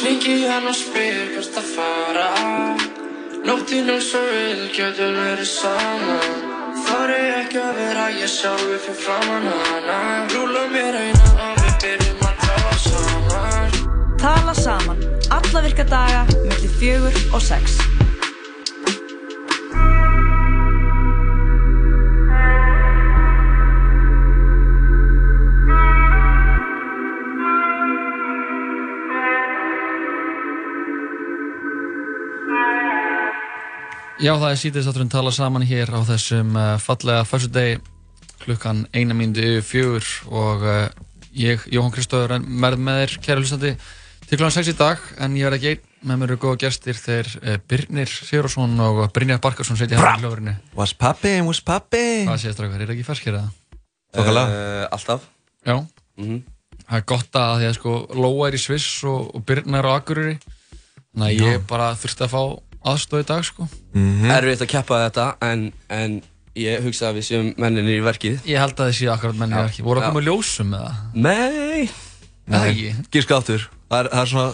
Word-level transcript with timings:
Hringi 0.00 0.46
hann 0.48 0.64
og 0.64 0.72
spyr 0.72 1.34
hvert 1.34 1.56
að 1.60 1.66
fara 1.74 2.28
Nóttin 3.44 3.90
er 3.92 4.00
svo 4.00 4.22
vil, 4.24 4.62
getur 4.72 5.12
verið 5.12 5.50
saman 5.50 6.48
Þar 6.86 7.12
er 7.12 7.36
ekki 7.42 7.60
að 7.60 7.76
vera 7.76 8.06
ég 8.14 8.32
sjálfi 8.32 8.78
fyrir 8.86 8.96
framann 9.02 9.48
hana. 9.50 9.98
Rúla 10.32 10.64
mér 10.72 10.96
eina 11.02 11.34
og 11.50 11.60
við 11.60 11.76
byrjum 11.84 12.26
að 12.30 12.44
tala 12.46 12.76
saman. 12.86 13.78
Tala 14.24 14.56
saman, 14.56 15.06
alla 15.36 15.66
virka 15.68 15.84
daga, 15.92 16.24
millir 16.46 16.76
fjögur 16.80 17.24
og 17.34 17.44
sex. 17.44 17.99
Já, 34.20 34.34
það 34.36 34.50
er 34.50 34.58
síðan 34.60 35.10
tala 35.12 35.30
saman 35.32 35.64
hér 35.64 35.88
á 35.96 36.00
þessum 36.04 36.50
uh, 36.58 36.74
fallega 36.82 37.22
fyrstudegi 37.24 37.78
klukkan 38.42 38.82
eina 38.96 39.14
mínúti 39.16 39.44
yfir 39.56 39.64
fjögur 39.64 40.08
og 40.28 40.64
uh, 40.66 40.82
ég, 41.36 41.62
Jóhann 41.72 41.92
Kristóður, 41.94 42.36
er 42.36 42.44
með 42.44 42.76
með 42.84 43.00
þér, 43.00 43.14
kæra 43.24 43.40
hlustandi, 43.40 43.72
til 44.26 44.36
klukkan 44.36 44.56
6 44.58 44.70
í 44.72 44.76
dag 44.76 45.06
en 45.24 45.38
ég 45.40 45.48
er 45.48 45.56
ekki 45.56 45.72
einn, 45.72 45.82
með 46.10 46.20
mér 46.20 46.34
eru 46.34 46.38
góða 46.44 46.60
gestir 46.66 47.00
þeir 47.00 47.32
uh, 47.40 47.56
Birnir 47.68 48.12
Sigurðarsson 48.12 48.76
og 48.84 49.02
Brynjar 49.16 49.40
Barkarsson 49.44 49.80
setja 49.80 49.96
hérna 50.00 50.20
í 50.20 50.24
hljóðurinni. 50.24 50.56
What's 50.76 50.94
poppin', 51.00 51.48
what's 51.48 51.64
poppin'? 51.64 52.28
Hvað 52.28 52.40
séð 52.44 52.56
strákar, 52.58 52.76
er 52.84 52.88
það 52.92 52.96
ekki 52.98 53.08
ferskir 53.08 53.36
eða? 53.40 53.50
Þokkalega. 54.16 54.62
Uh, 54.62 54.86
alltaf. 54.98 55.28
Já, 55.64 55.76
Mhm. 56.20 56.40
það 56.84 56.96
er 57.00 57.04
gott 57.08 57.36
að 57.40 57.52
því 57.60 57.68
að 57.70 57.76
sko 57.80 57.92
Lóa 58.20 58.48
er 58.50 58.56
í 58.56 58.60
Sviss 58.60 59.04
og, 59.08 59.30
og 59.36 59.44
Birnir 59.48 59.80
er 59.80 59.88
á 59.88 59.92
Akureyri 59.96 60.34
þannig 60.40 61.28
að 61.30 61.46
ég 61.46 61.62
bara 61.70 61.94
þurfti 61.96 62.26
að 62.26 62.32
fá 62.34 62.42
aðstóð 62.86 63.24
í 63.24 63.26
dag 63.30 63.44
sko. 63.46 63.68
Mhm. 63.94 64.30
Erfitt 64.36 64.64
að 64.64 64.70
keppa 64.74 65.00
þetta, 65.04 65.26
en, 65.46 65.66
en 65.92 66.20
ég 66.58 66.84
hugsa 66.84 67.10
að 67.10 67.20
við 67.20 67.26
séum 67.28 67.50
menninir 67.60 68.00
í 68.00 68.04
verkið. 68.04 68.40
Ég 68.48 68.62
held 68.62 68.78
að 68.78 68.90
þið 68.90 68.96
séu 69.00 69.12
akkurat 69.14 69.36
menn 69.40 69.52
í 69.52 69.58
Já. 69.58 69.62
verki. 69.66 69.84
Voru 69.86 70.00
að 70.00 70.06
Já. 70.06 70.12
koma 70.12 70.24
ljósum 70.26 70.72
með 70.72 70.86
það? 70.86 71.02
Nei. 71.26 71.90
Eða 72.50 72.64
ekki? 72.70 72.94
Gíska 73.14 73.36
aftur. 73.38 73.68
Það 73.90 74.00
er, 74.00 74.10
það 74.14 74.22
er 74.24 74.32
svona 74.32 74.48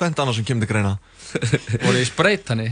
tvent 0.00 0.22
annað 0.22 0.38
sem 0.38 0.46
kemur 0.50 0.66
til 0.66 0.70
greina. 0.74 0.92
Voru 1.86 1.96
þið 1.96 2.04
í 2.04 2.10
spreyt 2.10 2.52
henni? 2.54 2.68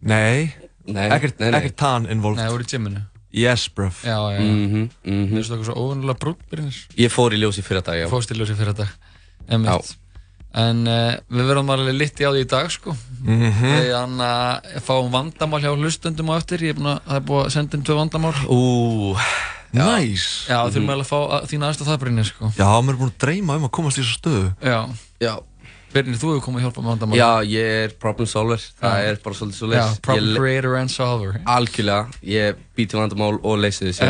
Nei. 0.00 0.50
Nei. 0.88 1.06
Ekkert, 1.12 1.38
nei, 1.38 1.50
nei. 1.52 1.60
ekkert 1.60 1.78
tan 1.78 2.08
involved. 2.08 2.40
Nei, 2.40 2.48
voru 2.48 2.64
í 2.64 2.70
gyminu? 2.70 3.04
Yes, 3.34 3.66
bruv. 3.68 3.92
Já, 4.06 4.16
já, 4.32 4.38
já. 4.38 4.40
Mhm, 4.40 4.88
mhm. 5.04 5.24
Þú 5.28 5.36
veist 5.36 5.50
það 5.50 5.56
eitthvað 5.58 5.68
svo 5.68 5.74
óvunnulega 5.82 6.20
brúnbyrnir? 6.22 6.78
Ég 6.96 7.12
fór 7.12 7.36
í 7.36 7.40
ljós 7.42 7.58
í 7.60 7.64
fyrra 7.66 7.82
dag, 7.84 7.98
já. 8.00 8.06
Fóst 8.08 8.32
í 8.32 8.38
ljósi 8.38 8.56
fyrir 8.56 8.76
dag. 8.78 8.94
En 10.56 10.86
uh, 10.88 11.18
við 11.28 11.50
verðum 11.50 11.70
alveg 11.74 11.94
litti 11.98 12.24
á 12.24 12.32
því 12.32 12.46
í 12.46 12.48
dag, 12.48 12.70
sko. 12.72 12.94
Mhm. 13.20 13.68
Við 13.68 13.92
hann 13.92 14.16
að 14.24 14.80
fáum 14.86 15.10
vandamál 15.12 15.60
hjá 15.60 15.74
hlustundum 15.74 16.32
á 16.32 16.40
eftir. 16.40 16.64
Ég 16.64 16.72
er 16.72 16.80
búinn 16.80 16.94
að, 16.94 17.02
það 17.04 17.20
er 17.20 17.28
búið 17.28 17.44
að 17.44 17.54
senda 17.58 17.76
inn 17.76 17.84
tvö 17.84 17.98
vandamál. 18.00 18.34
Ú, 18.48 18.60
Nice. 19.68 20.48
Já, 20.48 20.62
þurfum 20.72 20.94
alveg 20.94 21.04
að 21.04 21.10
fá 21.10 21.18
að, 21.20 21.46
þína 21.50 21.68
aðstof 21.68 21.90
það, 21.90 22.00
Brynir, 22.00 22.28
sko. 22.30 22.48
Já, 22.56 22.68
mér 22.80 22.94
er 22.94 23.00
búin 23.02 23.12
að 23.12 23.18
dreyma 23.20 23.56
um 23.58 23.66
að 23.68 23.72
komast 23.76 24.00
í 24.00 24.02
þessu 24.02 24.16
stöðu. 24.16 24.46
Já. 24.64 24.78
já. 25.20 25.34
Brynir, 25.92 26.16
þú 26.20 26.30
hefur 26.32 26.44
komið 26.46 26.62
að 26.62 26.64
hjálpa 26.66 26.84
með 26.84 26.92
vandamál. 26.94 27.18
Já, 27.20 27.28
ég 27.52 27.74
er 27.84 27.92
problem 28.00 28.28
solver. 28.28 28.64
Það 28.80 28.96
Já. 28.96 29.08
er 29.10 29.20
bara 29.24 29.38
svolítið 29.38 29.58
svo 29.60 29.68
leys. 29.72 30.00
problem 30.04 30.40
creator 30.40 30.76
and 30.80 30.92
solver. 30.92 31.36
Algjörlega. 31.44 32.20
Ég 32.28 32.62
býti 32.76 32.96
vandamál 32.96 33.36
og 33.42 33.60
leysi 33.60 33.90
þessu. 33.90 34.08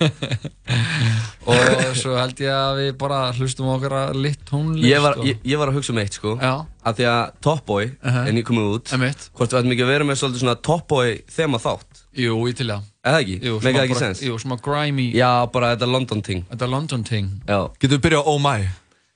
Og 1.44 1.96
svo 1.98 2.14
held 2.16 2.38
ég 2.40 2.50
að 2.50 2.78
við 2.80 2.90
bara 3.00 3.18
hlustum 3.36 3.66
á 3.68 3.72
okkar 3.76 3.94
að 3.98 4.18
litt 4.24 4.42
tónlist. 4.48 4.86
Ég 4.88 5.02
var, 5.04 5.18
og- 5.20 5.26
ég, 5.28 5.40
ég 5.44 5.58
var 5.60 5.68
að 5.70 5.76
hugsa 5.78 5.92
um 5.92 5.98
eitt, 6.00 6.16
sko. 6.16 6.34
Já. 6.40 6.52
Af 6.84 6.96
því 6.98 7.04
að 7.10 7.32
Top 7.44 7.64
Boy 7.66 7.84
Uh-huh. 8.02 8.26
er 8.28 8.32
nýkomið 8.32 8.70
út. 8.74 8.92
Emitt. 8.96 9.28
Hvort 9.36 9.50
við 9.52 9.58
ættum 9.60 9.72
ekki 9.74 9.84
að 9.84 9.92
vera 9.92 10.04
með 10.08 10.18
svolítið 10.20 10.40
svona 10.44 10.56
Top 10.62 10.86
Boy 10.88 11.18
þema 11.36 11.60
þátt. 11.60 12.02
Jú, 12.16 12.36
ég 12.48 12.56
til 12.56 12.66
það. 12.70 12.82
Eða 13.04 13.20
ekki? 13.24 13.36
Jú, 13.44 13.58
það 13.60 13.80
ekki 13.84 13.98
sens? 13.98 14.22
Jú, 14.24 14.38
smá 14.40 14.56
grimy. 14.62 15.06
Já, 15.14 15.46
bara 15.52 15.74
þetta 15.76 15.90
London 15.90 16.22
ting. 16.22 16.44
Þetta 16.50 16.68
London 16.70 17.04
ting. 17.04 17.30
Já. 17.48 17.60
Getur 17.80 17.98
við 17.98 18.04
byrjað 18.08 18.24
á 18.24 18.28
Oh 18.32 18.38
My? 18.38 18.68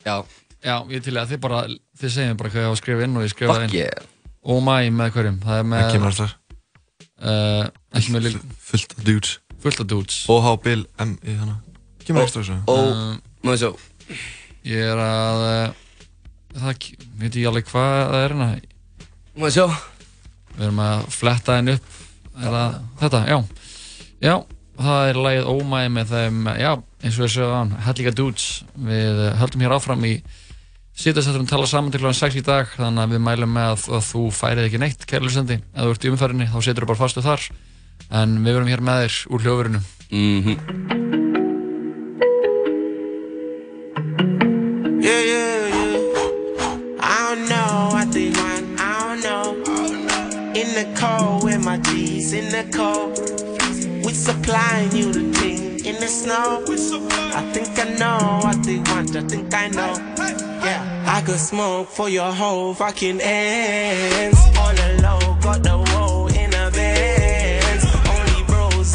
Já. 0.05 0.17
Já, 0.65 0.77
ég 0.91 1.03
til 1.05 1.15
að 1.17 1.29
þið 1.33 1.41
bara, 1.41 1.63
þið 2.01 2.11
segjum 2.11 2.37
bara 2.37 2.51
hvað 2.51 2.63
ég 2.65 2.69
á 2.69 2.73
að 2.75 2.81
skrifa 2.83 3.05
inn 3.07 3.17
og 3.17 3.23
ég 3.25 3.31
skrifa 3.33 3.55
Fuck 3.55 3.69
inn. 3.69 3.79
yeah. 3.79 4.07
Oh 4.43 4.61
my, 4.61 4.89
með 4.91 5.13
hverjum? 5.15 5.39
Það 5.45 5.59
er 5.59 5.67
með... 5.71 5.83
Það 5.85 5.93
kemur 5.93 6.11
alltaf. 6.13 6.35
Uh, 7.19 7.69
ekki 7.99 8.13
með 8.15 8.23
lill... 8.27 8.41
Fullt 8.69 8.95
dudes. 9.07 9.39
Fullt 9.63 9.83
af 9.83 9.89
dudes. 9.91 10.23
OH 10.31 10.49
Bill 10.65 10.87
M 11.03 11.15
í 11.27 11.35
hana. 11.39 11.59
Kemur 12.05 12.25
ekstra 12.25 12.45
þessu. 12.45 12.59
Um, 12.71 13.19
maður 13.45 13.63
sjá. 13.63 14.19
Ég 14.69 14.91
er 14.93 15.03
að... 15.03 15.45
Uh, 15.45 15.87
það, 16.59 16.91
veit 17.21 17.39
ég 17.41 17.49
alveg 17.51 17.71
hvað 17.71 17.95
það 17.95 18.19
er 18.19 18.27
hérna. 18.27 18.51
Maður 19.39 19.57
sjá. 19.57 19.67
Við 20.55 20.67
erum 20.69 20.83
að 20.85 21.09
fletta 21.15 21.59
henni 21.59 21.77
upp. 21.79 21.97
Er 22.39 22.55
það 22.55 22.79
þetta? 23.03 23.23
Já. 23.29 23.39
Já, 24.19 24.35
það 24.79 25.13
er 25.13 25.23
lagið 25.27 25.49
Oh 25.53 25.63
my 25.67 25.85
með 25.95 26.13
þeim, 26.15 26.51
já, 26.59 26.71
eins 27.03 27.19
og 27.19 27.25
við 27.25 27.33
séum 27.35 27.53
aðan, 27.53 27.73
Helliga 27.87 28.13
Dudes. 28.15 28.47
Við 28.89 29.25
höldum 29.39 29.65
hér 29.65 29.75
áfram 29.77 30.07
í 30.07 30.15
síðastætturum 30.99 31.47
tala 31.47 31.67
saman 31.71 31.95
til 31.95 32.03
kl. 32.03 32.11
6 32.15 32.39
í 32.41 32.43
dag 32.47 32.71
þannig 32.75 33.05
að 33.05 33.13
við 33.15 33.23
mælum 33.23 33.53
með 33.55 33.73
að, 33.73 33.85
að 33.99 34.07
þú 34.09 34.23
færið 34.35 34.65
ekki 34.67 34.81
neitt 34.83 35.05
kærlusendi, 35.07 35.59
ef 35.63 35.85
þú 35.85 35.93
ert 35.95 36.07
í 36.07 36.11
umferðinni 36.11 36.49
þá 36.51 36.59
setur 36.59 36.87
þú 36.87 36.91
bara 36.91 37.03
fastu 37.05 37.23
þar 37.23 37.45
en 38.11 38.39
við 38.45 38.53
verum 38.59 38.69
hér 38.73 38.81
með 38.89 38.99
þér 39.05 39.15
úr 39.35 39.41
hljóðverinu 39.47 39.81
Mhm. 40.11 40.57
Yeah, 45.01 45.23
yeah, 45.33 45.67
yeah. 45.77 46.97
I 47.01 47.17
don't 47.29 47.49
know 47.53 47.71
what 47.95 48.09
they 48.13 48.31
want. 48.31 48.67
I 48.81 48.93
don't 49.05 49.21
know. 49.27 49.47
In 50.61 50.69
the 50.79 50.87
cold 51.01 51.45
with 51.45 51.63
my 51.65 51.79
G's 51.79 52.33
in 52.33 52.49
the 52.57 52.65
cold. 52.77 53.17
We 54.05 54.13
supplying 54.13 54.91
you 54.97 55.13
the 55.13 55.25
thing 55.39 55.85
in 55.85 55.97
the 56.01 56.09
snow. 56.09 56.65
I 57.41 57.43
think 57.53 57.79
I 57.79 57.87
know 58.03 58.19
what 58.45 58.63
they 58.65 58.79
want. 58.91 59.15
I 59.15 59.23
think 59.33 59.53
I 59.55 59.69
know. 59.69 59.93
Yeah, 60.65 60.83
I 61.17 61.21
could 61.27 61.39
smoke 61.41 61.89
for 61.89 62.09
your 62.09 62.33
whole 62.33 62.75
fucking 62.75 63.21
ends. 63.21 64.39
On 64.65 64.75
the 64.75 64.89
low, 65.05 65.21
got 65.43 65.63
the 65.63 65.77
woe 65.79 66.08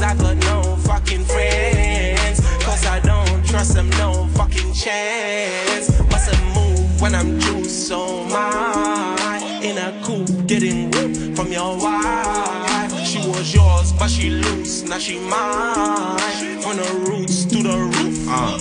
I 0.03 0.15
got 0.15 0.35
no 0.37 0.75
fucking 0.77 1.23
friends. 1.23 2.41
Cause 2.63 2.85
I 2.85 2.99
don't 2.99 3.45
trust 3.45 3.73
them, 3.73 3.89
no 3.91 4.27
fucking 4.35 4.73
chance. 4.73 5.97
What's 6.11 6.27
a 6.27 6.37
move 6.53 7.01
when 7.01 7.15
I'm 7.15 7.39
juiced 7.39 7.87
so 7.87 8.25
my 8.25 9.59
In 9.63 9.77
a 9.77 9.91
coupe, 10.03 10.45
getting 10.45 10.91
whooped 10.91 11.37
from 11.37 11.51
your 11.51 11.77
wife. 11.77 13.05
She 13.05 13.19
was 13.19 13.53
yours, 13.53 13.93
but 13.93 14.09
she 14.09 14.29
loose, 14.29 14.83
now 14.83 14.97
she 14.97 15.19
mine. 15.19 16.61
From 16.61 16.77
the 16.77 17.05
roots 17.07 17.45
to 17.45 17.63
the 17.63 17.77
roof. 17.77 18.27
Uh. 18.29 18.59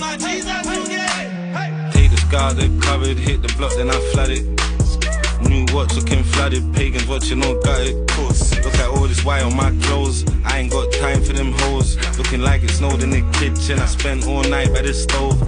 Take 1.90 2.10
the 2.10 2.16
sky, 2.16 2.52
they 2.52 2.68
covered, 2.80 3.18
hit 3.18 3.42
the 3.42 3.52
block, 3.56 3.72
then 3.74 3.90
I 3.90 3.98
flooded. 4.12 4.46
New 5.48 5.66
watch 5.74 5.94
looking 5.94 6.22
flooded, 6.22 6.74
pagans 6.74 7.06
watching 7.06 7.42
all 7.44 7.60
gutted. 7.60 7.96
Look 8.64 8.74
at 8.74 8.88
all 8.88 9.08
this 9.08 9.24
white 9.24 9.42
on 9.42 9.56
my 9.56 9.70
clothes. 9.82 10.24
I 10.44 10.58
ain't 10.60 10.70
got 10.72 10.92
time 10.92 11.22
for 11.22 11.32
them 11.32 11.52
hoes. 11.52 11.96
Looking 12.16 12.40
like 12.40 12.62
it 12.62 12.70
snowed 12.70 13.02
in 13.02 13.10
the 13.10 13.22
kitchen. 13.32 13.78
I 13.78 13.86
spent 13.86 14.26
all 14.26 14.42
night 14.44 14.72
by 14.72 14.82
the 14.82 14.94
stove. 14.94 15.40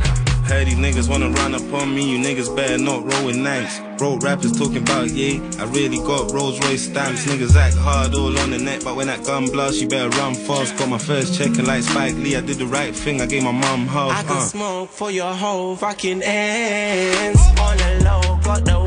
Heard 0.44 0.66
these 0.66 0.76
niggas 0.76 1.08
wanna 1.08 1.30
run 1.30 1.54
up 1.54 1.72
on 1.72 1.94
me, 1.94 2.02
you 2.10 2.18
niggas 2.18 2.54
better 2.54 2.76
not 2.76 3.10
roll 3.10 3.26
with 3.26 3.36
ninths. 3.36 3.80
Broke 3.96 4.22
rappers 4.22 4.52
talking 4.52 4.82
about 4.82 5.08
yeah, 5.08 5.40
I 5.58 5.64
really 5.64 5.96
got 5.96 6.32
Rolls 6.32 6.60
Royce 6.60 6.84
stamps. 6.84 7.24
Niggas 7.24 7.56
act 7.56 7.76
hard 7.76 8.14
all 8.14 8.38
on 8.38 8.50
the 8.50 8.58
net, 8.58 8.84
but 8.84 8.94
when 8.94 9.06
that 9.06 9.24
gun 9.24 9.46
blast, 9.46 9.80
you 9.80 9.88
better 9.88 10.10
run 10.18 10.34
fast. 10.34 10.76
Got 10.76 10.90
my 10.90 10.98
first 10.98 11.38
check 11.38 11.56
and 11.56 11.66
like 11.66 11.82
Spike 11.82 12.14
Lee, 12.16 12.36
I 12.36 12.42
did 12.42 12.58
the 12.58 12.66
right 12.66 12.94
thing, 12.94 13.22
I 13.22 13.26
gave 13.26 13.42
my 13.42 13.52
mom 13.52 13.86
half. 13.86 14.12
I 14.12 14.22
can 14.22 14.36
uh. 14.36 14.40
smoke 14.40 14.90
for 14.90 15.10
your 15.10 15.32
whole 15.32 15.76
fucking 15.76 16.22
ends. 16.22 17.40
On 17.58 17.76
the 17.78 18.04
low, 18.04 18.38
got 18.42 18.64
the 18.66 18.78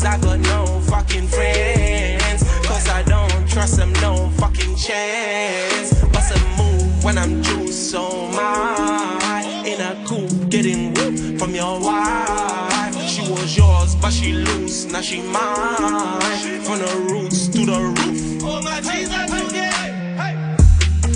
Bros, 0.00 0.04
I 0.04 0.18
got 0.18 0.38
no 0.40 0.80
fucking 0.80 1.28
friends. 1.28 2.42
Cause 2.66 2.88
I 2.88 3.02
don't 3.02 3.48
trust 3.48 3.76
them, 3.76 3.92
no 3.94 4.30
fucking 4.38 4.76
chance. 4.76 5.92
What's 6.02 6.30
a 6.30 6.38
move 6.56 7.04
when 7.04 7.18
I'm 7.18 7.42
juiced 7.42 7.90
so 7.90 8.28
my 8.28 9.62
In 9.66 9.80
a 9.80 9.94
coupe, 10.06 10.48
getting 10.48 10.94
whooped 10.94 11.38
from 11.38 11.54
your 11.54 11.80
wife. 11.80 12.96
She 13.08 13.22
was 13.30 13.56
yours, 13.56 13.94
but 13.96 14.12
she 14.12 14.32
loose, 14.32 14.86
now 14.86 15.00
she 15.00 15.22
mine. 15.22 16.62
From 16.62 16.78
the 16.78 17.06
roots 17.10 17.48
to 17.48 17.66
the 17.66 17.80
roof. 17.80 18.42
Oh 18.42 18.62
my 18.62 18.80
Jesus, 18.80 19.12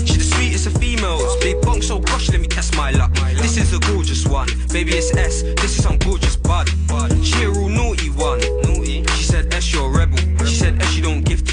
She 0.05 0.17
the 0.17 0.23
sweetest 0.23 0.67
of 0.67 0.73
females. 0.73 1.37
Big 1.37 1.59
bong, 1.61 1.81
so 1.81 1.99
gosh, 1.99 2.29
let 2.29 2.41
me 2.41 2.47
test 2.47 2.75
my 2.75 2.91
luck. 2.91 3.11
This 3.35 3.57
is 3.57 3.73
a 3.73 3.79
gorgeous 3.79 4.25
one. 4.27 4.47
Baby, 4.71 4.93
it's 4.93 5.15
S. 5.15 5.41
This 5.41 5.77
is 5.77 5.83
some 5.83 5.97
gorgeous 5.97 6.35
bud. 6.35 6.69
She 7.23 7.43
a 7.43 7.49
real 7.49 7.69
naughty 7.69 8.09
one. 8.11 8.41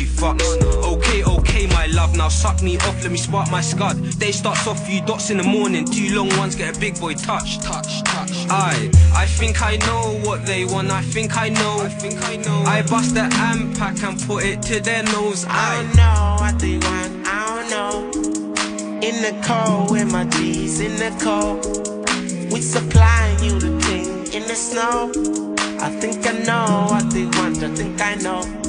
Two 0.02 0.10
fucks. 0.10 0.44
Okay, 0.84 1.25
okay, 1.25 1.66
my 1.69 1.87
love. 1.87 2.16
Now 2.16 2.28
suck 2.28 2.62
me 2.62 2.76
off, 2.78 3.02
let 3.02 3.10
me 3.10 3.19
spark 3.19 3.50
my 3.50 3.60
scud. 3.60 3.96
Day 4.19 4.32
starts 4.32 4.66
off, 4.66 4.87
few 4.87 5.00
dots 5.04 5.31
in 5.31 5.38
the 5.38 5.44
morning. 5.44 5.84
Two 5.84 6.14
long 6.14 6.28
ones 6.37 6.54
get 6.54 6.76
a 6.76 6.81
big 6.81 6.99
boy 7.00 7.14
touch. 7.14 7.58
Touch, 7.60 8.02
touch. 8.04 8.46
I, 8.50 8.90
I 9.14 9.26
think 9.26 9.62
I 9.62 9.76
know 9.76 10.20
what 10.25 10.46
they 10.46 10.64
want. 10.64 10.90
I 10.90 11.02
think 11.02 11.37
I 11.37 11.49
know. 11.49 11.81
I 11.81 11.88
think 11.88 12.22
I 12.28 12.37
know. 12.37 12.62
I 12.66 12.82
bust 12.82 13.14
the 13.14 13.22
amp 13.22 13.78
pack 13.78 14.02
and 14.02 14.20
put 14.22 14.44
it 14.44 14.62
to 14.62 14.81
their 14.81 15.02
nose. 15.04 15.44
I 15.49 15.50
I. 15.50 15.82
don't 15.82 15.96
know 15.96 16.37
what 16.40 16.58
they 16.58 16.76
want, 16.78 17.26
I 17.26 17.40
don't 17.48 17.70
know. 17.70 18.22
In 19.02 19.16
the 19.22 19.34
cold 19.44 19.90
with 19.90 20.10
my 20.12 20.25
G's 20.25 20.81
in 20.81 20.96
the 20.96 21.10
cold. 21.22 21.64
We 22.52 22.60
supplying 22.60 23.43
you 23.43 23.58
the 23.58 23.81
thing 23.81 24.06
in 24.34 24.46
the 24.46 24.55
snow. 24.55 25.10
I 25.81 25.88
think 25.90 26.25
I 26.26 26.32
know 26.44 26.87
what 26.90 27.10
they 27.10 27.25
want, 27.25 27.62
I 27.62 27.75
think 27.75 28.00
I 28.00 28.14
know. 28.16 28.61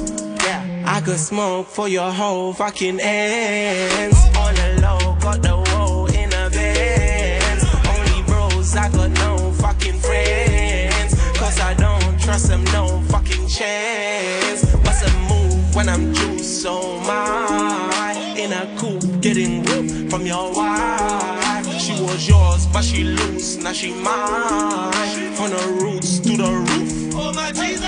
Yeah, 0.84 0.96
I 0.96 1.00
could 1.00 1.18
smoke 1.18 1.66
for 1.66 1.88
your 1.88 2.10
whole 2.10 2.52
fucking 2.52 3.00
ends. 3.00 4.16
On 4.36 4.54
the 4.54 4.80
low, 4.82 5.16
got 5.20 5.42
the 5.42 5.56
woe 5.56 6.06
in 6.06 6.32
a 6.32 6.50
Benz. 6.50 7.64
Only 7.88 8.22
bros, 8.26 8.76
I 8.76 8.90
got 8.90 9.10
no 9.10 9.52
fucking 9.52 9.98
friends. 10.00 11.14
Cause 11.38 11.60
I 11.60 11.74
don't 11.74 12.20
trust 12.20 12.48
them, 12.48 12.64
no 12.64 13.00
fucking 13.08 13.46
chance. 13.48 14.64
What's 14.84 15.02
a 15.02 15.12
move 15.28 15.74
when 15.74 15.88
I'm 15.88 16.12
juiced 16.14 16.62
so 16.62 16.98
my 17.00 18.34
In 18.36 18.52
a 18.52 18.66
coupe, 18.78 19.20
getting 19.20 19.64
whipped 19.64 20.10
from 20.10 20.26
your 20.26 20.52
wife. 20.54 21.80
She 21.80 21.92
was 22.02 22.28
yours, 22.28 22.66
but 22.66 22.84
she 22.84 23.04
loose, 23.04 23.56
now 23.56 23.72
she 23.72 23.92
mine. 23.94 25.34
From 25.34 25.50
the 25.50 25.78
roots 25.80 26.18
to 26.20 26.36
the 26.36 26.50
roof. 26.50 27.14
Oh 27.16 27.32
my 27.32 27.52
Jesus, 27.52 27.82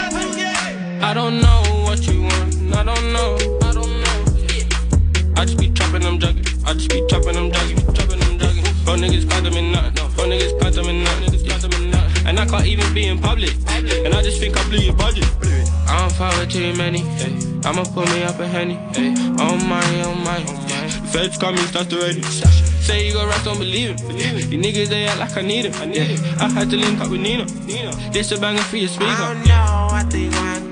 I 1.03 1.13
don't 1.15 1.41
know 1.41 1.76
want. 2.27 2.75
I 2.75 2.83
don't 2.83 3.13
know. 3.13 3.39
I 3.63 3.73
don't 3.73 3.95
know. 4.03 4.17
I 5.37 5.45
just 5.45 5.59
be 5.59 5.71
trapping 5.71 6.03
them 6.03 6.19
jugging. 6.19 6.47
I 6.67 6.75
just 6.75 6.91
be 6.91 7.05
trapping 7.09 7.35
them 7.35 7.51
jugging. 7.51 7.79
Trapping 7.95 8.21
them 8.21 8.39
jugging. 8.39 8.67
Fuck 8.85 8.99
niggas 8.99 9.29
got 9.29 9.43
them 9.43 9.55
in 9.55 9.73
nothing. 9.73 9.95
No, 9.95 10.09
fuck 10.09 10.27
niggas 10.27 10.61
got 10.61 10.73
them 10.73 10.89
in 10.89 11.05
got 11.05 11.21
nothing. 11.21 12.27
And 12.27 12.39
I 12.41 12.47
can't 12.47 12.67
even 12.67 12.93
be 12.95 13.07
in 13.07 13.19
public. 13.19 13.55
And 13.69 14.15
I 14.15 14.23
just 14.23 14.41
think 14.41 14.57
I 14.57 14.69
blew 14.69 14.79
your 14.79 14.95
budget. 14.95 15.25
I 15.89 16.01
don't 16.01 16.13
fuck 16.13 16.49
too 16.49 16.75
many. 16.75 17.03
I'ma 17.65 17.85
put 17.85 18.09
me 18.11 18.23
up 18.25 18.39
a 18.41 18.47
henny. 18.47 18.79
Oh 19.39 19.57
my, 19.57 19.83
oh 20.05 20.15
my, 20.15 20.45
oh 20.47 20.53
my. 20.69 20.89
Feds 21.13 21.41
me, 21.41 21.59
start 21.71 21.91
the 21.91 21.97
radio. 21.97 22.23
Say 22.87 23.07
you 23.07 23.13
go 23.13 23.27
rap, 23.27 23.43
don't 23.45 23.59
believe 23.59 23.91
it. 23.91 24.01
You 24.51 24.59
niggas, 24.59 24.89
they 24.89 25.07
act 25.07 25.19
like 25.19 25.37
I 25.37 25.43
need 25.43 25.65
them. 25.67 25.93
Yeah. 25.93 26.05
I 26.39 26.49
had 26.49 26.71
to 26.71 26.77
link 26.77 27.01
up 27.01 27.11
with 27.11 27.21
Nina. 27.21 27.47
This 28.13 28.33
a 28.33 28.41
banger 28.41 28.63
for 28.63 28.77
your 28.77 28.89
speaker. 28.89 29.11
I 29.11 29.35
don't 29.35 29.47
know 29.47 29.89
I 29.91 30.07
don't 30.09 30.31
know. 30.31 30.66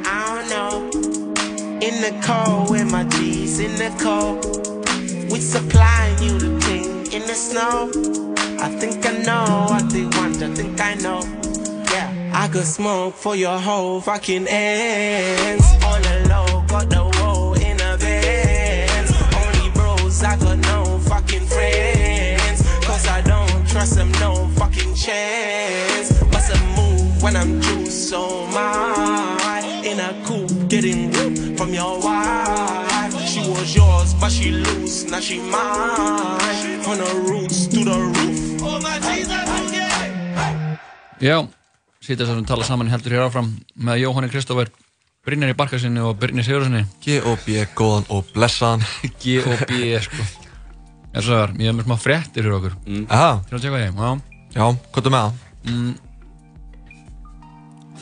In 1.84 2.00
the 2.00 2.18
cold 2.24 2.70
with 2.70 2.90
my 2.90 3.04
G's 3.04 3.60
in 3.60 3.72
the 3.76 3.90
cold. 4.02 4.42
We 5.30 5.38
supplying 5.38 6.16
you 6.22 6.38
the 6.38 6.58
thing 6.60 7.12
in 7.12 7.26
the 7.28 7.34
snow. 7.34 7.90
I 8.58 8.68
think 8.70 9.04
I 9.04 9.12
know 9.18 9.66
what 9.68 9.90
they 9.90 10.04
want, 10.16 10.42
I 10.42 10.54
think 10.54 10.80
I 10.80 10.94
know. 10.94 11.20
Yeah, 11.92 12.08
I 12.32 12.48
could 12.48 12.64
smoke 12.64 13.12
for 13.12 13.36
your 13.36 13.58
whole 13.58 14.00
fucking 14.00 14.46
ends. 14.48 15.66
The 15.78 16.26
low, 16.30 16.64
got 16.68 16.88
the 16.88 17.04
woe 17.18 17.52
in 17.52 17.78
a 17.78 17.98
Benz. 17.98 19.12
Only 19.36 19.70
bros, 19.74 20.24
I 20.24 20.36
got 20.38 20.58
no 20.58 20.98
fucking 21.00 21.46
friends. 21.46 22.62
Cause 22.86 23.06
I 23.08 23.20
don't 23.20 23.68
trust 23.68 23.96
them, 23.96 24.10
no 24.12 24.48
fucking 24.56 24.94
chance. 24.94 26.18
What's 26.32 26.48
a 26.48 26.58
move 26.76 27.22
when 27.22 27.36
I'm 27.36 27.60
juiced 27.60 28.08
so 28.08 28.46
my 28.46 29.60
In 29.84 30.00
a 30.00 30.12
coupe, 30.24 30.68
getting 30.68 31.13
was 33.64 33.74
yours, 33.76 34.12
but 34.20 34.30
she 34.30 34.50
loose, 34.52 35.04
now 35.10 35.20
she 35.20 35.38
mine. 35.40 36.82
From 36.84 36.98
the 37.00 37.10
roots 37.30 37.66
to 37.72 37.80
the 37.80 37.96
roof. 37.96 38.60
Oh 38.62 38.78
my 38.84 38.98
Jesus, 39.00 39.72
yeah. 39.72 40.76
Já, 41.24 41.36
sýtast 42.04 42.28
að 42.28 42.40
við 42.42 42.48
tala 42.50 42.64
saman 42.68 42.90
heldur 42.92 43.14
hér 43.16 43.24
áfram 43.24 43.48
með 43.80 44.02
Jóhanni 44.02 44.28
Kristófer 44.28 44.68
Brynjar 45.24 45.54
í 45.54 45.56
Barkarsinni 45.56 46.02
og 46.04 46.18
Brynjar 46.20 46.44
Sigurðarsinni 46.44 46.82
G 47.00 47.16
og 47.24 47.40
B, 47.46 47.62
góðan 47.78 48.04
og 48.12 48.26
blessaðan. 48.34 48.84
G 49.22 49.38
og 49.40 49.62
B, 49.70 49.72
sko. 50.04 50.26
Er 51.14 51.24
svo 51.24 51.38
þar, 51.40 51.54
ég 51.62 51.70
hef 51.70 51.78
með 51.78 51.86
smá 51.88 51.96
fréttir 52.02 52.44
fyrir 52.44 52.58
okkur. 52.58 52.74
Aha, 53.08 53.30
Til 53.48 53.56
að 53.56 53.64
tjekka 53.64 53.80
ég, 53.80 53.96
já. 53.96 54.10
Já, 54.58 54.66
hvað 54.92 55.08
er 55.08 55.14
með 55.16 55.22
það? 55.24 55.32
mm, 55.70 55.94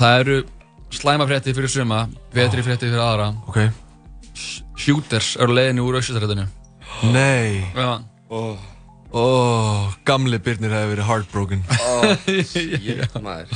Það 0.03 0.19
eru 0.25 0.37
slæma 0.99 1.29
fréttir 1.31 1.55
fyrir 1.55 1.71
suma 1.71 2.03
Betri 2.35 2.65
fréttir 2.67 2.91
fyrir 2.91 3.05
aðra. 3.07 3.31
Ok 3.47 3.63
Shooters 4.83 5.35
eru 5.41 5.55
leiðinni 5.57 5.83
úr 5.85 5.99
auksustrættinu 6.01 6.47
Nei 7.13 7.63
Já, 7.77 7.91
Ó, 9.13 9.23
gamli 10.09 10.39
Birnir 10.41 10.73
hefði 10.73 10.95
verið 10.95 11.09
heartbroken 11.11 11.63
Oh, 11.87 12.15
shit, 12.49 13.15
maður. 13.27 13.53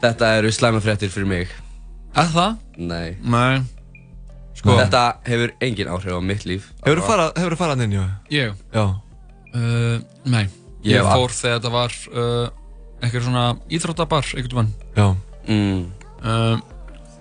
Þetta 0.00 0.28
eru 0.38 0.52
slæma 0.54 0.80
fréttir 0.84 1.10
fyrir 1.12 1.26
mig. 1.28 1.50
er 2.16 2.30
það? 2.32 2.54
Nei. 2.78 3.16
Nei 3.20 3.60
Sko, 4.60 4.74
Þetta 4.78 5.02
hefur 5.26 5.52
engin 5.64 5.88
áhrif 5.88 6.12
á 6.16 6.20
mitt 6.20 6.42
líf. 6.48 6.70
Hefur 6.84 7.00
þú 7.00 7.04
farað, 7.08 7.30
hefurðu 7.40 7.58
farað 7.60 7.82
inn, 7.86 7.94
jú? 7.98 8.06
ég 8.34 8.54
Já 8.74 8.84
uh, 8.86 9.96
Nei, 10.30 10.46
Ég 10.84 10.94
ég 10.98 11.04
var- 11.06 11.16
fór 11.18 11.34
þegar 11.36 11.58
þetta 11.60 11.72
var 11.74 11.96
uh, 12.12 12.46
eitthvað 13.00 13.26
svona 13.26 13.44
íþróttabar 13.72 14.30
einhvern 14.36 14.70
veginn 14.70 14.94
Já 15.00 15.08
Mm. 15.50 15.86
Um, 16.22 16.60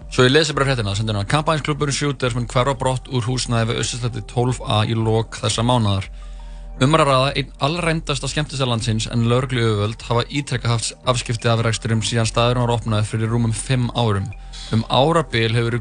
svo 0.10 0.26
ég 0.26 0.34
lesi 0.34 0.56
bara 0.58 0.66
fréttina. 0.70 0.96
Sendir 0.98 1.16
hana 1.16 1.30
Kampænsklubburinn 1.30 1.96
Shooters 1.96 2.36
mun 2.36 2.48
hverfa 2.50 2.76
brott 2.80 3.08
úr 3.14 3.26
húsnæði 3.28 3.72
við 3.72 3.84
Össustætti 3.84 4.26
12a 4.32 4.82
í 4.90 4.98
lok 4.98 5.38
þessa 5.42 5.66
mánadar 5.66 6.10
Umar 6.80 7.02
að 7.04 7.10
ræða 7.10 7.32
einn 7.36 7.50
allrændasta 7.68 8.28
skemmtisælandsins 8.32 9.10
en 9.12 9.26
lögreglu 9.28 9.66
yfirvöld 9.66 10.04
hafa 10.08 10.22
ítrekka 10.32 10.70
haft 10.72 10.94
afskipti 11.12 11.50
af 11.52 11.60
reksturum 11.66 12.00
síðan 12.00 12.30
staðurinn 12.30 12.64
var 12.64 12.78
opnaði 12.78 13.10
fyrir 13.10 13.34
rúmum 13.34 13.52
5 13.52 13.90
árum. 14.00 14.30
Um 14.72 14.86
árabil 14.88 15.58
hefur 15.58 15.76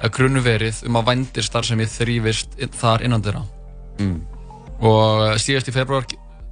að 0.00 0.12
grunur 0.14 0.44
verið 0.46 0.84
um 0.86 0.96
að 1.00 1.08
vændir 1.10 1.44
starfsemi 1.44 1.88
þrýfist 1.90 2.54
þar 2.78 3.02
innan 3.04 3.24
þeirra 3.24 3.42
Mm. 4.00 4.20
og 4.80 5.36
síðast 5.36 5.68
í 5.68 5.74
februar 5.74 6.06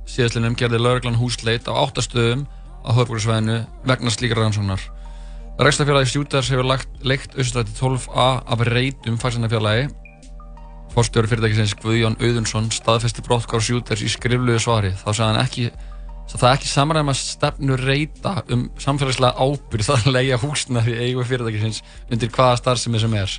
síðastlinum 0.05 0.57
gerði 0.59 0.81
lauruglan 0.83 1.17
húsleit 1.17 1.65
á 1.65 1.73
áttastöðum 1.81 2.45
á 2.85 2.91
höfbruksvæðinu 2.93 3.63
vegna 3.89 4.13
slíkar 4.13 4.43
rannsóknar. 4.43 4.83
Rækstafélagi 5.59 6.07
Sjútars 6.13 6.49
hefur 6.53 6.67
lagt, 6.71 6.89
leikt 7.03 7.35
Östrætti 7.35 7.73
12a 7.75 8.27
af 8.47 8.61
reytum 8.69 9.17
farsendafélagi. 9.19 9.89
Forstjóri 10.95 11.27
fyrirtækisins 11.31 11.75
Guðjón 11.83 12.15
Auðunsson 12.23 12.69
staðfesti 12.75 13.25
brottkár 13.27 13.63
Sjútars 13.63 14.05
í 14.07 14.11
skrifluðu 14.13 14.61
svari. 14.63 14.93
Þá 14.95 15.09
sagði 15.11 15.27
hann 15.27 15.41
ekki 15.43 15.65
svo 16.29 16.41
það 16.43 16.55
ekki 16.55 16.71
samræma 16.71 17.15
stefnu 17.17 17.79
reyta 17.81 18.37
um 18.55 18.69
samfélagslega 18.79 19.35
ábyrgð 19.35 19.91
að 19.97 20.09
leigja 20.15 20.39
húsnaði 20.45 20.95
í 20.95 21.09
eigu 21.09 21.27
fyrirtækisins 21.27 21.83
undir 22.07 22.31
hvaða 22.39 22.61
starfsemi 22.63 23.03
sem 23.03 23.19
er. 23.19 23.35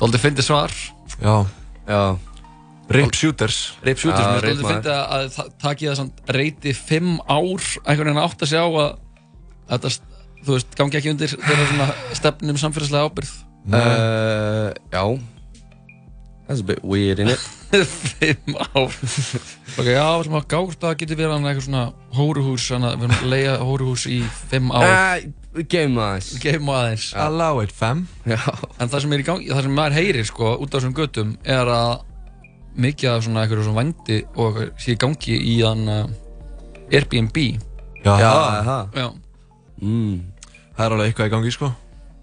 Dóldi 0.00 0.22
fyndi 0.22 0.42
svar. 0.46 0.74
Já 1.22 1.46
Já. 1.90 2.18
Rip 2.90 3.14
Shooters 3.14 3.76
Rip 3.86 3.98
Shooters, 3.98 4.26
Já, 4.26 4.34
mér 4.34 4.42
Rip 4.42 4.58
stóði 4.58 4.66
maður. 4.66 4.74
fyndi 4.74 4.94
að 4.98 5.26
það 5.36 5.50
taki 5.62 5.88
það 5.90 6.34
reyti 6.34 6.72
fimm 6.74 7.18
ár 7.30 7.66
einhvern 7.86 8.10
veginn 8.10 8.24
átt 8.24 8.42
að 8.42 8.50
sjá 8.50 8.62
að 8.66 8.78
að 9.70 9.84
þetta, 9.86 9.92
þú 10.46 10.56
veist, 10.56 10.74
gangi 10.78 10.98
ekki 11.00 11.12
undir 11.14 11.34
þeirra 11.36 11.68
svona 11.70 11.88
stefnum 12.20 12.60
samfélagslega 12.64 13.08
ábyrgð 13.10 13.38
Uh, 13.70 14.72
já. 14.90 15.02
That's 16.48 16.62
a 16.62 16.64
bit 16.64 16.80
weird, 16.82 17.18
innit? 17.20 17.38
fimm 18.18 18.56
ár 18.56 18.88
ok, 18.88 19.84
já, 19.86 20.00
við 20.00 20.22
ætlum 20.24 20.38
að 20.40 20.46
gátt 20.50 20.86
að 20.88 20.94
geti 21.02 21.14
verið 21.18 21.34
hann 21.36 21.44
eitthvað 21.50 21.66
svona 21.68 21.82
hóruhús 22.16 22.64
þannig 22.72 22.88
að 22.88 22.96
við 22.96 23.04
erum 23.04 23.18
að 23.20 23.28
leia 23.34 23.52
hóruhús 23.60 24.06
í 24.10 24.16
fimm 24.50 24.72
ár 24.74 24.88
Uh, 24.88 25.62
game 25.70 26.00
aðeins. 26.02 26.30
gefum 26.42 26.72
aðeins 26.72 27.04
Allow 27.20 27.60
it, 27.62 27.70
fam 27.76 28.00
Já. 28.24 28.40
en 28.80 28.88
það 28.90 29.04
sem 29.04 29.14
er 29.18 29.22
í 29.22 29.28
gangi, 29.28 29.52
það 29.52 29.62
sem 29.68 29.76
maður 29.78 29.98
heyrir 30.00 30.26
sko, 30.32 30.50
út 30.56 30.72
á 30.72 30.76
þessum 30.80 30.96
göttum 30.98 31.36
er 31.44 31.70
að 31.76 31.94
mikið 32.80 33.12
af 33.12 33.24
svona 33.28 33.44
eitthvað 33.44 33.64
svona 33.68 33.82
vændi 33.84 34.18
og 34.40 34.60
sé 34.80 34.96
í 34.96 34.98
gangi 35.04 35.36
í 35.36 35.56
þann 35.60 35.86
uh, 36.00 36.04
Airbnb 36.90 37.38
Já, 37.44 38.14
Já, 38.16 38.30
það. 38.64 38.86
já, 39.04 39.10
Mm. 39.80 40.29
Það 40.80 40.86
er 40.88 40.96
alveg 40.96 41.10
eitthvað 41.12 41.28
í 41.30 41.34
gangi, 41.36 41.52
sko 41.58 41.70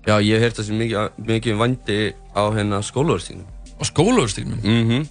Já, 0.07 0.13
ég 0.23 0.37
hef 0.39 0.45
heyrt 0.47 0.59
þessi 0.61 0.75
mikið, 0.79 1.09
mikið 1.27 1.57
vandi 1.59 1.97
á 2.31 2.43
hérna 2.55 2.77
skólaverðstíðinu. 2.87 3.43
og 3.77 3.85
skólaugustíknum 3.91 4.61
Mhm. 4.63 5.07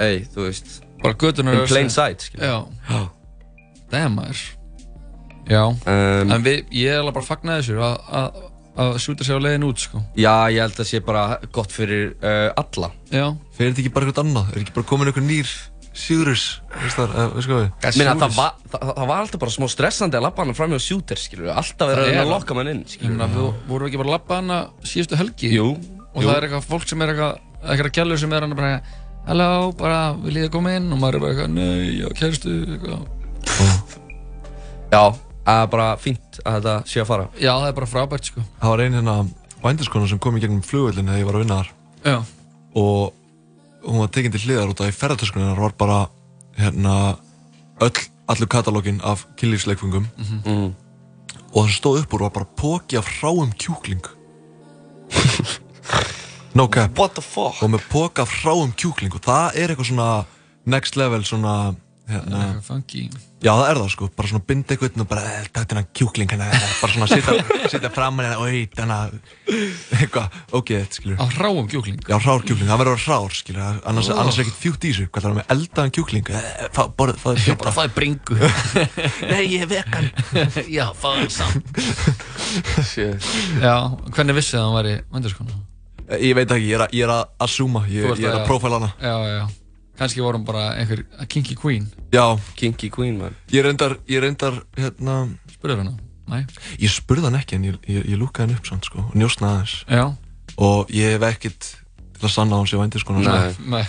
Ey, 0.00 0.20
þú 0.32 0.46
veist, 0.46 0.78
bara 1.02 1.14
göttunar 1.14 1.58
in 1.60 1.66
plain 1.68 1.90
sight, 1.90 2.22
skilja. 2.22 2.46
já, 2.46 2.66
Já. 2.88 3.08
damn 3.90 4.16
maður 4.16 4.38
já, 5.50 5.64
Um, 5.66 6.30
en 6.32 6.42
við, 6.44 6.64
ég 6.72 6.92
er 6.94 7.00
alveg 7.02 7.14
bara 7.18 7.26
fagna 7.26 7.58
þessu 7.58 7.76
að, 7.82 8.38
að, 8.78 8.94
sjúta 9.02 9.24
sig 9.26 9.34
á 9.34 9.40
leiðin 9.42 9.66
út 9.66 9.78
sko 9.82 9.98
já, 10.16 10.46
ég 10.54 10.60
held 10.62 10.78
að 10.80 10.86
sé 10.88 11.00
bara 11.04 11.38
gott 11.52 11.72
fyrir 11.74 12.14
uh, 12.22 12.52
alla. 12.56 12.92
já, 13.10 13.36
Fyrir 13.58 13.72
þetta 13.74 13.82
ekki 13.82 13.92
bara 13.92 14.06
eitthvað 14.06 14.24
annað? 14.24 14.52
Er 14.56 14.62
ekki 14.62 14.74
bara 14.78 14.86
komin 14.86 15.10
eitthvað 15.10 15.26
nýr 15.26 15.50
Það, 15.90 17.14
eh, 17.18 17.30
veist 17.34 17.48
hvað 17.50 17.60
við? 17.60 17.70
Minna, 17.98 18.14
það, 18.20 18.34
var, 18.36 18.52
það, 18.70 18.82
það 18.94 19.06
var 19.10 19.20
alltaf 19.24 19.40
bara 19.42 19.54
smá 19.56 19.66
stressandi 19.72 20.16
að 20.16 20.22
labba 20.28 20.44
hana 20.44 20.54
fram 20.54 20.70
hjá 20.74 20.80
shooter, 20.84 21.18
skilur 21.18 21.48
við. 21.48 21.52
Alltaf 21.58 21.80
Það 21.82 21.90
verið 21.90 22.02
að 22.02 22.06
er 22.06 22.10
reyna 22.14 22.20
að 22.20 22.28
það. 22.28 22.34
lokka 22.36 22.54
mann 22.58 22.70
inn, 22.70 22.82
ég 22.86 22.94
skilur 22.94 23.14
meina, 23.16 23.26
við. 23.26 23.40
við 23.40 23.70
vorum 23.72 23.84
við 23.84 23.90
ekki 23.90 24.00
bara 24.02 24.10
að 24.10 24.14
labba 24.16 24.38
hana 24.40 24.58
síðustu 24.86 25.18
helgi 25.20 25.50
Jú. 25.56 25.66
og 26.14 26.20
það 26.22 26.34
er 26.36 26.46
eitthvað 26.46 26.68
fólk 26.70 26.86
sem 26.90 27.02
er 27.02 27.12
eitthvað 27.14 27.34
eitthvað 27.60 27.92
gælur 27.98 28.20
sem 28.22 28.32
er 28.38 28.46
hann 28.46 28.54
bara 28.56 28.72
halló, 29.26 29.48
bara 29.76 29.98
viljið 30.22 30.46
þið 30.46 30.52
koma 30.54 30.76
inn 30.78 30.86
og 30.94 30.98
maður 31.02 31.18
er 31.18 31.24
bara 31.24 31.34
eitthvað, 31.34 31.50
nei, 31.58 31.98
já, 31.98 32.08
kæristu 32.20 32.54
eitthvað 32.76 34.00
Já, 34.90 35.02
Það 35.50 35.60
er 35.64 35.68
bara 35.72 35.86
fínt 35.98 36.40
að 36.44 36.56
þetta 36.60 36.72
sé 36.86 37.00
að 37.00 37.06
fara. 37.08 37.24
Já, 37.40 37.50
það 37.56 37.68
er 37.70 37.76
bara 37.78 37.88
frábært 37.90 38.28
sko. 38.28 38.42
Það 38.60 38.70
var 38.74 38.82
ein 38.84 38.96
hérna 38.98 39.14
bændiskona 39.62 40.08
sem 40.10 40.20
kom 40.22 40.36
í 40.36 40.42
gegnum 40.42 40.60
flugvöldin 40.62 41.08
þegar 41.10 41.20
ég 41.22 41.26
var 41.28 41.38
að 41.38 41.42
vinna 41.44 41.56
þar 41.60 41.70
Já. 42.04 42.18
og 42.80 43.14
hún 43.84 44.02
var 44.02 44.12
tekinn 44.12 44.34
til 44.34 44.44
hliðar 44.44 44.72
út 44.72 44.82
af 44.82 44.90
í 44.90 44.96
ferðartöskunni 44.96 45.56
var 45.58 45.74
bara 45.78 45.98
hérna 46.58 46.94
öll, 47.80 48.00
allur 48.30 48.50
katalógin 48.50 49.00
af 49.02 49.26
kynlífsleikfungum. 49.40 50.06
Mm. 50.44 50.70
og 51.50 51.56
það 51.56 51.68
sem 51.68 51.78
stóð 51.78 52.00
upp 52.02 52.14
úr 52.14 52.24
var 52.26 52.34
bara 52.34 52.50
póki 52.60 52.98
af 52.98 53.08
hráum 53.18 53.52
kjúkling 53.58 54.04
no 56.58 56.68
cap 56.68 56.98
What 56.98 57.14
the 57.14 57.22
fuck? 57.22 57.62
og 57.62 57.70
með 57.72 57.86
póka 57.90 58.22
af 58.22 58.34
hráum 58.42 58.72
kjúkling 58.76 59.14
og 59.14 59.22
það 59.24 59.56
er 59.58 59.72
eitthvað 59.72 59.90
svona 59.90 60.10
next 60.66 60.96
level 60.96 61.24
svona 61.26 61.54
hérna, 62.10 62.40
já 63.40 63.52
það 63.56 63.66
er 63.70 63.78
það 63.80 63.88
sko 63.94 64.08
bara 64.16 64.28
svona 64.28 64.44
binda 64.50 64.74
eitthvað 64.74 65.00
og 65.00 65.08
bara 65.10 65.22
eh, 65.30 65.46
takk 65.54 65.70
þennan 65.70 65.86
kjúkling 65.96 66.32
hérna, 66.34 66.48
bara 66.80 66.92
svona 66.92 67.08
sitja, 67.08 67.36
sitja 67.72 67.90
fram 67.96 68.18
hérna 68.20 68.36
og 68.42 68.50
eit 68.52 68.74
hérna 68.76 68.98
eitthvað, 69.96 70.36
ok, 70.58 70.72
þetta 70.74 70.98
skilur 70.98 71.22
Á 71.22 71.24
hráum 71.38 71.68
kjúkling? 71.70 72.00
Já, 72.04 72.16
hrár 72.20 72.44
kjúkling, 72.44 72.68
það 72.68 72.82
verður 72.82 72.92
að 72.92 73.00
vera 73.00 73.06
hrár, 73.06 73.38
skilur, 73.40 73.80
annars, 73.90 74.10
Oh. 74.10 74.20
annars 74.20 74.38
er 74.38 74.44
ekkert 74.44 74.60
fjútt 74.60 74.84
í 74.84 74.90
þessu, 74.92 75.06
hvað 75.08 75.24
það 75.24 75.30
er 75.30 75.38
með 75.40 75.54
eldaðan 75.56 75.94
kjúkling, 75.96 76.30
Eh, 76.30 76.68
fá, 76.76 76.82
borð, 76.98 77.16
fáðu 77.22 77.38
Já, 77.40 77.54
pita. 77.54 77.58
bara 77.64 77.74
er 77.86 77.94
bringu. 77.96 78.38
Nei, 79.32 79.42
ég 79.54 79.64
er 79.64 79.70
vegan. 79.70 80.10
Já, 80.78 80.86
er 81.24 81.32
samt. 81.32 81.80
Já, 83.60 83.74
hvernig 84.14 84.36
vissið 84.38 84.58
það 84.58 84.60
að 84.60 84.68
hann 84.68 84.76
væri 84.80 84.94
vændiskona? 85.14 85.58
Eh, 86.10 86.24
Ég 86.26 86.34
veit 86.34 86.50
ekki, 86.50 86.70
ég 86.74 87.04
er 87.06 87.12
að, 87.14 87.24
assúma, 87.46 87.84
ég, 87.88 88.08
ég 88.18 88.26
er 88.26 88.40
að 88.40 88.46
prófæla 88.48 88.80
hana. 88.80 88.92
Já, 88.98 89.16
já. 89.30 89.42
Kannski 90.00 90.22
vorum 90.24 90.44
bara 90.48 90.70
einhver 90.80 91.02
kinky 91.28 91.54
queen. 91.60 91.90
Já. 92.14 92.24
Kinky 92.56 92.88
queen, 92.92 93.18
man. 93.20 93.34
Ég 93.52 93.64
reyndar, 93.66 93.98
ég 94.08 94.22
reyndar, 94.24 94.62
hérna... 94.78 95.16
Spurður 95.52 95.82
hana? 95.84 95.92
Nei. 96.30 96.44
Ég 96.80 96.92
spurði 96.94 97.26
hann 97.28 97.36
ekki, 97.40 97.58
en 97.58 97.66
ég, 97.68 97.76
ég, 97.90 98.06
ég 98.14 98.16
lúkaði 98.20 98.46
hann 98.48 98.56
upp 98.56 98.70
samt, 98.70 98.86
sko, 98.88 99.02
og 99.10 99.16
njóstnaði 99.18 99.58
aðeins. 99.58 99.74
Já. 99.90 100.06
Og 100.60 100.92
ég 100.94 101.16
hef 101.18 101.26
ekkert 101.28 101.68
til 102.16 102.24
að 102.28 102.32
sanna 102.32 102.56
á 102.56 102.58
hann 102.62 102.70
sé 102.70 102.80
vændis, 102.80 103.04
sko. 103.04 103.18
Nei, 103.18 103.50
nei. 103.74 103.82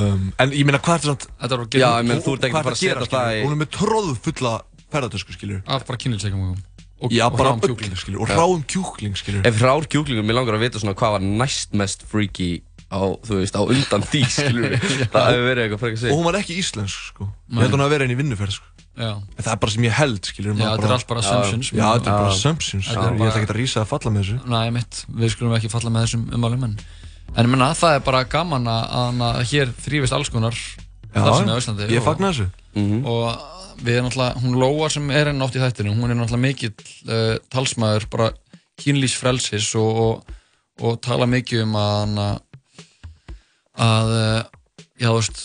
Um, 0.00 0.26
en 0.40 0.54
ég 0.56 0.66
meina, 0.66 0.80
hvað 0.82 0.96
er 0.96 1.04
þetta 1.04 1.12
samt... 1.12 1.28
Þetta 1.44 1.60
var 1.60 1.78
Já, 1.78 1.88
ég 2.00 2.08
meina, 2.10 2.24
þú 2.24 2.34
ert 2.34 2.48
ekki 2.48 2.56
hvað 2.56 2.60
að 2.64 2.68
fara 2.70 2.78
að 2.78 2.82
setja 2.82 3.10
það 3.14 3.36
í- 3.36 3.44
Hún 3.44 3.54
er 3.54 3.60
með 3.62 3.70
tróðu 3.76 4.16
fulla 4.26 4.52
ferðartösku, 4.90 5.36
skilur. 5.36 5.62
Af 5.70 5.86
bara 5.86 6.00
kynlífsleikum 6.02 6.50
og 7.00 7.12
Já, 7.14 7.26
og 7.30 7.36
bara 7.38 7.54
kjúkling. 7.56 7.94
skilur, 7.96 8.20
og 8.20 8.28
Já. 8.28 8.34
hráum 8.36 8.62
kjúkling, 8.68 9.14
skilur. 9.16 9.46
Ef 9.48 9.56
hrár 9.62 9.86
kjúklingur, 9.88 10.24
mér 10.26 10.36
langar 10.36 10.58
að 10.58 10.66
vita 10.66 10.80
svona 10.82 10.92
hvað 10.98 11.14
var 11.16 11.22
næst 11.24 11.72
mest 11.72 12.02
freaky 12.04 12.48
á, 12.90 13.00
þú 13.24 13.38
veist, 13.40 13.54
á 13.56 13.62
undan 13.62 14.02
því, 14.10 14.20
skilur 14.36 14.74
við. 14.74 14.84
það 15.14 15.28
hefur 15.30 15.46
verið 15.46 15.62
eitthvað 15.64 15.82
frekar 15.84 15.96
Og 15.96 16.02
sig. 16.02 16.12
hún 16.16 16.26
var 16.26 16.38
ekki 16.40 16.56
íslensk, 16.60 17.06
sko. 17.12 17.28
Ég 17.54 17.62
held 17.64 17.76
hún 17.76 17.84
að 17.86 17.92
vera 17.94 18.04
henni 18.06 18.16
í 18.18 18.20
vinnuferð, 18.20 18.56
sko. 18.58 18.66
Já. 19.00 19.12
En 19.16 19.44
það 19.46 19.52
er 19.54 19.60
bara 19.62 19.72
sem 19.72 19.84
ég 19.86 19.94
held, 19.96 20.18
skilur 20.26 20.56
Já, 20.58 20.64
þetta 20.74 20.88
er 20.90 20.94
allt 20.96 21.06
bara 21.08 21.20
assumptions. 21.22 21.68
Já, 21.72 21.84
þetta 21.94 22.10
er 22.10 22.16
bara 22.18 22.26
Já. 22.26 22.34
assumptions 22.34 22.88
Ég 22.90 22.98
er 22.98 23.14
ætla 23.14 23.28
ekki 23.40 23.46
að 23.54 23.56
rísa 23.60 23.80
að 23.84 23.86
falla 23.92 24.10
með 24.12 24.24
þessu 24.26 24.50
Nei, 24.50 24.70
mitt, 24.74 24.98
við 25.22 25.30
skulum 25.32 25.54
ekki 25.56 25.70
falla 25.72 25.92
með 25.94 26.04
þessum 26.08 26.24
umálum 26.36 26.66
en, 26.66 26.74
en 27.30 27.46
ég 27.46 27.52
menna, 27.54 27.68
það 27.78 27.94
er 27.96 28.02
bara 28.10 28.20
gaman 28.34 28.66
að, 28.68 29.22
að 29.30 29.38
hér 29.54 29.72
þrýfist 29.86 30.16
alls 30.18 30.32
konar 30.34 30.58
Já, 30.58 31.22
starfsemi 31.22 31.54
á 31.54 31.60
Íslandi 31.62 31.88
ég 31.94 32.02
og- 32.02 32.08
fagna 32.10 32.32
þessu. 32.34 32.48
Mhm. 32.74 33.00
og 33.06 33.80
við 33.80 33.94
erum 33.96 34.10
náttúrulega, 34.10 34.42
hún 34.42 34.58
Lóa 34.60 34.90
sem 34.92 35.08
er 35.16 35.30
enn 35.32 35.46
oft 35.46 35.56
í 35.56 35.62
þættinu, 35.62 35.94
hún 35.96 36.10
er 36.12 36.18
náttúrulega 36.18 36.44
mikill 36.44 36.74
uh, 37.08 37.38
talsmaður 37.54 38.08
bara 38.12 38.28
kynlýsfrelsis 38.84 39.70
og, 39.80 40.02
og, 40.04 40.36
og 40.82 41.00
tala 41.04 41.26
mikið 41.30 41.62
um 41.64 41.78
að 41.80 42.18
að 43.78 44.12
uh, 44.16 44.42
já, 44.98 45.08
þú 45.08 45.16
veist 45.18 45.42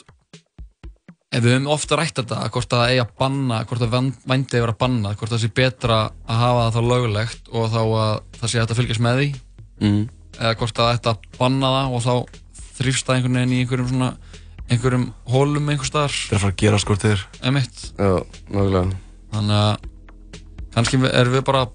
ef 1.35 1.43
við 1.43 1.51
höfum 1.51 1.71
ofta 1.73 1.97
rætt 1.99 2.19
þetta 2.21 2.45
hvort 2.53 2.73
að 2.73 2.81
það 2.81 2.91
eigi 2.93 3.01
að 3.03 3.15
banna, 3.19 3.57
hvort 3.67 3.83
að 3.83 3.95
vændi 4.23 4.55
að 4.55 4.63
vera 4.65 4.77
bannað, 4.79 5.17
hvort 5.19 5.33
það 5.33 5.41
sé 5.43 5.49
betra 5.57 5.97
að 6.25 6.41
hafa 6.41 6.61
það 6.63 6.77
þá 6.77 6.91
lögulegt 6.93 7.51
og 7.51 7.67
þá 7.73 7.81
að 7.83 8.13
það 8.39 8.51
sé 8.53 8.63
að 8.63 8.77
fylgjast 8.79 9.05
með 9.05 9.21
því 9.21 9.33
Mm. 9.75 10.05
eða 10.39 10.55
hvort 10.55 10.77
að 10.79 10.91
þetta 10.93 11.11
banna 11.35 11.69
það 11.73 11.95
og 11.97 12.03
þá 12.05 12.13
þrýfst 12.77 13.07
það 13.07 13.17
einhvern 13.17 13.37
veginn 13.39 13.55
í 13.55 13.57
einhverjum 13.59 13.89
svona 13.89 14.09
einhverjum 14.71 15.05
hólum 15.33 15.71
einhver 15.73 15.89
staðar 15.89 16.15
Það 16.15 16.31
er 16.31 16.37
að 16.37 16.43
fara 16.45 16.53
að 16.53 16.61
gera 16.61 16.79
skort 16.79 17.03
þér 17.03 17.23
Emitt 17.49 17.81
Já, 17.99 18.13
nákvæmlega. 18.55 18.99
Þannig 19.35 19.59
að 19.59 19.89
kannski 20.75 20.99
erum 21.11 21.35
við 21.35 21.43
bara 21.49 21.65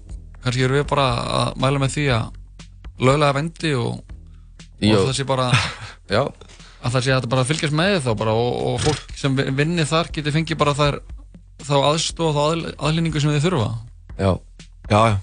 kannski 0.41 0.65
erum 0.65 0.79
við 0.79 0.87
bara 0.89 1.05
að 1.41 1.61
mæla 1.61 1.83
með 1.83 1.93
því 1.95 2.07
að 2.17 2.25
löglega 3.01 3.37
vendi 3.37 3.73
og, 3.77 4.01
og 4.81 5.07
það 5.07 5.15
sé 5.19 5.25
bara 5.29 5.47
Já. 6.15 6.23
að 6.81 6.91
það 6.95 7.01
sé 7.05 7.11
að 7.13 7.17
þetta 7.21 7.29
bara 7.35 7.47
fylgjast 7.51 7.75
með 7.77 7.97
þá 8.07 8.11
bara 8.17 8.33
og, 8.33 8.53
og 8.71 8.79
fólk 8.81 9.15
sem 9.15 9.35
vi- 9.37 9.49
vinni 9.61 9.85
þar 9.85 10.09
geti 10.15 10.33
fengið 10.33 10.57
bara 10.57 10.73
þær 10.73 10.99
þá 11.61 11.75
aðstof 11.91 12.31
og 12.31 12.33
þá 12.35 12.41
aðl- 12.47 12.75
aðlýningu 12.89 13.21
sem 13.21 13.33
þið 13.35 13.45
þurfa 13.49 13.69
Já. 14.17 14.31
Já, 14.91 15.01
já. 15.07 15.17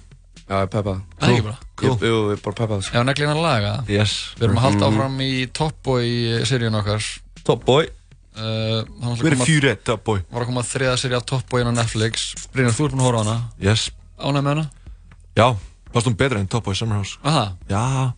Já, 0.49 0.57
ég 0.65 0.71
peppa. 0.73 0.93
Það 1.21 1.29
er 1.29 1.33
ekki 1.35 1.43
bara. 1.45 1.59
Jú, 1.85 1.91
við 2.01 2.09
erum 2.09 2.39
bara 2.47 2.57
peppað. 2.57 2.87
Ef 2.89 3.03
neglina 3.05 3.35
laga 3.37 3.73
Yes. 3.91 4.13
Við 4.39 4.47
erum 4.47 4.57
að 4.57 4.65
halda 4.65 4.87
Mhm. 4.87 4.95
áfram 4.97 5.19
í 5.21 5.33
Top 5.53 5.75
Boy 5.85 6.07
seríun 6.49 6.79
okkar 6.79 7.05
Top 7.45 7.65
Boy 7.69 7.85
Við 8.39 9.27
erum 9.29 9.43
fjúrið, 9.45 9.83
Top 9.85 10.05
Boy 10.07 10.23
Var 10.31 10.43
að 10.43 10.47
koma 10.47 10.63
þriða 10.63 10.95
seríu 10.97 11.17
af 11.19 11.27
Top 11.27 11.45
Boy 11.51 11.61
inn 11.61 11.69
á 11.69 11.75
Netflix 11.83 12.33
Brynjar, 12.55 12.73
þú 12.79 12.87
ert 12.87 12.95
búinn 12.95 13.03
að 13.03 13.09
horfa 13.11 13.21
á 13.21 13.25
hana 13.27 13.37
Yes 13.61 13.91
Ánægð 14.19 14.43
með 14.47 14.53
hana? 14.55 14.71
Já, 15.37 15.47
fannst 15.93 16.07
hún 16.09 16.17
betra 16.17 16.39
en 16.41 16.47
Top 16.49 16.65
Boy 16.65 16.75
Summer 16.75 16.97
House 17.03 17.19
Aha. 17.25 17.45
Já 17.69 18.15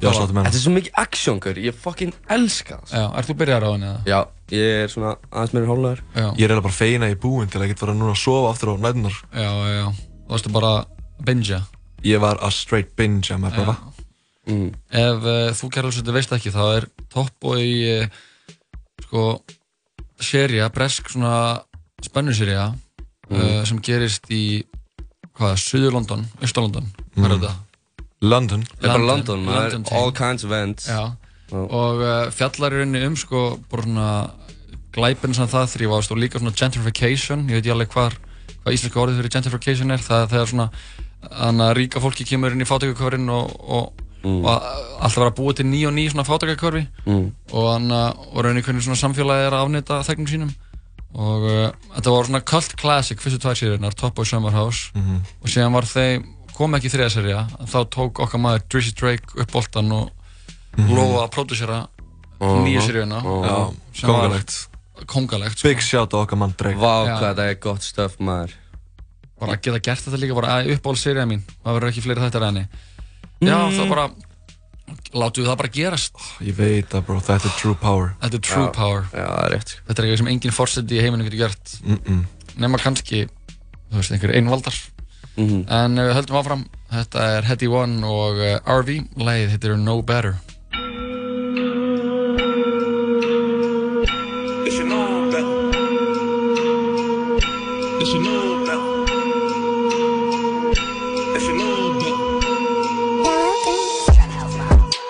Já, 0.00 0.08
með 0.34 0.46
Þetta 0.48 0.56
er 0.56 0.64
svo 0.64 0.72
mikið 0.74 0.98
action, 1.02 1.40
gaur. 1.44 1.58
Ég 1.60 1.74
fucking 1.84 2.12
elska 2.36 2.78
það. 2.86 2.94
Já, 2.96 3.04
ert 3.20 3.28
þú 3.30 3.36
byrjar 3.42 3.66
á 3.66 3.70
henni 3.70 3.88
eða? 3.90 4.00
Já, 4.08 4.20
ég 4.56 4.78
er 4.84 4.88
svona 4.94 5.12
aðeins 5.30 5.52
meira 5.56 5.70
hólnaður. 5.70 6.00
Já. 6.14 6.24
Ég 6.24 6.44
er 6.44 6.54
eiginlega 6.54 6.66
bara 6.68 6.78
ég 7.10 7.16
er 7.18 7.22
búinn 7.26 7.50
til 7.52 7.60
að 7.60 7.66
ég 7.66 7.72
get 7.74 7.82
fara 7.84 7.94
núna 7.98 8.14
að 8.16 8.22
sofa 8.24 8.50
aftur 8.54 8.72
á 8.72 8.74
nætunar 8.80 9.16
Já, 9.34 9.50
já, 9.50 9.70
já 9.76 9.86
Þú 10.26 10.32
varstu 10.34 10.52
bara 10.56 10.72
að 10.80 11.24
bingea 11.28 11.60
Ég 12.06 12.20
var 12.22 12.40
að 12.40 12.52
straight 12.56 12.94
binge 12.96 13.28
að 13.34 13.40
maður 13.44 13.64
bara 13.66 13.76
Mm. 14.50 14.70
Ef 14.90 15.26
uh, 15.28 15.50
þú 15.54 15.68
kærlega 15.70 16.12
veist 16.16 16.32
ekki 16.32 16.50
þá 16.50 16.62
er 16.78 16.86
Top 17.12 17.28
Boy 17.44 17.66
uh, 18.00 18.06
sko 19.04 19.24
seria, 20.20 20.70
bresk 20.72 21.10
svona 21.12 21.60
spennuseria 22.02 22.70
Mm. 23.30 23.36
uh, 23.38 23.60
sem 23.68 23.78
gerist 23.78 24.24
í 24.34 24.64
hvað, 25.38 25.52
Suður 25.62 25.92
London, 26.00 26.24
Östur 26.42 26.64
London 26.64 26.88
hvað 27.14 27.28
er 27.28 27.30
Mm. 27.30 27.42
þetta? 27.44 27.52
London. 28.22 28.64
Er 28.82 28.98
London, 28.98 29.46
er 29.48 29.70
London 29.72 29.84
all 29.96 30.12
kinds 30.12 30.44
of 30.44 30.52
ends. 30.52 30.86
Já, 30.88 31.12
og 31.56 32.02
uh, 32.04 32.26
fjallar 32.36 32.74
í 32.76 32.80
rauninni 32.82 33.00
um 33.08 33.16
sko 33.16 33.58
bara 33.70 33.82
svona 33.86 34.08
glæpinn 34.94 35.32
sem 35.34 35.48
það 35.48 35.70
þrýfast 35.72 36.12
og 36.12 36.20
líka 36.20 36.38
svona 36.42 36.52
gentrification. 36.52 37.46
Ég 37.48 37.56
veit 37.60 37.70
ég 37.70 37.72
alveg 37.74 37.88
hvað, 37.94 38.18
hvað 38.60 38.76
íslenska 38.76 39.00
orðið 39.00 39.22
fyrir 39.22 39.34
gentrification 39.38 39.94
er. 39.96 40.04
Það 40.04 40.36
er 40.42 40.50
svona 40.52 40.68
þannig 41.30 41.64
að 41.70 41.74
ríka 41.80 42.02
fólki 42.04 42.26
kemur 42.28 42.52
inn 42.56 42.64
í 42.64 42.68
fátækakörfin 42.68 43.28
og, 43.34 43.56
og, 43.80 44.06
Mm. 44.20 44.42
og 44.44 44.64
alltaf 45.00 45.16
vera 45.16 45.32
búið 45.32 45.54
til 45.56 45.64
ný 45.64 45.78
og 45.88 45.94
ný 45.96 46.02
svona 46.12 46.26
fátækakörfi 46.28 46.82
Mm. 47.08 47.30
og 47.56 47.62
þannig 47.72 47.94
að 47.96 48.42
rauninni 48.44 48.62
hvernig 48.66 48.82
svona 48.84 49.00
samfélagi 49.00 49.46
er 49.46 49.54
að 49.56 49.62
afnýta 49.64 50.00
þegnum 50.04 50.28
sínum. 50.28 50.50
Og 51.16 51.46
uh, 51.48 51.70
þetta 51.96 52.10
var 52.12 52.28
svona 52.28 52.40
cult 52.44 52.74
classic 52.76 53.18
fyrstu 53.18 53.40
tvær 53.40 53.56
sériunar, 53.56 53.94
Top 53.96 54.14
Boy 54.14 54.26
Summer 54.28 54.50
House. 54.52 54.90
Mhm. 54.94 55.22
og 55.40 55.48
síðan 55.48 55.72
var 55.72 55.88
þeim 55.88 56.26
kom 56.60 56.76
ekki 56.76 56.90
þriða 56.92 57.10
serja, 57.14 57.42
þá 57.72 57.78
tók 57.96 58.20
okkar 58.26 58.40
maður 58.42 58.66
Drizzy 58.68 58.92
Drake 59.00 59.40
upp 59.40 59.52
boltan 59.54 59.92
og 59.96 60.10
Mhm. 60.76 60.94
lofa 60.94 61.22
að 61.26 61.30
pródúsera 61.34 61.78
Mhm. 62.40 62.64
nýju 62.64 62.80
sem 62.86 63.08
var 63.10 63.72
kongulegt 64.02 64.66
kongulegt 65.06 65.58
sko. 65.58 65.68
Big 65.68 65.80
shout 65.80 66.12
á 66.12 66.18
okkar 66.24 66.36
mann 66.38 66.54
Drake 66.56 66.76
Vá, 66.78 67.06
Já. 67.06 67.16
hvað 67.18 67.34
það 67.36 67.50
er 67.50 67.54
gott 67.54 67.80
stöf, 67.82 68.16
maður. 68.20 68.52
bara 69.40 69.52
að 69.56 69.62
geta 69.62 69.78
gert 69.80 70.00
þetta 70.04 70.18
líka 70.20 70.34
bara 70.36 70.48
að 70.60 70.70
uppáhald 70.76 71.00
seríða 71.00 71.26
mín 71.28 71.42
það 71.64 71.74
verður 71.80 71.88
ekki 71.90 72.02
fleiri 72.04 72.20
þættir 72.20 72.42
að 72.44 72.48
henni 72.50 72.66
já, 73.40 73.56
það 73.72 73.88
bara 73.88 74.10
látum 75.14 75.42
við 75.44 75.48
það 75.48 75.56
bara 75.56 75.68
gerast 75.72 76.12
Ég 76.44 76.54
veit 76.58 76.88
það 76.90 77.06
bro, 77.06 77.20
þetta 77.20 77.46
er 77.48 77.56
true 77.58 77.74
power 77.74 78.14
þetta 78.20 78.34
er 78.34 78.44
true 78.50 78.66
Já. 78.66 78.72
power 78.72 79.02
Já, 79.14 79.26
er 79.46 79.50
rétt. 79.54 79.74
þetta 79.88 79.98
er 79.98 80.04
eitthvað 80.04 80.18
sem 80.18 80.28
enginn 80.34 80.52
fórseti 80.52 80.98
í 80.98 81.00
heiminu 81.00 81.24
getur 81.24 81.38
gert 81.46 81.80
mm 81.82 81.96
-mm. 81.96 82.24
nema 82.58 82.78
kannski 82.78 83.28
þú 83.90 83.96
veist, 83.96 84.12
einhver 84.12 84.34
einvaldar 84.36 84.74
Mhm. 85.40 85.60
en 85.72 85.98
ef 85.98 86.04
við 86.10 86.14
höldum 86.18 86.36
áfram 86.40 86.64
þetta 86.92 87.26
er 87.38 87.42
Hetty 87.48 87.68
One 87.72 88.04
og 88.04 88.36
uh, 88.44 88.58
RV 88.78 88.90
lagið 89.16 89.52
heitir 89.54 89.76
No 89.78 90.02
Better 90.02 90.34
They 94.64 94.70
should 94.76 94.86
know 94.88 95.30
better. 95.32 95.56
They 97.98 98.04
should 98.10 98.22
know 98.22 98.64
better. 98.66 98.90
They 101.32 101.40
should 101.44 101.56
know 101.56 101.76
better. 101.98 102.18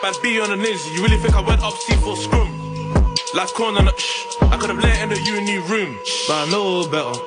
Man, 0.03 0.15
be 0.23 0.41
on 0.41 0.49
the 0.51 0.57
ninja. 0.57 0.95
You 0.95 1.03
really 1.03 1.19
think 1.19 1.35
I 1.35 1.41
went 1.41 1.63
up 1.63 1.75
C 1.75 1.95
for 1.97 2.17
scrum? 2.17 2.49
Like 3.35 3.53
corn 3.55 3.77
on 3.77 3.89
a 3.89 3.93
shh. 3.99 4.27
I 4.41 4.57
could 4.57 4.71
have 4.71 4.79
let 4.83 5.03
in 5.03 5.09
the 5.11 5.21
uni 5.21 5.59
room, 5.59 5.99
but 6.27 6.37
I 6.37 6.51
know 6.51 6.87
better. 6.89 7.19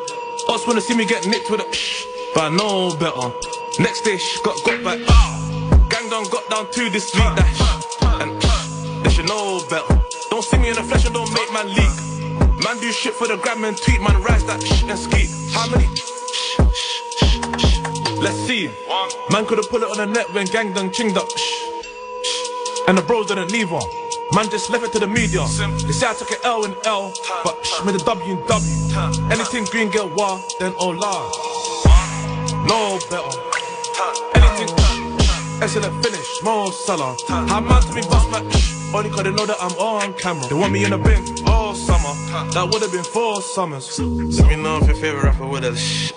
Us 0.49 0.65
wanna 0.67 0.81
see 0.81 0.95
me 0.95 1.05
get 1.05 1.25
nicked 1.27 1.49
with 1.51 1.61
a 1.61 1.73
shh, 1.73 2.03
but 2.33 2.51
I 2.51 2.55
know 2.55 2.95
better. 2.97 3.33
Next 3.79 4.01
dish, 4.01 4.21
shh, 4.21 4.39
got 4.43 4.57
got 4.63 4.83
back. 4.83 4.99
Ah, 5.07 5.87
gang 5.89 6.09
done 6.09 6.25
got 6.29 6.49
down 6.49 6.69
to 6.71 6.89
this 6.89 7.11
that 7.11 7.37
shh. 7.53 8.03
And 8.21 8.41
shh, 8.41 9.03
they 9.03 9.09
should 9.09 9.27
know 9.27 9.61
better. 9.69 10.01
Don't 10.29 10.43
see 10.43 10.57
me 10.57 10.69
in 10.69 10.75
the 10.75 10.83
flesh 10.83 11.05
and 11.05 11.13
don't 11.13 11.31
make 11.33 11.51
man 11.53 11.67
leak. 11.69 11.93
Man 12.63 12.79
do 12.79 12.91
shit 12.91 13.13
for 13.13 13.27
the 13.27 13.37
gram 13.37 13.63
and 13.63 13.77
tweet, 13.77 14.01
man 14.01 14.21
rise 14.21 14.45
that 14.45 14.61
shh 14.63 14.83
and 14.83 14.97
skeet. 14.97 15.29
How 15.53 15.69
many 15.69 15.85
shh, 15.95 16.57
shh, 16.77 17.79
Let's 18.19 18.37
see. 18.47 18.69
Man 19.31 19.45
could've 19.45 19.69
pulled 19.69 19.83
it 19.83 19.89
on 19.89 19.97
the 19.97 20.05
net 20.05 20.31
when 20.33 20.45
gang 20.47 20.73
done 20.73 20.89
chinged 20.89 21.17
up. 21.17 21.29
Shh, 21.29 21.41
shh. 22.23 22.79
And 22.87 22.97
the 22.97 23.01
bros 23.01 23.27
didn't 23.27 23.51
leave 23.51 23.69
her. 23.69 23.81
Man 24.33 24.49
just 24.49 24.69
left 24.71 24.83
it 24.85 24.91
to 24.93 24.99
the 24.99 25.07
media. 25.07 25.45
They 25.85 25.93
say 25.93 26.07
I 26.09 26.13
took 26.13 26.31
an 26.31 26.37
L 26.43 26.65
and 26.65 26.75
L, 26.85 27.13
but 27.43 27.63
shh, 27.65 27.85
made 27.85 27.95
a 27.95 27.99
W 27.99 28.37
and 28.37 28.47
W. 28.47 29.31
Anything 29.31 29.65
green 29.65 29.89
get 29.91 30.09
war, 30.15 30.39
then 30.59 30.73
oh 30.79 30.89
la. 30.89 31.52
No 32.67 32.99
better. 33.09 33.33
Anything 34.35 34.69
excellent 35.61 36.05
finish, 36.05 36.27
Mo 36.43 36.71
Salah. 36.71 37.15
How 37.27 37.59
man 37.59 37.81
to 37.81 37.93
me 37.93 38.01
bust 38.01 38.29
my 38.31 38.39
only 38.95 39.09
cause 39.09 39.23
they 39.23 39.31
know 39.31 39.45
that 39.45 39.57
I'm 39.59 39.71
on 39.79 40.13
camera. 40.13 40.47
They 40.47 40.55
want 40.55 40.71
me 40.71 40.83
in 40.83 40.91
the 40.91 40.97
bin 40.99 41.23
all 41.47 41.73
summer. 41.73 42.13
That 42.53 42.69
would've 42.71 42.91
been 42.91 43.03
four 43.03 43.41
summers. 43.41 43.99
Let 43.99 44.47
me 44.49 44.55
know 44.55 44.77
if 44.77 44.87
your 44.87 44.95
favorite 44.95 45.23
rapper 45.23 45.47
would 45.47 45.63
have 45.63 45.79
shh. 45.79 46.11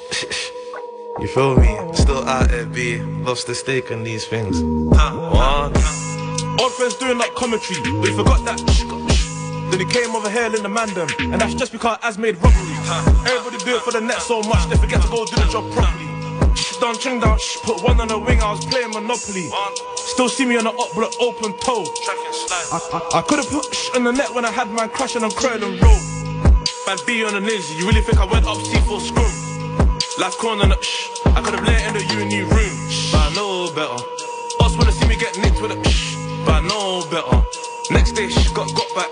You 1.18 1.28
feel 1.28 1.56
me? 1.56 1.74
Still 1.94 2.28
out 2.28 2.50
there, 2.50 2.66
B. 2.66 2.98
Lost 3.24 3.46
the 3.46 3.54
stake 3.54 3.90
on 3.90 4.04
these 4.04 4.26
things. 4.26 4.60
One. 4.60 5.72
Old 6.60 6.72
friends 6.72 6.96
doing 6.96 7.16
like 7.16 7.34
commentary, 7.34 7.80
but 7.98 8.08
he 8.08 8.14
forgot 8.14 8.44
that. 8.44 8.60
Then 9.70 9.80
he 9.80 9.86
came 9.86 10.14
over 10.14 10.28
here 10.28 10.54
in 10.54 10.62
the 10.62 10.68
man 10.68 10.92
them, 10.92 11.08
and 11.32 11.40
that's 11.40 11.54
just 11.54 11.72
because 11.72 11.98
Az 12.02 12.18
made 12.18 12.36
robbery. 12.36 12.76
Everybody 13.24 13.64
do 13.64 13.76
it 13.76 13.82
for 13.82 13.92
the 13.92 14.00
net 14.02 14.20
so 14.20 14.42
much, 14.42 14.68
they 14.68 14.76
forget 14.76 15.00
to 15.00 15.08
go 15.08 15.24
do 15.24 15.36
the 15.36 15.48
job 15.50 15.72
properly. 15.72 16.05
Shh, 16.76 16.80
Done 16.80 16.99
ching 16.99 17.21
down, 17.21 17.38
shh, 17.38 17.56
put 17.62 17.83
one 17.83 18.00
on 18.00 18.09
the 18.09 18.18
wing, 18.18 18.40
I 18.42 18.50
was 18.52 18.64
playing 18.66 18.90
Monopoly. 18.90 19.49
Still 19.97 20.28
see 20.28 20.45
me 20.45 20.56
on 20.56 20.64
the 20.64 20.71
up 20.71 20.92
block, 20.95 21.12
open 21.21 21.56
toe. 21.59 21.85
I, 22.73 22.80
I, 22.92 23.18
I 23.18 23.23
could've 23.23 23.49
put 23.49 23.75
shh 23.75 23.95
in 23.97 24.04
the 24.04 24.12
net 24.12 24.35
when 24.35 24.45
I 24.45 24.50
had 24.50 24.71
man 24.71 24.88
crashing 24.90 25.25
on 25.25 25.30
Croydon 25.30 25.78
Road. 25.80 26.02
Bad 26.85 27.00
B 27.06 27.25
on 27.25 27.33
the 27.35 27.40
ninja, 27.40 27.78
you 27.78 27.87
really 27.88 28.02
think 28.02 28.18
I 28.18 28.25
went 28.25 28.47
up 28.47 28.59
C4 28.59 29.00
scrum? 29.00 29.33
Life 30.18 30.37
corner 30.38 30.64
on 30.64 30.68
the 30.71 30.83
shh, 30.83 31.09
I 31.25 31.40
could've 31.40 31.64
let 31.64 31.80
in 31.88 31.95
the 31.95 32.04
uni 32.14 32.42
room, 32.42 32.76
but 33.12 33.25
I 33.25 33.33
know 33.35 33.73
better. 33.73 34.02
Us 34.61 34.76
wanna 34.76 34.92
see 34.92 35.09
me 35.09 35.16
get 35.16 35.38
nicked 35.38 35.62
with 35.62 35.73
a 35.73 35.88
shh, 35.88 36.14
but 36.45 36.61
I 36.61 36.61
know 36.61 37.06
better. 37.11 37.42
Next 37.90 38.12
day, 38.12 38.28
shh, 38.28 38.50
got 38.52 38.68
got 38.75 38.95
back. 38.95 39.11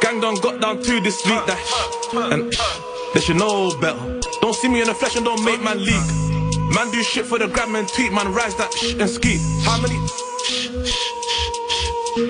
Gang 0.00 0.20
done 0.20 0.36
got 0.36 0.60
down 0.60 0.82
to 0.82 1.00
this 1.00 1.24
week, 1.24 1.46
that 1.46 1.56
shh, 1.56 2.14
and 2.32 2.52
shh, 2.52 2.80
they 3.14 3.20
should 3.20 3.36
know 3.36 3.74
better. 3.80 4.20
Don't 4.42 4.54
see 4.54 4.68
me 4.68 4.82
in 4.82 4.88
the 4.88 4.94
flesh 4.94 5.16
and 5.16 5.24
don't 5.24 5.42
make 5.42 5.62
man 5.62 5.82
leak. 5.82 6.25
Man 6.74 6.90
do 6.90 7.02
shit 7.02 7.26
for 7.26 7.38
the 7.38 7.48
gram 7.48 7.74
and 7.74 7.88
tweet, 7.88 8.12
man 8.12 8.32
rise 8.32 8.54
that 8.56 8.72
shh 8.72 8.94
and 8.94 9.08
ski. 9.08 9.38
How 9.62 9.80
many? 9.80 9.96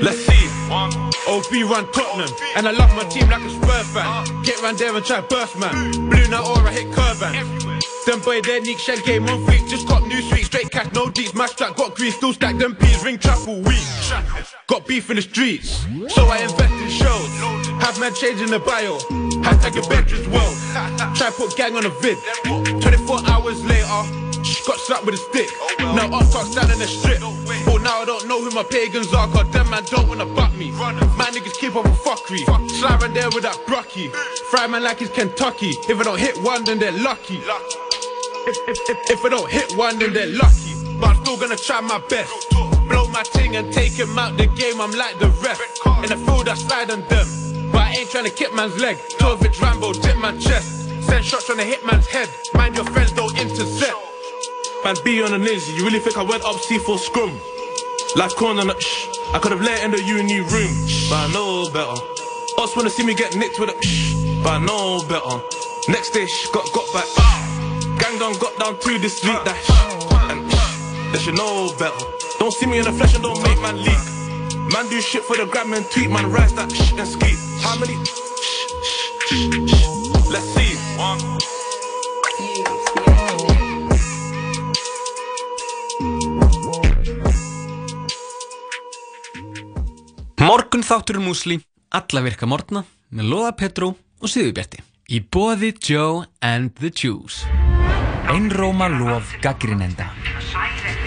Let's 0.02 0.19
see. 0.19 0.47
OB 1.28 1.71
run 1.71 1.90
Tottenham, 1.93 2.31
and 2.57 2.66
I 2.66 2.73
love 2.73 2.95
my 2.97 3.05
team 3.05 3.28
like 3.28 3.43
a 3.43 3.50
Spurs 3.50 3.87
fan. 3.95 4.43
Get 4.43 4.61
round 4.62 4.78
there 4.78 4.95
and 4.95 5.05
try 5.05 5.21
burst 5.21 5.59
man. 5.59 5.93
Blue 6.09 6.28
now 6.28 6.43
or 6.43 6.59
I 6.66 6.73
hit 6.73 6.93
Curban. 6.93 7.66
Them 8.07 8.21
boy 8.21 8.40
their 8.40 8.61
Nick 8.61 8.78
Shell 8.78 8.99
game 9.05 9.25
on 9.25 9.45
fleek, 9.47 9.69
just 9.69 9.88
got 9.88 10.07
new 10.07 10.21
sweet, 10.23 10.45
straight 10.45 10.71
cash, 10.71 10.93
no 10.93 11.07
deets, 11.07 11.35
match 11.35 11.57
track, 11.57 11.75
got 11.75 11.97
grease, 11.97 12.14
still 12.14 12.33
stack 12.33 12.57
them 12.57 12.76
peas, 12.76 13.02
ring 13.05 13.19
trap 13.19 13.38
all 13.49 13.61
week. 13.62 13.83
Got 14.69 14.87
beef 14.87 15.11
in 15.11 15.16
the 15.16 15.23
streets, 15.23 15.85
so 16.14 16.26
I 16.26 16.38
invest 16.38 16.73
in 16.73 16.88
shows. 16.88 17.28
Have 17.83 17.99
man 17.99 18.14
changing 18.14 18.50
the 18.50 18.61
bio, 18.61 18.99
hashtag 19.43 19.75
your 19.75 19.88
bedroom's 19.88 20.28
well. 20.28 20.55
Try 21.16 21.31
put 21.31 21.57
gang 21.57 21.75
on 21.76 21.85
a 21.85 21.90
vid, 22.00 22.16
24 22.81 23.28
hours 23.28 23.64
later, 23.64 24.25
got 24.66 24.78
slapped 24.80 25.06
with 25.06 25.14
a 25.14 25.18
stick. 25.18 25.49
Now 25.78 26.11
I'm 26.11 26.26
start 26.26 26.46
standing 26.46 26.78
the 26.78 26.87
strip. 26.87 27.20
But 27.64 27.82
now 27.82 28.02
I 28.02 28.04
don't 28.04 28.26
know 28.26 28.42
who 28.42 28.50
my 28.50 28.64
pagans 28.64 29.14
are, 29.14 29.28
cause 29.28 29.49
them 29.52 29.70
man 29.70 29.85
don't 29.85 30.08
wanna 30.08 30.26
buck 30.26 30.52
me. 30.54 30.73
My 30.73 31.30
niggas 31.30 31.54
keep 31.58 31.76
up 31.76 31.85
with 31.85 31.99
fuckery. 32.02 32.44
Slide 32.70 33.14
there 33.14 33.30
with 33.30 33.44
that 33.44 33.58
brucky. 33.66 34.08
Fry 34.50 34.66
man 34.66 34.82
like 34.82 35.00
it's 35.00 35.11
Kentucky. 35.11 35.70
If 35.88 36.00
I 36.00 36.02
don't 36.02 36.18
hit 36.18 36.37
one, 36.42 36.64
then 36.64 36.78
they're 36.78 36.92
lucky. 36.92 37.40
If, 38.46 38.56
if, 38.68 38.78
if, 38.90 39.11
if 39.11 39.25
I 39.25 39.28
don't 39.28 39.50
hit 39.50 39.76
one, 39.76 39.99
then 39.99 40.12
they're 40.12 40.35
lucky. 40.35 40.75
But 41.00 41.11
I'm 41.11 41.25
still 41.25 41.37
gonna 41.37 41.56
try 41.56 41.80
my 41.80 42.02
best. 42.08 42.50
Blow 42.88 43.08
my 43.08 43.23
ting 43.23 43.56
and 43.56 43.73
take 43.73 43.92
him 43.92 44.18
out 44.18 44.37
the 44.37 44.46
game, 44.46 44.81
I'm 44.81 44.92
like 44.92 45.18
the 45.18 45.29
ref. 45.42 45.61
In 46.02 46.11
the 46.11 46.16
field, 46.16 46.48
I 46.48 46.55
slide 46.55 46.90
on 46.90 47.02
them. 47.07 47.26
But 47.70 47.83
I 47.83 47.94
ain't 47.98 48.11
trying 48.11 48.24
to 48.24 48.31
kick 48.31 48.55
man's 48.55 48.79
leg. 48.79 48.98
12 49.18 49.46
inch 49.46 49.61
Rambo, 49.61 49.92
dip 49.92 50.16
my 50.16 50.37
chest. 50.37 50.88
Send 51.02 51.24
shots 51.24 51.50
on 51.50 51.59
the 51.59 51.64
hit 51.64 51.85
man's 51.87 52.07
head. 52.07 52.29
Mind 52.55 52.74
your 52.74 52.85
friends 52.85 53.12
don't 53.12 53.37
intercept. 53.38 54.15
Man 54.85 54.95
be 55.05 55.23
on 55.23 55.33
the 55.33 55.39
ninja, 55.39 55.75
you 55.77 55.85
really 55.85 55.99
think 55.99 56.17
I 56.17 56.23
went 56.23 56.45
up 56.45 56.57
C4 56.57 56.99
scrum? 56.99 57.41
Life 58.15 58.37
corner 58.37 58.62
shh, 58.79 59.09
I 59.33 59.39
could've 59.39 59.61
let 59.61 59.83
in 59.85 59.91
the 59.91 60.03
uni 60.03 60.41
room, 60.41 60.73
but 61.09 61.17
I 61.17 61.31
know 61.33 61.69
better. 61.71 62.01
Us 62.59 62.77
wanna 62.77 62.91
see 62.91 63.05
me 63.05 63.15
get 63.15 63.37
nicked 63.37 63.59
with 63.59 63.71
a 63.71 63.83
shh, 63.83 64.15
but 64.43 64.51
I 64.55 64.59
know 64.59 65.03
better. 65.09 65.43
Next 65.89 66.11
day, 66.11 66.27
shh, 66.27 66.49
got 66.51 66.71
got 66.73 66.87
back. 66.93 67.07
Gang 67.99 68.19
done 68.19 68.39
got 68.39 68.57
down 68.59 68.79
to 68.79 68.99
this 68.99 69.23
week, 69.25 69.43
that 69.45 69.57
shh, 69.65 69.71
and 70.31 70.51
shh, 70.53 71.27
they 71.27 71.33
know 71.33 71.73
better. 71.79 72.07
Don't 72.39 72.53
see 72.53 72.67
me 72.67 72.79
in 72.79 72.85
the 72.85 72.93
flesh 72.93 73.15
and 73.15 73.23
don't 73.23 73.43
make 73.43 73.61
man 73.61 73.77
leak. 73.83 74.73
Man 74.73 74.89
do 74.89 75.01
shit 75.01 75.25
for 75.25 75.37
the 75.37 75.47
gram 75.47 75.73
and 75.73 75.85
tweet, 75.91 76.11
man 76.11 76.31
rise 76.31 76.55
that 76.55 76.71
shh 76.71 76.93
and 76.93 77.09
ski. 77.09 77.35
How 77.61 77.77
many? 77.79 77.95
Shh, 78.05 78.12
shh, 79.29 79.65
shh. 79.65 79.65
Morgun 90.46 90.85
þátturinn 90.87 91.24
músli, 91.26 91.56
alla 91.90 92.20
virka 92.22 92.46
morgna 92.46 92.85
með 93.11 93.30
Lóða 93.32 93.48
Petró 93.59 93.88
og 93.96 94.30
Sigurbjarti. 94.30 94.78
Í 95.11 95.18
boði 95.32 95.72
Joe 95.82 96.22
and 96.38 96.70
the 96.78 96.90
Juice. 96.94 97.48
Einróma 98.30 98.87
lof 98.90 99.32
gaggrinenda 99.42 100.06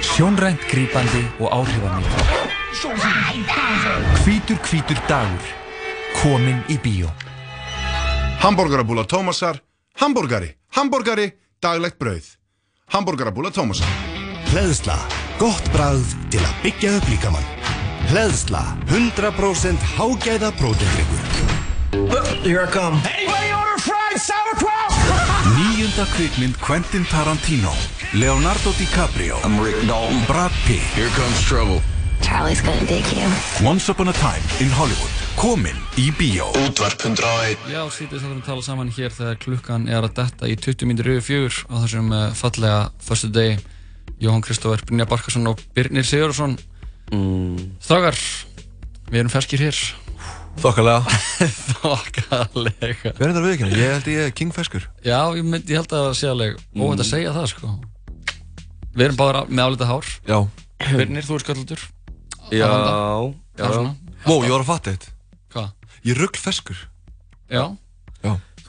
Sjónrænt 0.04 0.63
grípandi 0.71 1.23
og 1.39 1.52
áhrifamikið 1.56 2.28
Hvítur 4.25 4.60
hvítur 4.67 4.99
dagur. 5.08 5.47
Komin 6.19 6.60
í 6.67 6.75
bíó. 6.84 7.08
Hamborgarabúla 8.43 9.06
Tómasar, 9.08 9.62
hambúrgari, 9.99 10.52
hambúrgari, 10.75 11.30
daglegt 11.63 11.99
brauð. 11.99 12.36
Hamborgarabúla 12.91 13.56
Tómasar. 13.56 13.88
Hleðsla, 14.52 14.99
gott 15.39 15.71
bragð 15.75 16.17
til 16.28 16.43
að 16.43 16.60
byggja 16.65 16.97
upp 16.99 17.10
líkamann. 17.13 17.59
Hleðsla, 18.10 18.63
100% 18.89 19.84
hágæða 19.93 20.50
prótendryggur. 20.58 21.19
Here 22.41 22.63
I 22.65 22.69
come. 22.72 22.98
Anybody 23.06 23.54
order 23.54 23.78
fried 23.78 24.17
sauerkraut? 24.17 24.89
Níunda 25.60 26.06
kvikmynd 26.15 26.58
Quentin 26.58 27.06
Tarantino 27.06 27.69
Leonardo 28.13 28.74
DiCaprio 28.80 29.38
I'm 29.45 29.62
Rick 29.62 29.78
Dalton 29.88 30.24
Brad 30.26 30.52
Pitt 30.65 30.82
Here 30.98 31.12
comes 31.13 31.38
trouble 31.45 31.82
Charlie's 32.22 32.62
gonna 32.65 32.86
dig 32.89 33.06
you. 33.13 33.30
Once 33.62 33.91
upon 33.91 34.08
a 34.08 34.13
time 34.13 34.41
in 34.58 34.74
Hollywood 34.74 35.13
Komin 35.38 35.78
í 36.02 36.10
bíó 36.17 36.50
Útvarp 36.65 36.98
101 37.06 37.69
Já, 37.69 37.84
sítið 37.93 38.24
þáttum 38.24 38.41
að 38.41 38.48
tala 38.50 38.65
saman 38.65 38.89
hér 38.98 39.13
þegar 39.13 39.38
klukkan 39.45 39.86
er 39.86 40.10
að 40.10 40.17
detta 40.24 40.50
í 40.50 40.58
20 40.58 40.89
mínútur 40.89 41.13
yfir 41.19 41.28
fjögur 41.30 41.62
á 41.69 41.76
þessum 41.86 42.10
uh, 42.10 42.26
fallega 42.34 42.82
förstu 43.06 43.30
degi 43.38 43.60
Jóhann 44.19 44.41
Kristófer, 44.43 44.82
Brynja 44.84 45.06
Barkarsson 45.08 45.48
og 45.48 45.62
Birnir 45.78 46.04
Sigurðarsson 46.04 46.58
mm. 47.12 47.58
Strákar, 47.84 48.17
við 49.10 49.19
erum 49.24 49.32
ferskir 49.34 49.63
hér. 49.63 49.80
Þokkalega. 50.60 51.19
Þokkalega. 51.80 53.12
Við 53.13 53.22
erum 53.24 53.36
þetta 53.36 53.43
viðkynna, 53.45 53.78
ég 53.80 53.93
held 53.93 54.08
ég 54.12 54.24
er 54.28 54.34
kingfeskur 54.36 54.88
Já, 55.06 55.19
ég, 55.38 55.45
mynd, 55.45 55.69
ég 55.72 55.80
held 55.80 55.93
að 55.95 56.08
það 56.10 56.17
sé 56.19 56.30
alveg 56.34 56.58
óvænt 56.76 57.00
að 57.00 57.06
Mm. 57.06 57.10
segja 57.12 57.32
það 57.38 57.48
sko. 57.54 57.69
Við 58.98 59.06
erum 59.06 59.19
báðar 59.22 59.48
með 59.54 59.63
álita 59.69 59.88
hár. 59.88 60.10
Já. 60.28 60.39
Birnir, 60.89 61.24
þú 61.28 61.38
er 61.38 61.43
sköldur 61.45 61.82
Já, 62.50 62.65
já. 62.65 63.34
Já. 63.60 63.95
Wow, 64.26 64.43
ég 64.43 64.52
var 64.52 64.62
að 64.63 64.69
fatta 64.69 64.93
þetta 64.95 65.12
Hvað? 65.54 65.67
Ég 66.08 66.12
er 66.15 66.22
ruggfeskur 66.24 66.80
Já. 67.52 67.63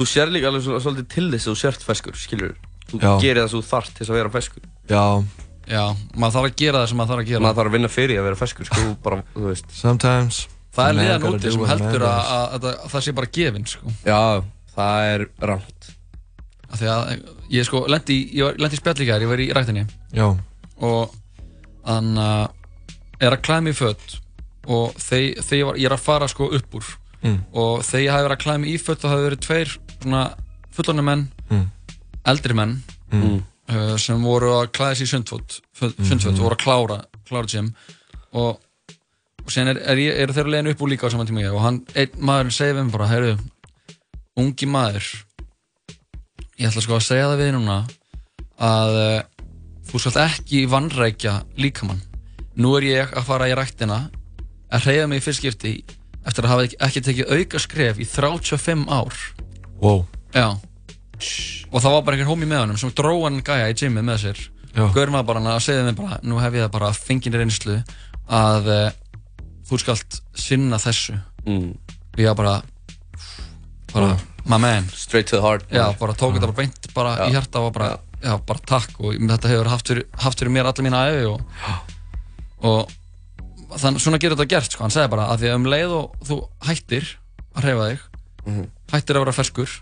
Þú 0.00 0.06
sér 0.08 0.30
líka 0.32 0.48
alveg 0.50 0.64
svolítið 0.66 1.06
til 1.12 1.26
þess 1.32 1.46
að 1.46 1.52
þú 1.54 1.60
sért 1.60 1.82
feskur, 1.86 2.16
skilur 2.18 2.54
Þú 2.90 3.00
Já. 3.02 3.10
gerir 3.22 3.42
það 3.44 3.50
sem 3.52 3.60
þú 3.60 3.68
þarft 3.70 3.94
til 3.94 4.02
þess 4.04 4.10
að 4.14 4.18
vera 4.20 4.32
feskur 4.34 4.62
Já 4.90 5.04
Já, 5.70 5.82
maður 6.18 6.34
þarf 6.34 6.46
að 6.50 6.56
gera 6.60 6.80
það 6.82 6.88
sem 6.90 6.98
maður 7.00 7.12
þarf 7.14 7.22
að 7.24 7.28
gera 7.30 7.42
Maður 7.44 7.58
þarf 7.60 7.70
að 7.70 7.76
vinna 7.76 7.90
fyrir 7.94 8.18
að 8.20 8.24
vera 8.26 8.38
feskur, 8.40 8.66
sko, 8.70 8.86
bara, 9.04 9.18
þú 9.34 9.44
veist 9.46 9.74
Sometimes 9.76 10.40
Það 10.74 10.88
er 10.90 10.96
liðan 11.00 11.26
úti 11.30 11.50
sem 11.54 11.64
heldur 11.70 12.04
að, 12.06 12.30
að, 12.34 12.56
að, 12.56 12.66
að 12.70 12.90
það 12.92 13.04
sé 13.06 13.12
bara 13.18 13.30
gefinn 13.38 13.66
sko. 13.70 13.92
Já, 14.06 14.18
það 14.74 15.08
er 15.10 15.24
Því 16.70 16.86
að 16.94 17.08
ég 17.50 17.66
sko 17.66 17.80
lendi, 17.90 18.14
í- 18.14 18.38
ég 18.38 18.46
var, 18.46 18.58
lendi 18.62 18.78
í 18.78 18.80
spjall 18.80 19.02
í 19.02 19.06
gær, 19.08 19.24
ég 19.24 19.30
var 19.32 19.42
í 19.42 19.48
rættinni 19.56 19.82
Já 20.14 20.26
Og 20.86 21.14
hann 21.88 22.12
uh, 22.18 22.46
er 23.20 23.34
að 23.34 23.42
klæða 23.46 23.64
mig 23.66 23.74
í 23.74 23.78
fött 23.80 24.14
Og 24.70 24.94
þegar 25.02 25.42
þegar 25.42 25.58
ég, 25.58 25.66
var, 25.70 25.78
ég 25.82 25.88
er 25.90 25.96
að 25.96 26.04
fara 26.06 26.28
sko 26.30 26.50
upp 26.58 26.78
úr 26.80 26.96
Mm. 27.20 27.34
Og 27.52 27.82
þegar 27.84 28.00
ég 28.00 28.14
hafi 28.14 28.24
verið 28.24 28.32
að 28.32 28.40
klæða 28.46 28.60
mig 28.62 28.70
í 28.72 28.78
fött 28.80 29.02
þá 29.02 29.08
hafi 29.10 29.24
verið 29.26 29.40
tveir 29.44 29.72
svona 30.00 30.20
fullorðni 30.72 31.02
menn 31.04 31.24
Mm. 31.52 31.66
Eldri 32.32 32.54
menn 32.56 32.70
Mm. 33.12 33.42
Uh, 33.70 33.94
Sem 34.00 34.22
voru 34.24 34.50
að 34.58 34.72
klæða 34.76 34.96
sig 35.00 35.06
í 35.06 35.12
sundfött 35.14 35.60
Mhm. 35.80 36.04
Sundfött 36.08 36.36
og 36.38 36.44
voru 36.44 36.56
að 36.58 36.64
klára, 36.64 36.98
klára 37.28 37.46
gym. 37.48 37.72
Og 38.32 38.60
og 39.40 39.48
síðan 39.54 39.70
er, 39.72 39.78
er, 39.88 39.96
ég- 39.96 40.18
eru 40.20 40.32
þeir 40.36 40.44
að 40.44 40.50
leiðin 40.52 40.70
upp 40.74 40.82
úr 40.84 40.90
líka 40.92 41.08
á 41.08 41.10
saman 41.10 41.26
tíma 41.26 41.40
ég. 41.42 41.54
Og 41.54 41.62
hann, 41.64 41.78
einn 41.96 42.10
maður 42.20 42.50
segir 42.52 42.74
við 42.76 42.84
mig 42.84 42.92
bara 42.92 43.06
heyrðu, 43.08 43.38
ungi 44.36 44.66
maður 44.68 45.06
ég 46.60 46.68
ætla 46.68 46.82
sko 46.84 46.98
að 46.98 47.06
segja 47.06 47.30
það 47.30 47.40
við 47.40 47.52
núna 47.56 47.78
að 48.60 48.98
uh, 49.00 49.22
þú 49.88 49.98
skalt 50.04 50.20
ekki 50.26 50.66
vannrækja 50.70 51.34
líkamann. 51.56 52.02
Nú 52.60 52.74
er 52.76 52.82
ég 52.90 53.14
að 53.16 53.24
fara 53.30 53.48
í 53.48 53.54
ræktina 53.56 54.10
að 54.70 54.84
hreyða 54.84 55.08
mig 55.08 55.22
í 55.22 55.24
fyrst 55.24 55.40
skipti 55.40 55.72
eftir 56.28 56.44
að 56.44 56.50
hafa 56.52 56.64
ekki, 56.68 56.76
ekki 56.86 57.02
tekið 57.08 57.32
auka 57.38 57.58
skref 57.64 57.98
í 57.98 58.06
35 58.06 58.84
ár. 58.92 59.16
Wow. 59.80 60.04
já 60.36 60.52
og 61.70 61.82
það 61.82 61.94
var 61.96 62.02
bara 62.06 62.16
einhver 62.16 62.30
hómi 62.32 62.48
með 62.50 62.62
honum 62.64 62.78
sem 62.80 62.92
dróð 62.96 63.24
hann 63.26 63.40
gæja 63.46 63.68
í 63.70 63.76
gymið 63.80 64.06
með 64.08 64.18
sér. 64.24 64.40
Já. 64.74 64.84
Gaurin 64.94 65.16
var 65.16 65.24
bara 65.28 65.40
hann 65.42 65.50
að 65.52 65.62
segja 65.66 65.84
mér 65.86 65.96
bara 65.98 66.18
nú 66.22 66.38
hef 66.42 66.54
ég 66.54 66.64
það 66.66 66.74
bara 66.76 66.90
fengið 66.96 67.38
reynslu 67.40 67.78
að 68.30 68.68
uh, 68.70 68.90
þú 69.70 69.78
skalt 69.82 70.20
sinna 70.38 70.78
þessu. 70.82 71.16
Mm. 71.46 71.72
og 72.14 72.20
ég 72.22 72.36
bara 72.38 72.60
bara, 73.92 74.12
my 74.46 74.58
man. 74.62 74.86
Straight 74.94 75.26
to 75.30 75.36
the 75.38 75.42
heart. 75.42 75.64
Já, 75.72 75.88
bara 75.98 76.14
tók 76.14 76.36
þetta 76.36 76.46
bara 76.50 76.58
beint 76.60 76.90
bara 76.94 77.14
í 77.26 77.32
hjarta 77.34 77.62
og 77.64 77.72
bara, 77.74 77.90
já. 78.22 78.34
bara 78.46 78.62
takk 78.66 79.00
og 79.00 79.16
þetta 79.18 79.50
hefur 79.50 79.70
haft 79.72 79.90
fyrir, 79.90 80.06
haft 80.22 80.38
fyrir 80.42 80.54
mér 80.54 80.68
allir 80.70 80.86
mína 80.86 81.00
æfi 81.10 81.24
og, 81.30 81.40
og 82.66 83.78
þannig 83.80 84.02
svona 84.04 84.18
getur 84.22 84.36
þetta 84.38 84.50
gert 84.54 84.74
sko, 84.74 84.84
hann 84.84 84.94
segði 84.94 85.12
bara 85.16 85.28
að 85.32 85.42
því 85.42 85.50
að 85.50 85.58
um 85.60 85.68
leið 85.74 85.96
og 85.96 86.28
þú 86.28 86.38
hættir 86.68 87.10
að 87.56 87.66
hreyfa 87.66 87.90
þig 87.90 88.06
Mhm. 88.40 88.62
hættir 88.88 89.16
að 89.18 89.20
vera 89.26 89.32
ferskur 89.36 89.72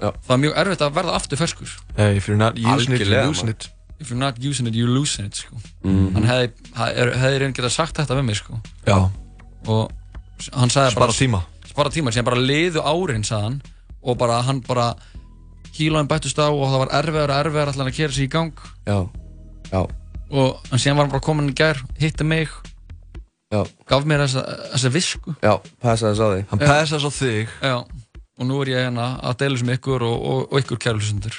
Já. 0.00 0.10
það 0.26 0.34
er 0.36 0.40
mjög 0.44 0.56
erfitt 0.62 0.82
að 0.84 0.92
verða 0.98 1.14
aftur 1.16 1.38
ferskur 1.40 1.70
Hey, 1.96 2.16
if 2.16 2.26
you're 2.28 2.36
not 2.40 2.58
using 2.58 2.94
it, 2.94 3.00
you're 3.06 3.26
losing 3.26 3.48
it. 3.48 3.68
if 3.98 4.10
you're 4.10 4.18
not 4.20 4.36
using 4.44 4.66
it, 4.68 4.74
you're 4.74 4.92
losing 4.92 5.24
it 5.26 5.34
sko. 5.34 5.56
Mhm. 5.84 6.12
hann 6.14 6.24
hefði 6.24 6.50
hef, 6.76 7.14
hefði 7.22 7.38
reynd 7.40 7.56
getað 7.56 7.70
sagt 7.72 7.96
þetta 7.96 8.18
við 8.18 8.24
mig 8.24 8.36
sko. 8.36 8.60
Og 9.66 9.90
hann 10.52 10.68
sagði 10.70 10.90
Spara 10.92 11.06
bara 11.06 11.12
tíma. 11.16 11.40
spara 11.66 11.90
tíma, 11.90 12.12
sem 12.12 12.24
bara 12.24 12.36
liðu 12.40 12.82
árin 12.84 13.24
sagði 13.24 13.42
hann 13.42 13.62
og 14.02 14.18
bara 14.18 14.42
hann 14.42 14.60
bara 14.60 14.94
kílóin 15.76 16.06
bættust 16.08 16.38
á 16.38 16.48
og 16.48 16.68
það 16.68 16.78
var 16.84 16.92
erfiðar 17.02 17.30
og 17.32 17.40
erfiðar 17.46 17.72
allan 17.72 17.88
að 17.90 17.96
kera 17.96 18.12
sig 18.12 18.28
í 18.28 18.32
gang 18.32 18.52
Já, 18.86 19.08
já 19.72 19.86
og 20.30 20.60
en 20.72 20.78
síðan 20.78 20.96
var 20.96 21.04
hann 21.06 21.12
bara 21.16 21.24
komin 21.24 21.50
í 21.50 21.54
gær 21.56 21.80
hitti 22.00 22.24
mig 22.24 22.48
Já. 23.52 23.62
gaf 23.86 24.04
mér 24.04 24.24
þessa, 24.26 24.42
þessa 24.74 24.90
visku 24.90 25.34
Hann 26.50 26.58
þess 26.58 27.06
á 27.06 27.10
þig 27.14 27.48
og 28.38 28.46
nú 28.48 28.60
er 28.62 28.70
ég 28.74 28.82
hérna 28.86 29.06
að 29.24 29.36
deila 29.42 29.58
sem 29.58 29.70
ykkur 29.76 30.02
og, 30.06 30.16
og, 30.32 30.40
og 30.52 30.60
ykkur 30.62 30.78
kærlusundur 30.86 31.36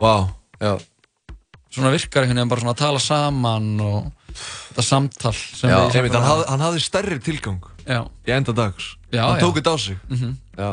Vá 0.00 0.28
Já. 0.60 0.76
Svona 1.70 1.90
virkar 1.92 2.24
einhvern 2.24 2.38
veginn 2.40 2.48
bara 2.50 2.60
svona 2.64 2.74
að 2.74 2.80
tala 2.80 3.00
saman 3.02 3.66
og 3.84 4.06
þetta 4.72 4.84
samtal 4.86 5.34
sem 5.36 5.70
Já, 5.70 5.76
við- 5.84 5.98
einmitt, 6.00 6.14
hann, 6.16 6.24
hafði, 6.28 6.46
hann 6.48 6.64
hafði 6.64 6.80
stærri 6.84 7.18
tilgang 7.22 7.60
Já. 7.88 8.00
í 8.26 8.32
enda 8.34 8.52
dags. 8.56 8.94
Já, 9.12 9.22
Hann 9.24 9.38
já. 9.38 9.42
tók 9.44 9.58
þetta 9.60 9.72
á 9.72 9.76
sig. 9.80 9.98
Mhm. 10.08 10.32
Já. 10.58 10.70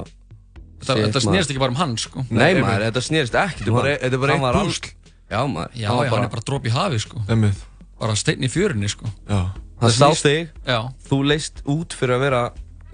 Þetta, 0.85 0.95
þetta 1.05 1.21
snerist 1.23 1.49
ekki 1.51 1.59
bara 1.63 1.71
um 1.71 1.77
hann 1.79 1.93
sko. 1.97 2.25
Nei 2.29 2.53
maður, 2.59 2.83
þetta 2.89 3.01
snerist 3.05 3.35
ekki 3.39 3.63
Þetta 3.63 3.71
er 3.71 3.77
bara- 3.77 3.97
þetta 4.01 4.13
er 4.13 4.23
bara 4.25 4.33
eitt 4.35 4.57
púsl. 4.67 4.89
Já 5.31 5.39
maður. 5.47 5.71
Já, 5.75 5.87
hann 5.87 5.97
var 5.97 6.05
já, 6.05 6.09
hann 6.15 6.23
er 6.25 6.33
bara 6.35 6.45
dróp 6.49 6.65
í 6.65 6.73
hafi 6.75 6.99
sko. 6.99 7.21
Einmitt. 7.29 7.61
Bara 7.99 8.15
steinn 8.15 8.43
í 8.43 8.49
fjörunni 8.51 8.89
sko. 8.91 9.05
Já. 9.29 9.39
Hann 9.81 9.91
sá 9.91 10.09
þig. 10.15 10.49
Já. 10.67 10.79
Þú 11.09 11.21
leist 11.27 11.63
út 11.65 11.93
fyrir 11.95 12.15
að 12.15 12.19
vera 12.27 12.41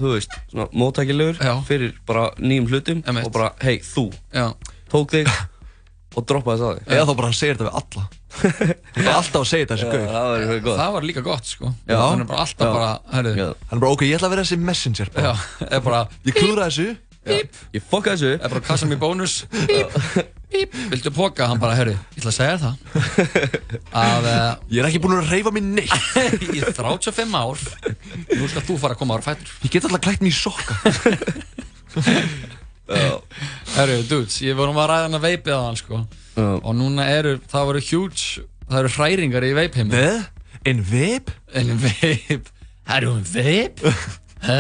Þú 0.01 0.11
veist, 0.15 0.35
svona 0.51 0.67
móttækilegur 0.81 1.39
Fyrir 1.67 1.95
bara 2.09 2.27
nýjum 2.41 2.67
hlutum 2.71 3.03
Emmett. 3.05 3.27
Og 3.29 3.33
bara, 3.35 3.51
hei, 3.61 3.77
þú. 3.85 4.07
Já. 4.33 4.47
Tók 4.91 5.13
þig 5.13 5.29
Og 6.11 6.25
droppaði 6.27 6.59
þess 6.59 6.67
að 6.67 6.79
þig. 6.81 6.87
Eða 6.91 7.03
þá 7.07 7.13
bara 7.21 7.27
hann 7.29 7.37
segir 7.37 7.55
þetta 7.55 7.67
við 7.69 7.75
alla. 7.79 8.01
Hann 8.41 9.05
er 9.05 9.13
alltaf 9.13 9.37
að 9.39 9.45
segja 9.47 9.67
þetta 9.69 9.77
þessi 9.77 9.85
Já, 9.87 9.93
gaur. 9.93 10.09
það 10.11 10.25
var 10.25 10.41
eitthvað 10.41 10.65
gott. 10.65 10.79
Það 10.81 10.91
var 10.95 11.05
líka 11.07 11.23
gott 11.27 11.47
sko. 11.53 11.69
Já. 11.87 11.95
Hann 12.01 12.23
er 12.25 12.27
bara 12.31 12.43
alltaf 12.43 12.67
Já. 12.67 12.73
bara, 12.75 12.89
herru 13.13 13.31
Hann 13.37 13.77
er 13.77 13.83
bara, 13.85 13.91
ok, 13.95 14.03
ég 14.09 14.17
ætla 14.17 14.27
að 14.27 14.33
vera 14.35 14.43
þessi 14.49 14.59
messenger 14.71 15.11
bara. 15.15 15.31
Já, 15.31 15.69
er 15.77 15.85
bara 15.85 16.01
Ég 16.27 16.35
klúra 16.41 16.67
þessu. 16.67 16.89
Bíp 17.31 17.61
Ég 17.77 17.87
fokka 17.93 18.17
þessu. 18.17 18.33
Er 18.41 18.51
bara 18.57 18.63
kassa 18.67 18.89
mér 18.91 18.99
bónus. 18.99 19.37
Bíp 19.71 19.95
Bíp. 20.51 20.73
Viltu 20.91 21.11
póka? 21.15 21.47
Hann 21.47 21.59
bara, 21.61 21.75
herru, 21.79 21.93
ég 21.95 22.19
ætla 22.19 22.31
að 22.31 22.37
segja 22.37 22.57
það. 22.59 22.75
Að 24.01 24.27
uh, 24.27 24.51
Ég 24.71 24.81
er 24.81 24.89
ekki 24.89 25.01
búinn 25.03 25.19
að 25.21 25.31
reyfa 25.31 25.53
mig 25.55 25.63
neitt. 25.63 25.93
Í 26.57 26.59
35 26.67 27.37
ár. 27.39 27.61
Nú 28.35 28.49
skal 28.51 28.65
þú 28.67 28.75
fara 28.81 28.97
að 28.97 29.01
koma 29.01 29.17
ára 29.17 29.25
fætur. 29.31 29.53
Ég 29.63 29.71
get 29.75 29.87
alltaf 29.87 30.03
klætt 30.03 30.23
mér 30.25 30.31
í 30.31 30.35
sokka. 30.35 30.73
Herru, 33.75 34.01
dudes, 34.09 34.41
ég 34.43 34.57
vorum 34.59 34.79
að 34.81 34.89
ræða 34.91 35.05
hann 35.07 35.15
að 35.15 35.25
veipið 35.29 35.53
á 35.55 35.61
hann 35.63 35.77
sko 35.79 35.99
Og 36.41 36.73
núna 36.75 37.05
eru, 37.11 37.37
það 37.51 37.67
voru 37.69 37.83
huge 37.87 38.43
Það 38.71 38.79
eru 38.79 38.91
hræringar 38.95 39.43
í 39.43 39.51
veipheimum. 39.55 39.93
Veð? 39.95 40.19
En 40.71 40.83
veip? 40.87 41.31
En 41.59 41.71
veip. 41.81 42.51
Herru, 42.87 43.15
en 43.19 43.25
veip? 43.27 43.81
Hæ? 44.47 44.59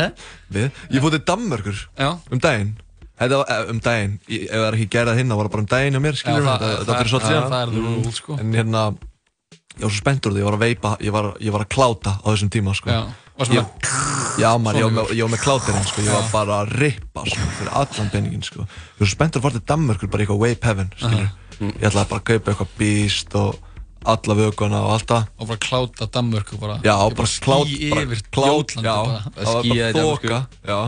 Við? 0.51 0.81
Ég 0.91 1.03
fótt 1.03 1.15
til 1.15 1.23
Danmörkur 1.29 1.85
um 2.03 2.41
daginn 2.43 2.73
Þetta 3.21 3.37
var 3.37 3.51
eh, 3.53 3.69
um 3.71 3.79
daginn, 3.85 4.13
ef 4.27 4.49
það 4.51 4.65
er 4.67 4.77
ekki 4.79 4.89
gerað 4.95 5.19
hinn, 5.21 5.29
það 5.31 5.37
var 5.41 5.47
það 5.47 5.53
bara 5.55 5.63
um 5.65 5.69
daginn 5.75 5.93
hjá 5.97 6.01
mér, 6.01 6.15
skilur 6.17 6.41
Já, 6.41 6.41
við, 6.41 6.51
það- 6.51 6.71
þetta, 6.71 6.85
það- 6.91 6.99
fyrir 7.01 7.11
svo 7.11 7.19
já, 7.21 7.25
síðan. 7.29 7.49
það 7.51 7.61
er 7.61 7.73
the 7.75 7.81
rule, 7.85 8.13
sko. 8.17 8.37
En 8.41 8.53
hérna, 8.57 8.83
ég 9.77 9.83
var 9.85 9.91
svo 9.91 9.99
spenntur 10.01 10.33
því, 10.33 10.41
ég 10.41 10.47
var 10.49 10.57
að 10.57 10.63
veipa, 10.65 10.91
ég 11.05 11.11
var, 11.15 11.27
ég 11.39 11.51
var 11.55 11.65
að 11.65 11.69
kláta 11.75 12.11
á 12.17 12.27
þessum 12.31 12.49
tíma, 12.57 12.73
sko. 12.75 12.89
Já, 12.89 13.01
varstu 13.37 13.55
Ég- 13.59 13.89
Já, 14.41 14.49
maður, 14.57 14.77
ég 14.79 14.83
var 14.87 14.93
með, 14.95 15.11
ég 15.19 15.21
var 15.27 15.31
með 15.35 15.41
klátirinn, 15.45 15.85
sko, 15.91 16.01
ég 16.01 16.13
var 16.15 16.27
bara 16.31 16.57
að 16.65 16.73
rippa, 16.81 17.23
sko, 17.27 17.47
fyrir 17.59 17.73
allan 17.81 18.09
peningin, 18.09 18.43
sko. 18.47 18.61
Ég 18.65 18.99
var 19.03 19.07
svo 19.07 19.15
spenntur 19.15 19.39
að 19.41 19.43
fara 19.43 19.59
til 19.59 19.67
Danmörkur, 19.71 20.09
bara 20.11 20.23
eitthvað 20.25 20.41
vape 20.47 20.65
heaven, 20.71 20.91
skilur 20.97 21.29
Ég 21.61 21.83
ætlaði 21.91 22.09
bara 22.09 22.21
að 22.21 22.25
kaupa 22.31 22.51
eitthvað 22.55 22.71
beast 22.79 23.35
og 23.37 23.59
alla 24.05 24.33
vöguna 24.37 24.79
og 24.85 24.91
allt 24.95 25.07
það. 25.11 25.27
Og 25.37 25.47
bara 25.51 25.59
kláta 25.61 26.07
Danmörku 26.09 26.57
bara 26.61 26.77
Já, 26.81 26.95
Ég 26.97 27.15
bara 27.17 27.27
klát, 27.45 27.67
bara 27.91 28.01
yfir 28.05 28.21
já, 28.31 28.95
bara. 28.95 29.21
það 29.35 29.53
var 29.53 29.63
bara 29.67 29.91
þoka, 29.97 30.39
já, 30.67 30.79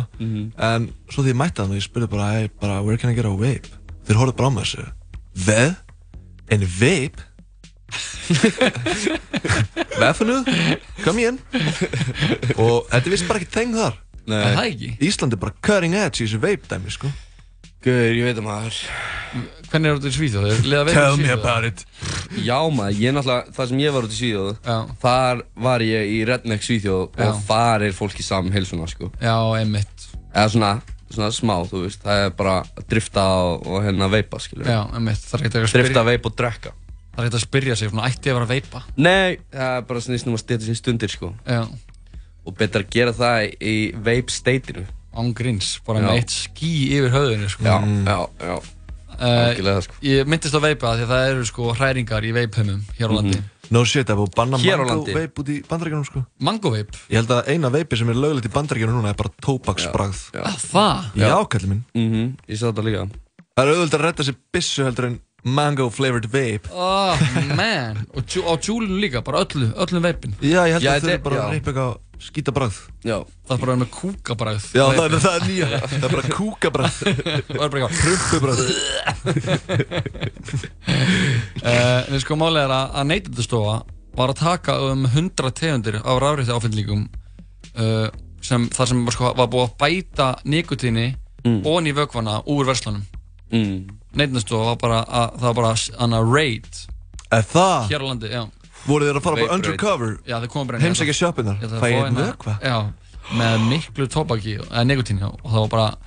en 0.70 0.88
svo 1.14 1.24
því 1.24 1.30
ég 1.34 1.40
mætti 1.44 1.62
það 1.62 1.70
og 1.70 1.78
ég 1.78 1.86
spurði 1.86 2.10
bara, 2.16 2.32
hey, 2.38 2.50
bara, 2.62 2.80
where 2.82 2.98
can 2.98 3.12
I 3.12 3.16
get 3.18 3.26
a 3.26 3.34
vape? 3.36 3.70
Þeir 4.08 4.18
horfðu 4.22 4.36
bara 4.40 4.50
á 4.50 4.54
mig 4.56 4.64
þessu, 4.66 4.88
veð? 5.46 5.76
En 6.54 6.66
vape? 6.80 7.30
Vefnuð? 10.02 10.48
Come 11.04 11.22
in 11.28 11.38
Og 12.58 12.88
þetta 12.90 13.12
vist 13.14 13.28
bara 13.30 13.42
ekki 13.42 13.52
þeng 13.54 13.76
þar 13.78 14.00
Nei. 14.24 14.40
Það 14.56 14.66
ekki? 14.70 14.90
Ísland 15.04 15.36
er 15.36 15.40
bara 15.42 15.54
cutting 15.62 15.94
edge 16.00 16.24
í 16.24 16.26
þessu 16.26 16.40
vape 16.42 16.70
dæmi, 16.72 16.94
sko 16.96 17.12
Guður, 17.84 18.14
ég 18.16 18.28
veit 18.30 18.38
að 18.40 18.46
maður 18.48 18.78
Hvernig 19.74 19.90
er 19.90 19.98
þetta 19.98 20.10
í 20.10 20.16
Svíþjóð? 20.16 20.46
Þeir 20.54 20.68
liða 20.72 20.84
veip 20.88 20.94
í 20.94 20.96
Tell 20.96 21.18
me 21.18 21.24
Svíþjóð? 21.24 21.40
about 21.42 21.66
it 21.68 21.82
Já 22.46 22.58
maður, 22.72 23.00
ég 23.02 23.16
náttúrulega, 23.18 23.54
það 23.58 23.70
sem 23.72 23.82
ég 23.84 23.96
var 23.96 24.08
út 24.08 24.14
í 24.14 24.20
Svíþjóð 24.20 24.52
Já. 24.70 24.76
Þar 25.04 25.42
var 25.68 25.84
ég 25.88 26.12
í 26.14 26.20
Redneck 26.30 26.64
Svíþjóð 26.68 27.04
Já. 27.20 27.26
Og 27.28 27.42
þar 27.50 27.86
er 27.90 27.96
fólk 27.98 28.22
í 28.22 28.26
saman 28.28 28.56
heilsuna 28.56 28.88
sko 28.92 29.10
Já, 29.20 29.36
einmitt 29.60 30.06
Eða 30.34 30.46
svona, 30.56 30.72
svona 31.12 31.32
smá, 31.36 31.56
þú 31.72 31.84
veist 31.88 32.06
Það 32.06 32.24
er 32.28 32.34
bara 32.40 32.56
að 32.64 32.88
drifta 32.94 33.26
og, 33.50 33.68
og 33.68 33.84
hérna 33.88 34.10
veipa, 34.14 34.40
skilur 34.46 34.70
Já, 34.72 34.80
einmitt 34.96 35.26
Það 35.28 35.40
er 35.42 35.46
ekkert 35.50 35.60
að 35.66 35.76
Drifta, 35.80 36.06
veipa 36.14 36.32
og 36.32 36.40
drekka 36.40 36.74
Það 37.14 37.20
er 37.20 37.28
ekkert 37.28 37.40
að 37.42 37.46
spyrja 37.50 37.76
sig, 37.82 37.92
svona 37.92 38.08
ætti 38.10 38.30
ég 38.30 38.34
að 38.34 38.40
vera 38.40 38.48
að 38.48 38.56
veipa 38.56 38.86
Nei, 38.98 39.40
það 39.54 39.76
er 39.82 39.88
bara 39.92 40.06
snýst 40.08 40.30
um 40.32 40.38
að 40.38 40.46
steta 40.46 40.66
sín 40.70 40.80
stundir 40.80 41.12
sko 41.14 41.34
Já. 41.46 41.66
Og 42.48 42.56
betra 42.60 42.82
að 42.86 42.90
gera 42.96 43.14
það 43.18 43.52
í 43.64 43.76
vape 44.04 44.34
stateinu 44.34 44.86
Ángríns, 45.14 45.78
bara 45.86 46.00
Já. 46.02 46.08
með 46.08 46.20
eitt 46.22 46.34
ský 46.34 46.72
yfir 46.98 47.12
höfðinu 47.14 47.50
sko. 47.54 47.64
Já, 47.64 47.78
já, 48.08 48.18
já 48.42 48.56
Algjörlega, 49.24 49.82
sko. 49.86 49.94
Ég 50.04 50.26
myndist 50.28 50.56
á 50.58 50.62
veipa 50.64 50.94
því 50.98 51.04
að 51.06 51.12
það 51.14 51.28
eru 51.32 51.44
sko 51.48 51.68
hræringar 51.78 52.26
í 52.26 52.32
veipheimum 52.34 52.80
hér 52.98 53.12
á 53.14 53.16
landi 53.20 53.42
No 53.72 53.84
shit, 53.88 54.08
það 54.10 54.14
er 54.16 54.20
búið 54.20 54.32
að 54.32 54.38
banna 54.40 54.58
Hér 54.64 54.74
á 54.74 54.78
mango 54.84 54.96
landi? 54.96 55.14
vape 55.16 55.40
út 55.44 55.52
í 55.54 55.58
bandaríkjunum, 55.70 56.08
sko 56.10 56.24
Mango 56.44 56.72
vape? 56.74 56.98
Ég 57.14 57.22
held 57.22 57.32
að 57.32 57.52
eina 57.54 57.70
veipi 57.74 58.00
sem 58.02 58.10
er 58.12 58.18
löglegt 58.20 58.50
í 58.50 58.54
bandaríkjunum 58.54 58.98
núna 59.00 59.14
er 59.14 59.20
bara 59.22 59.32
tóbaksbragð 59.46 60.24
Já. 60.34 60.42
Ah, 60.50 60.58
það? 60.66 61.06
Já, 61.22 61.36
kallið 61.54 61.70
minn 61.72 61.84
Mhm, 61.94 62.26
ég 62.50 62.58
sá 62.60 62.66
þetta 62.72 62.86
líka 62.90 63.06
Það 63.54 63.64
er 63.64 63.72
auðvitað 63.78 64.00
að 64.02 64.06
redda 64.08 64.28
sér 64.28 64.38
bissu 64.58 64.84
heldur 64.88 65.08
en 65.12 65.20
mango 65.46 65.90
flavored 65.94 66.28
vape 66.34 66.74
Oh 66.74 67.24
man 67.56 68.02
Og 68.18 68.26
á 68.26 68.54
djúlinu 68.58 68.98
líka, 69.00 69.22
bara 69.24 69.46
öllu, 69.46 69.70
öllum 69.78 70.04
veipin 70.10 70.34
Já, 70.42 70.66
ég 70.68 70.80
held 70.80 70.84
Já, 70.90 70.98
að 70.98 71.06
þau 71.06 71.14
eru 71.14 71.24
bara 71.30 71.46
reypa 71.54 71.72
eitthvað 71.72 71.94
skítabragð. 72.24 72.78
Já. 73.04 73.18
Það 73.48 73.56
er 73.56 73.62
bara 73.64 73.76
með 73.82 73.90
kúkabræð 73.94 74.68
Já, 74.76 74.84
það 74.96 75.04
er, 75.06 75.16
það 75.24 75.36
er 75.36 75.44
nýja. 75.48 75.68
Það 75.84 76.06
er 76.08 76.14
bara 76.14 76.32
kúkabragð. 76.38 76.98
Það 77.50 77.64
er 77.66 77.72
bara 77.74 77.82
eitthvað 77.82 78.00
Prumpubragð. 78.04 78.62
Uh, 81.64 82.00
En 82.14 82.24
sko 82.24 82.38
málið 82.40 82.62
er 82.64 82.76
að, 82.78 82.86
að 83.02 83.10
neytendastofa 83.12 83.76
var 84.14 84.34
að 84.34 84.42
taka 84.44 84.78
um 84.92 85.04
100 85.10 85.54
tegundir 85.58 86.00
af 86.00 86.22
rafrætti 86.22 86.54
áfendlíkum 86.54 87.02
uh, 87.04 88.08
sem, 88.44 88.70
þar 88.74 88.92
sem 88.92 89.04
var, 89.08 89.18
sko, 89.18 89.34
var 89.40 89.52
búið 89.52 89.68
að 89.68 89.78
bæta 89.84 90.30
nikotíni 90.46 91.08
mm. 91.44 91.62
og 91.68 91.88
í 91.90 91.96
vökvana 91.98 92.40
úr 92.52 92.68
verslunum. 92.70 93.06
Mm. 93.54 93.78
Neytendastofa 94.14 94.74
var 94.74 94.82
bara 94.82 95.00
að, 95.04 95.40
það 95.40 95.48
var 95.50 95.62
bara 95.62 95.72
að 96.18 96.34
raid 96.34 96.84
Er 97.34 97.48
það? 97.50 97.90
hér 97.90 98.04
á 98.04 98.08
landi, 98.08 98.30
já 98.30 98.44
Voru 98.88 99.06
þeir 99.08 99.18
að 99.20 99.24
fara 99.24 99.36
bara 99.40 99.54
undercover? 99.56 100.18
Já, 100.28 100.36
Heimsækja 100.84 101.14
þetta. 101.14 101.20
sjoppinnar? 101.22 101.56
Ég 101.62 101.70
ætla 101.70 101.78
að 101.78 101.84
Fæ 101.84 101.88
ég 101.88 101.96
fá 101.96 102.06
einn 102.06 102.16
hérna- 102.16 102.28
vökva? 102.34 102.54
Já, 102.62 102.78
með 103.40 103.64
miklu 103.70 104.08
tóbaki 104.12 104.58
eða 104.60 104.84
nikotíni 104.90 105.24
og 105.24 105.40
það 105.48 105.62
var 105.64 105.68
bara 105.70 105.98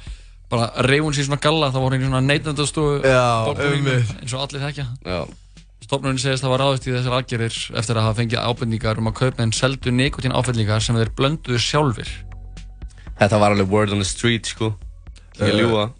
bara 0.50 0.66
reyfun 0.86 1.12
sér 1.16 1.26
svona 1.26 1.40
galla 1.40 1.70
það 1.72 1.82
voru 1.86 1.94
einu 1.96 2.06
svona 2.10 2.20
Já, 3.02 3.24
einmitt. 3.72 4.12
eins 4.22 4.34
og 4.36 4.40
allir 4.44 4.60
þekkja 4.66 4.86
Já 5.06 5.26
Stofnunin 5.86 6.18
segist 6.18 6.42
að 6.42 6.48
það 6.48 6.52
var 6.52 6.60
ráðist 6.64 6.86
í 6.88 6.92
þessar 6.96 7.14
aðgerðir 7.16 7.56
eftir 7.78 7.96
að 7.96 8.02
hafa 8.06 8.16
fengið 8.20 8.40
ábendingar 8.42 8.98
um 8.98 9.06
að 9.10 9.14
kaupmenn 9.20 9.52
seldu 9.54 9.92
nikotín 9.94 10.34
áfællingar 10.34 10.80
sem 10.82 10.96
þeir 10.96 11.10
blönduðu 11.14 11.60
sjálfur. 11.62 12.08
Þetta 13.20 13.38
var 13.38 13.54
alveg 13.54 13.68
word 13.70 13.92
on 13.94 13.98
the 14.02 14.04
street 14.08 14.46
sko 14.50 14.72
Ég 15.38 15.46
Eh, 15.52 15.60
ljúa 15.60 15.92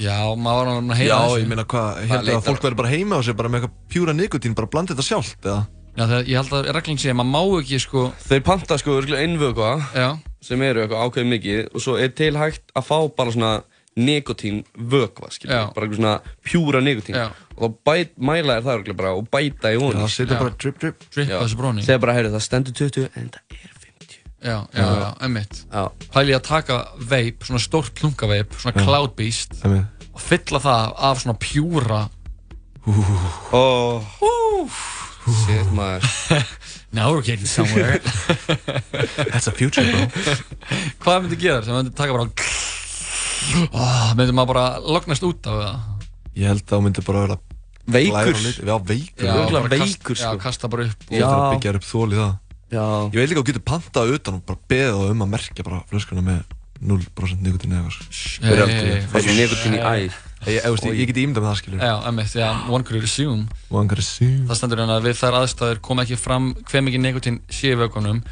Já, 0.00 0.34
maður 0.34 0.66
var 0.66 0.82
að 0.82 0.96
heyra 0.98 1.08
Já, 1.14 1.18
þessu. 1.20 1.38
ég 1.44 1.48
meina 1.48 1.64
hvað, 1.64 1.94
Það 1.94 2.08
hérna 2.10 2.34
að 2.40 2.44
fólk 2.48 2.62
verður 2.64 2.76
bara 2.76 2.88
heima 2.88 3.16
á 3.16 3.20
sig 3.22 3.36
bara 3.36 3.48
með 3.48 3.60
eitthvað 3.60 3.76
pjúra 3.92 4.14
nikotín, 4.16 4.54
bara 4.54 4.66
blanda 4.66 4.94
þetta 4.94 5.06
sjálft, 5.06 5.40
eða? 5.44 5.66
Já, 5.98 6.04
þegar 6.06 6.28
ég 6.30 6.36
held 6.38 6.52
að 6.54 6.68
reglum 6.76 6.98
sé 7.02 7.10
að 7.10 7.18
maður 7.18 7.30
má 7.34 7.60
ekki 7.64 7.78
sko 7.82 8.02
Þeir 8.28 8.42
panta 8.46 8.76
sko 8.80 8.98
einvögva 9.18 9.70
Já. 9.96 10.08
sem 10.40 10.62
eru 10.62 10.84
eitthvað 10.84 11.02
ákveðið 11.08 11.30
mikið 11.34 11.58
og 11.74 11.82
svo 11.84 11.96
er 12.00 12.12
til 12.16 12.30
hægt 12.38 12.70
að 12.78 12.86
fá 12.86 12.98
bara 13.18 13.34
svona 13.34 13.52
nikotín 14.00 14.60
vögva, 14.78 15.28
skilur, 15.34 15.50
Já. 15.56 15.64
bara 15.74 15.86
eitthvað 15.88 15.98
svona 15.98 16.14
pjúra 16.46 16.80
nikotín 16.86 17.18
Já. 17.18 17.26
og 17.58 17.74
þá 17.74 17.74
bæt, 17.90 18.12
mæla 18.22 18.56
er 18.56 18.62
það 18.64 18.76
örgulega 18.78 18.96
bara 19.02 19.12
og 19.18 19.26
bæta 19.34 19.72
í 19.74 19.80
honi 19.82 19.98
Já, 19.98 20.06
setja 20.14 20.38
bara 20.38 20.54
drip, 20.62 20.78
drip. 20.80 21.02
Drip 21.10 21.32
á 21.34 21.42
þessu 21.42 21.58
bróni. 21.58 21.82
Segja 21.84 21.98
bara, 22.06 22.14
heyrðu, 22.16 22.32
það 22.38 22.44
stendur 22.46 22.76
20 22.78 23.10
en 23.18 23.28
það 23.34 23.58
er 23.58 23.74
50 23.82 24.16
Já, 24.40 24.56
já, 24.72 24.86
já, 25.02 25.08
emmitt 25.26 25.58
Já. 25.66 25.82
Pæli 26.14 26.38
að 26.38 26.46
taka 26.46 26.78
veip, 27.10 27.42
svona 27.44 27.60
stórt 27.66 27.92
klunkaveip 27.98 28.54
svona 28.62 28.78
Já. 28.78 28.86
cloud 28.86 29.16
beast 29.18 29.58
Einmitt. 29.66 30.06
og 30.14 30.22
fylla 30.22 30.62
það 30.62 30.94
af 31.10 31.20
svona 31.26 31.36
pjúra 31.42 32.00
Oh. 33.52 34.00
Shit, 35.44 35.70
maður 35.76 36.06
Now 36.92 37.12
we're 37.12 37.22
getting 37.22 37.46
somewhere. 37.46 37.98
That's 39.30 39.46
a 39.46 39.52
future, 39.54 39.84
bro. 39.86 40.08
Hvað 41.04 41.22
myndi 41.22 41.38
gera? 41.38 41.60
Þér 41.62 41.68
sem 41.68 41.76
myndi 41.76 41.92
taka 41.94 42.16
bara 42.16 42.26
oh, 43.70 44.08
myndi 44.18 44.34
maður 44.34 44.50
bara 44.50 44.64
lognast 44.82 45.26
út 45.28 45.46
af 45.46 45.60
það? 45.60 46.08
Ég 46.34 46.50
held 46.50 46.64
að 46.64 46.72
það 46.74 46.84
myndi 46.88 47.04
bara 47.06 47.24
vera 47.26 47.38
Veikur. 47.90 48.36
Já, 48.66 48.74
veikur 48.86 49.26
Já, 49.26 49.34
bara 49.50 49.70
veikur, 49.70 50.14
kast- 50.14 50.22
já, 50.22 50.30
kasta 50.42 50.70
bara 50.70 50.86
upp 50.90 51.06
og- 51.06 51.14
Ég 51.14 51.22
þarf 51.24 51.40
að 51.40 51.54
byggja 51.56 51.74
upp 51.78 51.86
þól 51.86 52.08
í 52.10 52.18
það. 52.18 52.32
Já. 52.70 52.84
Ég 53.10 53.18
veit 53.18 53.30
líka 53.30 53.40
að 53.40 53.42
þú 53.42 53.50
getur 53.50 53.64
pantað 53.70 54.12
utan 54.14 54.36
og 54.38 54.42
bara 54.46 54.60
beðið 54.70 54.98
þá 54.98 55.14
um 55.14 55.24
að 55.24 55.32
merkja 55.34 55.66
bara 55.66 55.80
flöskuna 55.90 56.22
með 56.26 56.42
0% 56.80 57.42
nikotín 57.44 57.74
eða 57.76 57.90
eitthvað 57.90 58.10
Hey, 58.40 58.56
hey, 58.56 59.00
hey. 59.00 59.22
Svona 59.22 59.38
nikotín 59.40 59.74
í 59.74 59.80
æð 59.82 60.18
Ég, 60.48 60.56
ég, 60.56 60.84
ég, 60.88 61.00
ég 61.02 61.10
get 61.10 61.18
ímyndað 61.20 61.44
með 61.44 61.50
það 61.50 61.58
skilur 61.58 61.82
Já, 61.84 61.94
emmitt, 62.08 62.34
já, 62.38 62.46
one 62.72 62.86
could 62.88 63.04
assume 63.04 63.42
One 63.68 63.90
could 63.90 64.00
assume 64.00 64.46
Það 64.48 64.56
stendur 64.56 64.80
hérna 64.80 64.94
að 64.96 65.08
við 65.10 65.18
þær 65.18 65.36
aðstæður 65.42 65.80
kom 65.84 66.00
ekki 66.00 66.16
fram 66.16 66.46
hver 66.70 66.86
mikið 66.86 67.02
nikotín 67.04 67.42
sé 67.52 67.74
í 67.74 67.80
vökunum 67.80 68.22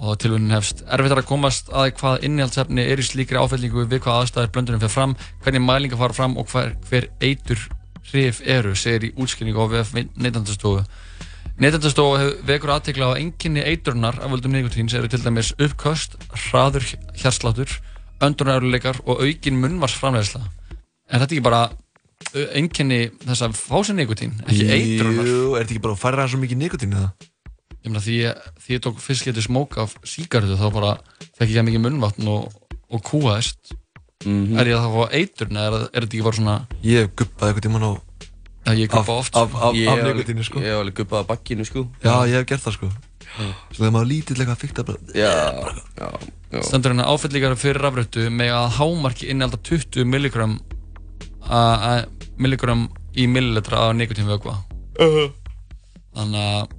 og 0.00 0.16
tilvunnin 0.16 0.54
hefst 0.54 0.80
erfitt 0.88 1.12
er 1.12 1.20
að 1.20 1.28
komast 1.28 1.68
að 1.76 1.90
hvað 1.98 2.22
innihaldsefni 2.24 2.86
er 2.88 3.02
í 3.02 3.04
slíkri 3.04 3.36
áfellingu 3.36 3.84
við 3.84 4.00
hvað 4.06 4.22
aðstæður 4.22 4.52
blöndunum 4.54 4.80
fer 4.80 4.92
fram, 4.94 5.12
hvernig 5.44 5.64
mælingar 5.66 6.00
fara 6.00 6.16
fram 6.16 6.38
og 6.40 6.48
hver, 6.48 6.72
hver 6.88 7.10
eitur 7.20 7.66
hrif 8.08 8.40
eru, 8.48 8.72
segir 8.74 9.10
í 9.10 9.12
útskýringu 9.20 9.60
á 9.60 9.68
neytandastofu. 10.16 10.86
Neytandastofu 11.60 12.30
vekur 12.48 12.72
aðtekla 12.72 13.12
á 13.12 13.20
enginni 13.20 13.60
eiturnar 13.60 14.16
af 14.24 14.32
völdum 14.32 14.56
nikotíns 14.56 14.96
eru 14.96 15.10
til 15.12 15.20
dæmis 15.20 15.52
uppköst, 15.60 16.16
hraður 16.48 16.86
hjarsláttur, 17.20 17.76
öndunaröruleikar 18.24 19.02
og 19.04 19.20
aukin 19.26 19.60
munnvarsframlegsla. 19.60 20.46
Er 21.10 21.22
þetta 21.22 21.34
ekki 21.34 21.44
bara 21.46 21.62
enginni 22.54 23.00
þess 23.24 23.42
að 23.46 23.58
fá 23.58 23.76
sér 23.86 23.96
nikotín, 23.98 24.36
ekki 24.46 24.68
eitrunar? 24.70 25.26
Jú, 25.26 25.42
er 25.56 25.64
þetta 25.64 25.74
ekki 25.74 25.84
bara 25.86 25.96
að 25.96 26.02
það 26.20 26.32
svo 26.34 26.40
mikið 26.44 26.60
nikotín 26.62 26.96
eða? 26.96 27.10
Ég 27.80 27.88
meina 27.88 28.02
því 28.04 28.16
ég, 28.20 28.48
því 28.60 28.74
ég 28.76 28.82
tók 28.84 28.98
fyrst 29.00 29.26
getið 29.26 29.46
smók 29.46 29.78
af 29.80 29.94
síkartu 30.04 30.58
þá 30.60 30.66
bara 30.74 30.90
fekk 31.38 31.48
ég 31.48 31.54
ekki 31.56 31.66
mikið 31.70 31.84
munnvatn 31.86 32.28
og, 32.28 32.50
og 32.92 33.04
kúaðist 33.08 33.76
Mhm. 34.20 34.58
Er 34.60 34.68
ég 34.68 34.76
að 34.76 34.82
það 34.84 34.96
fá 34.96 35.14
eiturna 35.16 35.60
er, 35.64 35.74
er 35.96 36.04
þetta 36.04 36.12
ekki 36.12 36.24
bara 36.26 36.36
svona 36.36 36.54
Ég 36.84 36.98
hef 37.06 37.12
guppaði 37.16 37.52
eitthvað 37.54 37.64
tíman 37.64 37.84
á 37.88 37.92
Já, 38.68 38.72
ég 38.76 38.90
guppa 38.92 39.14
oft 39.16 39.38
Af, 39.40 39.54
af, 39.56 39.78
Ég 39.78 39.88
af 39.88 39.96
hef 39.96 40.08
nikotínu 40.10 40.44
sko 40.44 40.60
Ég 40.60 40.68
hef 40.68 40.80
alveg 40.82 40.96
guppað 40.98 41.22
á 41.24 41.28
bakkinu 41.30 41.64
sko 41.64 41.84
Já, 42.04 42.12
ég 42.28 42.34
hef 42.36 42.44
gert 42.50 42.66
það 42.66 42.74
sko 42.76 42.90
Svo 43.30 43.78
þegar 43.78 43.94
maður 43.94 44.10
lítill 44.10 44.36
eitthvað 44.36 44.60
fyrkt 44.60 44.82
að 44.82 44.90
bara 44.90 45.16
Já, 45.16 45.32
já, 45.96 46.10
já 46.52 46.60
Stendur 46.68 46.92
hérna 46.92 47.08
áfellíkar 47.14 47.56
fyrir 47.62 47.80
rafrötu 47.80 48.26
með 48.28 48.52
að 48.58 48.68
hámarki 48.76 49.30
innelda 49.32 49.62
20 49.70 50.04
milligram 50.12 50.58
milligram 52.40 52.88
í 53.16 53.26
millilitra 53.30 53.88
af 53.88 53.96
nikotínvögva 53.98 54.58
Uh-huh. 55.00 55.30
Þannig 56.12 56.42
að 56.44 56.76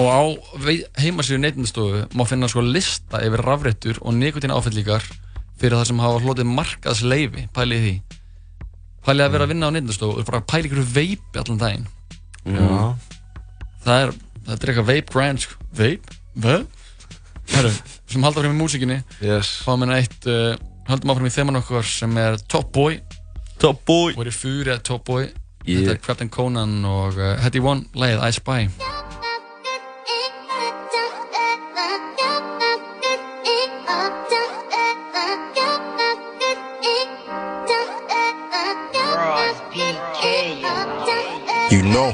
og 0.00 0.08
á 0.12 0.20
heimasíðu 1.00 1.40
neytindastofu 1.40 2.02
má 2.16 2.24
finna 2.28 2.48
sko 2.50 2.62
lista 2.64 3.20
yfir 3.24 3.42
rafrættur 3.46 4.00
og 4.02 4.16
nikotín 4.16 4.52
áfellíkar 4.52 5.04
fyrir 5.60 5.78
það 5.78 5.86
sem 5.90 6.02
hafa 6.02 6.20
hlotið 6.24 6.50
markaðsleifi 6.50 7.46
pælið 7.56 7.78
í 7.78 7.84
því 7.86 8.18
pælið 9.06 9.24
að 9.24 9.32
vera 9.36 9.46
að 9.46 9.52
vinna 9.54 9.70
á 9.70 9.74
neytindastofu 9.76 10.20
og 10.20 10.28
bara 10.28 10.42
pælið 10.52 10.68
ykkur 10.70 10.90
veipi 10.96 11.40
allan 11.40 11.62
daginn 11.62 11.86
Já. 12.44 12.66
það 13.86 14.02
er 14.02 14.12
það 14.44 14.52
er 14.52 14.72
eitthvað 14.72 14.90
vape 14.90 15.14
brand 15.14 15.44
sko. 15.44 15.56
vape? 15.80 16.18
Hvað? 16.40 16.66
Herru, 17.50 17.72
sem 18.06 18.24
halda 18.24 18.42
áfram 18.42 18.56
í 18.56 18.60
músikinni 18.60 19.00
yes. 19.24 19.56
fáum 19.64 19.82
hérna 19.84 20.00
eitt 20.00 20.28
uh, 20.28 20.60
höldum 20.90 21.14
áfram 21.14 21.30
í 21.30 21.34
þeman 21.34 21.60
okkar 21.62 21.88
sem 21.88 22.20
er 22.20 22.36
Top 22.52 22.68
Boy 22.76 23.00
Top 23.60 23.84
Boy 23.86 24.14
og 24.16 24.26
er 24.26 24.32
fyrir 24.32 24.74
að 24.76 24.82
Top 24.88 25.04
Boy 25.04 25.28
Yeah. 25.68 25.82
þetta 25.84 25.92
er 25.92 25.98
Captain 26.06 26.28
Conan 26.32 26.84
og 26.88 27.18
uh, 27.20 27.34
Hetty 27.42 27.60
One 27.60 27.84
lagið 27.94 28.22
I 28.24 28.30
Spy 28.32 28.70
You 41.70 41.82
know, 41.82 42.12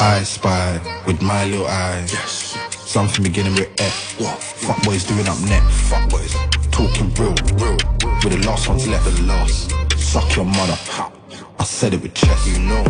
I 0.00 0.24
spy 0.24 0.80
with 1.06 1.22
my 1.22 1.44
little 1.44 1.66
eyes. 1.66 2.12
Yes. 2.12 2.58
Something 2.70 3.22
beginning 3.22 3.54
with 3.54 3.70
F. 3.80 4.18
What? 4.18 4.42
Fuck 4.42 4.82
boys 4.82 5.04
doing 5.04 5.28
up 5.28 5.38
net. 5.48 5.62
Fuck 5.88 6.10
boys 6.10 6.34
talking 6.70 7.12
real, 7.14 7.34
real. 7.60 7.78
With 8.24 8.32
the 8.32 8.42
last 8.46 8.68
ones 8.68 8.88
left, 8.88 9.04
the 9.04 9.22
last. 9.22 9.89
Suck 10.10 10.34
your 10.34 10.44
mother. 10.44 10.74
Ha. 10.74 11.12
I 11.60 11.62
said 11.62 11.94
it 11.94 12.02
with 12.02 12.14
chest. 12.14 12.44
You 12.48 12.58
know, 12.58 12.82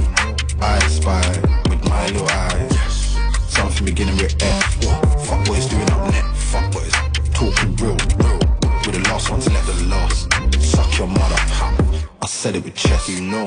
I 0.59 0.79
spy 0.89 1.21
with 1.69 1.85
my 1.85 2.07
little 2.07 2.27
eyes. 2.27 2.73
Yes. 2.73 3.19
Something 3.47 3.85
beginning 3.85 4.17
with 4.17 4.43
F. 4.43 4.87
What? 4.87 5.21
Fuck 5.27 5.47
boys 5.47 5.67
doing 5.67 5.91
up 5.91 6.11
net. 6.13 6.25
Fuck 6.35 6.73
boys 6.73 6.91
talking 7.35 7.77
real, 7.77 7.99
real. 8.25 8.39
With 8.87 8.95
the 8.95 9.07
last 9.11 9.29
ones 9.29 9.47
left, 9.53 9.67
the 9.67 9.85
last. 9.85 10.33
Suck 10.65 10.97
your 10.97 11.09
mother. 11.09 11.37
Ha. 11.61 12.09
I 12.23 12.27
said 12.27 12.57
it 12.57 12.65
with 12.65 12.75
chest. 12.75 13.11
You 13.11 13.21
know. 13.21 13.45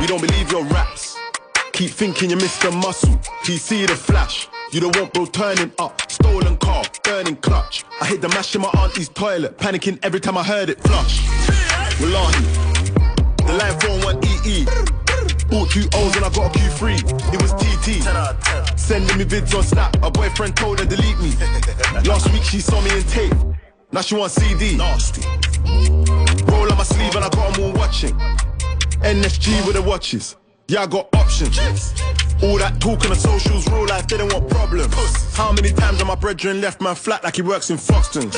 We 0.00 0.06
don't 0.06 0.22
believe 0.22 0.50
your 0.50 0.64
raps. 0.64 1.18
Keep 1.72 1.90
thinking 1.90 2.30
you're 2.30 2.38
Mr. 2.38 2.72
Muscle. 2.82 3.16
PC 3.44 3.86
the 3.86 3.94
flash. 3.94 4.48
You 4.72 4.80
don't 4.80 4.96
want 4.96 5.12
bro 5.12 5.26
turning 5.26 5.70
up. 5.78 6.10
Stolen 6.10 6.56
car, 6.56 6.84
burning 7.04 7.36
clutch. 7.36 7.84
I 8.00 8.06
hit 8.06 8.20
the 8.20 8.28
mash 8.30 8.54
in 8.54 8.62
my 8.62 8.68
auntie's 8.78 9.08
toilet. 9.08 9.56
Panicking 9.58 9.98
every 10.02 10.20
time 10.20 10.36
I 10.36 10.42
heard 10.44 10.70
it 10.70 10.80
flush. 10.82 11.22
Wallahi. 12.00 12.42
The 13.46 13.52
line 13.54 13.80
phone 13.80 14.00
one 14.02 14.18
EE. 14.24 14.64
Bought 15.48 15.70
two 15.70 15.88
O's 15.94 16.16
and 16.16 16.24
I 16.24 16.30
got 16.30 16.54
a 16.54 16.58
Q3. 16.58 17.32
It 17.32 17.42
was 17.42 17.52
TT. 17.54 18.78
Sending 18.78 19.18
me 19.18 19.24
vids 19.24 19.54
on 19.56 19.62
Snap. 19.62 19.98
My 20.00 20.10
boyfriend 20.10 20.56
told 20.56 20.80
her 20.80 20.84
delete 20.84 21.18
me. 21.20 21.32
Last 22.04 22.32
week 22.32 22.42
she 22.42 22.60
saw 22.60 22.80
me 22.80 22.90
in 22.96 23.02
tape. 23.04 23.34
Now 23.92 24.00
she 24.00 24.14
want 24.16 24.32
CD. 24.32 24.76
Nasty. 24.76 25.22
Roll 26.50 26.70
on 26.70 26.76
my 26.76 26.84
sleeve 26.84 27.14
and 27.14 27.24
I 27.24 27.28
got 27.30 27.54
them 27.54 27.64
all 27.64 27.72
watching. 27.72 28.14
NSG 29.00 29.64
with 29.66 29.76
the 29.76 29.82
watches. 29.82 30.36
Yeah, 30.70 30.82
I 30.82 30.86
got 30.86 31.08
options. 31.14 31.58
All 32.42 32.58
that 32.58 32.76
talk 32.78 33.02
on 33.04 33.08
the 33.08 33.16
socials, 33.16 33.66
real 33.68 33.86
life, 33.86 34.06
they 34.06 34.18
don't 34.18 34.30
want 34.30 34.50
problems. 34.50 34.94
How 35.34 35.50
many 35.50 35.72
times 35.72 35.96
have 35.96 36.06
my 36.06 36.14
brethren 36.14 36.60
left 36.60 36.82
man 36.82 36.94
flat 36.94 37.24
like 37.24 37.36
he 37.36 37.42
works 37.42 37.70
in 37.70 37.78
Foxtons? 37.78 38.36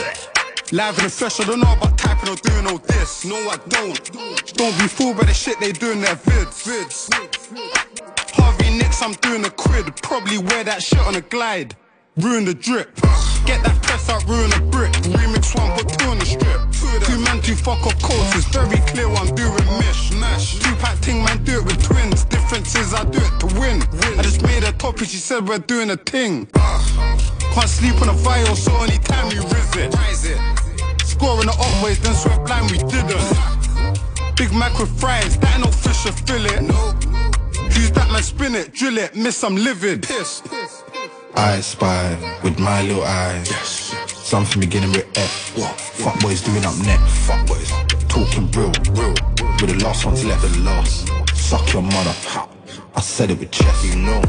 Live 0.71 0.97
in 0.99 1.05
the 1.05 1.11
flesh, 1.11 1.41
I 1.41 1.45
don't 1.45 1.59
know 1.59 1.73
about 1.73 1.99
typing 1.99 2.29
or 2.29 2.37
doing 2.37 2.69
all 2.69 2.79
this. 2.79 3.25
No, 3.25 3.35
I 3.35 3.57
don't. 3.69 4.13
Don't 4.55 4.79
be 4.79 4.87
fooled 4.87 5.17
by 5.17 5.25
the 5.25 5.35
shit 5.35 5.59
they 5.59 5.73
do 5.73 5.91
in 5.91 6.01
their 6.01 6.15
vids. 6.15 6.63
vids. 6.63 7.11
Harvey 8.33 8.79
Nicks, 8.79 9.03
I'm 9.03 9.15
doing 9.15 9.45
a 9.45 9.51
quid. 9.51 9.87
Probably 10.01 10.39
wear 10.39 10.63
that 10.63 10.85
shit 10.85 11.01
on 11.01 11.17
a 11.17 11.21
glide. 11.21 11.75
Ruin 12.17 12.45
the 12.45 12.55
drip. 12.55 12.95
Get 13.45 13.61
that 13.65 13.80
out, 14.11 14.27
ruin 14.29 14.53
a 14.53 14.61
brick. 14.71 14.93
Remix 15.15 15.55
one, 15.55 15.71
put 15.79 15.89
two 15.89 16.09
on 16.09 16.19
the 16.19 16.27
strip. 16.27 16.61
Two 17.07 17.19
man, 17.21 17.41
two 17.41 17.55
fuck 17.55 17.87
off 17.87 18.01
coats. 18.03 18.37
It's 18.37 18.49
very 18.49 18.79
clear 18.91 19.09
what 19.09 19.29
I'm 19.29 19.35
doing 19.35 19.65
mish. 19.79 20.11
Two 20.59 20.75
pack 20.77 20.99
ting, 21.01 21.25
man, 21.25 21.43
do 21.45 21.61
it 21.61 21.65
with 21.65 21.83
twins. 21.83 22.25
Difference 22.25 22.75
is 22.75 22.93
I 22.93 23.05
do 23.05 23.19
it 23.19 23.41
to 23.41 23.47
win. 23.59 23.83
I 24.19 24.23
just 24.23 24.43
made 24.43 24.65
a 24.65 24.73
topic, 24.73 25.09
she 25.09 25.17
said 25.17 25.49
we're 25.49 25.59
doing 25.59 25.91
a 25.91 25.97
thing. 25.97 26.47
Can't 27.55 27.69
sleep 27.69 28.01
on 28.03 28.09
a 28.09 28.13
vial, 28.13 28.57
so 28.57 28.75
anytime 28.83 29.29
we 29.29 29.39
rise 29.39 30.25
it. 30.25 30.39
Scoring 31.05 31.47
the 31.47 31.57
up 31.59 31.85
ways, 31.85 32.01
then 32.01 32.15
sweat 32.15 32.45
blind, 32.47 32.71
we 32.71 32.79
didn't. 32.79 34.37
Big 34.37 34.53
Mac 34.53 34.79
with 34.79 34.93
fries, 35.01 35.39
that 35.39 35.55
ain't 35.55 35.65
no 35.65 35.71
fish 35.71 36.07
or 36.07 36.13
fillet. 36.13 36.67
Who's 37.73 37.91
that 37.93 38.09
man, 38.13 38.23
spin 38.23 38.55
it, 38.55 38.73
drill 38.73 38.99
it, 38.99 39.15
miss, 39.15 39.43
I'm 39.45 39.57
livid. 39.57 40.03
Piss. 40.03 40.43
I 41.35 41.61
spy 41.61 42.17
with 42.43 42.59
my 42.59 42.83
little 42.83 43.05
eyes. 43.05 43.51
Yes. 43.51 43.80
Something 44.31 44.61
beginning 44.61 44.93
with 44.93 45.09
F. 45.19 45.59
What? 45.59 45.81
Fuck 45.81 46.21
boys 46.21 46.41
doing 46.41 46.65
up 46.65 46.79
net. 46.87 47.01
Fuck 47.27 47.49
boys 47.49 47.69
talking 48.07 48.49
real, 48.53 48.71
real. 48.95 49.11
With 49.59 49.71
the 49.75 49.81
last 49.83 50.07
ones 50.07 50.25
left, 50.25 50.43
the 50.43 50.57
last. 50.61 51.09
Suck 51.35 51.73
your 51.73 51.83
mother. 51.83 52.15
I 52.95 53.01
said 53.01 53.33
it 53.33 53.41
with 53.41 53.51
chest. 53.51 53.85
You 53.85 53.97
know, 53.97 54.23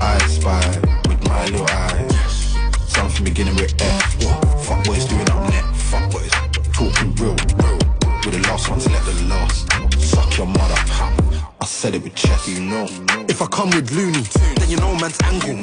I 0.00 0.16
spy 0.28 0.64
with 1.08 1.26
my 1.26 1.44
little 1.46 1.66
eyes. 1.68 2.12
Yes. 2.12 2.56
Something 2.86 3.24
beginning 3.24 3.56
with 3.56 3.74
F. 3.82 4.24
What? 4.24 4.60
Fuck 4.60 4.84
boys 4.84 5.06
doing 5.06 5.28
up 5.28 5.50
net. 5.50 5.64
Fuck 5.74 6.12
boys 6.12 6.30
talking 6.72 7.12
real, 7.16 7.34
real. 7.34 7.78
With 8.22 8.34
the 8.34 8.46
last 8.46 8.70
ones 8.70 8.88
left, 8.88 9.06
the 9.06 9.24
last. 9.26 9.72
Suck 10.00 10.38
your 10.38 10.46
mother. 10.46 11.21
I 11.62 11.64
said 11.64 11.94
it 11.94 12.02
with 12.02 12.16
chest, 12.16 12.48
you 12.48 12.58
know. 12.58 12.88
If 13.28 13.40
I 13.40 13.46
come 13.46 13.70
with 13.70 13.92
loony, 13.92 14.22
then 14.56 14.68
you 14.68 14.78
know 14.78 14.96
man's 14.96 15.16
angle. 15.22 15.54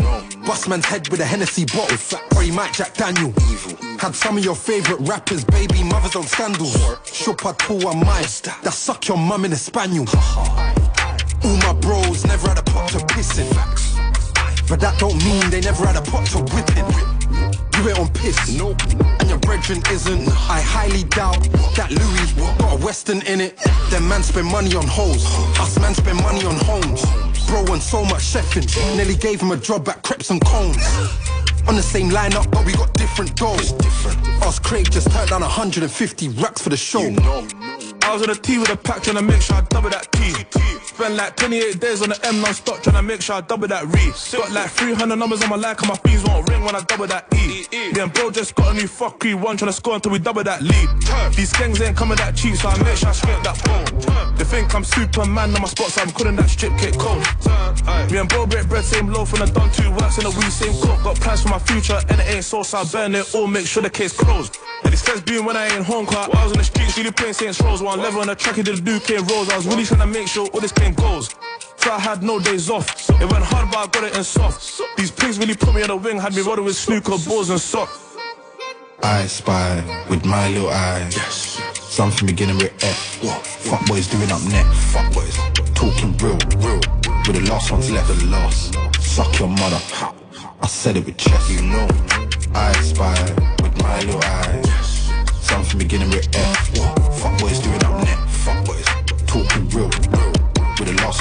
Bust 0.47 0.69
man's 0.69 0.85
head 0.85 1.09
with 1.09 1.19
a 1.19 1.25
Hennessy 1.25 1.65
bottle, 1.65 1.97
or 2.37 2.41
he 2.41 2.51
might 2.51 2.71
Jack 2.71 2.93
Daniel. 2.93 3.33
Had 3.99 4.15
some 4.15 4.37
of 4.37 4.45
your 4.45 4.55
favorite 4.55 5.01
rappers, 5.01 5.43
baby 5.43 5.83
mothers 5.83 6.15
on 6.15 6.23
scandals. 6.23 6.77
Pull 7.25 7.79
one 7.79 7.99
mine, 7.99 8.23
that 8.63 8.71
suck 8.71 9.09
your 9.09 9.17
mum 9.17 9.43
in 9.43 9.51
a 9.51 9.57
spaniel. 9.57 10.05
All 11.43 11.57
my 11.67 11.73
bros 11.81 12.25
never 12.25 12.47
had 12.47 12.59
a 12.59 12.63
pot 12.63 12.91
to 12.91 13.05
piss 13.13 13.37
in. 13.37 13.49
But 14.69 14.79
that 14.79 14.95
don't 14.99 15.21
mean 15.25 15.49
they 15.49 15.59
never 15.59 15.85
had 15.85 15.97
a 15.97 16.01
pot 16.01 16.25
to 16.27 16.37
whip 16.37 16.77
in. 16.77 17.18
You 17.77 17.89
ain't 17.89 17.99
on 17.99 18.09
piss, 18.09 18.57
nope. 18.57 18.81
And 19.19 19.29
your 19.29 19.39
brethren 19.39 19.81
isn't. 19.91 20.27
I 20.49 20.59
highly 20.61 21.03
doubt 21.03 21.41
that 21.75 21.91
Louis 21.91 22.57
got 22.57 22.73
a 22.73 22.85
Western 22.85 23.21
in 23.23 23.39
it. 23.41 23.57
Them 23.89 24.07
man 24.07 24.23
spend 24.23 24.47
money 24.47 24.75
on 24.75 24.85
hoes. 24.87 25.25
Us 25.59 25.79
man 25.79 25.93
spend 25.93 26.21
money 26.21 26.43
on 26.43 26.55
homes. 26.55 27.05
Bro 27.47 27.73
and 27.73 27.81
so 27.81 28.03
much 28.03 28.23
chefing. 28.23 28.67
Nearly 28.97 29.15
gave 29.15 29.41
him 29.41 29.51
a 29.51 29.57
job 29.57 29.87
at 29.89 30.03
Crepes 30.03 30.29
and 30.29 30.43
Cones. 30.45 30.83
On 31.67 31.75
the 31.75 31.81
same 31.81 32.09
lineup, 32.09 32.49
but 32.51 32.65
we 32.65 32.73
got 32.73 32.93
different 32.93 33.39
goals. 33.39 33.73
Us 34.43 34.59
Craig 34.59 34.91
just 34.91 35.11
turned 35.11 35.29
down 35.29 35.41
150 35.41 36.29
racks 36.29 36.61
for 36.61 36.69
the 36.69 36.77
show. 36.77 37.01
I 38.03 38.13
was 38.13 38.21
on 38.21 38.29
the 38.29 38.39
T 38.41 38.57
with 38.57 38.69
a 38.71 38.77
pack 38.77 39.03
trying 39.03 39.17
to 39.17 39.21
make 39.21 39.41
sure 39.41 39.55
I 39.57 39.61
double 39.61 39.89
that 39.89 40.11
T. 40.11 40.33
Spent 40.99 41.15
like 41.15 41.37
28 41.37 41.79
days 41.79 42.01
on 42.01 42.09
the 42.09 42.19
M 42.27 42.41
non-stop 42.41 42.83
trying 42.83 42.97
to 42.97 43.01
make 43.01 43.21
sure 43.21 43.37
I 43.37 43.39
double 43.39 43.69
that 43.69 43.85
re. 43.87 44.11
Got 44.37 44.51
like 44.51 44.69
300 44.69 45.15
numbers 45.15 45.41
on 45.41 45.49
my 45.49 45.55
line, 45.55 45.77
and 45.79 45.87
my 45.87 45.95
fees 45.95 46.25
won't 46.25 46.49
ring 46.49 46.61
when 46.61 46.75
I 46.75 46.81
double 46.81 47.07
that 47.07 47.33
E. 47.35 47.65
And 47.71 48.11
bro 48.11 48.31
just 48.31 48.53
got 48.55 48.73
a 48.73 48.73
new 48.73 48.83
fuckery 48.83 49.33
one 49.33 49.55
trying 49.55 49.69
to 49.69 49.73
score 49.73 49.95
until 49.95 50.11
we 50.11 50.19
double 50.19 50.43
that 50.43 50.61
lead. 50.61 50.89
These 51.37 51.53
gangs 51.53 51.79
ain't 51.79 51.95
coming 51.95 52.17
that 52.17 52.35
cheap, 52.35 52.57
so 52.57 52.67
I 52.67 52.83
make 52.83 52.97
sure 52.97 53.07
I 53.07 53.11
scrape 53.13 53.41
that 53.43 53.55
bone. 53.63 54.35
They 54.35 54.43
think 54.43 54.75
I'm 54.75 54.83
Superman 54.83 55.55
on 55.55 55.61
my 55.61 55.69
spot, 55.69 55.87
so 55.87 56.01
I'm 56.01 56.11
calling 56.11 56.35
that 56.35 56.49
strip 56.49 56.77
kick 56.77 56.97
cold. 56.99 57.23
Me 58.11 58.17
and 58.17 58.27
bro 58.27 58.45
break 58.45 58.67
bread, 58.67 58.83
same 58.83 59.07
loaf, 59.07 59.31
and 59.31 59.43
I 59.43 59.45
done 59.45 59.71
two 59.71 59.89
works 59.91 60.17
in 60.17 60.25
a 60.25 60.31
week, 60.31 60.51
same 60.51 60.73
cook. 60.83 61.01
Got 61.01 61.15
plans 61.15 61.43
for 61.43 61.49
my 61.49 61.59
future, 61.59 61.99
and 62.09 62.19
it 62.19 62.27
ain't 62.27 62.43
so, 62.43 62.61
so 62.61 62.79
I 62.79 62.83
burn 62.83 63.15
it 63.15 63.33
all, 63.33 63.47
make 63.47 63.67
sure 63.67 63.81
the 63.81 63.89
case 63.89 64.11
closed. 64.11 64.57
And 64.83 64.91
these 64.91 65.01
feds 65.01 65.21
being 65.21 65.45
when 65.45 65.55
I 65.55 65.67
ain't 65.67 65.85
home, 65.85 66.05
cause 66.05 66.27
I 66.27 66.43
was 66.43 66.51
on 66.51 66.57
the 66.57 66.63
streets 66.65 66.97
really 66.97 67.11
playing 67.11 67.35
Saints 67.35 67.61
Rose. 67.61 67.81
One 67.81 68.01
level 68.01 68.19
on 68.19 68.27
the 68.27 68.35
track, 68.35 68.55
he 68.55 68.63
did 68.63 68.79
a 68.79 68.81
Duke 68.81 69.09
and 69.11 69.29
Rose. 69.31 69.49
I 69.49 69.55
was 69.55 69.65
really 69.65 69.85
trying 69.85 70.01
to 70.01 70.07
make 70.07 70.27
sure 70.27 70.47
all 70.47 70.59
this 70.59 70.73
goes. 70.95 71.29
So 71.77 71.91
I 71.91 71.99
had 71.99 72.23
no 72.23 72.39
days 72.39 72.69
off. 72.69 73.09
It 73.09 73.31
went 73.31 73.43
hard, 73.43 73.71
but 73.71 73.77
I 73.77 73.87
got 73.87 74.03
it 74.03 74.17
in 74.17 74.23
soft. 74.23 74.81
These 74.97 75.11
pigs 75.11 75.39
really 75.39 75.55
put 75.55 75.73
me 75.73 75.81
on 75.81 75.87
the 75.87 75.95
wing, 75.95 76.19
had 76.19 76.35
me 76.35 76.41
rolling 76.41 76.65
with 76.65 76.75
snooker, 76.75 77.17
balls, 77.27 77.49
and 77.49 77.59
sock. 77.59 77.89
I 79.01 79.27
spy 79.27 80.05
with 80.09 80.25
my 80.25 80.49
little 80.49 80.69
eyes. 80.69 81.15
Yes. 81.15 81.61
Something 81.79 82.27
beginning 82.27 82.57
with 82.57 82.73
F. 82.83 82.97
Fuck 83.69 83.85
boys 83.87 84.07
doing 84.07 84.31
up 84.31 84.41
net. 84.43 84.65
Fuck 84.91 85.13
boys 85.13 85.37
talking 85.73 86.15
real, 86.17 86.37
real. 86.59 86.81
With 87.25 87.35
the 87.35 87.47
last 87.49 87.71
ones 87.71 87.89
left, 87.91 88.07
the 88.07 88.25
last. 88.25 88.75
Suck 89.01 89.39
your 89.39 89.47
mother. 89.47 89.79
I 90.61 90.67
said 90.67 90.97
it 90.97 91.05
with 91.05 91.17
chest, 91.17 91.49
you 91.49 91.61
know. 91.61 91.87
I 92.53 92.73
spy 92.81 93.15
with 93.63 93.77
my 93.81 93.99
little 94.01 94.23
eyes. 94.23 95.09
Something 95.41 95.79
beginning 95.79 96.09
with 96.09 96.27
F. 96.35 96.77
Fuck 97.19 97.39
boys 97.39 97.59
doing 97.59 97.68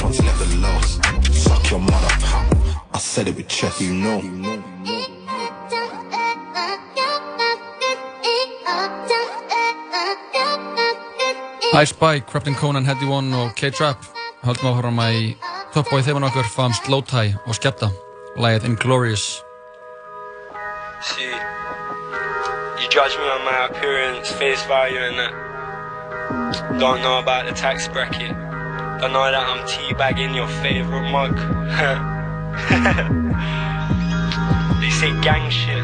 ones 0.03 0.19
the 0.19 0.59
last. 0.61 1.05
Suck 1.35 1.71
your 1.71 1.81
mother. 1.81 2.15
I 2.93 2.99
said 2.99 3.29
it 3.29 3.37
with 3.37 3.49
chest, 3.49 3.81
you 3.81 3.95
know. 3.95 4.21
Ice 11.75 11.91
Spy, 11.91 12.21
Crafton 12.21 12.57
Conan, 12.57 12.85
Heady 12.85 13.07
One 13.07 13.33
og 13.35 13.55
K-Trap 13.55 14.03
höldum 14.43 14.71
áhverjum 14.71 14.99
að 15.03 15.17
í 15.19 15.23
toppbói 15.75 16.01
þeimun 16.07 16.27
okkur 16.27 16.49
fáum 16.51 16.75
Slowtie 16.75 17.37
og 17.45 17.55
Skepta 17.59 17.91
lagið 18.39 18.67
Inglorious 18.71 19.43
See, 21.03 21.31
you 22.83 22.89
judge 22.91 23.15
me 23.15 23.23
on 23.31 23.45
my 23.45 23.69
appearance, 23.71 24.33
face 24.33 24.61
value, 24.67 24.99
and 24.99 25.19
that. 25.19 26.81
Don't 26.81 27.03
know 27.03 27.21
about 27.21 27.47
the 27.47 27.53
tax 27.53 27.87
bracket. 27.87 28.48
Don't 29.01 29.13
know 29.13 29.31
that 29.31 29.47
I'm 29.47 29.63
teabagging 29.63 30.35
your 30.35 30.49
favorite 30.59 31.07
mug. 31.13 31.37
they 34.81 34.91
say 34.91 35.15
gang 35.23 35.49
shit. 35.51 35.79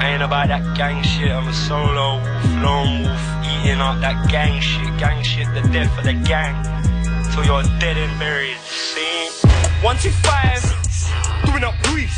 I 0.00 0.12
ain't 0.14 0.22
about 0.22 0.48
that 0.48 0.74
gang 0.74 1.02
shit. 1.04 1.30
I'm 1.30 1.46
a 1.46 1.52
solo 1.52 2.24
wolf, 2.24 2.64
lone 2.64 3.04
wolf, 3.04 3.20
eating 3.44 3.84
up 3.84 4.00
that 4.00 4.30
gang 4.30 4.62
shit. 4.62 4.88
Gang 4.96 5.22
shit, 5.22 5.44
the 5.52 5.60
death 5.76 5.92
of 5.98 6.04
the 6.04 6.14
gang. 6.24 6.56
Till 7.36 7.44
you're 7.44 7.64
dead 7.78 7.98
and 7.98 8.18
buried. 8.18 8.56
See? 8.64 9.28
One, 9.84 9.98
two, 9.98 10.08
five. 10.24 10.64
Doing 11.44 11.64
up 11.64 11.74
Greece. 11.84 12.16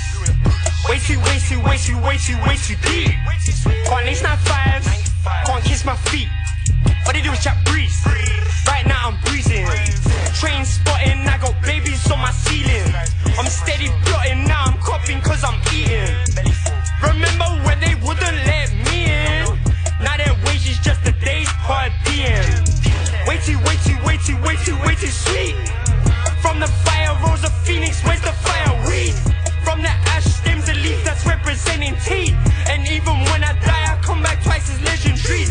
Way 0.88 0.98
too, 1.02 1.18
way 1.26 1.38
too, 1.42 1.58
way 1.58 1.76
too, 1.76 1.98
way 1.98 2.16
too, 2.22 2.38
way 2.46 2.54
too 2.54 2.76
deep. 2.86 3.10
Can't 3.90 4.06
lace 4.06 4.22
fives, 4.22 4.86
can't 5.44 5.64
kiss 5.64 5.84
my 5.84 5.96
feet. 6.06 6.28
All 7.06 7.12
they 7.12 7.22
do 7.22 7.32
is 7.32 7.42
chat 7.42 7.56
breeze. 7.64 8.00
Right 8.66 8.86
now 8.86 9.10
I'm 9.10 9.20
breezing. 9.24 9.66
Train 10.34 10.64
spotting, 10.64 11.26
I 11.28 11.38
got 11.40 11.54
babies 11.62 12.10
on 12.10 12.18
my 12.18 12.30
ceiling. 12.30 12.92
I'm 13.38 13.46
steady 13.46 13.88
plotting, 14.04 14.46
now 14.46 14.64
I'm 14.66 14.78
coughing 14.78 15.20
cause 15.20 15.44
I'm 15.44 15.60
eating. 15.72 16.14
Remember 17.02 17.48
when 17.66 17.78
they 17.80 17.94
wouldn't 18.04 18.38
let 18.48 18.72
me 18.88 19.06
in? 19.06 19.46
Now 20.00 20.16
their 20.16 20.34
wages 20.46 20.78
just 20.80 21.06
a 21.06 21.12
day's 21.24 21.48
per 21.64 21.88
diem. 22.04 22.64
Way 23.26 23.38
too, 23.44 23.58
way 23.64 23.76
too, 23.84 23.98
way 24.04 24.16
too, 24.18 24.36
way 24.42 24.56
too, 24.64 24.76
way 24.84 24.94
too 24.94 25.12
sweet. 25.12 25.56
From 26.40 26.60
the 26.60 26.68
fire 26.84 27.16
rose 27.24 27.44
a 27.44 27.50
phoenix, 27.64 28.02
where's 28.04 28.20
the 28.20 28.32
fire 28.32 28.74
weed? 28.88 29.14
From 29.64 29.80
the 29.82 29.92
ash 30.12 30.24
stems 30.24 30.68
a 30.68 30.74
leaf 30.74 31.02
that's 31.04 31.24
representing 31.26 31.96
teeth. 32.04 32.36
And 32.68 32.86
even 32.88 33.16
when 33.30 33.44
I 33.44 33.52
die, 33.60 33.92
I 33.92 33.98
come 34.02 34.22
back 34.22 34.42
twice 34.42 34.70
as 34.70 34.80
legendary. 34.82 35.44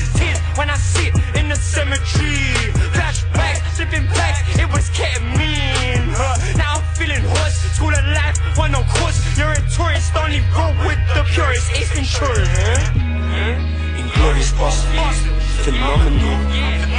When 0.55 0.69
I 0.69 0.77
sit 0.77 1.13
in 1.33 1.49
the 1.49 1.55
cemetery. 1.55 2.53
Flashback, 2.93 3.57
sipping 3.73 4.05
back, 4.13 4.37
it 4.61 4.69
was 4.71 4.89
ketamine. 4.91 6.13
Huh. 6.13 6.37
Now 6.57 6.77
I'm 6.77 6.85
feeling 6.93 7.23
hoarse, 7.25 7.57
school 7.73 7.89
of 7.89 8.05
life, 8.13 8.37
one 8.55 8.71
no 8.71 8.83
course. 8.83 9.17
You're 9.35 9.49
a 9.49 9.61
tourist, 9.73 10.15
only 10.15 10.41
roll 10.53 10.73
with 10.85 11.01
the 11.17 11.25
purest. 11.33 11.73
Ace 11.73 11.89
Ventura, 11.97 12.45
huh? 12.45 13.97
Inglorious 13.97 14.51
bastards, 14.53 15.25
phenomenal, 15.65 16.37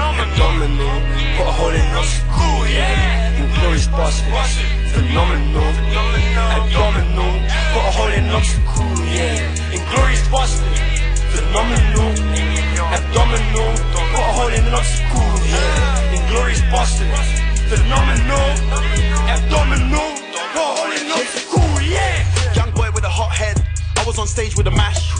abdominal, 0.03 0.99
put 1.38 1.47
a 1.47 1.55
hole 1.55 1.71
in 1.71 1.87
your 1.95 2.07
school, 2.11 2.67
yeah. 2.67 3.38
Inglorious 3.38 3.87
bastards, 3.87 4.59
phenomenal, 4.90 5.71
abdominal, 6.59 7.33
put 7.71 7.87
a 7.87 7.93
hole 7.95 8.11
in 8.19 8.27
your 8.27 8.43
school, 8.43 8.99
yeah. 9.14 9.47
Inglorious 9.71 10.27
bastards, 10.27 10.93
phenomenal, 11.35 12.14
abdominal, 12.94 13.73
put 13.90 14.23
a 14.23 14.33
hole 14.38 14.55
in 14.55 14.64
your 14.70 14.85
school, 14.87 15.35
yeah. 15.51 16.14
Inglorious 16.14 16.62
bastards, 16.70 17.31
phenomenal, 17.66 18.49
abdominal, 19.27 20.11
put 20.31 20.55
a 20.55 20.66
hole 20.79 20.92
in 20.94 21.07
your 21.11 21.27
school, 21.27 21.75
yeah. 21.83 22.55
Young 22.55 22.70
boy 22.70 22.88
with 22.94 23.05
a 23.05 23.09
hot 23.09 23.33
head. 23.33 23.59
I 23.97 24.05
was 24.07 24.18
on 24.18 24.27
stage 24.27 24.57
with 24.57 24.66
a 24.66 24.70
mash. 24.70 25.12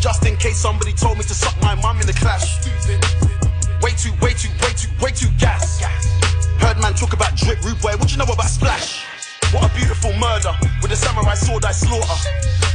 Just 0.00 0.24
in 0.24 0.36
case 0.36 0.56
somebody 0.56 0.92
told 0.92 1.18
me 1.18 1.24
to 1.24 1.34
suck 1.34 1.54
my 1.60 1.74
mum 1.74 2.00
in 2.00 2.06
the 2.06 2.14
clash. 2.14 2.64
Way 3.82 3.92
too, 4.00 4.12
way 4.22 4.32
too, 4.32 4.48
way 4.62 4.72
too, 4.72 4.88
way 5.02 5.10
too 5.10 5.28
gas. 5.38 5.82
Heard 6.60 6.78
man 6.80 6.94
talk 6.94 7.12
about 7.12 7.36
drip, 7.36 7.62
rude 7.62 7.80
boy. 7.80 7.92
What 7.96 8.10
you 8.10 8.18
know 8.18 8.24
about 8.24 8.48
splash? 8.48 9.09
What 9.52 9.66
a 9.66 9.74
beautiful 9.74 10.12
murder 10.14 10.54
with 10.80 10.92
a 10.92 10.96
samurai 10.96 11.34
sword 11.34 11.64
I 11.64 11.72
slaughter. 11.72 12.14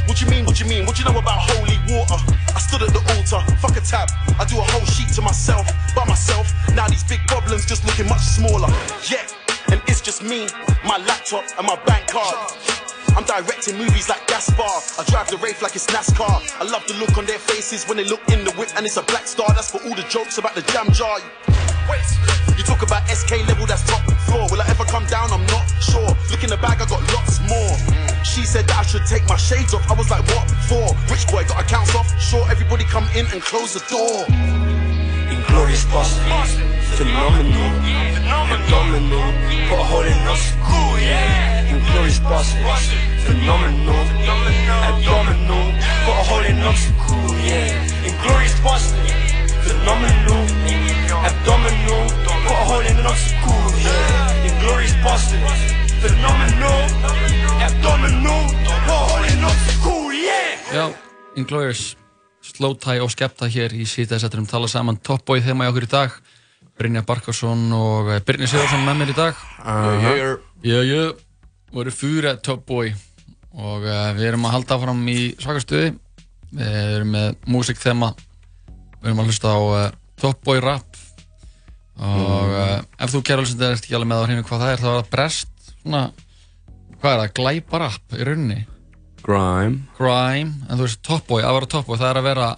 What 0.04 0.20
you 0.20 0.28
mean? 0.28 0.44
What 0.44 0.60
you 0.60 0.66
mean? 0.66 0.84
What 0.84 0.98
you 0.98 1.06
know 1.06 1.16
about 1.18 1.48
holy 1.48 1.80
water? 1.88 2.20
I 2.54 2.60
stood 2.60 2.82
at 2.82 2.92
the 2.92 3.00
altar, 3.16 3.40
fuck 3.56 3.76
a 3.76 3.80
tab. 3.80 4.10
I 4.38 4.44
do 4.44 4.58
a 4.58 4.62
whole 4.62 4.84
sheet 4.84 5.08
to 5.14 5.22
myself, 5.22 5.66
by 5.94 6.04
myself. 6.04 6.52
Now 6.74 6.86
these 6.86 7.02
big 7.04 7.20
problems 7.28 7.64
just 7.64 7.84
looking 7.86 8.06
much 8.08 8.20
smaller. 8.20 8.68
Yeah, 9.08 9.24
and 9.72 9.80
it's 9.88 10.02
just 10.02 10.22
me, 10.22 10.48
my 10.84 10.98
laptop, 10.98 11.44
and 11.56 11.66
my 11.66 11.76
bank 11.86 12.08
card. 12.08 12.52
I'm 13.16 13.24
directing 13.24 13.78
movies 13.78 14.10
like 14.10 14.26
Gaspar. 14.26 15.00
I 15.00 15.04
drive 15.08 15.28
the 15.30 15.38
Wraith 15.38 15.62
like 15.62 15.74
it's 15.74 15.86
NASCAR. 15.86 16.60
I 16.60 16.64
love 16.68 16.86
the 16.86 16.92
look 17.00 17.16
on 17.16 17.24
their 17.24 17.38
faces 17.38 17.88
when 17.88 17.96
they 17.96 18.04
look 18.04 18.20
in 18.28 18.44
the 18.44 18.52
whip 18.52 18.68
and 18.76 18.84
it's 18.84 18.98
a 18.98 19.02
black 19.04 19.26
star. 19.26 19.48
That's 19.54 19.70
for 19.70 19.82
all 19.84 19.94
the 19.96 20.04
jokes 20.10 20.36
about 20.36 20.54
the 20.54 20.60
jam 20.68 20.92
jar. 20.92 21.16
Wait, 21.88 22.06
you 22.58 22.64
talk 22.64 22.82
about 22.82 23.06
SK 23.08 23.46
level, 23.46 23.66
that's 23.66 23.84
top 23.86 24.02
floor. 24.26 24.48
Will 24.50 24.60
I 24.60 24.66
ever 24.68 24.84
come 24.84 25.06
down? 25.06 25.30
I'm 25.32 25.46
not 25.46 25.66
sure. 25.80 26.10
Look 26.30 26.42
in 26.42 26.50
the 26.50 26.58
bag, 26.58 26.82
I 26.82 26.86
got 26.86 27.02
lots 27.14 27.40
more. 27.46 27.74
She 28.24 28.42
said 28.42 28.66
that 28.66 28.78
I 28.78 28.82
should 28.82 29.06
take 29.06 29.26
my 29.28 29.36
shades 29.36 29.72
off. 29.72 29.88
I 29.90 29.94
was 29.94 30.10
like, 30.10 30.26
what 30.34 30.50
for? 30.68 30.86
Rich 31.10 31.28
boy 31.28 31.44
got 31.46 31.62
accounts 31.62 31.94
off. 31.94 32.08
Sure, 32.20 32.44
everybody 32.50 32.84
come 32.84 33.06
in 33.14 33.26
and 33.32 33.40
close 33.40 33.74
the 33.74 33.82
door. 33.88 34.26
Inglorious 35.30 35.84
bastards, 35.86 36.58
phenomenal, 36.98 37.70
abdominal, 38.26 39.30
put 39.70 39.78
a 39.78 39.84
hole 39.86 40.06
in 40.06 40.18
your 40.26 40.36
school, 40.36 40.92
yeah. 40.98 41.74
Inglorious 48.04 48.58
bastards, 48.60 49.32
phenomenal, 49.64 50.65
Abdominal 51.26 52.06
Put 52.24 52.46
a 52.46 52.54
hole 52.68 52.86
in 52.86 52.96
an 53.02 53.06
obstacle 53.06 53.66
yeah. 53.82 54.48
Inglorious 54.48 54.94
Boston 55.04 55.42
Phenomenal 56.00 56.80
Abdominal 57.66 58.42
Put 58.64 58.86
a 58.90 58.94
hole 58.94 59.24
in 59.26 59.38
an 59.38 59.44
obstacle 59.50 60.12
yeah. 60.12 60.54
Já, 60.72 60.84
Inglorious 61.36 61.96
Slótæ 62.46 63.00
og 63.02 63.10
Skepta 63.10 63.48
hér 63.50 63.74
í 63.74 63.84
síðaðsættunum 63.90 64.46
tala 64.46 64.68
saman 64.70 65.00
Topboy 65.02 65.42
þegar 65.42 65.58
maður 65.58 65.72
okkur 65.72 65.86
í 65.86 65.90
dag. 65.90 66.14
Brynja 66.78 67.02
Barkarsson 67.08 67.64
og 67.74 68.10
eh, 68.14 68.22
Brynja 68.22 68.48
Sigurðarsson 68.50 68.84
með 68.86 69.00
mér 69.00 69.10
í 69.10 69.16
dag. 69.16 69.40
Uh-huh. 69.64 70.04
Jö, 70.04 70.12
jö. 70.20 70.30
Jö, 70.70 70.82
jö. 70.86 71.04
Við 71.72 71.82
erum 71.82 71.96
fyrir 71.98 72.38
Topboy 72.46 72.92
og 73.56 73.86
eh, 73.88 74.10
við 74.16 74.28
erum 74.30 74.46
að 74.46 74.54
halda 74.60 74.78
fram 74.84 75.02
í 75.10 75.18
svakastuði 75.42 75.90
Við 76.56 76.76
erum 76.94 77.10
með 77.16 77.34
músikþema. 77.50 78.12
Við 79.00 79.10
erum 79.10 79.24
að 79.24 79.32
hlusta 79.32 79.56
á 79.58 79.60
eh, 79.82 79.90
Topboy 80.22 80.62
rap 80.62 80.95
og 81.96 82.52
uh, 82.52 82.78
ef 83.00 83.12
þú 83.12 83.22
kæra 83.24 83.44
alveg 83.44 83.66
ert 83.70 83.84
ekki 83.84 83.96
alveg 83.96 84.10
með 84.10 84.22
á 84.22 84.24
hreinu 84.26 84.46
hvað 84.46 84.62
það 84.62 84.72
er 84.72 84.82
þá 84.82 84.88
er 84.90 84.96
það 84.96 85.12
brest 85.14 85.70
svona, 85.72 86.02
hvað 87.00 87.12
er 87.12 87.22
það, 87.22 87.34
glæpa 87.40 87.80
rap 87.82 88.16
í 88.16 88.26
rauninni? 88.28 88.58
Grime. 89.26 89.86
Grime, 89.96 90.52
en 90.68 90.76
þú 90.76 90.84
veist 90.84 91.02
Topboy, 91.06 91.42
að 91.42 91.56
vera 91.56 91.70
Topboy 91.72 92.00
það 92.00 92.10
er 92.10 92.20
að 92.20 92.28
vera 92.28 92.50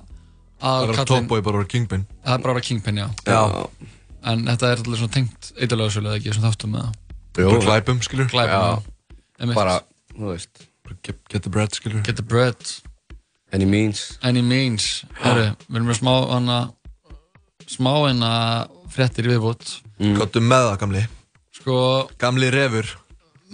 er 0.59 0.93
að 0.93 1.11
Topboy 1.13 1.45
bara 1.45 1.55
að 1.55 1.61
vera 1.63 1.71
Kingpin. 1.75 2.07
Það 2.25 2.35
er 2.35 2.43
bara 2.45 2.53
að 2.53 2.59
vera 2.59 2.67
Kingpin, 2.67 2.99
já. 2.99 3.07
Já. 3.29 3.93
En 4.29 4.43
þetta 4.49 4.73
er 4.73 4.83
alltaf 4.83 4.99
svona 4.99 5.15
tengt 5.15 5.53
eitthvað 5.55 6.09
eða 6.11 6.17
ekki, 6.19 6.35
svona 6.35 6.51
þáttum 6.51 6.75
með 6.75 6.89
það? 6.89 6.97
Bara 7.39 7.61
glæpum, 7.69 8.03
skilur 8.03 8.31
Glæpum, 8.33 8.91
já. 9.39 9.55
Bara, 9.55 9.77
þú 10.17 10.33
veist. 10.33 10.67
Get, 11.05 11.21
get 11.31 11.45
the 11.45 11.53
bread, 11.53 11.77
skilur 11.77 12.03
Get 12.03 12.19
the 12.19 12.27
bread. 12.27 12.59
Any 13.53 13.65
means. 13.65 14.19
Any 14.23 14.43
means. 14.43 15.05
Herru, 15.23 15.53
við 15.69 15.79
erum 15.79 15.89
með 15.89 16.01
smá 16.03 16.13
hana 16.33 16.59
smá 17.69 17.93
hana 18.09 18.33
fréttir 18.95 19.29
í 19.29 19.35
viðbútt 19.35 19.77
mm. 19.99 20.17
Gottum 20.19 20.49
með 20.49 20.65
það, 20.69 20.79
gamli. 20.83 21.05
Sko 21.59 21.77
Gamli 22.21 22.51
refur. 22.55 22.91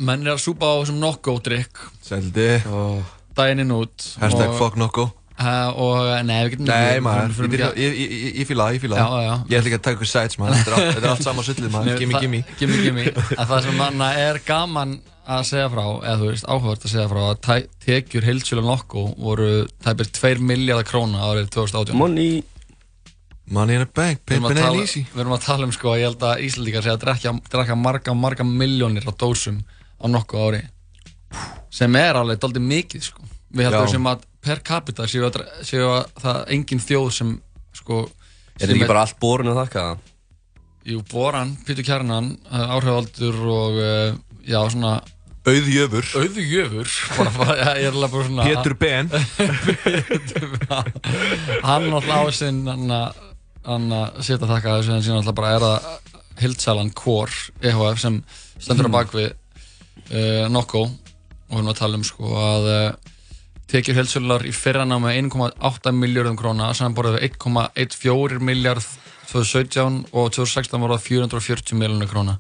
Menn 0.05 0.25
er 0.27 0.35
að 0.35 0.43
súpa 0.45 0.71
á 0.71 0.75
þessum 0.81 1.03
Nocco-drykk 1.03 1.85
Seldi. 2.05 2.49
Oh. 2.71 3.05
Daginn 3.35 3.65
inn 3.65 3.75
út 3.75 4.09
Hashtag 4.23 4.55
og- 4.55 4.59
fuck 4.63 5.23
Uh, 5.35 5.67
og 5.75 6.27
nei, 6.29 6.45
við 6.47 6.53
getum 6.53 6.69
Nei, 6.69 7.01
maður, 7.03 7.49
ég, 7.75 8.45
fíla 8.47 8.69
það, 8.69 8.77
ég 8.77 8.83
fíla 8.85 9.01
Já, 9.01 9.07
það. 9.11 9.41
Ég 9.51 9.57
ætla 9.59 9.67
ekki 9.67 9.79
að 9.81 9.83
taka 9.83 9.97
ykkur 9.97 10.11
sites, 10.13 10.39
maður. 10.39 10.61
Þetta 10.69 11.01
er 11.01 11.07
allt, 11.11 11.25
sama 11.27 11.43
sullið, 11.43 11.73
maður. 11.75 11.99
Gimme, 11.99 12.21
gimme. 12.23 12.41
Gimme, 12.61 12.79
gimme. 12.85 13.07
Það 13.35 13.57
sem 13.67 13.81
manna 13.81 14.13
er 14.15 14.39
gaman 14.47 14.95
að 15.25 15.43
segja 15.49 15.67
frá 15.73 15.83
eða 15.89 16.17
þú 16.21 16.29
veist, 16.31 16.47
áhugavert 16.47 16.87
að 16.87 16.93
segja 16.95 17.09
frá 17.11 17.23
að 17.33 17.67
tekjur 17.83 18.29
heilsjölu 18.29 18.65
nokku 18.67 19.05
voru 19.25 19.51
tæpir 19.83 20.11
2 20.21 20.45
miljardar 20.45 20.87
króna 20.89 21.27
árið 21.31 21.51
2018 21.57 21.99
Money 21.99 22.43
Money 23.47 23.75
in 23.77 23.83
a 23.85 23.87
bank, 23.87 24.23
pimpin' 24.25 24.57
ain't 24.57 24.81
easy. 24.81 25.03
Við 25.13 25.21
erum 25.21 25.35
að 25.37 25.43
tala 25.45 25.67
um 25.69 25.73
sko, 25.75 25.93
ég 26.01 26.07
held 26.09 26.23
að 26.25 26.41
Íslandíkar 26.47 26.83
segja 26.87 26.95
að 26.97 27.03
drekja, 27.03 27.33
drekka 27.53 27.75
marga, 27.77 28.15
marga 28.17 28.45
miljónir 28.49 29.05
á 29.05 29.13
dósum 29.13 29.59
á 30.01 30.07
nokku 30.09 30.41
ári 30.41 30.63
sem 31.75 31.97
er 31.99 32.15
alveg 32.17 32.39
doldið 32.41 32.65
mikið 32.71 33.03
sko. 33.11 33.21
Við 33.55 33.69
heldum 33.69 33.91
sem 33.93 34.07
að 34.09 34.25
per 34.45 34.59
capita 34.65 35.07
séu 35.11 35.27
að, 35.29 35.35
séu 35.67 35.85
að 35.91 36.03
það 36.23 36.39
er 36.41 36.45
engin 36.57 36.81
þjóð 36.83 37.11
sem 37.19 37.31
sko 37.77 37.97
Er 38.55 38.69
þetta 38.69 38.75
ekki 38.77 38.87
bara 38.89 39.01
allt 39.03 39.19
borin 39.21 39.51
að 39.51 39.59
þakka 39.65 39.81
það? 39.89 39.99
Jú, 40.85 40.99
Boran, 41.11 41.57
Pítur 41.67 41.85
Kjarnan, 41.87 42.27
áhrifaldur 42.53 43.37
og 43.51 43.73
uh, 43.81 44.15
já, 44.45 44.61
svona 44.71 45.01
Auðjöfur. 45.45 46.07
Auðjöfur? 46.17 46.89
Bara, 47.19 47.31
bara, 47.37 47.55
ég 47.77 47.85
alveg 47.91 48.11
bara 48.15 48.25
svona 48.29 48.45
Pétur 48.49 48.75
Ben. 48.81 49.07
Hann 51.69 51.93
á 51.93 52.01
sinn 52.33 52.65
hann 52.69 52.89
að- 52.89 53.13
hann 53.69 53.89
að 53.97 54.21
setja 54.27 54.49
þakka 54.51 54.77
þessu 54.79 54.93
en 54.95 55.03
síðan 55.07 55.21
náttúrulega 55.23 55.39
bara 55.41 55.55
er 55.57 55.65
það 55.65 56.13
Hildsalan 56.43 56.91
Core 56.99 57.37
EHF 57.63 58.01
sem 58.03 58.21
stendur 58.59 58.87
á 58.87 58.91
Hmm. 58.91 58.97
bakvið 58.99 59.29
uh, 59.31 60.47
Nokko 60.53 60.85
og 60.85 61.51
við 61.55 61.59
erum 61.61 61.71
að 61.73 61.79
tala 61.81 61.99
um 62.01 62.05
sko 62.07 62.33
að 62.41 62.69
uh, 62.73 63.13
tekjur 63.71 63.97
heilsular 64.01 64.45
í 64.47 64.53
fyrra 64.55 64.85
náma 64.89 65.13
1,8 65.17 65.93
miljardum 65.97 66.37
króna 66.39 66.73
saman 66.77 66.97
borðið 66.97 67.21
við 67.21 67.37
1,14 67.39 68.43
miljard 68.45 68.85
2017 69.31 70.01
og 70.13 70.33
2016 70.37 70.83
voru 70.83 70.97
það 70.99 71.07
440 71.09 71.79
miljonar 71.81 72.11
króna 72.11 72.35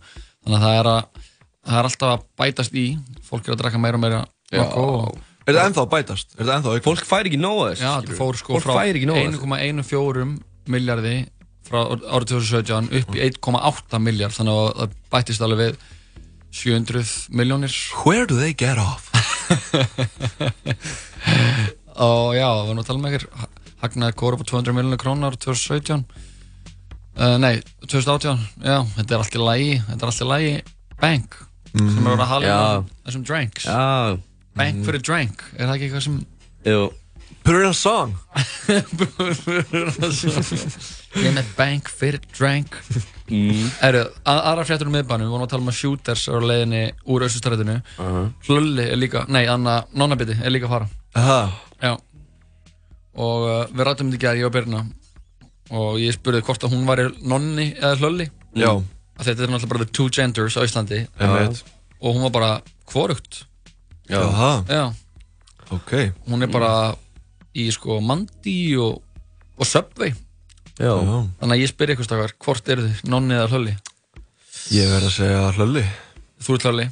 þannig 0.44 0.58
að 0.58 0.64
það 0.66 0.78
er, 0.80 0.88
að, 0.90 1.22
það 1.64 1.78
er 1.80 1.88
alltaf 1.88 2.10
að 2.14 2.26
bætast 2.42 2.74
í 2.76 2.86
fólk 3.24 3.46
er 3.48 3.54
að 3.56 3.62
drakka 3.62 3.80
meira 3.80 4.00
og 4.00 4.04
meira 4.04 4.24
Nokko 4.54 4.88
og 4.98 5.22
Er 5.44 5.52
það 5.58 5.66
ennþá 5.68 5.82
að 5.82 5.88
bætast? 5.92 6.30
Er 6.38 6.46
það 6.46 6.54
ennþá 6.54 6.70
aukast? 6.72 6.84
Fólk 6.86 7.08
fær 7.08 7.26
ekki 7.28 7.36
nóg 7.40 7.58
að 7.60 7.70
þessu 7.74 7.84
Já, 7.84 8.16
fór 8.16 8.38
sko 8.40 8.54
Fólk 8.54 8.64
frá 8.64 8.76
fær 8.78 8.96
ekki 8.96 9.08
nóg 9.10 9.18
að 9.18 9.26
þessu 9.34 9.48
1,14 9.66 10.30
miljardi 10.72 11.14
frá 11.64 11.80
árið 11.86 12.28
2017 12.34 12.90
upp 13.00 13.16
í 13.16 13.22
1,8 13.24 14.00
miljard 14.04 14.36
þannig 14.36 14.60
að 14.60 14.68
það 14.80 14.96
bættist 15.14 15.44
alveg 15.44 15.62
við 15.62 15.74
700 16.54 17.14
miljónir 17.34 17.74
Where 18.04 18.26
do 18.30 18.36
they 18.38 18.54
get 18.54 18.78
off? 18.78 19.10
og 22.04 22.28
já, 22.36 22.48
við 22.48 22.68
erum 22.68 22.82
að 22.82 22.88
tala 22.90 23.02
með 23.02 23.16
ykkur 23.18 23.48
hagnaði 23.84 24.18
kóra 24.20 24.38
på 24.40 24.46
200 24.52 24.76
miljónir 24.76 25.00
krónar 25.00 25.34
2017 25.40 26.04
uh, 26.04 27.36
nei, 27.42 27.54
2018 27.86 28.44
já, 28.64 28.76
þetta 28.98 29.10
er 29.10 29.24
allt 29.24 29.40
í 29.40 29.42
lagi 29.42 29.72
þetta 29.88 30.00
er 30.00 30.08
allt 30.12 30.24
í 30.24 30.30
lagi 30.30 30.54
bank 31.00 31.30
sem 31.74 32.06
er 32.06 32.20
að 32.22 32.30
hala 32.30 32.46
Já. 32.46 32.58
þessum 33.06 33.24
drinks. 33.26 33.64
Já. 33.66 34.14
Bank 34.54 34.84
for 34.86 34.94
a 34.94 35.00
drink, 35.02 35.42
er 35.56 35.66
það 35.66 35.74
ekki 35.74 35.86
eitthvað 35.88 36.04
sem 36.06 36.18
Jú 36.64 36.82
Put 37.44 37.54
it 37.56 37.60
in 37.60 37.66
a 37.68 37.74
song. 37.76 38.14
Ég 41.14 41.26
er 41.28 41.34
með 41.36 41.50
bank 41.58 41.90
fyrir 41.92 42.22
drank. 42.32 42.78
Mm. 43.28 43.66
Eru, 43.84 44.00
að, 44.24 44.38
aðra 44.48 44.64
fréttur 44.64 44.88
um 44.88 44.96
miðbænum, 44.96 45.28
við 45.28 45.34
vorum 45.34 45.44
að 45.44 45.52
tala 45.52 45.64
um 45.64 45.68
að 45.72 45.76
shooters 45.76 46.24
á 46.32 46.40
leiðinni 46.40 46.80
úr 47.04 47.24
uh 47.24 47.28
-huh. 47.28 48.32
Hlulli 48.48 48.88
er 48.88 48.96
líka, 48.96 49.26
nei, 49.28 49.44
Anna, 49.46 49.84
Nonnabiti 49.92 50.38
er 50.40 50.50
líka 50.50 50.66
að 50.66 50.70
fara. 50.70 50.88
Aha. 51.14 51.52
Já. 51.82 51.98
Og 53.14 53.44
uh, 53.48 53.66
við 53.76 53.84
rættum 53.84 54.10
þetta 54.10 54.16
í 54.16 54.24
gær, 54.24 54.36
ég 54.40 54.46
og 54.46 54.52
Birna. 54.52 54.86
Og 55.70 56.00
ég 56.00 56.12
spurði 56.16 56.42
hvort 56.42 56.64
að 56.64 56.72
hún 56.72 56.86
væri 56.88 57.12
Nonni 57.22 57.74
eða 57.76 57.96
Hlulli. 57.96 58.30
Já. 58.56 58.82
Þetta 59.20 59.42
er 59.42 59.48
náttúrulega 59.48 59.68
bara 59.68 59.84
the 59.84 59.92
two 59.92 60.08
genders 60.08 60.56
á 60.56 60.64
Íslandi. 60.64 61.06
Og 62.00 62.14
hún 62.14 62.22
var 62.22 62.30
bara 62.30 62.62
hvorugt. 62.88 63.44
Já. 64.08 64.64
Já. 64.68 64.94
Ok. 65.70 66.12
Hún 66.26 66.42
er 66.42 66.48
bara 66.48 66.94
í 67.54 67.70
sko 67.74 68.00
Mandi 68.04 68.58
og, 68.80 69.00
og 69.58 69.68
Subway. 69.68 70.14
Já. 70.74 70.90
Þannig 71.38 71.54
að 71.54 71.62
ég 71.62 71.70
spyr 71.70 71.94
ykkur 71.94 72.08
stakar, 72.08 72.34
hvort 72.42 72.70
eru 72.74 72.86
þið, 72.88 73.02
Nonni 73.12 73.36
eða 73.36 73.50
Hlulli? 73.52 73.74
Ég 74.74 74.88
verð 74.90 75.10
að 75.10 75.16
segja 75.18 75.42
hlölli. 75.54 75.82
Þú 76.42 76.56
ert 76.56 76.66
Hlulli? 76.68 76.86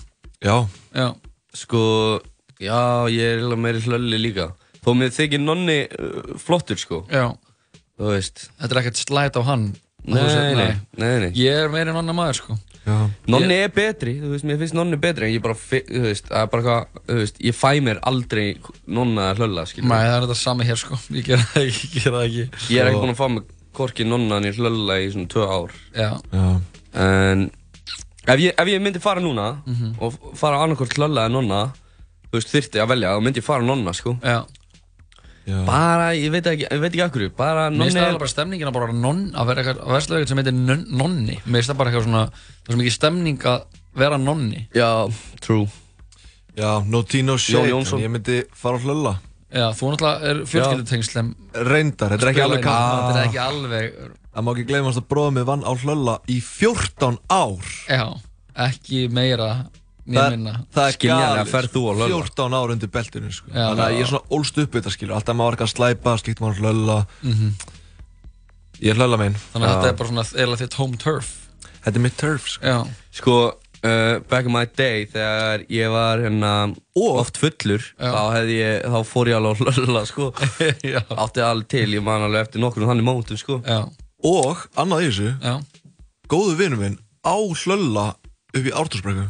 Já. 0.44 0.56
Já. 0.94 1.06
Sko, 1.56 1.84
já, 2.62 2.80
ég 3.12 3.42
er 3.42 3.56
meiri 3.58 3.82
hlölli 3.84 4.20
líka. 4.20 4.50
Þó 4.82 4.92
mér 4.98 5.14
þykir 5.14 5.42
nonni 5.42 5.78
uh, 5.86 6.34
flottur, 6.42 6.78
sko. 6.80 7.02
Já. 7.10 7.30
Þú 7.98 8.12
veist. 8.12 8.48
Þetta 8.60 8.74
er 8.74 8.80
ekkert 8.82 9.02
slæt 9.02 9.38
á 9.38 9.42
hann. 9.46 9.72
Nei, 10.02 10.22
nei, 10.58 10.70
nei, 10.98 11.12
nei. 11.22 11.30
Ég 11.38 11.64
er 11.64 11.70
meira 11.70 11.94
nonna 11.94 12.14
maður 12.16 12.40
sko. 12.40 12.56
Nonni 13.30 13.54
er 13.62 13.68
betri, 13.70 14.16
þú 14.20 14.30
veist, 14.32 14.44
mér 14.48 14.58
finnst 14.58 14.74
nonni 14.74 14.96
betri 14.98 15.28
En 15.28 15.34
ég 15.36 15.42
bara, 15.44 15.54
þú 15.54 16.00
veist, 16.02 16.26
það 16.28 16.40
er 16.42 16.48
bara 16.50 16.62
hvað 16.66 17.02
Þú 17.06 17.18
veist, 17.20 17.36
ég 17.46 17.54
fæ 17.54 17.70
mér 17.86 18.00
aldrei 18.10 18.46
nonna 18.86 19.28
að 19.32 19.42
hlölla, 19.42 19.64
skilur 19.70 19.88
Nei, 19.88 19.98
það 20.02 20.16
er 20.16 20.24
þetta 20.26 20.38
sami 20.40 20.64
hér 20.66 20.80
sko 20.82 20.98
Ég 21.14 21.24
gera 21.28 21.44
það 21.52 21.66
ekki, 21.68 21.90
ég 21.92 22.02
gera 22.02 22.16
það 22.16 22.26
ekki 22.26 22.72
Ég 22.74 22.80
er 22.82 22.90
ekki 22.90 23.02
búinn 23.04 23.14
að 23.14 23.20
fá 23.22 23.28
mig 23.36 23.44
hvorki 23.72 24.04
nonna 24.08 24.36
en 24.42 24.48
ég 24.50 24.58
hlölla 24.58 24.96
í 25.00 25.06
svona 25.14 25.30
tvö 25.32 25.44
ár 25.48 25.76
Já. 25.96 26.10
Já. 26.32 26.48
En 27.06 27.44
ef 28.26 28.38
ég, 28.42 28.52
ef 28.58 28.68
ég 28.68 28.82
myndi 28.84 29.00
fara 29.02 29.20
núna 29.22 29.46
Mhm. 29.66 29.94
og 30.02 30.18
fara 30.36 30.58
annarkort 30.64 30.92
hlölla 30.98 31.28
eða 31.28 31.32
nonna 31.38 31.62
Þú 32.32 32.38
veist, 32.40 32.48
þyrfti 32.52 32.80
að 32.82 32.88
velja, 32.88 33.14
þá 33.14 33.22
myndi 33.22 33.40
ég 33.40 33.44
fara 33.46 33.62
nonna, 33.62 33.92
sko 33.92 34.16
Já. 34.24 34.42
Já. 35.42 35.58
Bara, 35.66 36.12
ég 36.14 36.30
veit 36.30 36.46
ekki, 36.46 36.66
ég 36.68 36.82
veit 36.84 36.92
ekki 36.92 37.02
akkur 37.02 37.24
Bara 37.34 37.64
Mér 37.66 37.78
nonni 37.80 37.90
finnst 37.90 38.04
það 38.04 38.20
bara 38.22 38.30
stemningin 38.30 38.68
að 38.70 38.76
bara 38.76 38.94
non, 38.94 39.22
að 39.34 39.48
vera 39.50 39.64
eitthvað, 39.64 39.80
að 39.82 39.96
versla 39.96 40.18
eitthvað 40.18 40.30
sem 40.30 40.40
heitir 40.42 40.54
nonni. 41.00 41.38
Mér 41.42 41.58
finnst 41.58 41.72
það 41.72 41.80
bara 41.80 41.90
eitthvað 41.90 42.06
svona 42.06 42.22
Það 42.30 42.68
er 42.68 42.76
svo 42.76 42.80
mikið 42.82 42.96
stemning 42.98 43.46
að 43.50 43.80
vera 44.02 44.20
nonni. 44.22 44.62
Já, 44.76 44.90
true. 45.42 45.66
Já, 46.54 46.70
no 46.86 47.02
tea, 47.02 47.26
no 47.26 47.38
shade 47.40 47.66
Jón 47.66 47.78
Jónsson. 47.80 48.04
Ég 48.04 48.12
myndi 48.12 48.38
fara 48.54 48.78
á 48.78 48.84
hlölla. 48.86 49.16
Já, 49.52 49.66
þú 49.76 49.90
náttúrulega 49.92 50.30
er 50.30 50.38
fjölskyldutengslem 50.48 51.26
Reyndar, 51.68 52.14
þetta 52.14 52.24
er 52.24 52.30
ekki 52.30 52.44
alveg 52.46 52.62
Þetta 52.64 53.18
er 53.18 53.26
ekki 53.26 53.40
alveg 53.42 53.96
Það 54.32 54.46
má 54.46 54.50
ekki 54.54 54.64
gleymast 54.70 55.00
að 55.02 55.08
bróða 55.10 55.34
mig 55.36 55.44
vann 55.50 55.66
á 55.68 55.72
hlölla 55.76 56.14
í 56.32 56.38
14 56.40 57.18
ár. 57.28 57.72
Já, 57.84 58.06
ekki 58.64 59.02
meira 59.12 59.50
Mér 59.52 59.81
Það, 60.02 60.88
er 60.88 60.96
galið, 60.98 61.50
ferð 61.52 61.70
þú 61.76 61.82
á 61.86 61.92
hlölla. 61.94 62.08
14 62.26 62.56
ár 62.58 62.72
undir 62.74 62.90
beltinu 62.90 63.30
sko. 63.32 63.46
Já. 63.54 63.68
Þannig 63.70 63.84
að 63.84 63.92
ég 63.94 64.00
er 64.02 64.10
svona 64.10 64.34
ólst 64.38 64.58
upp 64.58 64.72
þetta 64.74 64.90
skilur 64.96 65.14
Alltaf 65.14 65.36
maður 65.38 65.56
ekki 65.58 65.66
að 65.68 65.72
slæpa, 65.76 66.14
slíkt 66.18 66.40
maður 66.42 66.62
hlölla 66.64 66.96
Mhm. 67.22 67.52
Ég 68.82 68.90
er 68.90 68.98
hlölla 68.98 69.18
minn 69.20 69.36
Þannig 69.52 69.68
að 69.68 69.74
þetta 69.76 69.88
er 69.92 69.98
bara 70.00 70.08
svona 70.10 70.24
eða 70.46 70.56
þitt 70.62 70.74
home 70.80 70.96
turf 70.98 71.28
Þetta 71.84 71.94
er 71.98 72.02
mitt 72.02 72.16
turf 72.18 72.48
sko. 72.50 72.66
Já 72.66 72.78
Sko, 73.12 73.36
uh, 73.84 74.18
back 74.30 74.46
in 74.46 74.52
my 74.52 74.64
day 74.66 75.06
þegar 75.06 75.64
ég 75.70 75.90
var 75.94 76.18
hérna 76.24 76.52
oft 76.98 77.38
fullur 77.38 77.84
þá, 78.00 78.22
hefði 78.34 78.56
ég, 78.58 78.82
þá 78.90 78.98
fór 79.06 79.30
ég 79.30 79.38
alveg 79.38 79.62
að 79.62 79.78
hlölla 79.82 80.02
sko. 80.08 80.32
átti 81.22 81.44
alveg 81.46 81.68
til, 81.68 81.86
ég 81.94 82.02
man 82.06 82.26
alveg 82.26 82.46
eftir 82.48 82.62
nokkur 82.64 82.86
þannig 82.90 83.06
mótum 83.06 83.38
sko. 83.38 83.60
Já. 83.66 83.84
Og, 84.24 84.66
annað 84.78 85.04
í 85.06 85.08
þessu 85.12 85.30
Já. 85.42 85.54
Góðu 86.32 86.56
vinur 86.58 86.78
minn 86.82 86.98
á 87.26 87.34
hlölla 87.38 88.06
upp 88.52 88.66
í 88.66 88.72
Ártúrsbrekku 88.74 89.28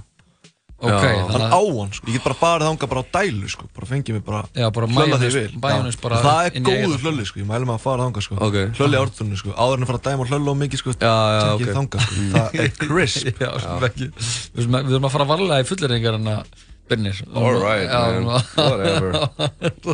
Ok, 0.82 1.04
hann 1.06 1.28
þannig 1.30 1.52
á 1.54 1.60
að- 1.62 1.76
hann 1.78 1.92
sko. 1.94 2.06
ég 2.08 2.12
get 2.16 2.24
bara 2.26 2.34
farið 2.42 2.66
þangað 2.68 2.88
bara 2.92 3.02
á 3.02 3.06
dælu 3.14 3.48
sko. 3.52 3.64
bara 3.76 3.86
fengið 3.86 4.12
mig 4.16 4.24
bara 4.26 4.40
Já, 4.58 4.66
bara 4.74 4.86
hlölla 4.86 5.16
því 5.20 5.22
majónes- 5.22 5.36
vil. 5.38 6.10
Og 6.10 6.24
það 6.24 6.40
er 6.42 6.50
eyrað. 6.58 6.98
hlölli 7.04 7.24
sko. 7.28 7.36
ég 7.40 7.46
mælu 7.46 7.64
mig 7.70 7.74
að 7.76 7.80
fara 7.86 8.02
þangað 8.02 8.22
sko. 8.26 8.34
Ok. 8.42 8.56
hlölli 8.78 8.96
ártunni 9.02 9.36
sko. 9.38 9.50
áður 9.54 9.74
en 9.78 9.82
að 9.82 9.86
fara 9.92 9.98
að 9.98 10.06
dæma 10.10 10.26
hlölli 10.26 10.48
á 10.50 10.54
mikið 10.62 10.78
sko. 10.82 10.90
Já, 10.98 11.14
já, 11.36 11.40
tekið 11.52 11.68
ok. 11.68 11.74
þangað 11.78 12.00
sko. 12.02 12.14
það 12.34 12.46
er 12.64 12.70
crisp 12.82 13.26
Já, 13.38 13.50
við 13.78 14.10
þurfum 14.58 14.74
að- 14.74 14.84
við 14.84 14.90
þurfum 14.92 15.06
að 15.06 15.14
fara 15.16 15.24
varlega 15.32 15.62
í 15.62 15.68
fulleringar 15.70 16.14
en 16.18 16.26
að 16.34 16.44
Birnir 16.90 17.14
Alright, 17.32 17.88
man. 18.26 18.42
Whatever. 18.58 19.12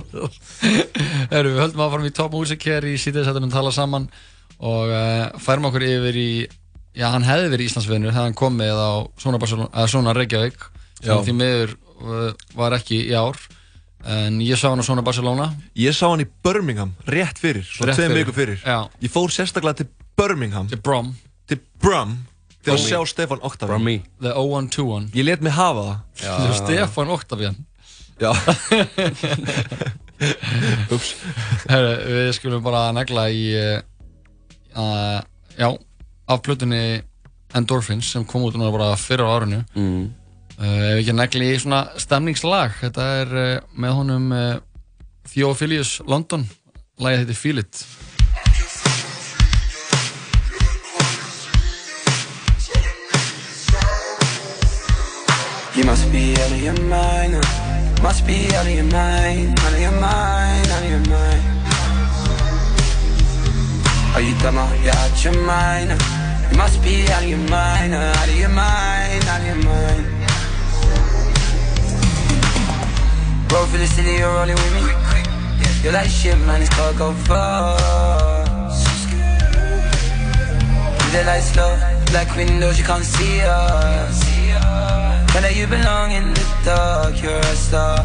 Heru, 1.31 1.51
Við 1.53 1.61
höldum 1.63 1.83
að 1.85 1.93
fara 1.93 2.09
í 2.09 2.15
top 2.17 2.33
music 2.35 2.65
hér 2.67 2.87
í 2.89 2.95
síðan 2.99 3.51
tala 3.53 3.71
saman 3.75 4.09
og 4.59 4.91
uh, 4.91 5.29
færum 5.39 5.69
okkur 5.69 5.85
yfir 5.87 6.17
í 6.19 6.31
já, 6.99 7.07
hann 7.15 7.27
hefði 7.27 7.53
verið 7.55 7.71
Íslandsvinnur 7.71 8.13
þegar 8.13 8.27
hann 8.27 8.39
komið 8.39 8.83
á 8.83 8.91
svona, 9.23 9.87
svona 9.91 10.15
Reykjavík. 10.19 10.59
Sem 10.99 11.13
Já. 11.13 11.21
því 11.23 11.33
miður 11.39 11.71
uh, 12.03 12.33
var 12.59 12.75
ekki 12.75 12.99
í 13.07 13.15
ár. 13.15 13.39
En 14.09 14.41
ég 14.43 14.59
sá 14.59 14.69
hann 14.71 14.83
á 14.83 14.87
svona 14.87 15.03
Barcelona. 15.07 15.53
Ég 15.79 15.95
sá 15.95 16.09
hann 16.11 16.23
í 16.23 16.27
Birmingham 16.45 16.93
rétt 17.07 17.39
fyrir 17.39 17.67
svona 17.67 17.95
tveim 17.95 18.13
fyrir. 18.13 18.25
viku 18.25 18.35
fyrir. 18.35 18.59
Já. 18.67 18.91
ég 19.03 19.15
fór 19.15 19.31
sérstaklega 19.35 19.83
til 19.83 19.89
Birmingham. 20.19 20.67
Til 20.71 20.83
Brom. 20.83 21.15
Til 21.51 21.63
Brum 21.83 22.19
til 22.69 22.75
að 22.75 22.83
sjá 22.85 22.99
Stefan 23.09 23.41
Octavian 23.47 23.79
Brummy. 23.79 23.97
The 24.21 24.33
0121 24.35 25.09
ég 25.17 25.25
let 25.27 25.41
mig 25.45 25.55
hafa 25.57 26.01
það. 26.19 26.53
Stefán 26.59 27.09
Octavian 27.15 27.57
Já. 28.19 28.33
Ups. 30.95 31.13
Herru, 31.71 31.91
við 32.11 32.33
skulum 32.35 32.63
bara 32.65 32.89
negla 32.97 33.29
í 33.31 33.45
uh, 33.55 33.79
Já, 35.59 35.69
af 36.29 36.43
plötunni 36.45 37.03
Endorphins 37.57 38.13
sem 38.13 38.25
kom 38.29 38.45
út 38.45 38.57
núna 38.57 38.73
bara 38.73 38.93
fyrir 39.01 39.25
á 39.25 39.33
árinu 39.33 39.63
mm. 39.75 40.03
uh, 40.59 40.91
Ef 40.93 41.01
ekki 41.01 41.17
negli 41.17 41.53
í 41.55 41.61
svona 41.61 41.87
stemningslag 41.97 42.77
Þetta 42.83 43.09
er 43.23 43.33
uh, 43.33 43.55
með 43.81 43.97
honum 44.03 44.29
uh, 44.37 44.59
Theophilus 45.33 45.99
London 46.07 46.45
Lagið 47.01 47.25
heitir 47.25 47.41
Feel 47.41 47.65
It 47.65 47.87
You 55.79 55.85
must 55.85 56.11
be 56.11 56.35
out 56.35 56.51
of 56.51 56.61
your 56.61 56.75
mind. 56.91 57.35
Must 58.03 58.27
be 58.27 58.53
out 58.57 58.67
of 58.67 58.75
your 58.75 58.83
mind. 58.91 59.57
Out 59.61 59.73
of 59.75 59.81
your 59.81 59.93
mind. 59.93 60.67
Out 60.73 60.83
of 60.83 60.91
your 60.91 61.07
mind. 61.07 61.38
Are 64.15 64.21
you 64.21 64.35
dumb? 64.41 64.59
or 64.59 64.75
You're 64.77 64.95
out 64.95 65.25
your 65.25 65.39
mind. 65.45 65.91
You 66.51 66.57
must 66.57 66.83
be 66.83 67.07
out 67.09 67.23
of 67.23 67.29
your 67.29 67.39
mind. 67.51 67.95
Out 67.95 68.29
of 68.29 68.39
your 68.39 68.49
mind. 68.49 69.25
Out 69.25 69.41
of 69.41 69.47
your 69.47 69.57
mind. 69.65 70.07
Roll 73.53 73.67
for 73.67 73.79
the 73.79 73.87
city, 73.87 74.13
you're 74.19 74.33
rolling 74.33 74.55
with 74.55 74.75
me. 74.75 74.83
You're 75.83 75.93
like 75.93 76.09
shit, 76.11 76.37
man. 76.47 76.61
It's 76.63 76.71
gotta 76.77 76.97
go 76.99 77.13
fast. 77.13 78.87
With 80.99 81.13
the 81.13 81.25
lights 81.25 81.57
low, 81.57 81.79
black 82.11 82.35
windows, 82.37 82.79
you 82.79 82.85
can't 82.85 83.05
see 83.05 83.41
us. 83.43 84.25
But 85.33 85.41
that 85.43 85.55
you 85.57 85.67
belong 85.67 86.13
in 86.13 86.35
the 86.35 86.47
dark, 86.65 87.23
you're 87.23 87.39
a 87.39 87.57
star. 87.57 88.05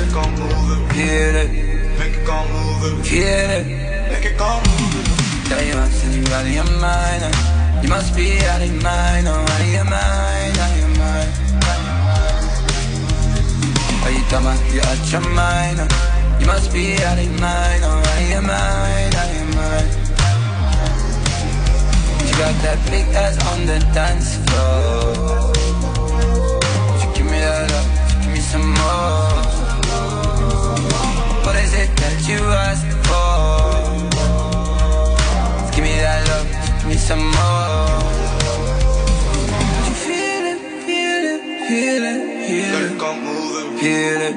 Yeah, 5.49 5.61
you 5.61 5.75
must 5.75 6.03
be 6.03 6.31
out 6.33 6.45
of 6.45 6.51
your 6.51 6.69
mind. 6.81 7.23
uh, 7.23 7.81
You 7.81 7.89
must 7.89 8.15
be 8.15 8.39
out 8.45 8.61
of 8.61 8.67
your 8.71 8.81
mind, 8.83 9.27
oh, 9.27 9.33
out 9.39 9.61
of 9.61 9.67
your 9.71 9.83
mind, 9.85 10.57
out 10.57 10.71
of 10.71 10.77
your 10.79 10.89
mind. 10.99 11.31
Are 14.03 14.11
you 14.11 14.23
dumb? 14.29 14.47
or 14.47 14.55
You 14.73 14.81
out 14.81 15.11
your 15.11 15.21
mind? 15.33 15.79
uh, 15.79 15.87
You 16.39 16.45
must 16.47 16.73
be 16.73 16.95
out 17.03 17.17
of 17.17 17.23
your 17.23 17.39
mind, 17.39 17.81
oh, 17.85 17.89
out 17.89 18.21
of 18.21 18.29
your 18.29 18.41
mind, 18.41 19.15
out 19.15 19.29
of 19.29 19.35
your 19.37 19.49
mind. 19.55 19.89
You 22.27 22.33
got 22.37 22.55
that 22.65 22.79
big 22.91 23.07
ass 23.15 23.37
on 23.51 23.65
the 23.65 23.79
dance 23.93 24.35
floor. 24.43 25.53
Would 26.91 27.01
you 27.03 27.09
give 27.15 27.25
me 27.31 27.39
that 27.39 27.71
up? 27.71 27.85
Would 27.87 28.11
you 28.11 28.19
give 28.23 28.33
me 28.33 28.39
some 28.41 28.67
more? 28.73 29.40
You 32.31 32.43
ask 32.67 32.85
for? 33.07 33.31
Give 35.75 35.83
me 35.87 35.93
that 36.05 36.21
love, 36.29 36.47
give 36.79 36.87
me 36.91 36.95
some 37.09 37.23
more. 37.37 37.99
Would 39.75 39.87
you 39.91 39.95
feel 40.07 40.43
it, 40.53 40.59
feel 40.87 41.23
it, 41.33 41.41
feel 41.67 42.03
it, 42.11 42.21
feel 42.47 42.81
it? 42.83 43.79
Feel 43.81 44.21
it. 44.27 44.35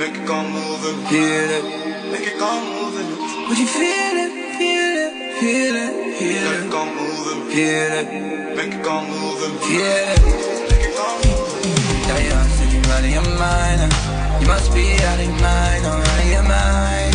Make 0.00 0.16
it 0.18 0.26
go 0.26 0.38
moving. 0.42 0.96
Feel 1.10 1.50
it. 1.58 1.64
Make 2.12 2.26
it 2.30 2.38
go 2.38 2.50
moving. 2.72 3.08
Would 3.48 3.58
you 3.62 3.66
feel 3.78 4.16
it, 4.24 4.32
feel 4.58 4.94
it, 5.04 5.12
feel 5.40 5.76
it, 5.84 5.92
feel 6.18 6.46
it? 6.52 6.70
Go 6.70 6.82
moving. 6.98 7.40
Feel 7.52 7.92
it. 8.00 8.08
Make 8.56 8.72
it 8.74 8.82
go 8.82 8.94
moving. 9.12 9.54
Feel 9.66 10.08
it. 10.14 10.22
Make 10.70 10.84
it 10.88 10.94
go 10.98 11.06
moving. 11.22 11.64
Yeah, 12.08 12.20
yeah, 12.28 12.42
said 12.56 12.70
you 12.72 12.80
out 12.94 13.04
of 13.04 13.10
your 13.16 13.28
mind. 13.38 13.80
uh, 13.82 14.38
You 14.40 14.46
must 14.46 14.68
be 14.74 14.84
out 15.08 15.18
of 15.20 15.26
your 15.26 15.40
mind, 15.40 15.82
oh, 15.84 15.90
out 15.90 16.20
of 16.20 16.30
your 16.30 16.42
mind, 16.42 16.46
out 16.46 16.46
of 16.46 16.46
your 16.46 16.46
mind. 16.48 17.05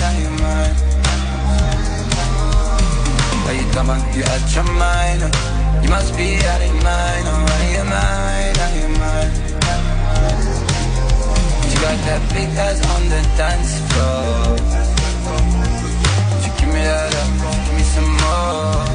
Are 3.72 3.74
you 3.74 3.78
dumb? 3.78 3.90
or 3.92 3.98
You 4.12 4.24
out 4.26 4.56
your 4.56 4.64
mind? 4.76 5.24
uh, 5.24 5.80
You 5.82 5.90
must 5.90 6.16
be 6.18 6.36
out 6.44 6.62
of 6.62 6.68
your 6.68 6.84
mind, 6.84 7.26
oh, 7.28 7.32
out 7.32 7.62
of 7.62 7.72
your 7.72 7.86
mind, 7.86 8.58
out 8.60 8.72
of 8.72 8.80
your 8.82 8.90
mind. 9.00 9.32
You 11.72 11.78
got 11.80 11.98
that 12.08 12.22
big 12.34 12.50
ass 12.58 12.80
on 12.94 13.04
the 13.08 13.22
dance 13.38 13.80
floor. 13.88 14.58
Would 16.32 16.44
you 16.46 16.52
give 16.60 16.70
me 16.74 16.82
that 16.84 17.16
up? 17.16 17.30
Give 17.66 17.76
me 17.78 17.84
some 17.96 18.12
more. 18.20 18.86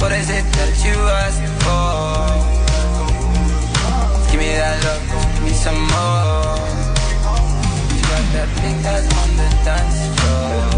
What 0.00 0.12
is 0.12 0.28
it 0.28 0.44
that 0.44 0.72
you 0.84 0.96
ask 1.24 1.40
for? 1.64 2.28
Give 4.30 4.40
me 4.40 4.50
that 4.60 4.76
love, 4.84 5.02
give 5.34 5.44
me 5.44 5.52
some 5.52 5.80
more. 5.88 6.58
You 7.96 8.02
got 8.12 8.24
that 8.36 8.48
big 8.60 8.84
ass 8.84 9.06
on 9.22 9.30
the 9.40 9.48
dance 9.64 10.00
floor. 10.20 10.73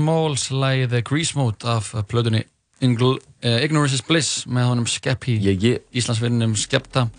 Smalls 0.00 0.46
lægið 0.48 1.02
Grease 1.04 1.36
Mode 1.36 1.68
af 1.68 1.90
plötunni 2.08 2.40
uh, 2.80 3.58
Ignorance 3.60 3.98
is 3.98 4.00
Bliss 4.00 4.46
með 4.48 4.70
honum 4.70 4.86
Skeppi 4.88 5.34
yeah, 5.36 5.56
yeah. 5.60 5.82
Íslandsvinnum 5.92 6.54
Skepta. 6.56 7.10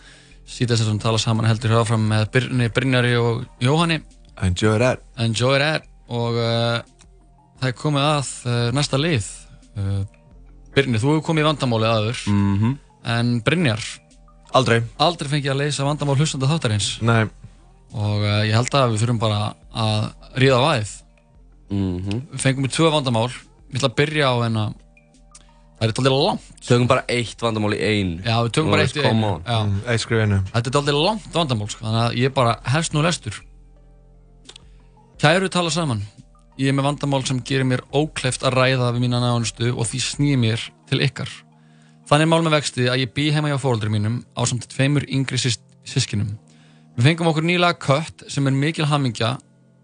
Síðan 0.50 0.88
hún 0.88 1.02
tala 1.02 1.20
saman 1.22 1.46
heldur 1.46 1.70
hér 1.70 1.84
áfram 1.84 2.08
með 2.10 2.26
Brynni, 2.34 2.70
Brynjari 2.74 3.12
og 3.20 3.44
Jóhanni. 3.62 4.00
Enjoy 4.42 4.80
that. 4.82 5.04
Enjoy 5.22 5.60
that. 5.62 5.86
Og 6.10 6.40
uh, 6.42 6.82
það 7.62 7.70
er 7.70 7.78
komið 7.78 8.08
að 8.08 8.32
uh, 8.50 8.64
næsta 8.74 8.98
lið. 8.98 9.30
Uh, 9.78 10.02
Brynni, 10.74 10.98
þú 10.98 11.14
hefur 11.14 11.28
komið 11.30 11.46
í 11.46 11.50
vandamáli 11.52 11.90
aður 11.92 12.24
mm 12.34 12.58
-hmm. 12.58 12.74
en 13.14 13.32
Brynjar? 13.46 13.86
Aldrei. 14.58 14.82
Aldrei 14.98 15.30
fengið 15.30 15.54
að 15.54 15.62
leysa 15.62 15.86
vandamál 15.86 16.18
hlustanda 16.18 16.50
þáttarins? 16.50 16.98
Nei. 17.02 17.30
Og 17.94 18.26
ég 18.48 18.56
held 18.56 18.74
að 18.74 18.92
við 18.92 19.02
þurfum 19.04 19.20
bara 19.20 19.54
að 19.70 20.12
ríða 20.34 20.58
á 20.58 20.64
aðið 20.74 21.01
mm 21.72 21.98
-hmm. 21.98 22.22
við 22.32 22.40
fengum 22.44 22.66
við 22.68 22.74
tvö 22.76 22.92
vandamál. 22.92 23.28
Við 23.72 23.80
ætla 23.80 23.90
að 23.90 24.00
byrja 24.00 24.30
á 24.30 24.36
henn 24.44 24.58
að 24.62 24.74
það 25.80 25.84
er 25.86 25.92
alltaf 25.92 26.16
langt. 26.28 26.48
Tökum 26.68 26.88
bara 26.88 27.04
eitt 27.08 27.42
vandamál 27.42 27.74
í 27.74 27.80
einu 27.82 28.22
já, 28.22 28.36
við 28.44 28.52
tökum 28.52 28.72
bara 28.72 28.82
eitt 28.84 28.96
í 28.96 29.06
einu. 29.06 29.42
Já. 29.46 29.60
Eitt 29.88 30.02
skrif 30.02 30.20
einu. 30.22 30.42
Þetta 30.54 30.70
er 30.70 30.78
alltaf 30.78 30.96
langt 30.96 31.34
vandamál 31.34 31.70
sko, 31.70 31.86
þannig 31.86 32.04
að 32.06 32.18
ég 32.22 32.34
bara 32.34 32.60
helst 32.64 32.94
nú 32.94 33.02
lestur. 33.02 33.42
Kæru 35.18 35.50
tala 35.50 35.70
saman. 35.70 36.02
Ég 36.58 36.68
er 36.68 36.74
með 36.74 36.84
vandamál 36.84 37.26
sem 37.26 37.42
gerir 37.42 37.66
mér 37.66 37.82
ókleft 37.94 38.44
að 38.44 38.54
ræða 38.54 38.92
við 38.94 39.02
mína 39.02 39.20
nánustu 39.22 39.72
og 39.74 39.88
því 39.88 40.00
snýð 40.00 40.38
mér 40.38 40.70
til 40.90 41.02
ykkar. 41.02 41.30
Þannig 42.06 42.22
er 42.22 42.28
mál 42.28 42.44
með 42.44 42.56
vexti 42.60 42.90
að 42.90 43.00
ég 43.00 43.14
bý 43.14 43.32
heima 43.32 43.50
hjá 43.50 43.58
fóreldrum 43.58 43.92
mínum 43.92 44.26
á 44.36 44.42
samt 44.46 44.68
tveimur 44.68 45.06
yngri 45.08 45.38
sískinum 45.40 46.38
við 46.96 47.08
fengum 47.08 47.30
okkur 47.32 47.46
nýlega 47.48 47.80
kött 47.80 48.26
sem 48.32 48.48
er 48.48 48.56
mikil 48.56 48.88
hamingja 48.90 49.36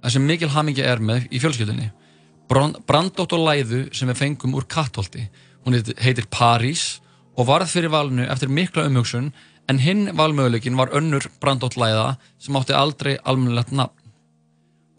sem 0.05 0.25
mikil 0.25 0.51
hamingja 0.53 0.85
er 0.91 1.01
með 1.03 1.27
í 1.31 1.41
fjölskyldunni. 1.41 1.91
Brand- 2.47 2.79
brandótt 2.87 3.33
og 3.35 3.43
læðu 3.43 3.87
sem 3.95 4.07
við 4.07 4.19
fengum 4.21 4.55
úr 4.55 4.67
kattholti. 4.69 5.27
Hún 5.65 5.75
heitir, 5.75 6.27
París 6.31 6.99
og 7.35 7.47
varð 7.47 7.71
fyrir 7.73 7.91
valinu 7.91 8.27
eftir 8.29 8.49
mikla 8.49 8.87
umhugsun 8.87 9.31
en 9.67 9.79
hinn 9.79 10.11
valmöguleikin 10.15 10.77
var 10.77 10.93
önnur 10.95 11.27
brandótt 11.41 11.75
læða 11.75 12.17
sem 12.39 12.55
átti 12.55 12.73
aldrei 12.73 13.17
almennilegt 13.23 13.71
nafn. 13.71 13.97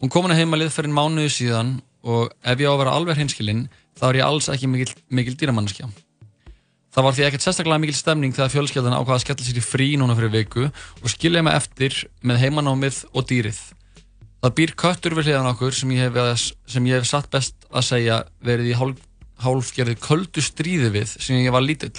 Hún 0.01 0.09
kom 0.09 0.27
hana 0.27 0.37
heimalið 0.37 0.75
fyrir 0.75 0.93
mánuði 0.93 1.31
síðan 1.33 1.79
og 2.03 2.29
ef 2.43 2.59
ég 2.59 2.69
á 2.69 2.73
að 2.75 2.83
vera 2.83 2.93
alveg 2.95 3.17
hinskilinn 3.17 3.65
þá 3.99 4.05
er 4.09 4.21
ég 4.21 4.27
alls 4.29 4.47
ekki 4.47 4.69
mikil, 4.71 4.93
mikil 5.09 5.35
dýramannskja 5.35 5.89
Það 6.89 7.05
var 7.05 7.13
því 7.15 7.25
ekkert 7.27 7.43
sérstaklega 7.45 7.81
mikil 7.83 7.95
stemning 7.97 8.33
þegar 8.33 8.53
fjölskyldan 8.53 8.95
ákvaða 8.97 9.19
að 9.19 9.21
skella 9.23 9.45
sér 9.45 9.59
í 9.61 9.63
frí 9.63 9.89
núna 10.01 10.15
fyrir 10.17 10.31
viku 10.33 10.63
og 10.65 11.11
skilja 11.13 11.43
mig 11.45 11.53
eftir 11.53 11.93
með 12.25 12.41
heimanámið 12.41 13.03
og 13.13 13.27
dýrið. 13.29 13.59
Það 14.39 14.55
býr 14.55 14.71
köttur 14.79 15.15
við 15.17 15.29
hliðan 15.29 15.49
okkur 15.51 15.75
sem 15.75 15.89
ég 15.91 16.05
hef, 16.15 16.43
sem 16.71 16.85
ég 16.87 17.01
hef 17.01 17.07
satt 17.09 17.27
best 17.31 17.65
að 17.75 17.87
segja 17.89 18.19
verið 18.39 18.71
í 18.71 18.77
hálf, 18.79 19.01
hálfgerði 19.43 19.97
köldu 19.99 20.43
stríði 20.43 20.93
við 20.93 21.11
sem 21.19 21.41
ég 21.41 21.51
var 21.51 21.65
lítill. 21.65 21.95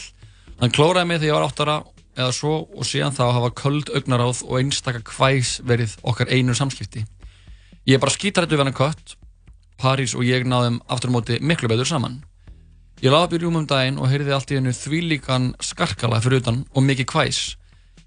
Hann 0.61 0.73
klóraði 0.73 1.09
mig 1.11 1.21
þegar 1.21 1.29
ég 1.29 1.37
var 1.37 1.47
áttara 1.51 1.77
eða 2.17 2.33
svo 2.37 2.55
og 2.65 2.89
síðan 2.89 3.17
þá 3.17 3.27
hafa 3.37 3.53
köld 3.61 3.93
augnaráð 3.93 4.41
og 4.47 4.57
einstaka 4.57 5.05
kvæs 5.05 5.59
verið 5.69 5.99
okkar 6.01 6.33
einu 6.33 6.57
samskipti. 6.57 7.05
Ég 7.89 8.01
bara 8.01 8.17
skítrættu 8.17 8.57
við 8.57 8.65
hann 8.65 8.77
kött, 8.77 9.17
París 9.81 10.17
og 10.17 10.25
ég 10.25 10.49
náðum 10.49 10.81
aftur 10.89 11.13
á 11.13 11.17
móti 11.17 11.39
miklu 11.45 11.69
betur 11.69 11.89
saman. 11.89 12.23
Ég 13.01 13.13
laði 13.13 13.29
upp 13.29 13.37
í 13.37 13.45
rúmum 13.45 13.69
daginn 13.69 14.01
og 14.01 14.09
heyrði 14.13 14.33
allt 14.37 14.51
í 14.53 14.59
hennu 14.59 14.73
þvílíkan 14.77 15.55
skarkala 15.65 16.21
fyrir 16.25 16.41
utan 16.41 16.65
og 16.73 16.85
mikið 16.85 17.09
kvæs. 17.09 17.39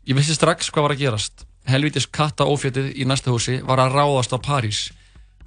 Ég 0.09 0.17
vissi 0.17 0.37
strax 0.37 0.69
hvað 0.73 0.89
var 0.89 0.93
að 0.97 1.05
gerast. 1.05 1.45
Helvítis 1.63 2.09
katta 2.11 2.45
ófjötið 2.49 2.91
í 2.99 3.05
næsta 3.07 3.31
húsi 3.31 3.61
var 3.63 3.79
að 3.79 3.95
ráðast 3.95 4.35
á 4.35 4.39
París. 4.43 4.81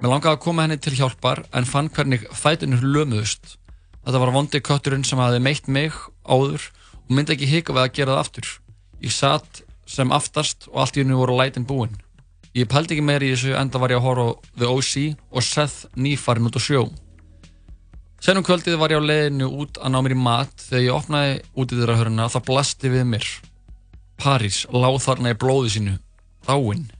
Mér 0.00 0.14
langaði 0.14 0.36
að 0.36 0.42
koma 0.44 0.64
henni 0.64 0.78
til 0.80 0.94
hjálpar 0.96 1.42
en 1.52 1.68
fann 1.68 1.90
hvernig 1.92 2.24
fætunir 2.32 2.84
lömuðust. 2.84 3.56
Þetta 4.04 4.22
var 4.22 4.32
vondi 4.32 4.60
kötturinn 4.64 5.04
sem 5.04 5.20
hafði 5.20 5.42
meitt 5.44 5.68
mig 5.68 5.92
áður 6.24 6.70
og 7.04 7.12
myndi 7.12 7.34
ekki 7.36 7.48
hika 7.50 7.76
við 7.76 7.82
að 7.84 7.94
gera 7.98 8.16
það 8.16 8.22
aftur. 8.24 8.50
Ég 9.04 9.12
satt 9.12 9.62
sem 9.86 10.12
aftast 10.12 10.68
og 10.72 10.82
allt 10.84 10.96
í 10.96 11.04
hennu 11.04 11.18
voru 11.20 11.36
lætin 11.36 11.66
búinn. 11.68 11.96
Ég 12.56 12.68
pældi 12.70 12.96
ekki 12.96 13.04
meira 13.04 13.26
í 13.26 13.34
þessu 13.34 13.52
enda 13.60 13.80
var 13.82 13.92
ég 13.92 14.00
að 14.00 14.06
horfa 14.06 14.30
á 14.32 14.38
The 14.56 14.70
OC 14.72 14.94
og 15.36 15.44
Seth 15.44 15.90
nýfarinn 16.00 16.48
út 16.48 16.56
á 16.56 16.62
sjó. 16.64 16.86
Senum 18.24 18.46
kvöldið 18.46 18.78
var 18.80 18.94
ég 18.94 19.04
á 19.04 19.08
leiðinu 19.08 19.50
út 19.60 19.76
að 19.76 19.92
ná 19.92 20.00
mér 20.00 20.16
í 20.16 20.22
mat 20.24 20.64
þegar 20.64 20.86
ég 20.86 20.96
opnaði 20.96 21.36
út 21.52 21.72
í 21.72 21.76
þeirra 21.76 21.98
höruna 22.00 22.30
það 22.32 22.46
blasti 22.48 22.92
við 22.94 23.04
mér. 23.12 23.28
París 24.16 24.64
láð 24.72 25.02
þarna 25.04 25.34
í 25.34 25.38
blóði 25.38 25.74
sínu. 25.76 25.98
Dáinn. 26.46 26.90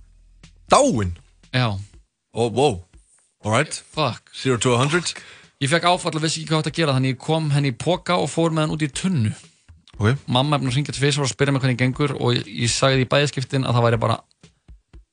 Dáinn? 0.68 1.12
Já. 1.52 1.78
Oh, 2.32 2.50
wow. 2.50 2.84
Alright. 3.44 3.74
Fuck. 3.94 4.30
Zero 4.34 4.58
to 4.58 4.74
a 4.74 4.78
hundred. 4.78 5.14
Ég 5.62 5.70
fekk 5.70 5.86
áfall 5.86 6.18
og 6.18 6.24
vissi 6.24 6.42
ekki 6.42 6.50
hvað 6.50 6.64
átt 6.64 6.70
að 6.72 6.78
gera 6.80 6.94
þannig 6.96 7.14
ég 7.14 7.20
kom 7.22 7.46
henni 7.54 7.70
í 7.70 7.76
poka 7.78 8.18
og 8.18 8.26
fór 8.28 8.50
með 8.50 8.66
hann 8.66 8.74
út 8.74 8.82
í 8.82 8.88
tunnu. 8.90 9.30
Ok. 9.96 10.18
Mamma 10.26 10.58
búin 10.58 10.68
að 10.68 10.80
ringja 10.80 10.92
til 10.92 11.04
fyrst 11.04 11.22
og 11.22 11.30
spyrja 11.30 11.54
mig 11.54 11.62
hvernig 11.62 11.78
gengur 11.80 12.12
og 12.18 12.34
ég, 12.34 12.42
ég 12.66 12.72
sagði 12.72 13.06
í 13.06 13.08
bæðiskiptin 13.08 13.64
að 13.64 13.78
það 13.78 13.86
væri 13.86 14.00
bara 14.02 14.18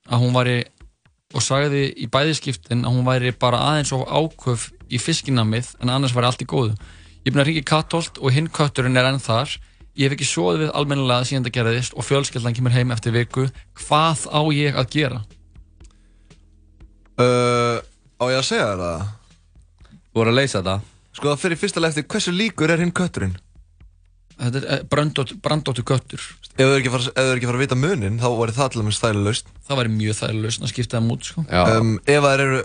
að 0.10 0.26
hún 0.26 0.36
væri 0.36 0.58
og 1.34 1.46
sagði 1.46 1.86
í 1.96 2.10
bæðiskiptin 2.12 2.84
að 2.84 2.98
hún 2.98 3.08
væri 3.08 3.32
bara 3.40 3.62
aðeins 3.70 3.94
og 3.96 4.04
áköf 4.10 4.68
í 4.92 5.00
fiskinamið 5.00 5.76
en 5.80 5.94
annars 5.94 6.18
væri 6.18 6.32
allt 6.32 6.44
í 6.44 6.50
góðu. 6.50 6.74
Ég 7.24 7.30
er 7.30 7.38
búin 7.38 7.46
að 7.46 7.50
ringja 7.52 7.64
í 7.64 7.70
kattolt 7.70 8.20
og 8.20 8.36
hinn 8.36 8.50
kötturinn 8.52 9.00
er 9.00 9.14
enn 9.14 9.22
þar. 9.24 9.54
Ég 9.94 10.10
hef 10.10 10.16
ekki 10.16 10.26
sóðið 10.26 10.64
við 10.64 10.72
almennilega 10.74 11.26
síðan 11.30 11.44
það 11.46 11.56
gerðist 11.60 11.94
og 11.94 12.06
fjölskeldan 12.08 12.56
kemur 12.58 12.74
heim 12.74 12.94
eftir 12.96 13.14
viku. 13.14 13.46
Hvað 13.78 14.24
á 14.34 14.42
ég 14.56 14.80
að 14.80 14.88
gera? 14.96 15.20
Uh, 17.14 17.78
á 18.18 18.24
ég 18.34 18.40
að 18.40 18.48
segja 18.48 18.72
þér 18.72 18.82
það? 18.82 19.04
Þú 19.94 20.18
voru 20.18 20.34
að 20.34 20.40
leysa 20.40 20.60
þetta? 20.60 20.78
Sko 21.14 21.30
það 21.30 21.44
fyrir 21.44 21.62
fyrsta 21.62 21.84
leið 21.84 21.92
eftir 21.94 22.08
hversu 22.10 22.34
líkur 22.34 22.74
er 22.74 22.82
hinn 22.82 22.94
kötturinn? 22.96 23.36
Þetta 24.34 24.60
er 24.60 24.66
eh, 24.66 24.82
brandóttu, 24.90 25.38
brandóttu 25.46 25.84
köttur. 25.86 26.24
Ef 26.54 26.58
þú 26.58 26.70
er 26.72 26.80
ekki 26.80 26.90
ekki 26.90 27.48
fara 27.48 27.58
að 27.60 27.62
vita 27.62 27.78
munin 27.78 28.18
þá 28.22 28.28
væri 28.40 28.56
það 28.56 28.72
til 28.74 28.82
dæmis 28.82 29.02
þægilegust. 29.02 29.52
Það 29.68 29.80
væri 29.80 29.92
mjög 29.94 30.18
þægilegust 30.20 30.66
að 30.66 30.72
skipta 30.74 30.98
það 30.98 31.06
mút 31.12 31.28
sko. 31.30 31.44
Um, 31.46 31.94
ef 32.02 32.26
það 32.26 32.46
eru 32.48 32.64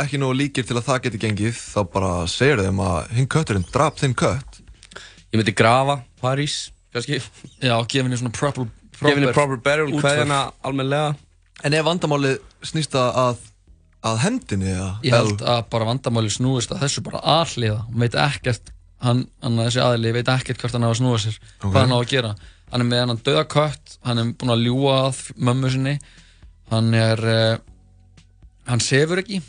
ekki 0.00 0.20
nógu 0.22 0.38
líkir 0.38 0.64
til 0.64 0.78
að 0.78 0.86
það 0.88 1.02
geti 1.06 1.20
gengið 1.26 1.60
þá 1.60 1.80
bara 1.92 2.14
segir 2.30 2.64
þeim 2.64 2.80
að 2.86 3.14
hinn 3.18 3.30
kötturinn 3.36 3.68
drap 3.68 4.00
þinn 4.00 4.16
kött. 4.16 4.49
Ég 5.30 5.38
myndi 5.38 5.54
grafa 5.54 6.00
París, 6.20 6.70
kannski. 6.94 7.20
Já, 7.62 7.76
gefa 7.86 8.04
henni 8.06 8.18
svona 8.18 8.32
proper, 8.34 8.66
Gefa 8.98 9.12
henni 9.14 9.32
proper 9.32 9.60
burial, 9.62 9.92
útför. 9.92 10.02
hvað 10.02 10.18
hérna 10.24 10.40
almennilega. 10.66 11.14
En 11.64 11.76
ef 11.76 11.84
vandamálið 11.86 12.38
snýst 12.66 12.94
það 12.96 13.18
að, 13.22 13.42
að 14.10 14.18
hendinni 14.24 14.70
eða? 14.74 14.90
Ég 15.06 15.14
held 15.14 15.42
að 15.44 15.60
bara 15.70 15.86
vandamáli 15.90 16.32
snúist 16.34 16.72
að 16.74 16.82
þessu 16.86 17.02
bara 17.06 17.20
aðliða. 17.38 17.82
Hún 17.90 18.04
veit 18.04 18.16
ekkert, 18.18 18.72
hann, 19.04 19.26
hann 19.44 19.60
þessi 19.60 19.82
aðli 19.84 20.12
veit 20.18 20.30
ekkert 20.34 20.62
hvert 20.64 20.74
hann 20.76 20.86
á 20.88 20.90
að 20.90 20.98
snúa 21.02 21.20
sér, 21.22 21.36
Ok. 21.60 21.68
hvað 21.70 21.80
hann 21.84 21.94
á 21.94 21.98
að 22.00 22.08
gera. 22.14 22.32
Hann 22.70 22.84
er 22.84 22.88
með 22.90 23.04
hann 23.06 23.22
döða 23.26 23.44
kött, 23.50 23.96
hann 24.06 24.18
er 24.22 24.32
búinn 24.38 24.54
að 24.54 24.64
ljúa 24.66 24.96
að 25.08 25.20
mömmu 25.36 25.70
sinni, 25.74 25.94
hann 26.70 26.90
er, 26.94 27.22
uh, 27.26 27.56
hann 28.70 28.80
sefur 28.82 29.18
ekki. 29.22 29.40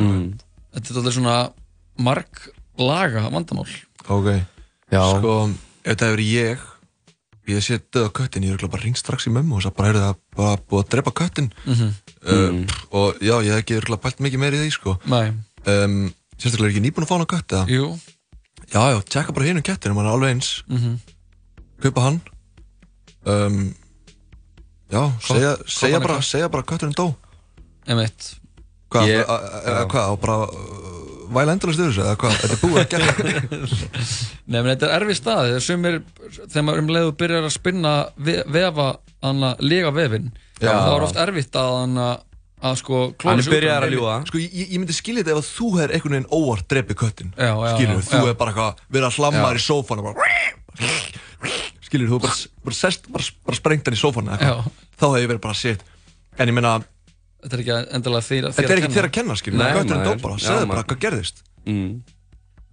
Mm. 0.00 0.38
Þetta 0.74 0.92
er 0.94 0.98
alveg 1.02 1.16
svona 1.16 1.36
marg 2.00 2.42
laga 2.80 3.26
vandamál. 3.32 3.68
Ok. 4.08 4.28
Já. 4.90 5.02
Sko, 5.18 5.34
ef 5.84 5.92
þetta 5.94 6.06
hefur 6.10 6.22
ég, 6.24 6.62
ég 7.50 7.62
sé 7.64 7.78
döða 7.94 8.10
köttin, 8.14 8.44
ég 8.46 8.54
er 8.58 8.68
bara 8.70 8.82
ringt 8.82 8.98
strax 9.00 9.26
í 9.26 9.32
mömmu 9.34 9.56
og 9.56 9.62
þess 9.62 9.70
að 9.70 9.76
bara 9.76 9.88
er 9.92 9.98
það 10.00 10.16
bara 10.36 10.56
búið 10.70 10.82
að 10.84 10.90
drepa 10.94 11.12
köttin 11.20 11.50
Mhm. 11.66 11.92
uh, 12.26 12.64
og 12.92 13.18
já, 13.22 13.34
ég 13.42 13.52
hef 13.54 13.62
ekki 13.64 13.98
pælt 14.02 14.20
mikið 14.20 14.38
meir 14.42 14.52
í 14.54 14.60
því 14.64 14.70
sko 14.74 14.96
Nei. 15.06 15.30
um, 15.66 16.12
sérstaklega 16.38 16.68
er 16.68 16.74
ekki 16.74 16.84
nýbúin 16.86 17.06
að 17.06 17.10
fá 17.10 17.16
hana 17.18 17.26
kött 17.26 17.48
eða? 17.56 17.66
Jú 17.68 17.98
Já, 18.70 18.82
já, 18.94 19.00
tjekka 19.02 19.32
bara 19.34 19.46
hinum 19.46 19.62
kettinum, 19.66 19.96
hann 19.96 20.06
er 20.06 20.12
alveg 20.14 20.30
eins 20.34 20.62
Mhm. 20.68 21.00
kaupa 21.82 22.00
hann 22.06 22.20
um, 23.26 23.74
já, 24.90 25.02
segja, 25.20 25.56
segja, 25.66 26.00
bara, 26.00 26.20
segja 26.22 26.48
bara 26.50 26.62
kötturinn 26.62 26.94
dó 26.94 27.14
Emitt 27.86 28.36
Hvað, 28.90 29.06
hvað, 29.86 30.06
á 30.10 30.14
bara 30.18 30.38
væla 31.36 31.54
endalast 31.56 31.80
yfir 31.80 31.90
þessu, 31.90 32.04
eða 32.04 32.16
hvað, 32.20 32.38
þetta 32.40 32.56
er 32.56 32.62
búið 32.64 32.80
að 32.80 32.88
gera 32.94 33.10
Nei, 34.50 34.56
menn 34.60 34.70
þetta 34.72 34.88
er 34.88 34.96
erfið 34.98 35.18
stað 35.20 35.42
þegar 35.48 35.64
sumir, 35.66 36.00
þegar 36.40 36.66
maður 36.66 36.82
um 36.84 36.90
leiðu 36.96 37.12
byrjar 37.22 37.46
að 37.48 37.54
spinna 37.54 37.94
ve 38.16 38.36
vefa, 38.56 38.88
hann 39.26 39.46
að 39.50 39.62
lega 39.66 39.94
vefin 39.94 40.32
Já. 40.60 40.72
þá 40.74 40.90
er 40.96 41.06
oft 41.06 41.22
erfitt 41.24 41.60
að 41.60 41.76
hann 41.78 42.02
að 42.06 42.26
að 42.60 42.74
sko 42.76 42.98
klóna 43.16 43.40
sig 43.40 43.54
út 43.54 43.64
úr 43.64 44.08
hann. 44.10 44.26
Sko, 44.28 44.40
ég, 44.40 44.52
ég 44.68 44.76
myndi 44.76 44.92
skilja 44.96 45.22
þetta 45.22 45.32
ef 45.32 45.38
að 45.40 45.48
þú 45.48 45.68
hefur 45.78 45.94
einhvern 45.96 46.16
veginn 46.16 46.26
óvart 46.36 46.66
drepið 46.68 46.98
köttin 47.00 47.30
Já, 47.32 47.52
já, 47.56 47.70
Skilur, 47.76 48.02
já, 48.02 48.08
þú 48.10 48.18
hefur 48.20 48.36
bara 48.42 48.52
eitthvað 48.52 48.82
verið 48.92 49.06
að 49.08 49.16
hlamma 49.16 49.40
Já. 49.40 49.46
þér 49.46 49.60
í 49.60 49.64
sófan 49.64 50.02
og 50.02 50.08
bara 50.10 50.18
Skilur, 51.86 52.10
þú 52.10 52.18
hefur 52.18 52.26
bara, 52.26 52.36
bara 52.68 52.76
sest, 52.76 53.08
bara, 53.14 53.28
bara 53.48 53.60
sprengt 53.60 53.88
hann 53.88 53.96
í 53.96 54.00
sófan 54.00 54.28
eða 54.28 54.36
eitthvað. 54.36 54.84
Þá 55.00 55.06
hefur 55.06 55.22
ég 55.24 55.32
verið 55.32 55.42
bara 55.46 55.56
shit 55.62 55.86
En 56.40 56.52
ég 56.52 56.56
meina, 56.56 56.74
Þetta 57.40 57.56
er 57.56 57.62
ekki 57.64 57.76
endilega 57.96 58.26
þér, 58.26 58.46
þér 58.46 58.56
þetta 58.56 58.72
er 58.74 58.80
ekki 58.80 58.94
þér 58.96 59.06
að 59.08 59.14
kenna, 59.16 59.36
skilur 59.40 59.58
Nei, 59.60 59.66
maður. 59.74 60.18
bara, 60.22 60.34
Já, 60.36 60.44
segðu 60.46 60.66
bara 60.66 60.70
maður. 60.72 60.88
hvað 60.90 60.98
gerðist 61.04 61.36
mm. 61.66 61.92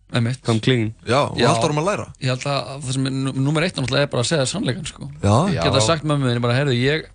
Einmitt. 0.07 0.41
Come 0.47 0.63
clean 0.63 0.93
Já, 1.03 1.19
og 1.27 1.41
alltaf 1.43 1.67
erum 1.67 1.81
að 1.81 1.87
læra 1.89 2.07
Ég 2.23 2.31
held 2.31 2.45
að 2.47 2.71
það 2.85 2.91
sem 2.95 3.07
er 3.09 3.11
númer 3.35 3.67
eitt 3.67 3.75
náttúrulega 3.79 4.07
er 4.07 4.11
bara 4.13 4.23
að 4.23 4.29
segja 4.31 4.45
sannleikan 4.47 4.87
sko. 4.87 5.09
Já. 5.19 5.35
Geta 5.51 5.81
Já. 5.81 5.85
sagt 5.87 6.07
mömmu 6.07 6.29
þinni 6.29 6.43
bara, 6.43 6.55
heyrðu, 6.55 6.75
ég 6.79 7.07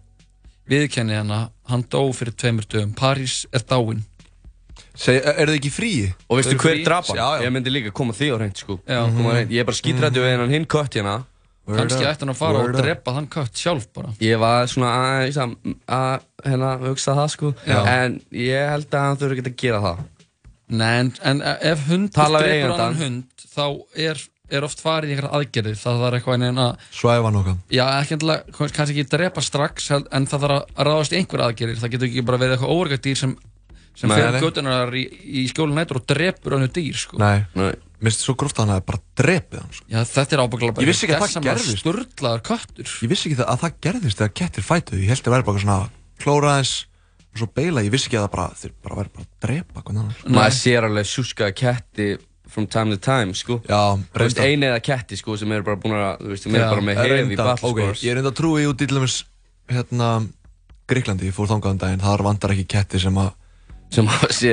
viðkenni 0.68 1.16
hana, 1.16 1.38
hann 1.72 1.84
dó 1.88 2.02
fyrir 2.12 2.34
tveimur 2.36 2.68
dögum, 2.68 2.92
París 2.96 3.46
er 3.52 3.64
dáin 3.64 4.04
Seg, 4.92 5.24
er 5.24 5.48
þið 5.48 5.56
ekki 5.56 5.72
frí? 5.72 5.92
Og 6.28 6.36
veistu 6.36 6.52
hver 6.60 6.76
frí? 6.76 6.84
drap 6.84 7.08
hann? 7.08 7.16
Já, 7.16 7.28
já. 7.40 7.46
Ég 7.46 7.52
myndi 7.54 7.72
líka 7.72 7.92
koma 7.96 8.12
því 8.12 8.28
á 8.28 8.36
hreint 8.36 8.60
sko 8.60 8.76
Kannski 11.62 12.02
ætti 12.08 12.24
hann 12.24 12.32
að 12.32 12.38
fara 12.40 12.62
og 12.64 12.72
drepa 12.74 13.12
þann 13.14 13.28
kött 13.30 13.60
sjálf 13.60 13.84
bara. 13.94 14.10
Ég 14.24 14.40
var 14.42 14.66
svona 14.70 14.88
aðeins 14.98 15.36
að, 15.38 15.52
að 15.86 16.24
hérna, 16.48 16.70
hugsa 16.82 17.14
það 17.14 17.28
sko. 17.36 17.52
Já. 17.68 17.78
En 17.92 18.16
ég 18.34 18.72
held 18.72 18.88
að 18.98 19.06
hann 19.06 19.20
þurfi 19.20 19.38
ekki 19.38 19.52
að 19.52 19.60
gera 19.62 19.80
það. 19.84 20.02
Nei, 20.72 20.90
en, 21.04 21.12
en 21.28 21.42
ef 21.44 21.86
hund 21.90 22.10
Tala 22.16 22.40
við 22.42 22.48
drepur 22.48 22.56
eigandann. 22.56 22.80
annan 22.80 23.02
hund 23.04 23.46
þá 23.52 23.64
er, 24.08 24.22
er 24.58 24.66
oft 24.66 24.82
farið 24.82 25.12
í 25.12 25.14
einhverja 25.14 25.32
aðgerðir. 25.38 25.78
Það 25.84 26.02
þarf 26.02 26.18
eitthvað 26.18 26.46
en 26.48 26.60
að 26.64 26.84
Svæfa 26.98 27.32
nokkað 27.36 27.58
Já, 27.78 27.84
ekki 28.00 28.16
endilega, 28.18 28.56
kannski 28.58 28.82
ekki 28.96 29.06
drepa 29.14 29.44
strax 29.44 29.90
en 29.94 30.26
það 30.32 30.46
þarf 30.46 30.58
að 30.58 30.84
ráðast 30.90 31.14
í 31.14 31.20
einhverja 31.20 31.48
aðgerðir. 31.52 31.80
Það 31.84 31.94
getur 31.94 32.08
ekki 32.10 32.26
bara 32.30 32.40
verið 32.42 32.56
eitthvað 32.56 32.74
óvergat 32.74 33.06
dýr 33.06 33.22
sem 33.22 33.36
sem 33.92 34.08
Nei, 34.08 34.16
fyrir 34.16 34.32
nei. 34.32 34.40
götunar 34.40 34.94
í, 34.96 35.02
í 35.04 35.42
skjólun 35.50 35.76
nættur 35.76 35.98
og 36.00 36.06
drepur 36.08 36.54
önnu 36.56 36.70
dýr 36.72 36.96
sko. 36.96 37.18
Nei, 37.20 37.44
minnst 38.02 38.24
svo 38.24 38.34
gróft 38.38 38.58
að 38.58 38.64
hann 38.64 38.74
hefði 38.74 38.86
bara 38.90 39.02
drepið 39.20 39.60
hann 39.62 39.74
sko. 39.76 39.86
Já, 39.92 39.98
þetta 40.12 40.36
er 40.36 40.42
ábygglega 40.42 40.76
bara 40.76 40.84
Ég 40.84 40.90
vissi 40.90 41.06
ekki 41.06 41.16
að 41.16 41.22
það 41.22 41.46
gerðist. 41.48 41.82
sturlaður 41.82 42.42
köttur. 42.48 42.94
Ég 43.02 43.12
vissi 43.12 43.28
ekki 43.30 43.38
það, 43.40 43.50
að 43.52 43.62
það 43.62 43.76
gerðist 43.86 44.22
þegar 44.22 44.34
kettir 44.40 44.66
fætuðu 44.66 45.02
Ég 45.02 45.12
held 45.12 45.22
að 45.22 45.28
það 45.28 45.36
væri 45.36 45.48
bara 45.48 45.62
svona 45.62 45.78
klóra 46.22 46.56
eins 46.58 46.74
og 47.32 47.40
svo 47.42 47.48
beila, 47.56 47.84
ég 47.86 47.94
vissi 47.94 48.10
ekki 48.10 48.18
að 48.20 48.26
það 48.26 48.34
bara 48.34 48.48
þeir 48.62 48.74
bara 48.82 48.98
væri 49.00 49.12
bara 49.16 49.24
að 49.24 49.32
drepa 49.46 49.84
hvernig 49.86 50.02
annars 50.02 50.24
Maður 50.36 50.56
sér 50.58 50.86
alveg 50.88 51.08
sjúskaða 51.12 51.56
ketti 51.62 52.08
from 52.52 52.66
time 52.68 52.92
to 52.92 52.98
time 53.00 53.32
sko. 53.34 53.60
Já, 53.64 53.96
Þú 54.12 54.26
veist, 54.26 54.40
eini 54.42 54.68
eða 54.68 54.80
ketti 54.84 55.16
sko 55.16 55.36
sem 55.40 55.52
eru 55.56 55.64
bara 55.64 55.80
búin 55.80 55.96
að 55.96 56.20
Þú 56.20 56.32
veist, 56.34 56.44
sem 56.46 56.56
eru 56.58 56.68
bara 56.68 56.84
með 56.84 57.00
hef 57.00 57.32
í 57.32 57.38
ok, 57.40 57.62
scores. 57.62 58.02
Ég 58.04 58.12
er 58.12 58.20
enda 58.20 58.32
að 58.32 58.38
trúi 58.42 58.66
út 58.68 58.82
í 58.82 58.88
til 58.90 58.98
dæmis 58.98 59.22
hérna 59.72 60.10
um 60.20 61.78
daginn. 61.80 62.02
Þar 62.02 62.24
vantar 62.26 62.52
ekki 62.52 62.66
ketti 62.74 63.00
sem 63.00 63.16
að 63.22 63.30
sem 63.92 64.08
að 64.08 64.26
sé 64.32 64.52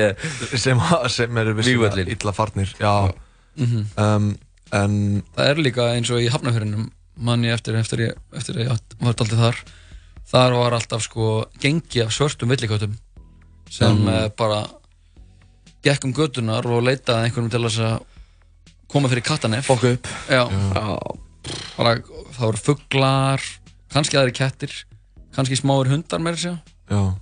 sem, 0.59 0.79
að, 0.79 1.07
sem 1.13 1.37
eru 1.41 1.55
vissulega 1.57 1.95
Vígvöllin. 1.95 2.13
illa 2.15 2.33
farnir. 2.35 2.71
Já, 2.79 2.93
Mhm. 3.57 3.85
um, 3.97 4.31
en 4.71 5.23
Það 5.35 5.49
er 5.49 5.61
líka 5.65 5.91
eins 5.95 6.09
og 6.13 6.21
í 6.21 6.29
hafnafjörunum 6.29 6.89
manni 7.19 7.49
eftir, 7.51 7.75
eftir, 7.75 7.99
ég, 7.99 8.17
eftir 8.37 8.61
ég 8.61 8.69
var 8.69 9.11
alltaf 9.11 9.27
þar 9.33 9.57
þar 10.29 10.55
var 10.55 10.75
alltaf 10.77 11.03
sko 11.03 11.45
gengi 11.59 12.03
af 12.03 12.13
svörtum 12.13 12.51
villiköttum 12.53 12.93
sem 13.69 13.97
mm. 13.97 14.35
bara 14.37 14.61
gekk 15.83 16.05
um 16.05 16.13
götunar 16.13 16.65
og 16.65 16.83
leitaði 16.85 17.17
að 17.17 17.25
einhvernum 17.25 17.51
til 17.53 17.63
að 17.65 17.99
koma 18.89 19.09
fyrir 19.11 19.23
kattanef. 19.25 19.67
Fokka 19.69 19.93
upp. 19.95 20.07
Já, 20.29 20.43
Já. 20.49 20.97
Bara, 21.77 21.93
það 22.35 22.45
voru 22.45 22.61
fuglar 22.61 23.43
kannski 23.93 24.19
aðri 24.19 24.35
kettir 24.37 24.73
kannski 25.35 25.57
smáir 25.57 25.89
hundar 25.89 26.21
meira 26.21 26.37
sér 26.37 26.57
Já. 26.89 27.15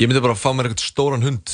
Ég 0.00 0.08
myndi 0.08 0.22
bara 0.22 0.34
að 0.36 0.42
fá 0.42 0.50
mér 0.54 0.70
eitthvað 0.70 0.86
stóran 0.86 1.26
hund 1.26 1.52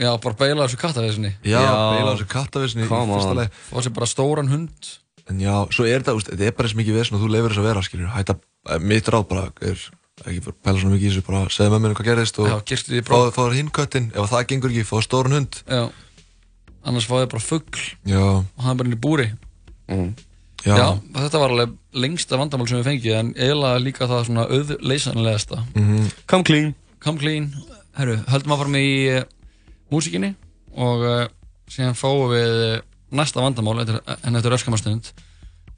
Já, 0.00 0.10
bara 0.24 0.34
beila 0.40 0.64
þessu 0.66 0.78
kattavisni 0.80 1.30
Já, 1.44 1.60
beila 1.60 2.14
þessu 2.16 2.26
kattavisni 2.32 2.86
í 2.86 2.88
fyrsta 2.88 3.30
on. 3.34 3.40
leið 3.42 3.62
Fá 3.68 3.78
sér 3.84 3.94
bara 3.98 4.08
stóran 4.08 4.48
hund. 4.52 4.92
En 5.30 5.40
já, 5.44 5.54
svo 5.70 5.84
er 5.86 6.00
þetta, 6.02 6.14
þetta 6.32 6.46
er 6.48 6.54
bara 6.56 6.68
eins 6.70 6.76
mikið 6.80 6.96
vesn 6.98 7.14
og 7.18 7.20
þú 7.22 7.28
leifir 7.34 7.52
þess 7.52 7.60
að 7.62 7.68
vera, 7.68 7.82
skiljur 7.86 8.14
Hætta, 8.16 8.34
eh, 8.70 8.78
mitt 8.82 9.10
ráð 9.12 9.26
bara 9.30 9.44
er 9.60 9.76
ekki 10.26 10.40
að 10.42 10.56
pæla 10.64 10.80
svona 10.80 10.94
mikið 10.96 11.06
í 11.06 11.10
þessu, 11.12 11.26
bara 11.28 11.42
segja 11.52 11.70
með 11.74 11.82
mér 11.84 11.94
hvað 11.98 12.08
gerðist 12.10 12.40
og 12.42 12.48
Já, 12.50 12.56
girtu 12.72 12.90
því 12.96 13.02
próf. 13.06 13.28
fá 13.28 13.36
fá 13.36 13.42
þér 13.44 13.58
hinn 13.60 13.70
köttin, 13.76 14.08
ef 14.16 14.32
það 14.32 14.46
gengur 14.50 14.72
ekki, 14.74 14.86
fá 14.88 14.96
þér 14.98 15.06
stóran 15.06 15.36
hund. 15.36 15.60
Já, 15.70 15.82
annars 16.84 17.06
fá 17.06 17.14
þið 17.20 17.30
bara 17.36 17.44
fugl. 17.46 17.84
Já. 18.10 18.24
Og 18.40 18.64
hann 18.64 18.72
er 18.74 18.80
bara 18.80 18.90
inn 18.90 18.96
í 18.96 19.00
búri. 19.06 19.28
Mm. 19.90 20.10
Já. 20.64 20.74
Já, 20.76 20.86
þetta 21.16 21.38
var 21.40 21.54
alveg 21.54 21.76
lengsta 21.96 22.36
vandamál 22.36 22.68
sem 22.68 22.80
við 22.82 22.88
fengið 22.90 23.14
en 23.16 23.30
eiginlega 23.36 23.80
líka 23.80 24.08
það 24.10 24.26
svona 24.28 24.44
auðleysanlegasta. 24.50 25.62
Mhm. 25.74 26.10
Come 26.28 26.44
clean. 26.44 26.74
Come 27.00 27.18
clean. 27.18 27.52
Herru, 27.96 28.18
höldum 28.28 28.52
áfram 28.56 28.76
í 28.76 28.90
uh, 29.20 29.24
músikinni 29.90 30.34
og 30.78 31.04
uh, 31.06 31.24
síðan 31.70 31.98
fáum 31.98 32.30
við 32.32 32.56
uh, 32.66 32.76
næsta 33.16 33.42
vandamál 33.42 33.80
en 33.82 33.90
þetta 33.90 34.48
er 34.48 34.56
öskamastund 34.58 35.12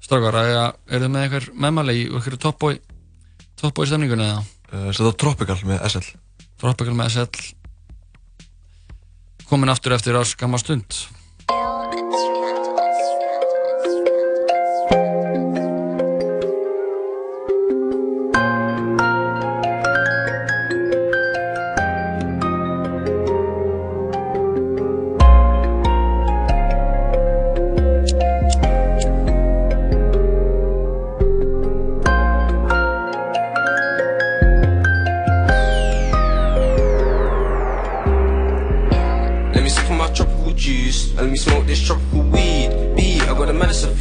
Strákar, 0.03 0.35
er, 0.35 0.73
þið 0.91 1.11
með 1.15 1.25
eitthvað 1.25 1.49
meðmæli 1.63 1.95
í 2.01 2.05
eitthvað 2.11 2.41
toppbói 2.43 2.75
toppbói 3.61 3.87
stemningunni 3.87 4.27
eða? 4.27 4.43
Uh, 4.73 4.89
Svo 4.91 5.07
það 5.07 5.19
Tropical 5.23 5.59
með 5.69 5.85
SL 5.89 6.09
Tropical 6.63 6.97
með 6.99 7.13
SL 7.15 7.35
komin 9.49 9.73
aftur 9.73 9.95
eftir 9.97 10.17
öskamastund 10.17 10.91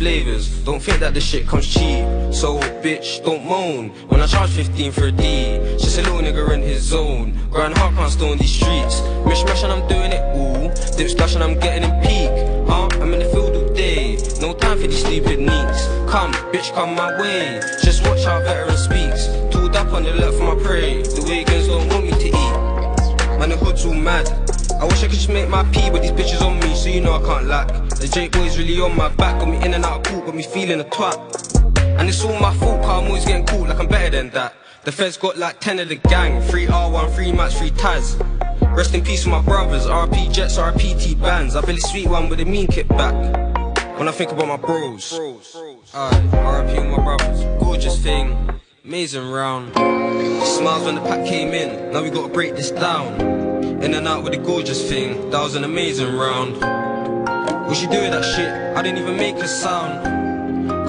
flavors. 0.02 0.50
Don't 0.66 0.82
think 0.82 1.00
that 1.00 1.14
this 1.14 1.24
shit 1.24 1.48
comes 1.48 1.68
cheap. 1.68 2.04
So, 2.34 2.58
bitch, 2.82 3.24
don't 3.24 3.46
moan 3.46 3.90
when 4.10 4.20
I 4.20 4.26
charge 4.26 4.50
15 4.50 4.92
for 4.92 5.06
a 5.06 5.12
D. 5.12 5.24
Just 5.78 6.00
a 6.00 6.02
little 6.02 6.22
nigga 6.22 6.52
in 6.56 6.64
his 6.64 6.82
zone. 6.82 7.38
Grind 7.52 7.78
hard, 7.78 7.94
can't 7.94 8.12
stay 8.12 8.32
on 8.32 8.40
these 8.40 8.52
streets. 8.52 8.96
Mish 9.28 9.44
mash 9.46 9.62
and 9.62 9.72
I'm 9.72 9.88
doing 9.88 10.12
it 10.12 10.24
all. 10.36 10.70
Dip 10.98 11.08
splash 11.08 11.36
and 11.36 11.44
I'm 11.44 11.54
getting 11.60 11.84
in 11.88 11.94
peak. 12.02 12.32
Huh? 12.68 12.90
I'm 13.00 13.14
in 13.14 13.20
the 13.20 13.30
field 13.30 13.56
all 13.56 13.74
day. 13.76 14.18
No 14.42 14.56
time 14.56 14.80
for 14.80 14.88
these 14.88 15.06
stupid 15.06 15.38
neeks. 15.38 15.86
Come, 16.10 16.34
bitch, 16.52 16.74
come 16.74 16.96
my 16.96 17.22
way. 17.22 17.62
Just 17.84 18.02
watch 18.08 18.24
how 18.26 18.40
veteran 18.40 18.78
speaks. 18.78 19.28
Tooled 19.54 19.76
up 19.76 19.94
on 19.94 20.02
the 20.02 20.14
left 20.14 20.36
for 20.38 20.56
my 20.56 20.64
prey. 20.64 21.04
The 21.04 21.24
Wiggins 21.30 21.68
don't 21.68 21.88
want 21.90 22.06
me 22.06 22.12
to 22.24 22.28
eat. 22.28 23.38
Man, 23.38 23.50
the 23.50 23.58
hood's 23.58 23.86
all 23.86 23.94
mad. 23.94 24.26
I 24.82 24.86
wish 24.86 25.04
I 25.04 25.08
could 25.10 25.22
just 25.22 25.30
make 25.30 25.48
my 25.48 25.64
pee, 25.66 25.92
but 25.92 26.02
these 26.02 26.12
bitches 26.12 26.42
on 26.42 26.60
me, 26.60 26.74
so 26.74 26.90
you 26.90 27.02
know 27.02 27.14
I 27.14 27.22
can't 27.22 27.46
lack. 27.46 27.81
The 28.02 28.08
Jake 28.08 28.32
boy's 28.32 28.58
really 28.58 28.82
on 28.82 28.98
my 28.98 29.10
back, 29.10 29.38
got 29.38 29.48
me 29.48 29.64
in 29.64 29.76
and 29.76 29.86
out 29.86 30.00
of 30.00 30.12
court, 30.12 30.26
got 30.26 30.34
me 30.34 30.42
feeling 30.42 30.80
a 30.80 30.84
twat. 30.84 31.16
And 32.00 32.10
it's 32.10 32.24
all 32.24 32.34
my 32.40 32.52
fault, 32.56 32.82
cause 32.82 33.00
I'm 33.00 33.06
always 33.06 33.26
getting 33.26 33.46
caught 33.46 33.70
like 33.70 33.80
I'm 33.80 33.88
better 33.88 34.10
than 34.10 34.32
that. 34.32 34.56
The 34.86 34.92
feds 34.92 35.18
got 35.18 35.38
like 35.38 35.60
10 35.60 35.78
of 35.78 35.90
the 35.90 35.98
gang, 35.98 36.42
3 36.42 36.66
R1, 36.66 37.14
3 37.14 37.32
match, 37.34 37.54
3 37.54 37.70
Taz. 37.70 38.76
Rest 38.76 38.96
in 38.96 39.04
peace 39.04 39.24
with 39.24 39.34
my 39.34 39.42
brothers, 39.44 39.86
RP 39.86 40.34
Jets, 40.34 40.58
RP 40.58 41.00
T 41.00 41.14
bands. 41.14 41.56
I 41.56 41.60
feel 41.60 41.68
Billy 41.68 41.80
Sweet 41.80 42.08
one 42.08 42.28
with 42.28 42.40
a 42.40 42.46
mean 42.46 42.66
kick 42.66 42.88
back. 42.88 43.14
When 44.00 44.08
I 44.08 44.12
think 44.12 44.32
about 44.32 44.48
my 44.48 44.58
bros, 44.58 45.14
Aye, 45.94 46.28
RP 46.32 46.90
with 46.90 46.98
my 46.98 47.04
brothers, 47.04 47.44
gorgeous 47.64 48.02
thing, 48.02 48.60
amazing 48.84 49.30
round. 49.30 49.76
Smiles 49.76 50.86
when 50.86 50.96
the 50.96 51.02
pack 51.02 51.28
came 51.28 51.50
in, 51.50 51.94
now 51.94 52.02
we 52.02 52.10
gotta 52.10 52.34
break 52.34 52.56
this 52.56 52.72
down. 52.72 53.22
In 53.84 53.94
and 53.94 54.08
out 54.08 54.24
with 54.24 54.34
the 54.34 54.40
gorgeous 54.40 54.90
thing, 54.90 55.30
that 55.30 55.40
was 55.40 55.54
an 55.54 55.66
amazing 55.66 56.16
round. 56.16 56.91
What 57.72 57.78
she 57.78 57.88
do 57.88 58.02
with 58.02 58.12
that 58.12 58.26
shit? 58.26 58.52
I 58.76 58.82
didn't 58.82 58.98
even 58.98 59.16
make 59.16 59.38
a 59.38 59.48
sound. 59.48 60.04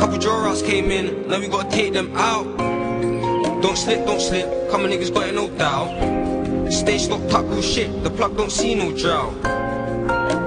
Couple 0.01 0.18
draw 0.18 0.49
outs 0.49 0.62
came 0.62 0.91
in, 0.91 1.28
now 1.28 1.39
we 1.39 1.47
gotta 1.47 1.70
take 1.70 1.93
them 1.93 2.11
out. 2.16 2.43
Don't 3.62 3.78
slip, 3.78 4.05
don't 4.05 4.20
slip, 4.20 4.68
come 4.68 4.80
on 4.80 4.91
niggas 4.91 5.14
got 5.14 5.28
it 5.28 5.35
no 5.37 5.49
doubt. 5.51 6.72
Stay 6.72 6.99
stocked 6.99 7.33
up, 7.35 7.47
shit, 7.62 8.03
the 8.03 8.11
plug 8.11 8.37
don't 8.37 8.51
see 8.51 8.74
no 8.74 8.91
drought. 8.91 9.33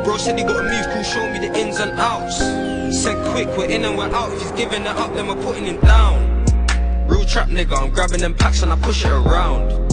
Bro 0.03 0.17
said 0.17 0.37
he 0.37 0.43
gotta 0.43 0.63
move, 0.63 0.85
cool, 0.93 1.03
show 1.03 1.25
me 1.31 1.39
the 1.39 1.57
ins 1.57 1.79
and 1.79 1.91
outs. 1.91 2.39
Said 3.01 3.15
quick, 3.31 3.47
we're 3.57 3.69
in 3.69 3.85
and 3.85 3.97
we're 3.97 4.13
out. 4.13 4.29
If 4.33 4.41
he's 4.41 4.51
giving 4.51 4.81
it 4.81 4.87
up, 4.87 5.13
then 5.13 5.27
we're 5.27 5.41
putting 5.41 5.63
him 5.63 5.79
down. 5.79 6.43
Real 7.07 7.23
trap 7.23 7.47
nigga, 7.47 7.81
I'm 7.81 7.91
grabbing 7.91 8.19
them 8.19 8.33
packs 8.33 8.61
and 8.61 8.73
I 8.73 8.75
push 8.75 9.05
it 9.05 9.09
around. 9.09 9.84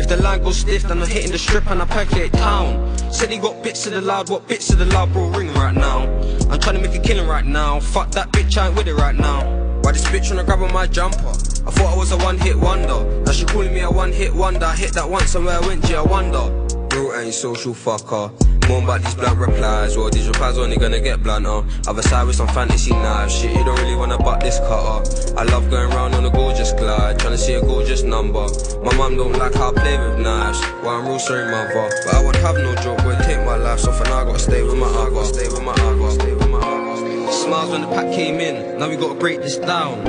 If 0.00 0.08
the 0.08 0.16
line 0.16 0.42
goes 0.42 0.56
stiff, 0.56 0.84
then 0.84 1.02
I'm 1.02 1.06
hitting 1.06 1.30
the 1.30 1.38
strip 1.38 1.70
and 1.70 1.82
I 1.82 1.84
percolate 1.84 2.32
town. 2.32 2.96
Said 3.12 3.28
he 3.28 3.36
got 3.36 3.62
bits 3.62 3.86
of 3.86 3.92
the 3.92 4.00
loud, 4.00 4.30
what 4.30 4.48
bits 4.48 4.70
of 4.70 4.78
the 4.78 4.86
loud, 4.86 5.12
bro, 5.12 5.28
ring 5.28 5.52
right 5.52 5.74
now. 5.74 6.04
I'm 6.48 6.58
trying 6.58 6.76
to 6.76 6.80
make 6.80 6.94
a 6.94 6.98
killing 6.98 7.28
right 7.28 7.44
now. 7.44 7.80
Fuck 7.80 8.10
that 8.12 8.32
bitch, 8.32 8.56
I 8.56 8.68
ain't 8.68 8.76
with 8.76 8.88
it 8.88 8.94
right 8.94 9.14
now. 9.14 9.44
Why 9.82 9.92
this 9.92 10.06
bitch 10.06 10.30
wanna 10.30 10.44
grab 10.44 10.62
on 10.62 10.72
my 10.72 10.86
jumper? 10.86 11.18
I 11.18 11.70
thought 11.70 11.92
I 11.92 11.96
was 11.98 12.12
a 12.12 12.16
one 12.16 12.38
hit 12.38 12.56
wonder. 12.56 13.04
Now 13.26 13.32
she 13.32 13.44
calling 13.44 13.74
me 13.74 13.80
a 13.80 13.90
one 13.90 14.10
hit 14.10 14.34
wonder. 14.34 14.64
I 14.64 14.74
hit 14.74 14.94
that 14.94 15.06
once 15.08 15.34
and 15.34 15.44
where 15.44 15.62
I 15.62 15.66
went, 15.66 15.86
yeah, 15.90 16.00
I 16.00 16.02
wonder. 16.02 16.79
Bro 17.00 17.18
ain't 17.18 17.32
social 17.32 17.72
fucker. 17.72 18.28
More 18.68 18.82
about 18.82 19.00
these 19.00 19.14
blunt 19.14 19.38
replies, 19.38 19.96
or 19.96 20.10
these 20.10 20.28
replies 20.28 20.58
only 20.58 20.76
gonna 20.76 21.00
get 21.00 21.22
blunter. 21.22 21.64
Other 21.88 22.02
side 22.02 22.26
with 22.26 22.36
some 22.36 22.48
fantasy 22.48 22.90
knives, 22.90 23.34
shit, 23.34 23.56
you 23.56 23.64
don't 23.64 23.80
really 23.80 23.96
wanna 23.96 24.18
butt 24.18 24.40
this 24.40 24.58
cutter. 24.58 25.00
I 25.34 25.44
love 25.44 25.70
going 25.70 25.88
round 25.96 26.14
on 26.14 26.26
a 26.26 26.30
gorgeous 26.30 26.74
glide, 26.74 27.18
trying 27.18 27.32
to 27.32 27.38
see 27.38 27.54
a 27.54 27.62
gorgeous 27.62 28.02
number. 28.02 28.46
My 28.84 28.94
mum 28.98 29.16
don't 29.16 29.32
like 29.32 29.54
how 29.54 29.70
I 29.70 29.72
play 29.72 29.96
with 29.96 30.18
knives, 30.18 30.60
well 30.82 31.00
I'm 31.00 31.06
real 31.06 31.18
sorry 31.18 31.50
mother. 31.50 31.88
But 32.04 32.14
I 32.16 32.22
would 32.22 32.36
have 32.36 32.56
no 32.56 32.74
joke, 32.82 33.02
would 33.06 33.18
take 33.20 33.42
my 33.46 33.56
life, 33.56 33.80
so 33.80 33.92
for 33.92 34.04
now 34.04 34.20
I 34.20 34.24
gotta 34.24 34.38
stay 34.38 34.62
with 34.62 34.76
my 34.76 34.86
I 34.86 35.24
stay 35.24 35.48
with 35.48 35.62
my 35.62 35.72
I 35.72 36.12
stay 36.12 36.34
with 36.34 36.50
my 36.50 36.58
I 36.58 37.30
Smiles 37.30 37.70
when 37.70 37.80
the 37.80 37.88
pack 37.88 38.12
came 38.12 38.40
in, 38.40 38.78
now 38.78 38.90
we 38.90 38.96
gotta 38.96 39.14
break 39.14 39.40
this 39.40 39.56
down. 39.56 40.06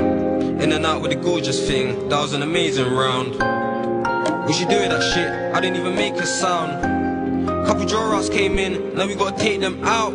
In 0.60 0.70
and 0.72 0.84
out 0.84 1.00
with 1.00 1.12
the 1.12 1.16
gorgeous 1.16 1.66
thing, 1.66 2.10
that 2.10 2.20
was 2.20 2.34
an 2.34 2.42
amazing 2.42 2.92
round. 2.92 3.71
We 4.46 4.52
should 4.52 4.68
do 4.68 4.76
it 4.76 4.88
that 4.88 5.02
shit, 5.14 5.28
I 5.54 5.60
didn't 5.60 5.76
even 5.76 5.94
make 5.94 6.14
a 6.14 6.26
sound. 6.26 6.82
Couple 7.66 7.86
draw 7.86 8.16
outs 8.16 8.28
came 8.28 8.58
in, 8.58 8.94
now 8.94 9.06
we 9.06 9.14
gotta 9.14 9.36
take 9.36 9.60
them 9.60 9.82
out. 9.84 10.12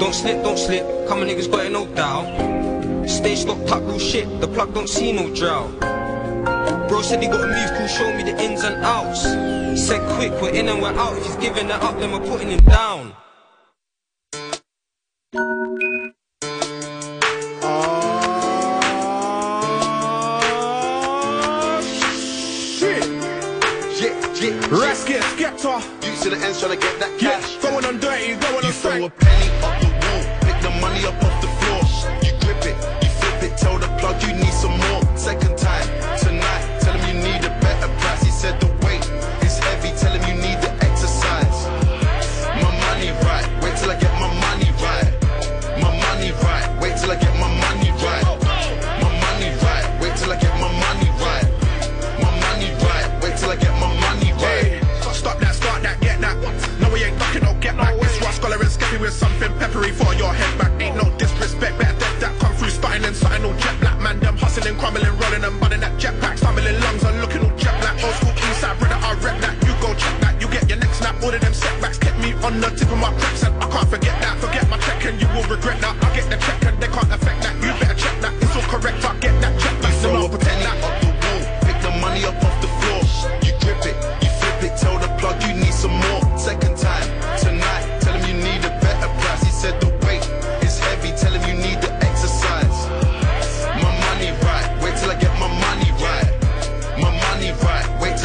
Don't 0.00 0.14
slip, 0.14 0.42
don't 0.42 0.58
slip, 0.58 0.84
come 1.06 1.20
on 1.20 1.26
niggas 1.26 1.50
got 1.50 1.66
it 1.66 1.72
no 1.72 1.86
doubt. 1.88 2.26
Stay 3.08 3.36
stocked 3.36 3.70
up, 3.70 3.82
real 3.82 3.98
shit, 3.98 4.40
the 4.40 4.48
plug 4.48 4.72
don't 4.72 4.88
see 4.88 5.12
no 5.12 5.32
drought. 5.34 5.78
Bro 6.88 7.02
said 7.02 7.22
he 7.22 7.28
gotta 7.28 7.48
move, 7.48 7.78
cool, 7.78 7.86
show 7.86 8.16
me 8.16 8.22
the 8.22 8.34
ins 8.42 8.64
and 8.64 8.82
outs. 8.82 9.22
Said 9.80 10.00
quick, 10.16 10.32
we're 10.40 10.50
in 10.50 10.68
and 10.68 10.80
we're 10.80 10.94
out. 10.94 11.16
If 11.18 11.26
he's 11.26 11.36
giving 11.36 11.66
it 11.66 11.72
up, 11.72 11.98
then 11.98 12.12
we're 12.12 12.26
putting 12.26 12.50
him 12.50 12.64
down. 12.64 13.12
Skepta. 25.62 26.04
You 26.04 26.16
to 26.16 26.30
the 26.30 26.44
ends 26.44 26.60
trying 26.60 26.72
to 26.72 26.78
get 26.78 26.98
that 26.98 27.18
cash. 27.18 27.56
Going 27.58 27.84
on 27.84 27.98
dirty, 28.00 28.34
going 28.34 28.64
You 28.64 28.66
on 28.66 28.72
throw 28.72 29.04
a 29.06 29.10
penny 29.10 29.48
up 29.62 29.91
with 59.02 59.12
something 59.12 59.52
peppery 59.58 59.90
for 59.90 60.14
your 60.14 60.32
head 60.32 60.52
back. 60.58 60.70
Ain't 60.80 60.94
no 60.94 61.10
disrespect, 61.18 61.76
better 61.76 61.98
dead 61.98 62.14
that 62.22 62.38
come 62.38 62.54
through, 62.54 62.70
starting 62.70 63.04
and 63.04 63.16
starting 63.16 63.44
all 63.44 63.56
jet 63.58 63.74
black. 63.80 63.98
Man, 64.00 64.20
them 64.20 64.36
hustling, 64.36 64.78
crumbling, 64.78 65.10
rolling 65.18 65.42
and 65.42 65.58
bunning 65.60 65.80
that 65.80 65.98
jetpack. 65.98 66.38
Stumbling 66.38 66.78
lungs 66.78 67.02
and 67.02 67.20
looking 67.20 67.42
all 67.42 67.56
jet 67.58 67.74
black. 67.82 67.98
Old 67.98 68.14
school 68.14 68.30
inside, 68.30 68.62
side, 68.62 68.78
brother, 68.78 68.98
I 69.02 69.10
rep 69.18 69.36
that. 69.42 69.54
You 69.66 69.74
go 69.82 69.90
check 69.98 70.14
that, 70.22 70.40
you 70.40 70.46
get 70.46 70.68
your 70.70 70.78
next 70.78 70.98
snap. 71.02 71.20
All 71.20 71.34
of 71.34 71.40
them 71.40 71.52
setbacks 71.52 71.98
kept 71.98 72.18
me 72.22 72.30
on 72.46 72.60
the 72.62 72.70
tip 72.70 72.90
of 72.94 72.98
my 72.98 73.10
cracks, 73.18 73.42
and 73.42 73.54
I 73.58 73.66
can't 73.66 73.88
forget 73.90 74.14
that. 74.22 74.38
Forget 74.38 74.70
my 74.70 74.78
check, 74.78 75.04
and 75.04 75.20
you 75.20 75.26
will 75.34 75.46
regret 75.50 75.80
that. 75.82 75.94
I 75.98 76.08
get 76.14 76.30
the 76.30 76.38
check, 76.38 76.62
and 76.62 76.78
they 76.80 76.86
can't 76.86 77.10
affect 77.10 77.42
that. 77.42 77.54
You 77.58 77.74
better 77.82 77.98
check 77.98 78.16
that, 78.22 78.32
it's 78.38 78.54
all 78.54 78.62
correct. 78.70 79.02
I 79.02 79.18
get 79.18 79.34
that 79.42 79.52
check 79.58 79.76
back, 79.82 79.94
so 79.98 80.28
pretend 80.28 80.62
penny 80.62 80.78
that. 80.78 81.01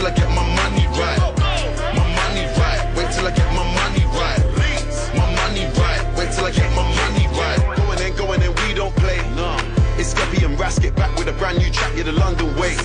Till 0.07 0.23
I 0.23 0.27
get 0.27 0.35
my 0.35 0.43
money 0.55 0.87
right. 0.95 1.19
My 1.95 2.07
money 2.15 2.45
right, 2.55 2.95
wait 2.95 3.11
till 3.11 3.27
I 3.27 3.31
get 3.31 3.47
my 3.53 3.63
money 3.75 4.05
right. 4.15 4.39
My 5.15 5.27
money 5.35 5.65
right, 5.75 6.01
wait 6.17 6.31
till 6.31 6.45
I 6.45 6.51
get 6.51 6.69
my 6.75 6.83
money 6.83 7.27
right. 7.35 7.59
Going 7.75 7.99
in, 7.99 8.15
going 8.15 8.41
in, 8.41 8.53
we 8.63 8.73
don't 8.73 8.95
play. 8.95 9.19
It's 9.99 10.13
Skeppy 10.13 10.45
and 10.45 10.57
Rasket 10.57 10.95
back 10.95 11.15
with 11.17 11.27
a 11.27 11.33
brand 11.33 11.57
new 11.57 11.71
track, 11.71 11.91
yeah, 11.95 12.03
the 12.03 12.11
London 12.11 12.55
way. 12.55 12.75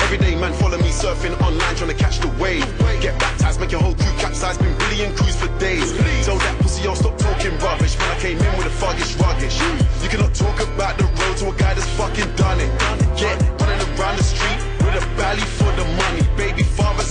Everyday 0.00 0.36
man 0.36 0.52
follow 0.52 0.76
me 0.78 0.90
surfing 0.90 1.34
online 1.40 1.74
trying 1.74 1.90
to 1.90 1.96
catch 1.96 2.20
the 2.20 2.28
wave. 2.38 2.66
Get 3.00 3.18
baptized, 3.18 3.58
make 3.60 3.72
your 3.72 3.80
whole 3.80 3.94
crew 3.94 4.12
capsize, 4.18 4.58
been 4.58 4.76
billion 4.78 5.16
crews 5.16 5.36
for 5.36 5.48
days. 5.58 5.90
Tell 6.26 6.36
that 6.36 6.58
pussy, 6.60 6.82
yo, 6.84 6.94
stop 6.94 7.16
talking 7.16 7.56
rubbish. 7.58 7.98
Man, 7.98 8.10
I 8.14 8.20
came 8.20 8.38
in 8.38 8.56
with 8.58 8.66
a 8.66 8.74
fuggish 8.76 9.16
ruggish. 9.16 9.58
You 10.02 10.08
cannot 10.08 10.34
talk 10.34 10.60
about 10.60 10.98
the 10.98 11.04
road 11.04 11.36
to 11.38 11.48
a 11.48 11.54
guy 11.56 11.74
that's 11.74 11.88
fucking 11.96 12.30
done 12.36 12.60
it. 12.60 12.70
Get 13.16 13.40
running 13.58 13.88
around 13.98 14.18
the 14.18 14.24
street 14.24 14.60
with 14.84 15.02
a 15.02 15.06
belly 15.16 15.42
for 15.58 15.72
the 15.72 15.84
money. 15.96 16.29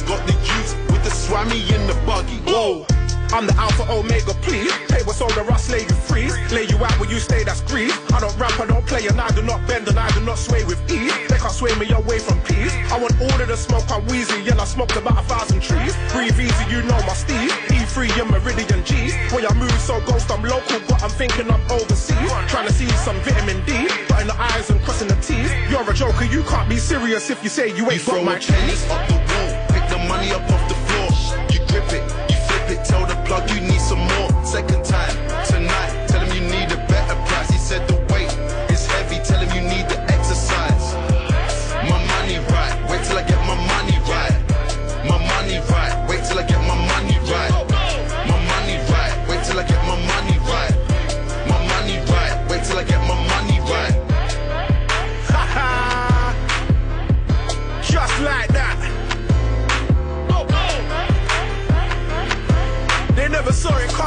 Got 0.10 0.26
the 0.26 0.34
youth 0.34 0.74
with 0.90 1.04
the 1.04 1.12
swammy 1.12 1.62
in 1.70 1.86
the 1.86 1.94
buggy. 2.04 2.38
Whoa. 2.50 2.84
I'm 3.32 3.46
the 3.46 3.54
Alpha 3.62 3.86
Omega, 3.94 4.34
please. 4.42 4.74
Pay 4.90 5.04
what's 5.04 5.22
on 5.22 5.30
the 5.36 5.44
rust, 5.44 5.70
lay 5.70 5.82
you 5.82 5.98
free. 6.10 6.34
Lay 6.50 6.66
you 6.66 6.84
out 6.84 6.98
where 7.00 7.08
you 7.08 7.20
stay, 7.20 7.44
that's 7.44 7.62
greed. 7.62 7.94
I 8.12 8.20
don't 8.20 8.36
ramp, 8.40 8.60
I 8.60 8.66
don't 8.66 8.86
play, 8.88 9.06
and 9.06 9.22
I 9.22 9.30
do 9.30 9.44
not 9.44 9.68
bend, 9.68 9.88
and 9.88 10.00
I 10.00 10.10
do 10.18 10.22
not 10.22 10.40
sway 10.40 10.64
with 10.64 10.82
ease. 10.90 11.14
They 11.30 11.38
can't 11.38 11.54
sway 11.54 11.78
me 11.78 11.92
away 11.92 12.18
from 12.18 12.42
peace. 12.42 12.74
I 12.90 12.98
want 12.98 13.22
all 13.22 13.40
of 13.40 13.48
the 13.48 13.56
smoke, 13.56 13.86
I'm 13.92 14.04
wheezy, 14.08 14.50
and 14.50 14.60
I 14.60 14.66
smoked 14.66 14.96
about 14.96 15.20
a 15.20 15.22
thousand 15.30 15.62
trees. 15.62 15.96
Breathe 16.12 16.40
easy, 16.40 16.66
you 16.74 16.82
know 16.82 16.98
my 17.06 17.14
Steve. 17.14 17.52
E3 17.70 18.10
and 18.20 18.32
Meridian 18.32 18.84
G's. 18.84 19.14
Boy, 19.30 19.46
I 19.48 19.54
move 19.54 19.78
so 19.80 20.02
ghost, 20.10 20.32
I'm 20.32 20.42
local, 20.42 20.80
but 20.90 21.04
I'm 21.04 21.12
thinking 21.12 21.52
I'm 21.52 21.62
overseas. 21.70 22.32
Trying 22.50 22.66
to 22.66 22.74
see 22.74 22.90
some 23.06 23.18
vitamin 23.22 23.64
D, 23.64 23.88
but 24.10 24.22
in 24.22 24.28
the 24.28 24.42
eyes 24.42 24.72
and 24.72 24.82
crossing 24.82 25.08
the 25.08 25.16
T's. 25.22 25.54
You're 25.70 25.88
a 25.88 25.94
joker, 25.94 26.26
you 26.26 26.42
can't 26.50 26.68
be 26.68 26.78
serious 26.78 27.30
if 27.30 27.44
you 27.44 27.50
say 27.50 27.76
you 27.78 27.90
ain't 27.92 28.02
Throw 28.02 28.16
got 28.16 28.26
my 28.26 28.40
penny 28.40 28.74
up 28.90 29.08
the 29.08 29.14
wall, 29.14 29.59
money 30.10 30.32
up 30.32 30.42
off 30.52 30.68
the 30.68 30.74
floor. 30.88 31.10
You 31.54 31.60
grip 31.68 31.90
it, 31.94 32.04
you 32.30 32.38
flip 32.48 32.68
it, 32.74 32.84
tell 32.84 33.06
the 33.06 33.16
plug 33.28 33.48
you 33.52 33.62
need 33.62 33.80
some 33.80 34.00
more. 34.00 34.30
Second 34.44 34.79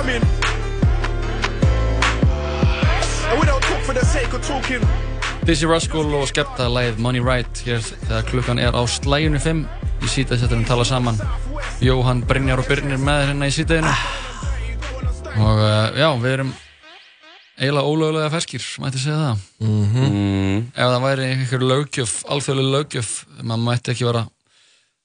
coming. 0.03 0.23
And 3.31 3.41
we 3.41 3.47
don't 3.47 3.63
talk 3.63 3.83
for 3.87 3.95
the 3.95 4.05
sake 4.05 4.33
of 4.37 4.43
talking. 4.47 4.83
Dizzy 5.47 5.67
Rascal 5.67 6.07
og 6.15 6.29
skemmta 6.31 6.69
lægið 6.71 6.99
Money 7.03 7.23
Right 7.23 7.63
hér 7.67 7.81
þegar 7.83 8.27
klukkan 8.29 8.61
er 8.63 8.77
á 8.79 8.83
slæjunni 8.87 9.41
5 9.43 9.63
í 10.07 10.11
sítaðsettunum 10.11 10.67
tala 10.69 10.85
saman 10.87 11.19
Jóhann, 11.83 12.23
Brynjar 12.27 12.63
og 12.63 12.69
Byrnir 12.71 13.01
með 13.03 13.25
hérna 13.27 13.49
í 13.51 13.55
sítaðinu 13.57 13.91
og 15.43 15.63
uh, 15.65 15.99
já, 15.99 16.07
við 16.23 16.31
erum 16.37 16.53
eiginlega 17.59 17.91
ólögulega 17.91 18.31
ferskir, 18.37 18.69
mætti 18.83 19.03
segja 19.03 19.19
það 19.19 19.49
Mm. 19.63 20.67
ef 20.75 20.89
það 20.93 21.03
væri 21.07 21.27
einhver 21.33 21.63
löggjöf, 21.73 22.13
alþjóðlega 22.31 22.73
löggjöf 22.77 23.11
maður 23.43 23.65
mætti 23.67 23.93
ekki 23.95 24.07
vera 24.07 24.23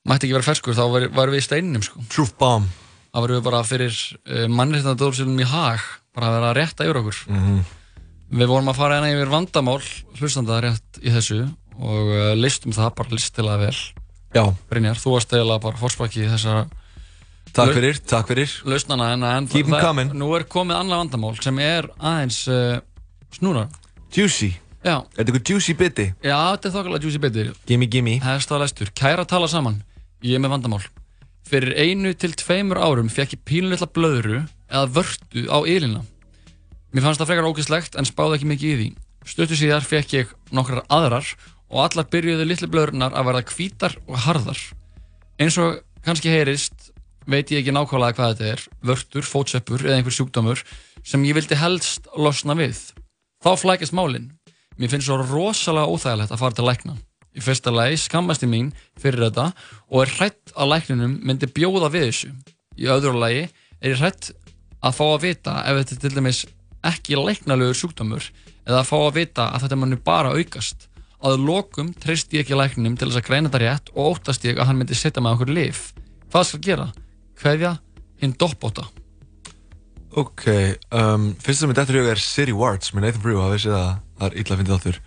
mætti 0.10 0.28
ekki 0.28 0.38
vera 0.38 0.48
ferskur, 0.52 0.78
þá 0.78 0.86
væri, 0.94 1.10
væri 1.18 1.34
við 1.34 1.42
í 1.42 1.46
steininum 1.48 1.86
sko. 1.86 2.06
Truth 2.14 2.38
bomb 2.38 2.70
þá 3.18 3.24
væri 3.26 3.38
við 3.40 3.46
bara 3.50 3.64
fyrir 3.66 3.96
uh, 4.30 4.46
mannréttandadóðsölum 4.54 5.42
í 5.42 5.48
hag 5.50 5.82
bara 6.14 6.30
að 6.30 6.36
vera 6.38 6.50
að 6.54 6.58
rétta 6.62 6.86
yfir 6.86 7.00
okkur 7.02 7.24
Mhm. 7.34 7.60
Við 8.38 8.48
vorum 8.52 8.68
að 8.70 8.76
fara 8.76 8.96
hérna 9.00 9.10
yfir 9.16 9.30
vandamál 9.32 9.82
hlustanda 10.20 10.58
rétt 10.62 10.98
í 11.02 11.10
þessu 11.16 11.38
og 11.80 12.10
uh, 12.12 12.34
listum 12.36 12.74
það 12.76 12.90
bara 12.98 13.16
listilega 13.16 13.58
vel. 13.62 13.78
Já. 14.36 14.44
Brynjar, 14.70 15.00
þú 15.00 15.14
varst 15.16 15.32
eiginlega 15.32 15.62
bara 15.64 15.80
fórspaki 15.80 16.26
í 16.26 16.30
þessar 16.30 16.66
Takk 17.56 17.72
fyrir, 17.74 17.98
takk 18.06 18.28
fyrir. 18.28 18.52
lausnana 18.68 19.14
en, 19.16 19.24
en 19.24 19.48
Keep 19.48 19.66
'em 19.68 19.74
það- 19.74 19.82
coming. 19.88 20.12
nú 20.14 20.28
er 20.36 20.44
komið 20.44 20.76
annað 20.76 21.00
vandamál 21.02 21.42
sem 21.42 21.60
er 21.64 21.88
aðeins 21.98 22.42
uh, 22.52 22.80
snúra. 23.32 23.70
Juicy. 24.14 24.52
Já. 24.84 25.00
Er 25.18 25.24
þetta 25.24 25.32
eitthvað 25.32 25.50
juicy 25.56 25.74
biti? 25.74 26.06
Já, 26.22 26.38
þetta 26.54 26.68
er 26.68 26.76
þokkalega 26.76 27.04
juicy 27.08 27.20
bitir. 27.24 27.54
Gimme, 27.66 27.88
gimme. 27.88 28.20
Hesta 28.22 28.60
lestur. 28.60 28.92
Kæra 28.94 29.26
tala 29.26 29.48
saman. 29.48 29.80
Ég 30.22 30.36
er 30.36 30.40
með 30.44 30.54
vandamál. 30.60 30.84
Fyrir 31.48 31.78
einu 31.80 32.12
til 32.12 32.34
tveimur 32.36 32.80
árum 32.82 33.08
fekk 33.08 33.38
ég 33.38 33.44
pínulitla 33.48 33.88
blöðru 33.96 34.42
eða 34.68 34.88
vörtu 34.98 35.46
á 35.48 35.64
ylina. 35.64 36.02
Mér 36.92 37.06
fannst 37.06 37.22
það 37.22 37.30
frekar 37.30 37.48
ógislegt 37.48 37.96
en 37.96 38.08
spáði 38.08 38.36
ekki 38.36 38.50
mikið 38.52 38.74
í 38.74 38.78
því. 38.82 38.88
Stöttu 39.28 39.60
síðar 39.60 39.88
fekk 39.88 40.16
ég 40.18 40.34
nokkrar 40.52 40.84
aðrar 40.92 41.30
og 41.72 41.86
allar 41.86 42.10
byrjuðu 42.12 42.48
litlu 42.48 42.70
blöðrunar 42.72 43.16
að 43.16 43.30
verða 43.30 43.46
hvítar 43.54 43.96
og 44.08 44.20
harðar. 44.26 44.60
Eins 45.40 45.56
og 45.64 45.80
kannski 46.04 46.32
heyrist 46.32 46.92
veit 47.28 47.52
ég 47.52 47.62
ekki 47.62 47.76
nákvæmlega 47.76 48.18
hvað 48.18 48.34
þetta 48.34 48.52
er, 48.54 48.68
vörtur, 48.84 49.28
fótsöppur 49.28 49.88
eða 49.88 50.02
einhver 50.02 50.16
sjúkdómur 50.16 50.64
sem 51.04 51.24
ég 51.28 51.36
vildi 51.38 51.60
helst 51.60 52.08
losna 52.16 52.56
við. 52.60 52.80
Þá 53.44 53.52
flækist 53.64 53.96
málinn. 53.96 54.34
Mér 54.76 54.92
finnst 54.92 55.08
svo 55.08 55.20
rosalega 55.24 55.88
óþægilegt 55.88 56.36
að 56.36 56.44
fara 56.44 56.60
til 56.60 56.68
lækna. 56.68 56.98
Í 57.38 57.44
fyrsta 57.46 57.70
lagi 57.74 58.00
skammast 58.02 58.42
ég 58.42 58.50
mín 58.50 58.72
fyrir 58.98 59.28
þetta 59.28 59.52
og 59.92 60.04
er 60.04 60.14
hrætt 60.18 60.54
að 60.58 60.72
lækninum 60.74 61.16
myndi 61.22 61.50
bjóða 61.54 61.92
við 61.94 62.08
þessu. 62.10 62.34
Í 62.82 62.90
öðru 62.90 63.14
lagi 63.22 63.44
er 63.46 63.92
ég 63.92 64.02
hrætt 64.02 64.32
að 64.82 64.98
fá 64.98 65.06
að 65.06 65.24
vita 65.28 65.56
ef 65.70 65.80
þetta 65.80 65.96
er 65.96 66.04
til 66.04 66.14
dæmis 66.18 66.44
ekki 66.88 67.18
læknalegur 67.20 67.78
sjúkdómur 67.78 68.30
eða 68.68 68.82
að 68.82 68.90
fá 68.90 68.98
að 69.00 69.16
vita 69.20 69.50
að 69.54 69.66
þetta 69.66 69.80
muni 69.84 70.00
bara 70.02 70.34
aukast. 70.34 70.88
Að 71.18 71.42
lokum 71.46 71.94
treyst 71.98 72.34
ég 72.34 72.46
ekki 72.46 72.58
lækninum 72.58 72.98
til 72.98 73.10
þess 73.10 73.22
að 73.22 73.30
greina 73.30 73.50
þetta 73.50 73.64
rétt 73.64 73.92
og 73.96 74.18
óttast 74.18 74.46
ég 74.46 74.58
að 74.58 74.70
hann 74.70 74.82
myndi 74.82 74.98
setja 74.98 75.22
með 75.22 75.38
okkur 75.38 75.54
lif. 75.54 75.82
Hvað 76.34 76.48
skal 76.50 76.62
gera? 76.66 76.88
Kveðja, 77.38 77.78
hinn 78.22 78.36
doppóta. 78.38 78.86
Ok, 80.18 80.46
um, 80.98 81.32
fyrst 81.42 81.62
sem 81.62 81.70
ég 81.70 81.78
dættur 81.78 82.00
í 82.00 82.02
huga 82.02 82.16
er 82.16 82.22
City 82.22 82.54
Wards 82.56 82.94
með 82.94 83.06
Nathan 83.06 83.24
Brew, 83.26 83.42
það 83.42 83.68
er 84.26 84.38
illa 84.42 84.56
að 84.56 84.62
finna 84.62 84.78
þáttur. 84.78 85.02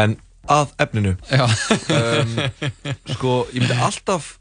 En 0.00 0.16
að 0.50 0.74
efninu. 0.84 1.14
Já. 1.30 1.44
um, 1.46 2.36
sko, 3.14 3.34
ég 3.54 3.64
myndi 3.64 3.78
alltaf 3.86 4.34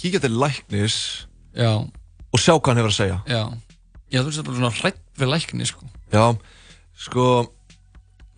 kíkja 0.00 0.22
til 0.22 0.32
læknis 0.40 1.26
Já. 1.56 1.72
og 1.84 2.40
sjá 2.40 2.54
hvað 2.56 2.72
hann 2.72 2.82
hefur 2.82 2.94
að 2.94 2.98
segja. 2.98 3.18
Já. 3.28 3.42
Já, 4.10 4.20
þú 4.20 4.28
veist 4.30 4.44
bara 4.46 4.58
svona 4.58 4.74
hrætt 4.80 5.02
við 5.20 5.32
lækni, 5.34 5.66
sko. 5.68 5.90
Já, 6.10 6.24
sko, 6.98 7.26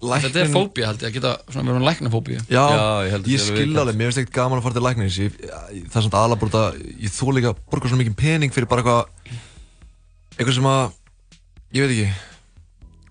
læknin... 0.02 0.26
Þetta 0.26 0.42
er 0.42 0.50
fóbía, 0.52 0.88
held 0.90 1.04
ég, 1.04 1.06
að 1.08 1.14
geta 1.16 1.34
svona 1.46 1.70
verið 1.70 1.78
með 1.78 1.88
læknafóbíu. 1.88 2.42
Já, 2.52 2.64
ég, 3.08 3.38
skil 3.40 3.70
alveg, 3.70 3.96
mér 3.96 4.10
finnst 4.10 4.24
ekkert 4.24 4.36
gaman 4.40 4.60
að 4.60 4.66
fara 4.66 4.76
til 4.76 4.84
læknis 4.88 5.20
ég, 5.22 5.38
ég, 5.78 5.86
það 5.94 6.10
er 6.10 6.12
bara 6.12 6.36
þetta 6.42 6.64
ég 7.06 7.14
þó 7.14 7.24
líka 7.32 7.54
að 7.54 7.64
borga 7.72 7.92
svona 7.92 8.02
mikið 8.02 8.18
pening 8.20 8.52
fyrir 8.52 8.68
bara 8.68 8.84
eitthvað 8.84 9.40
eitthvað 10.36 10.58
sem 10.58 10.68
að 10.72 10.84
ég 11.72 11.86
veit 11.86 11.94
ekki 11.94 12.31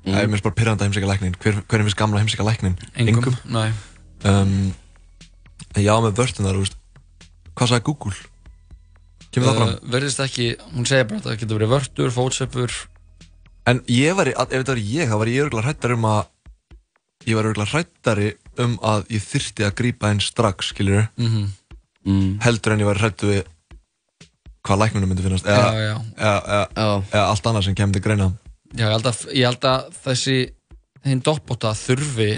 mm. 0.06 0.18
ég 0.18 0.30
finnst 0.32 0.46
bara 0.48 0.58
pyrranda 0.58 0.86
að 0.86 0.90
heimsækja 0.90 1.12
læknin 1.12 1.38
hver, 1.42 1.62
hvernig 1.68 1.90
finnst 1.90 2.00
gamla 2.02 2.20
að 2.20 2.26
heimsækja 2.26 2.48
læknin? 2.48 2.78
Engum, 2.96 3.38
nei. 3.54 3.70
um, 4.26 4.74
já, 5.78 5.94
með 6.04 6.20
vörtunar, 6.20 6.58
þú 6.58 6.66
veist 6.66 6.78
hvað 7.56 7.74
sagði 7.74 7.88
Google? 7.90 8.16
kemur 9.32 9.48
það 9.52 9.60
fram? 9.62 9.70
Uh, 9.72 9.92
verðist 9.94 10.24
ekki, 10.24 10.48
hún 10.76 10.88
segir 10.90 11.08
bara 11.10 11.22
að 11.22 11.30
það 11.30 11.40
getur 11.44 11.60
verið 11.60 11.74
vörtur, 11.76 12.12
fótsöppur. 12.16 12.78
En 13.70 13.80
ég 13.92 14.16
væri, 14.18 14.34
ef 14.36 14.52
þetta 14.52 14.74
væri 14.76 14.86
ég, 14.90 15.08
þá 15.12 15.18
væri 15.22 15.36
ég 15.38 15.46
örgulega 15.46 15.68
hrættar 15.70 15.96
um 15.96 16.08
að 16.10 16.22
ég 17.30 17.38
væri 17.38 17.52
örgulega 17.52 17.72
hrættari 17.72 18.30
um 18.66 18.76
að 18.92 19.06
ég 19.14 19.24
þyrfti 19.24 19.68
að 19.68 19.76
grípa 19.80 20.10
einn 20.12 20.22
strax, 20.24 20.72
skiljur 20.74 21.08
Mhm. 21.22 21.50
Mm. 22.02 22.40
heldur 22.42 22.74
en 22.74 22.82
ég 22.82 22.90
væri 22.90 23.04
hrættu 23.04 23.28
við 23.30 23.44
hvað 24.66 24.80
læknunum 24.82 25.10
myndi 25.12 25.22
finnast 25.22 25.46
eða, 25.46 25.68
Já, 25.70 25.82
já. 25.86 25.96
Eða, 26.18 26.40
eða, 26.74 27.04
eða 27.14 27.26
allt 27.30 27.46
annað 27.46 27.66
sem 27.68 27.76
kemur 27.78 27.94
til 27.94 28.02
greina 28.02 28.32
Já, 28.78 28.86
ég 28.88 28.94
held 28.96 29.08
að, 29.12 29.22
ég 29.36 29.46
held 29.50 29.66
að 29.68 29.88
þessi 30.06 30.36
hinn 31.08 31.24
doppóta 31.26 31.74
þurfi 31.76 32.30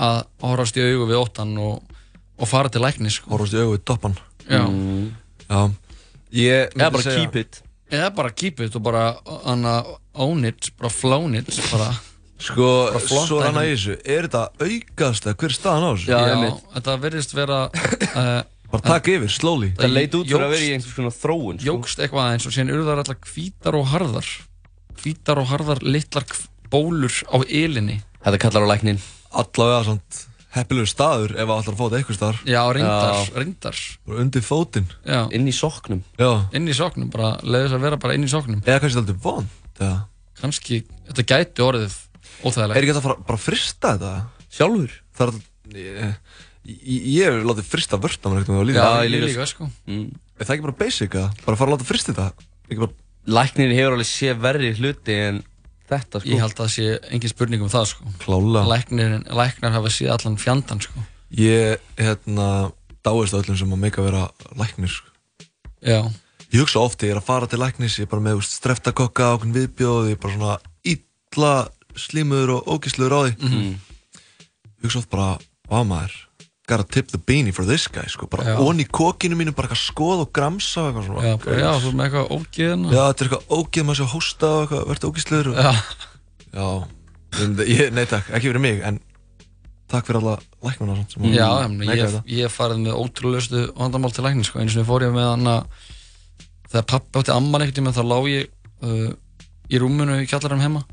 að 0.00 0.20
horfast 0.44 0.76
í 0.78 0.84
augu 0.86 1.08
við 1.10 1.18
óttan 1.20 1.54
og, 1.60 1.96
og 2.40 2.48
fara 2.48 2.70
til 2.72 2.82
læknis, 2.84 3.18
sko. 3.20 3.32
Horfast 3.34 3.56
í 3.56 3.62
augu 3.62 3.74
við 3.76 3.82
doppan? 3.90 4.14
Já. 4.46 4.62
Mm. 4.68 5.08
Já. 5.48 5.60
Ég 6.30 6.76
Eða 6.76 6.90
myndi 6.94 7.06
segja- 7.08 7.66
Eða 7.90 8.12
bara 8.14 8.30
keep 8.30 8.60
it 8.62 8.76
og 8.78 8.84
bara 8.86 9.16
hana, 9.44 9.80
own 10.14 10.44
it, 10.46 10.70
bara 10.78 10.92
flown 10.94 11.34
it, 11.34 11.48
bara. 11.72 11.88
Sko, 12.40 12.68
bara 12.94 13.00
svo 13.26 13.40
hann 13.42 13.58
að 13.58 13.66
þessu, 13.72 13.96
er 14.06 14.28
þetta 14.28 14.44
aukast 14.62 15.26
eða 15.26 15.34
hver 15.42 15.50
er 15.50 15.56
staðan 15.56 15.84
á 15.84 15.90
þessu? 15.90 16.06
Já, 16.14 16.52
þetta 16.76 16.94
verðist 17.02 17.34
vera 17.36 17.58
uh, 17.66 18.42
Bara 18.70 18.84
taka 18.86 19.10
yfir, 19.16 19.32
slowly. 19.34 19.72
Það 19.74 19.90
leit 19.90 20.14
út 20.14 20.28
fyrir 20.30 20.44
að 20.46 20.52
vera 20.54 20.62
í 20.62 20.70
einhvers 20.76 20.94
konar 20.94 21.14
þróun 21.16 21.58
sko. 21.58 21.66
Jógst 21.66 21.98
eitthvað 22.04 22.28
aðeins 22.28 22.46
og 22.46 22.54
síðan 22.54 22.70
urðar 22.76 23.00
allar 23.02 23.18
hvítar 23.26 23.78
og 23.80 23.88
harðar 23.90 24.28
Hvítar 25.00 25.40
og 25.40 25.48
harðar 25.50 25.80
litlar 25.84 26.26
bólur 26.72 27.14
á 27.32 27.36
ylinni 27.46 28.00
Þetta 28.20 28.40
kallar 28.42 28.66
á 28.66 28.70
læknin 28.74 29.00
Allavega 29.30 29.84
svona 29.86 30.26
heppilegur 30.50 30.90
staður 30.90 31.32
ef 31.38 31.46
það 31.46 31.60
ætlar 31.62 31.74
að 31.76 31.80
fóta 31.80 31.98
eitthvað 32.00 32.16
staðar 32.18 32.38
Já, 32.50 32.60
reyndar, 32.74 33.32
reyndar 33.38 33.80
Bara 34.08 34.22
undir 34.24 34.42
fótinn 34.44 34.88
Já. 35.06 35.20
Inn 35.38 35.46
í 35.46 35.54
soknum 35.54 36.00
Já 36.18 36.30
Inn 36.58 36.66
í 36.66 36.74
soknum, 36.76 37.10
bara 37.12 37.36
leiði 37.46 37.68
þess 37.68 37.76
að 37.78 37.84
vera 37.86 38.00
bara 38.02 38.16
inn 38.18 38.26
í 38.26 38.30
soknum 38.32 38.62
Eða 38.66 38.80
kannski 38.82 38.98
þetta 39.00 39.14
er 39.14 39.20
vond 39.24 39.80
eða? 39.80 39.98
Kannski, 40.40 40.80
þetta 41.10 41.26
gæti 41.30 41.64
orðið 41.64 41.96
óþægilegt 42.42 42.76
Er 42.76 42.82
ekki 42.82 42.90
þetta 42.92 43.02
að 43.02 43.06
fara 43.08 43.26
bara 43.30 43.38
að 43.40 43.44
frista 43.46 43.92
þetta? 43.94 44.12
Sjálfur? 44.58 44.96
Það 45.20 45.30
er 45.30 45.80
ég, 45.80 46.16
ég, 46.66 47.06
ég 47.14 47.28
hef 47.30 47.46
látið 47.46 47.70
frista 47.70 48.00
vörta 48.02 48.32
mér 48.32 48.42
eitthvað 48.42 48.66
lífi 48.66 48.80
Já, 48.80 48.88
ég 49.06 49.14
líka, 49.14 49.28
líka, 49.30 49.46
sko. 49.52 49.68
mm. 49.86 50.08
Er 50.40 50.48
það 50.48 50.56
ekki 50.56 50.66
bara 50.66 50.78
basic 50.82 51.16
að 51.20 51.44
bara 51.46 51.60
fara 51.60 51.70
að 51.70 51.76
láta 51.76 51.88
frista 51.92 52.10
þetta? 52.16 52.48
Ekki 52.66 52.82
bara 52.82 52.96
Læknir 53.26 53.74
hefur 53.76 53.96
alveg 53.98 54.06
sé 54.08 54.32
verri 54.40 54.72
hluti 54.78 55.16
en 55.28 55.42
þetta 55.90 56.20
sko 56.22 56.30
Ég 56.30 56.40
held 56.40 56.54
að 56.54 56.62
það 56.64 56.72
sé 56.76 56.86
engin 57.10 57.32
spurning 57.34 57.62
um 57.62 57.68
það 57.72 57.86
sko 57.92 58.12
Klálega. 58.22 58.64
Læknir, 58.70 59.16
læknar 59.28 59.72
hafa 59.76 59.92
séð 59.92 60.14
allan 60.16 60.38
fjandan 60.40 60.80
sko 60.80 61.04
Ég, 61.36 61.78
hérna, 62.00 62.72
dáist 63.06 63.34
á 63.36 63.38
öllum 63.38 63.56
sem 63.58 63.70
að 63.70 63.78
meika 63.84 64.02
vera 64.02 64.24
læknir 64.58 64.90
sko. 64.90 65.06
Já 65.84 66.00
Ég 66.50 66.58
hugsa 66.64 66.80
oft, 66.82 66.98
ég 67.06 67.12
er 67.14 67.20
að 67.20 67.28
fara 67.28 67.46
til 67.46 67.60
læknis, 67.62 67.94
ég 68.00 68.08
er 68.08 68.10
bara 68.10 68.24
með 68.24 68.40
streftakokka 68.42 69.22
á 69.22 69.34
okkur 69.36 69.52
viðbjóð, 69.54 70.08
ég 70.10 70.16
er 70.16 70.18
bara 70.18 70.34
svona 70.34 70.56
illa 70.82 71.52
slímuður 71.94 72.56
og 72.56 72.72
ógísluður 72.74 73.14
á 73.14 73.20
því. 73.22 73.32
Mhm. 73.38 73.68
Ég 74.82 74.82
hugsa 74.88 74.98
oft 74.98 75.10
bara, 75.14 75.38
vá 75.70 75.78
maður, 75.86 76.16
gotta 76.70 76.86
tip 76.96 77.10
the 77.12 77.20
beanie 77.30 77.52
for 77.54 77.66
this 77.68 77.88
guy, 77.90 78.06
sko, 78.10 78.28
bara 78.30 78.54
onni 78.62 78.86
í 78.86 78.90
kokinu 78.90 79.38
mínu, 79.38 79.54
bara 79.56 79.68
eitthvað 79.68 79.82
skoð 79.82 80.24
og 80.24 80.32
gramsa 80.36 80.86
eitthvað 80.88 81.08
svona. 81.10 81.26
Já, 81.26 81.36
bara, 81.44 81.58
já, 81.60 81.70
með 81.90 82.06
eitthvað 82.06 82.32
ógeðina 82.36 82.94
Já, 82.94 83.02
þetta 83.02 83.26
er 83.26 83.28
eitthvað 83.28 83.54
ógeð, 83.58 83.86
maður 83.88 84.00
sé 84.00 84.06
að 84.06 84.14
hósta 84.14 84.50
og 84.54 84.64
eitthvað, 84.64 84.88
verður 84.90 85.10
ógísluður. 85.10 85.52
Og... 85.52 85.60
Já. 85.60 85.72
Já, 86.50 86.68
ég, 87.40 87.62
ég- 87.76 87.94
nei 87.94 88.04
takk, 88.10 88.32
ekki 88.34 88.50
fyrir 88.50 88.64
mig, 88.64 88.82
en 88.86 89.00
takk 89.90 90.06
fyrir 90.06 90.20
alla 90.20 90.36
læknuna 90.64 90.94
og 90.94 91.00
svona 91.00 91.10
sem 91.10 91.34
Já, 91.34 91.46
að 91.48 91.82
ég, 91.98 92.16
ég, 92.40 92.52
farið 92.52 92.82
með 92.84 92.98
ótrúlegustu 93.00 93.62
vandamál 93.78 94.12
til 94.14 94.24
læknis 94.26 94.50
sko. 94.50 94.60
eins 94.62 94.76
og 94.76 94.84
ég 94.84 94.88
fór 94.88 95.06
ég 95.06 95.14
með 95.14 95.28
hann 95.32 95.50
að 95.50 95.88
þegar 96.70 96.86
pappi 96.92 97.20
átti 97.20 97.34
amman 97.34 97.64
einhvern 97.64 97.78
tíma 97.80 97.94
þá 97.96 98.02
lá 98.06 98.18
ég 98.30 98.50
uh, 98.86 99.08
í 99.70 99.80
rúmunu 99.82 100.20
í 100.22 100.28
kjallarum 100.30 100.62
heima 100.62 100.84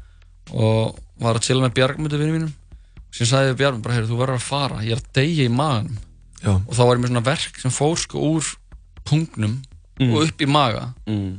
og 0.54 0.98
var 1.22 1.38
að 1.38 1.46
chilla 1.48 1.66
með 1.66 1.76
Bjargmundu 1.78 2.20
vinnu 2.22 2.38
mínum 2.38 2.54
síðan 3.14 3.30
sagði 3.32 3.52
við 3.54 3.58
Bjargmund 3.62 3.84
bara, 3.86 3.96
heyrðu, 3.98 4.12
þú 4.14 4.20
verður 4.22 4.40
að 4.40 4.46
fara 4.48 4.82
ég 4.86 4.92
er 4.98 5.02
að 5.02 5.10
deyja 5.18 5.48
í 5.48 5.54
maganum 5.54 5.98
Já. 6.44 6.52
og 6.54 6.74
þá 6.78 6.82
var 6.86 6.96
ég 6.98 7.02
með 7.04 7.12
svona 7.14 7.26
verk 7.28 7.60
sem 7.64 7.74
fór 7.74 7.98
sko 8.04 8.28
úr 8.36 8.54
pungnum 9.08 9.58
Mm. 9.98 10.12
og 10.14 10.28
upp 10.28 10.42
í 10.42 10.46
maga 10.46 10.84
mm. 11.10 11.30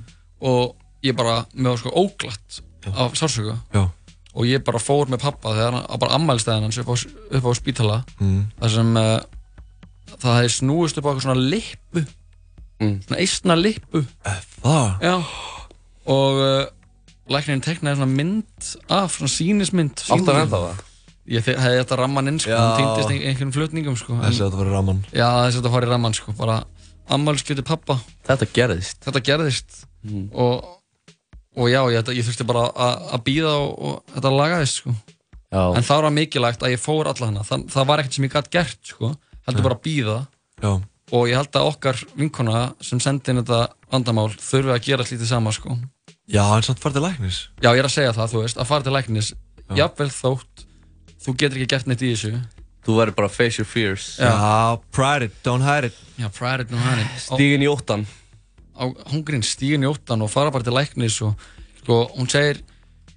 og 0.43 0.73
ég 1.07 1.15
bara, 1.15 1.45
mér 1.55 1.77
var 1.77 1.79
sko 1.79 1.93
óglatt 1.95 2.57
af 2.91 3.13
sársöku 3.15 3.53
Já. 3.71 3.85
og 4.35 4.49
ég 4.51 4.65
bara 4.67 4.81
fór 4.83 5.07
með 5.07 5.21
pappa 5.23 5.53
þegar 5.55 5.77
hann, 5.77 5.99
bara 6.03 6.17
ammælstæðin 6.19 6.67
hans 6.67 6.79
upp 6.83 6.91
á, 6.91 6.97
upp 7.39 7.47
á 7.47 7.53
spítala 7.55 7.99
Mm. 8.19 8.49
þar 8.59 8.73
sem 8.75 8.91
uh, 8.99 9.21
það 10.19 10.39
hefði 10.41 10.51
snúist 10.57 10.99
upp 10.99 11.07
á 11.07 11.09
eitthvað 11.13 11.27
svona 11.29 11.47
lippu 11.55 12.03
mm. 12.83 12.97
svona 13.07 13.21
eistna 13.23 13.55
lippu 13.63 14.03
Það? 14.27 15.07
Já 15.07 15.15
og 16.19 16.43
uh, 16.43 16.67
læknirinn 17.31 17.63
teknaði 17.63 18.01
svona 18.01 18.11
mynd 18.19 18.73
af 18.91 19.15
svona 19.21 19.31
sínismynd 19.39 20.03
sýndi- 20.03 20.35
ennþá 20.35 20.63
það? 20.67 20.83
Ég 21.29 21.45
hefði 21.45 21.83
þetta 21.83 21.97
ramman 22.01 22.29
inn 22.31 22.39
sko, 22.41 22.51
Já. 22.55 22.59
hann 22.59 22.79
týndist 22.81 23.11
ein- 23.13 23.23
einhverjum 23.29 23.53
flutningum 23.53 23.97
sko. 24.01 24.15
En- 24.17 24.23
Þessi 24.31 24.41
að 24.45 24.49
þetta 24.51 24.61
var 24.63 24.71
ramman. 24.73 25.01
Já, 25.13 25.27
þessi 25.45 25.59
að 25.59 25.61
þetta 25.61 25.73
fari 25.75 25.87
í 25.87 25.91
ramman 25.93 26.15
sko, 26.17 26.33
bara 26.39 26.57
ammælskjöti 27.11 27.65
pappa. 27.69 27.99
Þetta 28.29 28.47
gerðist. 28.57 28.99
Þetta 29.05 29.23
gerðist. 29.29 29.85
Mm. 30.09 30.29
og, 30.33 30.65
og 31.59 31.67
já, 31.69 31.81
ég, 31.91 32.11
ég 32.17 32.25
þurfti 32.25 32.47
bara 32.47 32.69
að 32.71 33.07
að 33.19 33.23
býða 33.27 33.53
og, 33.59 33.73
og 33.79 34.03
þetta 34.15 34.31
lagaðist 34.39 34.81
sko. 34.83 34.95
Já. 35.53 35.63
En 35.77 35.83
það 35.89 36.03
var 36.05 36.11
mikilvægt 36.17 36.63
að 36.63 36.73
ég 36.77 36.81
fór 36.81 37.09
alla 37.11 37.27
hana. 37.31 37.43
Það, 37.49 37.65
það 37.73 37.87
var 37.91 37.99
ekkert 38.03 38.15
sem 38.19 38.25
ég 38.29 38.33
gætt 38.37 38.51
gert 38.55 38.79
sko. 38.93 39.11
Heldur 39.49 39.65
bara 39.65 39.75
að 39.79 39.83
býða 39.89 40.17
Já. 40.63 40.73
og 41.13 41.23
ég 41.29 41.37
held 41.41 41.53
að 41.57 41.69
okkar 41.73 42.01
vinkona 42.21 42.63
sem 42.85 43.01
sendi 43.01 43.33
inn 43.33 43.41
þetta 43.43 43.61
vandamál 43.91 44.29
þurfi 44.37 44.75
að 44.77 44.83
gera 44.85 45.05
slítið 45.09 45.27
sama 45.33 45.53
sko. 45.57 45.77
Já, 46.29 46.45
en 46.57 46.63
samt 46.63 46.79
farið 46.81 46.99
til 47.01 47.05
læknis. 47.09 47.39
Já, 47.65 47.71
ég 47.73 47.81
er 47.81 47.89
að 47.89 47.95
segja 47.97 48.13
það, 48.13 48.33
þú 48.35 48.43
veist, 48.45 48.59
að 48.61 48.67
fara 48.69 48.85
til 48.85 48.93
læknis 48.93 49.31
jafnvel 49.77 50.11
þótt 50.13 50.48
þú 51.25 51.35
getur 51.41 51.59
ekki 51.61 51.71
gert 51.75 51.91
neitt 51.91 52.05
í 52.07 52.13
þessu 52.15 52.39
Þú 52.89 52.95
verður 52.97 53.17
bara 53.19 53.29
face 53.29 53.59
your 53.61 53.69
fears 53.69 54.05
Já. 54.17 54.31
Já, 54.33 54.81
pride 54.95 55.27
it, 55.29 55.35
don't 55.45 55.67
hide 55.67 55.91
it 55.91 55.97
Já, 56.17 56.29
pride 56.33 56.65
it, 56.65 56.71
don't 56.73 56.81
hide 56.85 57.03
it 57.05 57.21
Stígin 57.27 57.65
í 57.67 57.69
óttan 57.69 58.07
á 58.79 58.87
hungrin 59.11 59.43
stígin 59.43 59.83
í 59.83 59.91
óttan 59.91 60.23
og 60.23 60.31
fara 60.31 60.53
bara 60.55 60.63
til 60.65 60.77
læknis 60.77 61.17
og 61.27 61.35
sko, 61.83 62.05
hún 62.15 62.31
segir 62.31 62.61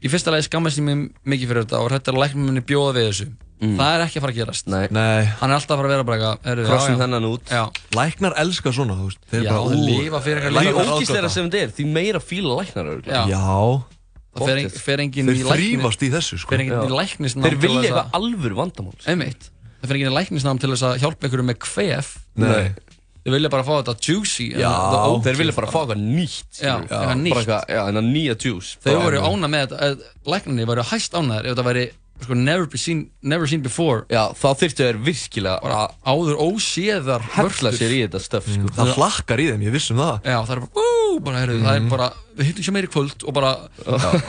í 0.01 0.09
fyrsta 0.09 0.33
lagi 0.33 0.47
skammast 0.49 0.79
ég 0.81 0.87
mig 0.87 1.11
mikið 1.29 1.51
fyrir 1.51 1.65
þetta 1.67 1.81
og 1.85 1.91
þetta 1.93 2.09
er 2.11 2.17
að 2.17 2.23
læknum 2.25 2.47
minni 2.49 2.63
bjóða 2.65 2.97
við 2.97 3.09
þessu 3.11 3.29
Mm. 3.61 3.75
það 3.77 3.91
er 3.93 4.01
ekki 4.07 4.17
að 4.17 4.23
fara 4.23 4.33
að 4.33 4.37
gerast 4.39 4.69
Nei. 4.73 4.85
Nei 4.89 5.25
hann 5.37 5.51
er 5.51 5.59
alltaf 5.59 5.75
að 5.75 5.81
fara 5.83 5.85
að 5.85 5.91
vera 5.93 6.05
bara 6.07 6.29
eitthvað 6.41 6.87
já. 6.89 6.95
þennan 6.97 7.25
út 7.27 7.51
Já. 7.53 7.59
Læknar 7.93 8.33
elska 8.41 8.71
svona, 8.73 8.95
þú 8.97 9.05
veist 9.11 9.19
Þeir 9.29 9.43
Já, 9.45 9.51
bara, 9.51 9.67
þeir 9.67 9.75
ú, 9.77 9.83
lifa 9.85 10.21
fyrir 10.25 10.39
eitthvað 10.47 10.55
Því 10.65 10.71
læknar 10.71 10.89
ógísleira 10.95 11.29
sem 11.29 11.45
þetta 11.51 11.59
er, 11.61 11.73
því 11.77 11.85
meira 11.93 12.21
fíla 12.25 12.55
læknar 12.57 12.89
örugglega. 12.95 13.21
Já. 13.29 13.37
Já 13.37 14.00
það 14.35 14.47
fer, 14.47 14.69
fer 14.85 14.99
enginn 15.03 15.27
Þeir 15.27 15.39
í 15.41 15.43
læknis 15.43 15.57
þrífast 15.59 16.05
í 16.07 16.09
þessu, 16.15 16.37
sko. 16.39 16.49
fer 16.55 16.63
enginn 16.63 16.87
í 16.87 16.95
læknisnám 17.01 17.43
Þeir 17.43 17.57
til 17.57 17.59
vilja 17.65 17.81
þess 17.81 17.91
að- 17.91 17.97
eitthvað 18.05 18.21
alvöru 18.21 18.55
vandamál. 18.61 18.95
Einmitt. 19.07 19.49
Það 19.81 19.87
fer 19.91 19.95
enginn 19.99 20.11
í 20.11 20.15
læknisnám 20.19 20.59
til 20.61 20.69
þess 20.71 20.85
að 20.87 20.97
hjálpa 21.01 21.27
einhverju 21.27 21.47
með 21.51 21.57
kvef. 21.67 22.17
Nei. 22.35 22.73
þeir 23.21 23.33
vilja 23.35 23.49
bara 23.53 23.63
fá 23.63 23.73
þetta 23.83 23.93
juicy 24.01 24.45
Já, 24.57 24.69
oat 24.71 25.21
þeir 25.23 25.35
vilja 25.37 25.53
bara 25.53 25.67
fá 25.69 25.79
eitthvað 25.85 25.99
nýtt 26.01 26.57
Já, 26.57 26.71
eitthvað 26.81 26.89
Bara 27.05 27.15
nýtt. 27.21 27.35
eitthvað, 27.37 27.65
Já, 27.69 27.81
en 27.91 27.95
að 28.01 28.07
nýja 28.15 28.35
juice. 28.41 28.77
Bara- 28.83 29.03
voru 29.03 29.19
ána 29.21 29.47
með 29.51 29.67
þetta, 29.67 29.97
læknarnir 30.25 30.65
voru 30.65 30.81
hæst 30.89 31.11
ánæður 31.13 31.45
ef 31.45 31.51
þetta 31.53 31.65
væri 31.69 31.83
sko, 32.25 32.35
never, 32.37 32.65
be 32.69 32.77
seen, 32.77 33.03
never 33.21 33.47
seen 33.49 33.61
before 33.65 34.05
Já, 34.11 34.27
þá 34.37 34.47
þyrftu 34.61 34.85
þeir 34.87 34.99
virkilega 35.07 35.59
bara 35.63 35.87
áður 36.05 36.37
óséðar 36.47 37.25
vörtur. 37.35 37.75
sér 37.77 37.95
í 37.95 38.01
þetta 38.05 38.21
stöf 38.23 38.49
sko. 38.51 38.71
Það 38.77 38.91
hlakkar 38.97 39.43
í 39.43 39.47
þeim, 39.51 39.65
ég 39.67 39.75
viss 39.75 39.91
um 39.93 40.01
það 40.03 40.29
Já, 40.31 40.37
það 40.47 40.53
er 40.55 40.63
bara, 40.65 40.85
ú, 40.85 41.19
bara, 41.25 41.41
heyrðu, 41.43 41.59
það 41.65 41.79
er 41.81 41.89
bara, 41.91 42.09
við 42.39 42.49
hittum 42.51 42.67
sér 42.67 42.75
meiri 42.77 42.91
kvöld 42.93 43.25
og 43.27 43.33
bara, 43.35 43.51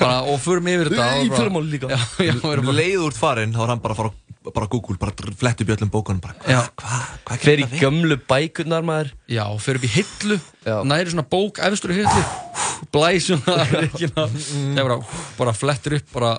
bara 0.00 0.16
og 0.32 0.40
förum 0.42 0.70
yfir 0.72 0.90
þetta 0.92 1.06
Í 1.12 1.22
og 1.22 1.28
bara- 1.30 1.38
fyrramál 1.42 1.68
líka. 1.72 1.90
Já, 1.92 2.00
já, 2.26 2.34
við 2.42 2.52
erum 2.56 2.66
bara, 2.70 2.78
leið 2.80 3.04
úr 3.06 3.14
farin, 3.16 3.52
þá 3.54 3.62
er 3.66 3.72
hann 3.74 3.82
bara 3.84 3.94
að 3.94 4.00
fara 4.02 4.10
á- 4.12 4.18
bara 4.50 4.66
Google, 4.70 4.96
bara 4.98 5.12
flett 5.38 5.60
upp 5.62 5.70
í 5.70 5.74
öllum 5.76 5.90
bókunum 5.92 6.22
bara, 6.22 6.34
já, 6.48 6.60
hvað 6.78 7.28
Fer 7.28 7.42
gerir 7.44 7.62
í 7.68 7.80
gömlu 7.82 8.16
bækurnar 8.28 8.86
maður. 8.86 9.12
Já, 9.30 9.44
fyrir 9.62 9.80
upp 9.80 9.86
í 9.86 9.92
hillu, 9.94 10.38
næri 10.88 11.12
svona 11.12 11.26
bók, 11.30 11.60
efstur 11.62 11.94
í 11.94 12.00
hillu, 12.00 12.24
blæs 12.94 13.28
svona, 13.30 13.56
er 14.78 14.82
bara, 14.82 14.98
bara 15.38 15.54
flettir 15.56 15.98
upp, 16.00 16.10
bara, 16.16 16.32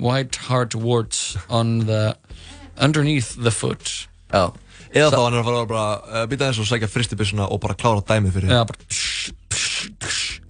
white 0.00 0.40
heart 0.48 0.76
warts 0.78 1.36
on 1.48 1.80
the, 1.90 2.14
underneath 2.80 3.34
the 3.36 3.52
foot. 3.52 3.92
Já. 4.32 4.48
Eða 4.90 5.10
þá 5.12 5.20
hann 5.22 5.34
er 5.36 5.42
að 5.42 5.46
fara 5.46 5.58
að 5.62 5.68
bara 5.70 5.88
uh, 6.00 6.22
býta 6.30 6.48
þess 6.48 6.64
og 6.64 6.66
sækja 6.66 6.88
fristibissuna 6.90 7.44
og 7.46 7.60
bara 7.62 7.76
klára 7.78 8.02
dæmið 8.08 8.40
fyrir 8.40 8.50
Já, 8.56 8.62
bara, 8.66 8.86
psh, 8.90 9.34
psh, 9.52 9.90
psh. 10.02 10.40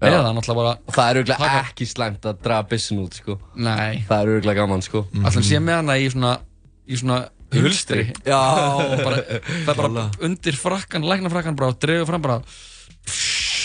Eða 0.00 0.30
náttúrulega 0.32 0.56
bara, 0.56 0.70
það 0.96 1.10
er 1.10 1.18
auðvitað 1.20 1.56
ekki 1.58 1.86
slæmt 1.90 2.24
að 2.30 2.38
draga 2.40 2.64
bissin 2.70 3.02
út 3.02 3.18
sko. 3.20 3.34
Nei, 3.60 4.00
Það 4.08 4.22
er 4.22 4.30
auðvitað 4.30 4.56
gaman 4.56 4.84
sko. 4.86 5.02
Alltaf 5.20 5.44
sé 5.44 5.60
með 5.60 5.76
hana 5.82 5.98
í 6.00 6.06
svona 6.14 6.30
í 6.90 6.98
svona 7.00 7.20
hulstri? 7.54 8.08
Bara, 8.26 9.22
það 9.24 9.72
er 9.72 9.78
bara 9.80 10.04
undir 10.26 10.58
frakkan, 10.58 11.06
læknafrakkan 11.06 11.56
bara 11.58 11.72
og 11.72 11.80
dregur 11.82 12.08
fram 12.10 12.22
bara 12.26 12.40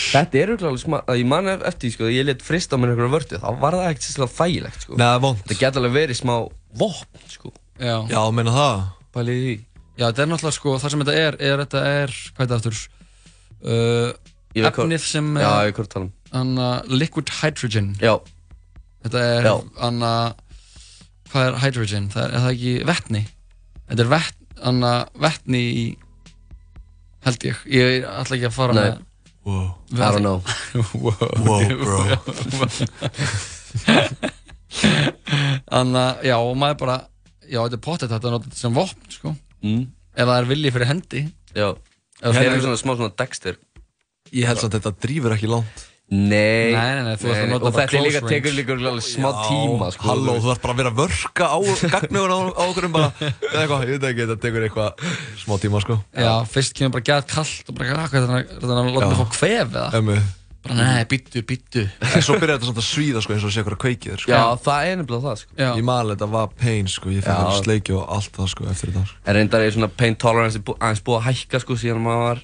Þetta 0.06 0.38
er 0.40 0.50
auðvitað 0.52 0.68
alveg 0.70 0.82
smá 0.82 0.96
að 1.02 1.18
Ég 1.20 1.28
man 1.28 1.48
eftir 1.52 1.86
því 1.86 1.92
sko 1.96 2.10
ég 2.14 2.26
let 2.26 2.44
frista 2.46 2.78
á 2.78 2.80
mér 2.80 2.92
einhverju 2.94 3.12
vördu 3.12 3.40
Þá 3.42 3.48
var 3.62 3.76
það 3.76 3.88
ekkert 3.90 4.06
sérstilega 4.06 4.36
þægilegt 4.36 4.84
sko. 4.86 4.98
Nei, 5.00 5.06
er 5.10 5.22
vond 5.24 5.42
Það 5.44 5.60
geta 5.62 5.82
alveg 5.82 5.96
verið 5.96 6.18
smá 6.20 6.34
vopn 6.80 7.26
sko. 7.32 7.52
Já, 7.76 7.96
Já, 8.08 8.20
meina 8.32 8.54
það. 8.54 8.84
Pælið 9.16 9.36
í 9.36 9.42
því. 9.46 9.56
Já, 9.96 10.04
þetta 10.06 10.22
er 10.24 10.30
náttúrulega 10.30 10.56
sko, 10.56 10.76
það 10.80 10.92
sem 10.92 11.02
þetta 11.02 11.18
er, 11.26 11.36
er 11.48 11.62
þetta 11.64 11.82
er, 11.90 12.14
hvað 12.36 12.44
er 12.44 12.48
þetta 12.50 12.56
aftur? 12.60 12.80
Uh, 13.66 14.08
Efnið 14.56 15.04
sem 15.04 15.30
Já, 15.40 15.50
ég 15.66 15.70
er 15.72 15.76
hvort 15.76 15.92
tala 15.92 16.06
um. 16.08 16.12
Anna, 16.36 16.68
liquid 16.88 17.32
hydrogen. 17.40 17.92
Já. 18.00 18.14
Þetta 19.04 19.22
er, 19.36 19.48
Já. 19.48 19.54
anna 19.88 20.12
Hvað 21.30 21.48
er 21.48 21.60
hydrogen? 21.64 22.10
Það 22.12 22.24
er, 22.24 22.34
er 22.34 22.44
það 22.44 22.54
ekki 22.56 22.74
vetni? 22.90 23.22
Þetta 23.86 24.04
er 24.04 24.10
vet, 24.12 24.42
anna, 24.70 24.92
vetni 25.22 25.62
í 25.66 25.84
held 27.26 27.46
ég, 27.48 27.60
ég 27.72 28.06
ætla 28.06 28.38
ekki 28.38 28.48
að 28.50 28.56
fara 28.56 28.76
Nei. 28.76 28.82
með 28.86 29.04
Wow 29.46 29.66
I 29.94 30.10
don't 30.10 30.24
know 30.26 30.42
wow, 31.04 31.14
Wow, 31.46 31.62
bro. 31.82 31.98
Þannig 35.66 36.00
að, 36.02 36.24
já, 36.26 36.36
og 36.38 36.56
maður 36.58 36.80
bara 36.82 36.96
Já, 37.46 37.60
þetta 37.62 37.78
er 37.78 37.84
pottet 37.84 38.10
þetta 38.10 38.26
að 38.26 38.34
nota 38.34 38.48
þetta 38.48 38.58
sem 38.58 38.74
vopn, 38.74 39.10
sko 39.14 39.34
mm. 39.62 39.84
Ef 40.16 40.30
það 40.30 40.38
er 40.38 40.48
vilji 40.50 40.72
fyrir 40.74 40.90
hendi 40.90 41.22
Já 41.54 41.68
Ef 41.70 42.32
Það 42.32 42.40
það 42.40 42.50
er 42.50 42.64
svona 42.64 42.80
smá 42.80 42.94
svona 42.94 43.14
Dexter 43.22 43.60
Ég 44.34 44.48
held 44.50 44.62
samt 44.62 44.74
að 44.74 44.80
þetta 44.80 45.06
drífur 45.06 45.36
ekki 45.36 45.50
langt 45.50 45.86
Nei. 46.06 46.70
Nei, 46.70 46.90
nei, 46.94 47.02
nei, 47.02 47.56
Og 47.58 47.72
þetta 47.74 47.96
er 47.98 48.04
líka, 48.04 48.20
tekur 48.30 48.52
líka 48.54 48.76
alveg 48.78 49.02
smá 49.02 49.26
tíma 49.48 49.88
sko 49.90 50.06
Halló, 50.06 50.36
þú 50.38 50.52
þarf 50.52 50.60
bara 50.62 50.74
að 50.76 50.78
vera 50.78 50.92
að 50.92 51.00
vörka 51.00 51.48
á 51.50 51.58
gagnugun 51.96 52.30
á, 52.30 52.38
okkur 52.62 52.86
um 52.86 52.94
bara 52.94 53.08
Eða 53.18 53.62
eitthvað, 53.64 53.82
ég 53.82 53.92
veit 53.96 54.06
ekki, 54.12 54.22
þetta 54.22 54.36
tekur 54.44 54.66
eitthvað 54.68 55.06
smá 55.42 55.54
tíma 55.64 55.82
sko. 55.82 55.98
Já, 56.14 56.32
fyrst 56.54 56.76
kemur 56.78 56.94
bara 56.94 57.06
gæt 57.10 57.26
kallt 57.34 57.72
og 57.72 57.78
bara, 57.80 57.96
"Ah, 57.98 58.06
hvað 58.06 58.22
þetta 58.22 58.38
er 58.38 58.46
þetta 58.54 58.76
að 58.76 58.90
láta 58.94 59.08
mig 59.10 59.18
fá 59.18 59.26
kvef 59.34 59.74
eða? 59.74 59.86
Bara, 60.66 60.74
nei, 60.78 61.04
býttu, 61.10 61.42
býttu 61.46 61.82
En 62.02 62.22
svo 62.22 62.38
byrjar 62.38 62.58
þetta 62.58 62.70
samt 62.70 62.80
að 62.82 62.86
svíða 62.86 63.22
sko 63.22 63.34
eins 63.34 63.44
og 63.46 63.52
sé 63.54 63.62
eitthvað 63.62 63.78
kveikið 63.82 64.18
sko. 64.22 64.30
Já, 64.32 64.42
það 64.62 64.86
er 64.86 64.96
nefnilega 65.00 65.26
það 65.26 65.36
sko. 65.42 65.50
Já, 65.58 65.68
Ég 65.76 65.90
alveg, 65.94 66.16
þetta 66.16 66.28
var 66.32 66.48
pain 66.58 66.88
sko, 66.90 67.10
ég 67.14 67.28
að 67.30 67.62
sleikja 67.62 67.94
og 68.00 68.04
allt 68.16 68.32
það 68.34 68.48
sko 68.54 68.66
eftir 68.72 68.90
þetta. 68.90 69.06
Sko. 69.10 69.18
En 69.26 69.38
reyndar 69.38 69.62
er 69.66 69.70
svona 69.76 69.90
pain 69.90 70.14
tolerance 70.18 70.58
aðeins 70.58 71.02
búið 71.06 71.18
að 71.20 71.26
hækka 71.30 71.60
sko 71.62 71.78
síðan 71.78 72.02
maður 72.02 72.24
var 72.26 72.42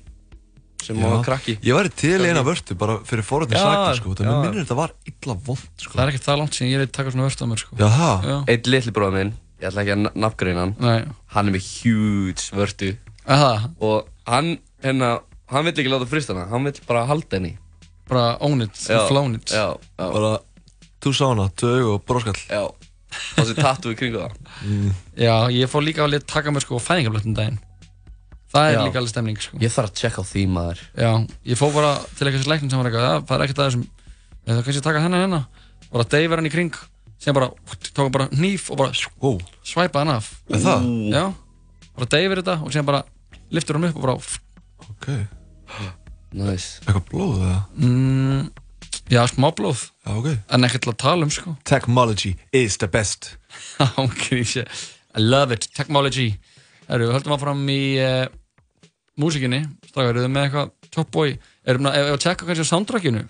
sem 0.83 0.99
maður 0.99 1.15
var 1.17 1.25
krakki. 1.27 1.55
Ég 1.63 1.77
væri 1.79 1.93
til 2.03 2.19
eina 2.27 2.43
vörtu 2.47 2.77
bara 2.79 2.99
fyrir 3.09 3.25
forrættin 3.27 3.57
Já, 3.59 3.63
sakir 3.65 4.01
sko 4.01 4.15
Það 4.19 4.29
já. 4.29 4.35
minnir 4.43 4.61
þetta 4.65 4.77
var 4.79 4.93
illa 5.11 5.37
vond 5.47 5.65
sko. 5.83 5.95
Það 5.97 6.03
er 6.05 6.13
ekkert 6.13 6.27
það 6.29 6.39
langt 6.43 6.59
síðan 6.59 6.71
ég 6.73 6.79
er 6.81 6.85
að 6.87 6.93
taka 6.99 7.15
svona 7.15 7.27
vörst 7.29 7.43
á 7.43 7.47
mér, 7.53 7.63
sko. 7.63 7.79
Já? 7.81 7.89
Já, 8.27 8.37
Eitt 8.53 8.71
litli 8.73 8.95
bróð 8.99 9.17
minn, 9.17 9.33
ég 9.63 9.69
ætla 9.71 9.85
ekki 9.87 9.95
að 9.97 10.07
nafngreina 10.27 10.65
hann. 10.67 10.75
Nei, 10.83 11.01
Hann 11.37 11.49
er 11.53 11.57
með 11.57 11.67
huge 11.81 12.47
vörtu. 12.59 12.93
Það, 13.27 13.67
Og 13.81 14.09
hann, 14.27 14.53
hérna, 14.83 15.11
hann 15.53 15.65
vill 15.69 15.75
ekki 15.79 15.93
láta 15.93 16.09
frista 16.11 16.35
hana. 16.35 16.49
Hann 16.51 16.65
vill 16.67 16.81
bara 16.89 17.07
halda 17.07 17.39
henni. 17.39 17.57
Bara 18.11 18.37
own 18.43 18.63
it, 18.67 18.75
Já, 18.91 19.07
flown 19.09 19.37
it. 19.39 19.47
Já, 19.55 19.77
já, 19.79 20.07
Bara, 20.13 20.33
þú 21.03 21.13
sá 21.15 21.27
hana, 21.31 21.49
tvö 21.57 21.75
augu 21.79 21.93
og 21.97 22.03
bróskall 22.09 22.41
já. 22.51 22.65
Það 23.37 23.49
sé 23.51 23.55
tattu 23.61 23.91
í 23.93 23.97
kringu 24.01 24.23
það. 24.23 24.37
Já, 25.21 25.35
ég 25.53 25.69
fór 25.69 25.85
líka 25.85 26.07
að 26.07 26.19
taka 26.27 26.51
mér 26.51 26.65
sko 26.65 26.79
fæðingablöttum 26.81 27.35
daginn 27.37 27.59
Það 28.53 28.69
er 28.69 28.75
Já. 28.77 28.81
líka 28.85 28.99
alveg 29.01 29.09
stemning, 29.15 29.39
sko. 29.41 29.59
Ég 29.63 29.73
þarf 29.73 29.89
að 29.91 29.99
checka 30.03 30.21
á 30.21 30.25
því 30.29 30.43
maður. 30.53 30.81
Já, 30.99 31.11
ég 31.49 31.57
fór 31.57 31.73
bara 31.73 31.93
til 32.19 32.27
eitthvað 32.29 32.49
læknum 32.53 32.71
sem 32.71 32.79
var 32.83 32.89
eitthvað, 32.91 33.07
"Ja, 33.09 33.21
það 33.21 33.37
er 33.39 33.45
ekkert 33.47 33.61
að 33.63 33.69
þessum. 33.71 33.85
Það 34.47 34.59
er 34.59 34.63
kannski 34.67 34.81
að 34.83 34.89
taka 34.89 35.01
hennar 35.01 35.23
hennar 35.23 35.45
Bara 35.93 36.05
deyfir 36.05 36.37
hann 36.37 36.47
í 36.47 36.51
kring 36.51 36.75
Sem 37.19 37.35
bara, 37.35 37.51
tók 37.95 38.11
bara 38.11 38.27
hníf 38.35 38.71
og 38.71 38.77
bara 38.79 38.91
Ó, 39.23 39.39
svæpa 39.63 39.99
hann 40.03 40.09
af. 40.09 40.43
Er 40.51 40.59
það? 40.59 40.83
Já, 41.13 41.35
bara 41.97 42.07
deyfir 42.07 42.43
þetta 42.43 42.57
og 42.65 42.73
sem 42.73 42.85
bara 42.85 43.05
liftur 43.53 43.75
hann 43.79 43.85
upp 43.85 43.97
og 43.97 44.03
bara 44.03 44.19
Ok. 44.91 45.27
Nice. 46.33 46.81
Eitthvað 46.87 47.05
blóð 47.11 47.39
eða? 47.45 47.61
mm, 47.77 48.51
Já, 49.13 49.27
smá 49.29 49.51
blóð. 49.55 49.91
Já, 50.07 50.13
ok. 50.17 50.29
En 50.51 50.65
ekkert 50.65 50.83
til 50.87 50.93
að 50.93 50.99
tala 50.99 51.23
um, 51.27 51.31
sko. 51.31 51.57
Technology 51.65 52.37
is 52.53 52.77
the 52.79 52.89
best. 52.89 53.37
Ángrísi 53.79 54.65
I 55.15 55.21
love 55.21 55.53
it, 55.53 55.69
technology. 55.77 56.39
Erum 56.89 57.09
við 57.11 57.15
höldum 57.19 57.35
áfram 57.37 57.67
í 57.69 57.83
uh, 58.01 58.27
músikinni 59.21 59.63
Strákar, 59.89 60.13
eru 60.15 60.25
þið 60.25 60.33
með 60.35 60.47
eitthvað 60.47 60.93
Top 60.93 61.11
Boy? 61.15 61.37
Erum 61.69 61.89
við 61.89 62.13
að 62.13 62.21
tjekka 62.25 62.49
kannski 62.49 62.67
á 62.67 62.73
soundtrackinu? 62.73 63.25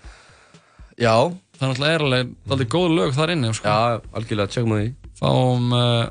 Já, 1.01 1.15
Það 1.53 1.63
er 1.63 1.71
náttúrulega 1.71 1.95
er 1.95 2.03
alveg 2.07 2.33
Aldrei 2.53 2.69
góð 2.73 2.89
lög 2.97 3.13
þar 3.15 3.33
inni, 3.35 3.51
sko. 3.55 3.69
Já, 3.69 4.01
algjörlega, 4.17 4.51
checkum 4.53 4.73
á 4.73 4.77
því. 4.79 4.87
Fáum 5.19 5.75
uh, 5.77 6.07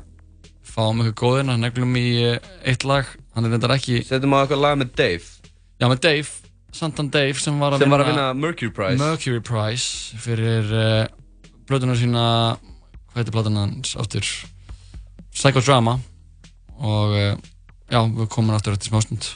Fáum 0.73 1.03
eitthvað 1.03 1.17
góðina 1.19 1.57
Neglum 1.59 1.97
í 1.99 2.07
uh, 2.31 2.37
eitt 2.69 2.85
lag. 2.87 3.09
Hann 3.35 3.47
er 3.47 3.53
reyndar 3.53 3.75
ekki 3.75 3.99
Settum 4.07 4.33
á 4.33 4.41
eitthvað 4.43 4.63
lag 4.63 4.79
með 4.81 4.95
Dave. 4.97 5.51
Já, 5.81 5.87
með 5.89 6.01
Dave 6.07 6.31
Santan 6.73 7.11
Dave 7.13 7.37
sem 7.37 7.59
var 7.61 7.75
að 7.75 7.83
Sem 7.83 7.85
vinna 7.85 7.97
var 7.99 8.03
að 8.05 8.09
vinna 8.09 8.27
Mercury 8.33 8.73
Prize. 8.73 8.97
Mercury 8.97 9.43
Prize 9.45 10.21
fyrir 10.23 10.71
uh, 10.73 11.03
plötuna 11.69 11.93
sína 11.99 12.23
hvað 13.11 13.19
heitir 13.19 13.35
plötuna 13.35 13.67
hans 13.67 13.93
aftur? 14.01 14.25
Psychodrama. 15.35 15.99
Og 16.81 17.13
uh, 17.13 17.52
já, 17.93 18.01
við 18.09 18.29
komum 18.33 18.55
aftur 18.57 18.73
eftir 18.73 18.89
smástund 18.89 19.29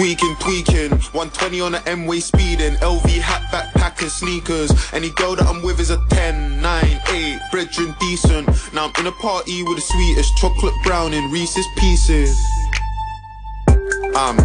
Tweaking, 0.00 0.34
tweaking, 0.40 0.92
120 1.12 1.60
on 1.60 1.72
the 1.72 1.82
M-way 1.84 2.20
speeding, 2.20 2.72
LV 2.80 3.20
hat, 3.20 3.79
and 4.02 4.10
sneakers. 4.10 4.70
Any 4.92 5.10
girl 5.10 5.36
that 5.36 5.46
I'm 5.46 5.62
with 5.62 5.80
is 5.80 5.90
a 5.90 5.98
10, 6.10 6.60
9, 6.60 7.00
8, 7.08 7.40
brethren 7.50 7.94
decent. 8.00 8.46
Now 8.72 8.86
I'm 8.86 8.92
in 9.00 9.06
a 9.06 9.12
party 9.12 9.62
with 9.62 9.76
the 9.76 9.82
sweetest 9.82 10.36
chocolate 10.36 10.74
brown 10.84 11.12
in 11.12 11.30
Reese's 11.30 11.66
Pieces. 11.76 12.38
I'm 14.14 14.36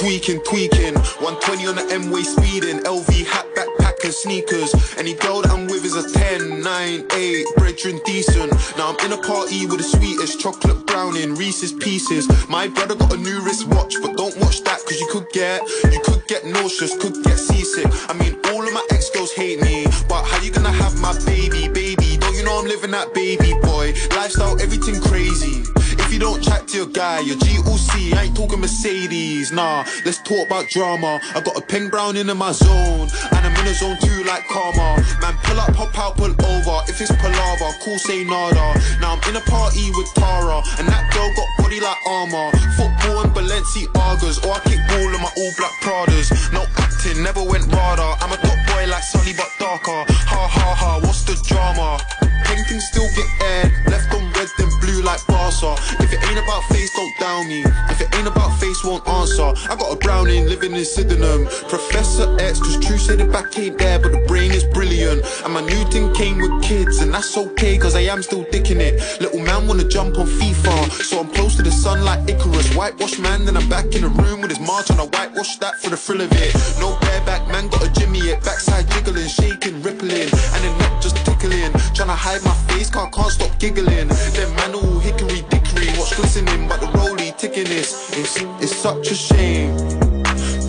tweaking, 0.00 0.40
tweaking, 0.44 0.94
120 0.94 1.66
on 1.66 1.76
the 1.76 1.86
M-way 1.90 2.22
speeding, 2.22 2.78
LV 2.80 3.26
hat, 3.26 3.46
backpack 3.54 3.81
and 4.04 4.14
sneakers. 4.14 4.74
Any 4.96 5.14
girl 5.14 5.42
that 5.42 5.50
I'm 5.50 5.66
with 5.66 5.84
is 5.84 5.94
a 5.94 6.08
10, 6.08 6.60
9, 6.62 7.04
8, 7.12 7.46
brethren 7.56 8.00
decent. 8.04 8.52
Now 8.76 8.94
I'm 8.94 9.06
in 9.06 9.12
a 9.12 9.22
party 9.22 9.66
with 9.66 9.78
the 9.78 9.84
sweetest 9.84 10.40
chocolate 10.40 10.86
browning, 10.86 11.34
Reese's 11.34 11.72
pieces. 11.72 12.26
My 12.48 12.68
brother 12.68 12.94
got 12.94 13.12
a 13.12 13.16
new 13.16 13.40
wristwatch, 13.42 13.94
but 14.02 14.16
don't 14.16 14.36
watch 14.38 14.62
that 14.64 14.80
cause 14.84 14.98
you 15.00 15.08
could 15.10 15.28
get, 15.32 15.62
you 15.92 16.00
could 16.04 16.26
get 16.26 16.44
nauseous, 16.46 16.96
could 16.96 17.22
get 17.24 17.38
seasick. 17.38 17.86
I 18.08 18.14
mean, 18.14 18.38
all 18.50 18.66
of 18.66 18.72
my 18.72 18.84
ex 18.90 19.10
girls 19.10 19.32
hate 19.32 19.60
me, 19.60 19.86
but 20.08 20.24
how 20.24 20.42
you 20.42 20.50
gonna 20.50 20.72
have 20.72 20.98
my 21.00 21.12
baby, 21.24 21.68
baby? 21.68 22.16
Don't 22.16 22.34
you 22.34 22.44
know 22.44 22.58
I'm 22.58 22.66
living 22.66 22.90
that 22.92 23.14
baby 23.14 23.54
boy? 23.62 23.92
Lifestyle, 24.16 24.60
everything 24.60 25.00
crazy. 25.00 25.64
If 26.12 26.20
you 26.20 26.28
don't 26.28 26.44
chat 26.44 26.68
to 26.68 26.76
your 26.76 26.92
guy, 26.92 27.20
your 27.20 27.36
GOC, 27.36 28.12
I 28.12 28.24
ain't 28.24 28.36
talking 28.36 28.60
Mercedes. 28.60 29.50
Nah, 29.50 29.82
let's 30.04 30.18
talk 30.20 30.46
about 30.46 30.68
drama. 30.68 31.18
I 31.34 31.40
got 31.40 31.56
a 31.56 31.62
pink 31.62 31.90
brown 31.90 32.18
in 32.18 32.26
my 32.36 32.52
zone, 32.52 33.08
and 33.32 33.40
I'm 33.40 33.56
in 33.56 33.66
a 33.66 33.72
zone 33.72 33.96
too 33.96 34.22
like 34.28 34.44
karma. 34.44 35.00
Man, 35.24 35.32
pull 35.40 35.58
up, 35.58 35.72
hop 35.72 35.98
out, 35.98 36.18
pull 36.18 36.28
over. 36.28 36.84
If 36.84 37.00
it's 37.00 37.10
palava, 37.12 37.72
cool, 37.80 37.96
say 37.96 38.24
nada. 38.24 38.76
Now 39.00 39.16
I'm 39.16 39.24
in 39.24 39.40
a 39.40 39.44
party 39.48 39.88
with 39.96 40.12
Tara, 40.12 40.60
and 40.76 40.84
that 40.84 41.08
girl 41.16 41.32
got 41.32 41.48
body 41.64 41.80
like 41.80 41.96
armor. 42.04 42.52
Football 42.76 43.24
and 43.24 43.32
Balenciagas, 43.32 44.44
or 44.44 44.52
I 44.52 44.60
kick 44.68 44.84
ball 44.92 45.08
in 45.08 45.16
my 45.16 45.32
all 45.32 45.52
black 45.56 45.72
Pradas. 45.80 46.28
No 46.52 46.60
acting, 46.76 47.22
never 47.22 47.42
went 47.42 47.64
radar. 47.72 48.20
I'm 48.20 48.30
a 48.30 48.36
top 48.36 48.60
boy 48.68 48.84
like 48.84 49.02
Sunny 49.02 49.32
but 49.32 49.48
darker. 49.58 50.04
Ha 50.28 50.44
ha 50.44 50.74
ha, 50.76 51.00
what's 51.00 51.24
the 51.24 51.40
drama? 51.48 52.31
Paintings 52.52 52.84
still 52.84 53.08
get 53.16 53.24
aired, 53.40 53.72
left 53.88 54.12
on 54.12 54.30
red 54.32 54.46
then 54.58 54.68
blue 54.82 55.00
like 55.00 55.26
Barca. 55.26 55.72
If 56.04 56.12
it 56.12 56.22
ain't 56.28 56.38
about 56.38 56.62
face, 56.64 56.94
don't 56.94 57.18
down 57.18 57.48
me. 57.48 57.64
If 57.88 58.02
it 58.02 58.14
ain't 58.14 58.28
about 58.28 58.60
face, 58.60 58.84
won't 58.84 59.08
answer. 59.08 59.54
I 59.70 59.74
got 59.74 59.90
a 59.90 59.96
browning 59.96 60.44
living 60.44 60.74
in 60.74 60.84
Sydenham. 60.84 61.46
Professor 61.70 62.36
X, 62.38 62.58
cause 62.58 62.78
true 62.84 62.98
say 62.98 63.16
the 63.16 63.24
back 63.24 63.58
ain't 63.58 63.78
there, 63.78 63.98
but 63.98 64.12
the 64.12 64.18
brain 64.28 64.50
is 64.52 64.64
brilliant. 64.64 65.24
And 65.44 65.54
my 65.54 65.62
new 65.62 65.82
thing 65.90 66.12
came 66.12 66.36
with 66.36 66.62
kids, 66.62 67.00
and 67.00 67.14
that's 67.14 67.34
okay, 67.38 67.78
cause 67.78 67.94
I 67.94 68.00
am 68.00 68.22
still 68.22 68.44
dicking 68.44 68.80
it. 68.80 69.00
Little 69.22 69.40
man 69.40 69.66
wanna 69.66 69.88
jump 69.88 70.18
on 70.18 70.26
FIFA, 70.26 70.90
so 70.92 71.20
I'm 71.20 71.30
close 71.30 71.56
to 71.56 71.62
the 71.62 71.72
sun 71.72 72.04
like 72.04 72.28
Icarus. 72.28 72.76
Whitewash 72.76 73.18
man, 73.18 73.46
then 73.46 73.56
I'm 73.56 73.68
back 73.70 73.94
in 73.94 74.02
the 74.02 74.08
room 74.08 74.42
with 74.42 74.50
his 74.50 74.60
march, 74.60 74.90
and 74.90 75.00
I 75.00 75.06
whitewash 75.06 75.56
that 75.56 75.80
for 75.80 75.88
the 75.88 75.96
thrill 75.96 76.20
of 76.20 76.30
it. 76.32 76.52
No 76.78 76.98
bareback 77.00 77.48
man, 77.48 77.68
got 77.68 77.82
a 77.82 77.90
Jimmy 77.98 78.20
it, 78.28 78.44
backside 78.44 78.90
jiggling, 78.90 79.28
shaking, 79.28 79.80
rippling, 79.80 80.28
and 80.28 80.60
then 80.60 80.78
neck 80.78 81.00
just 81.00 81.31
tickling. 81.42 81.72
Tryna 81.94 82.14
hide 82.14 82.42
my 82.44 82.54
face, 82.68 82.90
can't, 82.90 83.12
can't 83.12 83.30
stop 83.30 83.58
giggling. 83.58 84.08
Then 84.08 84.54
man 84.56 84.74
all 84.74 84.98
hickory 84.98 85.42
dickory, 85.50 85.88
watch 85.98 86.16
glistening, 86.16 86.68
but 86.68 86.80
the 86.80 86.86
rollie 86.98 87.36
ticking 87.36 87.66
is, 87.66 88.10
it's, 88.12 88.36
it's 88.62 88.74
such 88.74 89.10
a 89.10 89.14
shame. 89.14 89.76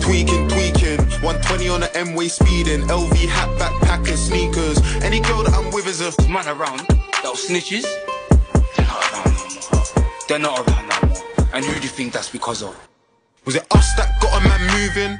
Tweaking, 0.00 0.48
tweaking, 0.48 1.00
120 1.22 1.68
on 1.68 1.80
the 1.80 1.96
M-way 1.96 2.28
speeding, 2.28 2.82
LV 2.82 3.16
hat, 3.28 3.48
backpack 3.58 4.08
and 4.08 4.18
sneakers. 4.18 4.78
Any 5.02 5.20
girl 5.20 5.42
that 5.44 5.54
I'm 5.54 5.72
with 5.72 5.86
is 5.86 6.00
a 6.00 6.28
man 6.28 6.48
around. 6.48 6.80
Those 7.22 7.48
snitches, 7.48 7.84
they're 8.76 8.86
not 8.86 8.98
around 9.08 9.38
no 9.38 9.70
more. 9.72 9.84
They're 10.28 10.38
not 10.38 10.68
around 10.68 10.88
no 10.88 11.08
more. 11.08 11.48
And 11.54 11.64
who 11.64 11.74
do 11.74 11.82
you 11.82 11.88
think 11.88 12.12
that's 12.12 12.28
because 12.28 12.62
of? 12.62 12.76
Was 13.46 13.56
it 13.56 13.66
us 13.70 13.94
that 13.94 14.08
got 14.20 14.40
a 14.40 14.48
man 14.48 14.60
moving? 14.80 15.18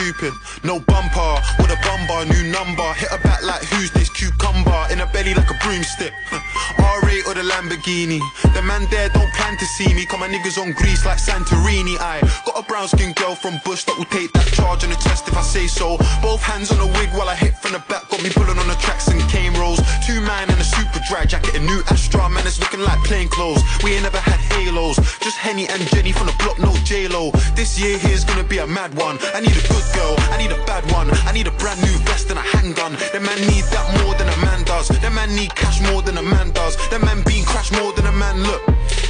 Stupid, 0.00 0.32
no 0.64 0.80
bumper 0.80 1.34
with 1.58 1.68
a 1.68 1.76
bumper, 1.84 2.24
new 2.32 2.50
number. 2.50 2.88
Hit 2.94 3.12
a 3.12 3.20
back 3.20 3.44
like 3.44 3.62
who's 3.64 3.90
this 3.90 4.08
cucumber? 4.08 4.86
In 4.90 5.00
a 5.02 5.06
belly 5.12 5.34
like 5.34 5.50
a 5.50 5.58
broomstick. 5.60 6.14
R8 6.80 7.26
or 7.28 7.34
the 7.34 7.44
Lamborghini. 7.44 8.18
The 8.54 8.62
man 8.62 8.88
there 8.90 9.10
don't 9.10 9.30
plan 9.34 9.58
to 9.58 9.66
see 9.66 9.92
me. 9.92 10.06
Cause 10.06 10.18
my 10.18 10.26
niggas 10.26 10.56
on 10.56 10.72
grease 10.72 11.04
like 11.04 11.18
Santorini. 11.18 12.00
I 12.00 12.20
got 12.46 12.56
a 12.56 12.62
brown 12.66 12.88
skin 12.88 13.12
girl 13.12 13.34
from 13.34 13.60
Bush 13.62 13.84
that 13.84 13.98
will 13.98 14.08
take 14.08 14.32
that 14.32 14.46
charge 14.56 14.84
on 14.84 14.90
the 14.90 14.96
chest 14.96 15.28
if 15.28 15.36
I 15.36 15.42
say 15.42 15.66
so. 15.66 15.98
Both 16.22 16.40
hands 16.40 16.72
on 16.72 16.78
the 16.78 16.88
wig 16.96 17.10
while 17.12 17.28
I 17.28 17.34
hit 17.34 17.58
from 17.58 17.72
the 17.72 17.84
back. 17.84 18.08
Got 18.08 18.22
me 18.22 18.30
pulling 18.30 18.56
on 18.56 18.68
the 18.68 18.80
tracks 18.80 19.08
and 19.08 19.20
cane 19.28 19.52
rolls. 19.60 19.80
Two 20.06 20.20
man 20.22 20.48
and 20.48 20.58
a 20.58 20.64
super 20.64 21.00
dry 21.10 21.26
jacket, 21.26 21.56
a 21.56 21.60
new 21.60 21.82
Astra. 21.92 22.30
Man, 22.30 22.46
it's 22.46 22.58
looking 22.58 22.80
like 22.80 22.98
plain 23.04 23.28
clothes. 23.28 23.60
We 23.84 23.92
ain't 23.92 24.04
never 24.04 24.18
had 24.18 24.40
halos. 24.56 24.96
Just 25.20 25.36
Henny 25.36 25.68
and 25.68 25.82
Jenny 25.92 26.12
from 26.12 26.26
the 26.26 26.36
block, 26.40 26.58
no 26.58 26.72
J-Lo. 26.88 27.32
This 27.54 27.78
year 27.78 27.98
here's 27.98 28.24
gonna 28.24 28.44
be 28.44 28.58
a 28.58 28.66
mad 28.66 28.96
one. 28.96 29.18
I 29.34 29.40
need 29.40 29.52
a 29.52 29.68
good 29.68 29.89
girl, 29.94 30.14
I 30.32 30.38
need 30.38 30.52
a 30.52 30.60
bad 30.64 30.84
one. 30.92 31.08
I 31.26 31.32
need 31.32 31.46
a 31.46 31.54
brand 31.62 31.80
new 31.82 31.96
vest 32.08 32.30
and 32.30 32.38
a 32.38 32.42
handgun. 32.42 32.92
The 33.12 33.20
man 33.20 33.38
need 33.46 33.64
that 33.74 33.86
more 34.02 34.14
than 34.14 34.28
a 34.28 34.36
man 34.44 34.64
does. 34.64 34.88
The 34.88 35.10
man 35.10 35.34
need 35.34 35.54
cash 35.54 35.80
more 35.90 36.02
than 36.02 36.18
a 36.18 36.22
man 36.22 36.50
does. 36.50 36.76
The 36.90 36.98
man 36.98 37.22
being 37.24 37.44
crashed 37.44 37.72
more 37.72 37.92
than 37.92 38.06
a 38.06 38.12
man 38.12 38.42
look. 38.42 38.62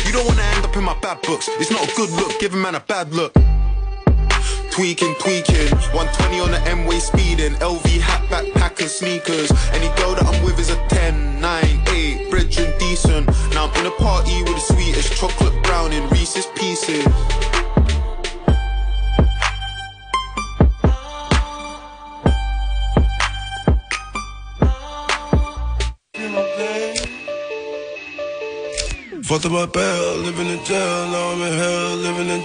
You 0.06 0.12
don't 0.12 0.26
wanna 0.26 0.42
end 0.54 0.64
up 0.64 0.76
in 0.76 0.84
my 0.84 0.98
bad 1.00 1.22
books. 1.22 1.48
It's 1.60 1.70
not 1.70 1.82
a 1.86 1.94
good 1.96 2.10
look, 2.10 2.38
give 2.40 2.54
a 2.54 2.56
man 2.56 2.74
a 2.74 2.80
bad 2.80 3.12
look. 3.12 3.32
Tweaking, 4.70 5.14
tweaking, 5.18 5.70
120 5.92 6.40
on 6.40 6.50
the 6.52 6.60
M-way 6.66 7.00
speeding, 7.00 7.54
LV 7.56 8.00
hat, 8.00 8.22
backpack 8.30 8.80
and 8.80 8.88
sneakers. 8.88 9.50
Any 9.72 9.88
girl 9.98 10.14
that 10.14 10.24
I'm 10.24 10.42
with 10.44 10.58
is 10.58 10.70
a 10.70 10.78
10, 10.88 11.40
9, 11.40 11.82
8, 11.88 12.30
brethren 12.30 12.72
decent. 12.78 13.26
Now 13.52 13.66
I'm 13.66 13.80
in 13.80 13.86
a 13.86 13.90
party 13.96 14.42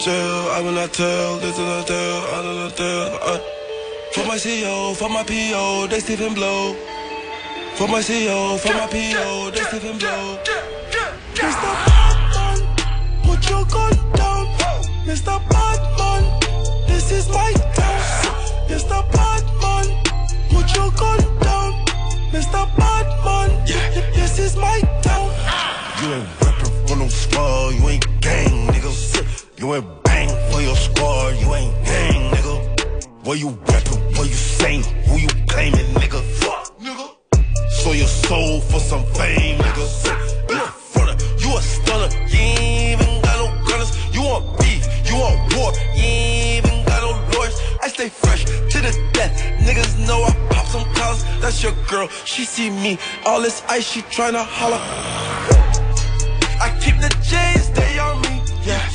jail. 0.06 0.52
I 0.54 0.62
will 0.62 0.72
not 0.72 0.94
tell, 0.94 1.38
this 1.40 1.58
is 1.58 1.60
a 1.60 1.84
tell, 1.84 2.18
I 2.36 2.42
will 2.46 2.60
not 2.64 2.78
tell. 2.78 3.08
Uh, 3.26 3.40
for 4.14 4.26
my 4.28 4.38
CEO, 4.38 4.96
for 4.96 5.10
my 5.10 5.24
PO, 5.24 5.88
they 5.88 6.00
Stephen 6.00 6.36
Blow. 6.36 6.76
For 7.74 7.88
my 7.88 8.02
CEO, 8.02 8.60
for 8.60 8.74
my 8.74 8.86
PO, 8.86 9.50
they 9.50 9.64
Stephen 9.70 9.98
Blow. 9.98 10.38
Mr. 11.42 11.72
Batman, 11.88 12.60
put 13.26 13.50
your 13.50 13.66
gun 13.66 13.94
down. 14.14 14.46
Mr. 15.10 15.36
Batman, 15.50 16.24
this 16.88 17.12
is 17.12 17.28
my 17.30 17.52
town. 17.74 18.02
Mr. 18.70 19.00
Batman, 19.12 19.86
put 20.54 20.68
your 20.78 20.92
gun 21.02 21.20
down. 21.42 21.72
Mr. 22.30 22.62
Batman, 22.78 23.50
this 23.66 24.38
is 24.38 24.56
my 24.56 24.80
town. 25.02 25.30
You 26.02 26.14
ain't 26.14 26.30
reppin' 26.42 26.88
for 26.88 26.96
no 26.96 27.08
squad, 27.08 27.74
you 27.74 27.90
ain't 27.90 28.22
gang. 28.22 28.75
You 29.66 29.74
ain't 29.74 30.04
bang 30.04 30.30
for 30.52 30.62
your 30.62 30.76
squad, 30.76 31.38
you 31.42 31.52
ain't 31.56 31.74
gang, 31.86 32.30
nigga. 32.30 33.26
What 33.26 33.40
you 33.40 33.50
reppin', 33.50 34.16
what 34.16 34.28
you 34.30 34.36
saying, 34.36 34.84
who 35.08 35.18
you 35.18 35.28
claiming, 35.48 35.88
nigga? 35.96 36.22
Fuck, 36.38 36.78
nigga. 36.78 37.16
So 37.82 37.94
your 37.94 38.06
soul 38.06 38.62
for 38.62 38.80
some 38.80 39.04
fame, 39.16 39.58
nigga. 39.58 39.86
You 40.52 40.62
a 40.62 40.68
fronter, 40.68 41.18
you 41.40 41.58
a 41.58 41.62
stunner, 41.64 42.14
you 42.28 42.38
ain't 42.38 43.02
even 43.02 43.22
got 43.24 43.38
no 43.42 43.68
gunners. 43.68 43.92
You 44.14 44.22
want 44.22 44.60
beef, 44.60 44.86
you 45.10 45.16
want 45.16 45.56
war, 45.58 45.74
you 45.96 46.04
ain't 46.04 46.68
even 46.68 46.86
got 46.86 47.02
no 47.02 47.36
lawyers. 47.36 47.60
I 47.82 47.88
stay 47.88 48.10
fresh 48.10 48.46
to 48.46 48.78
the 48.86 49.10
death, 49.14 49.34
niggas 49.66 49.98
know 50.06 50.26
I 50.26 50.32
pop 50.52 50.68
some 50.68 50.86
collars. 50.94 51.24
That's 51.42 51.64
your 51.64 51.74
girl, 51.90 52.08
she 52.24 52.46
see 52.46 52.70
me, 52.70 53.00
all 53.26 53.42
this 53.42 53.64
ice, 53.68 53.88
she 53.90 54.04
tryna 54.04 54.46
holler. 54.46 54.78
I 56.62 56.70
keep 56.84 56.98
the 57.02 57.10
J's, 57.24 57.72
they 57.72 57.98
on 57.98 58.22
me, 58.22 58.44
yeah. 58.64 58.95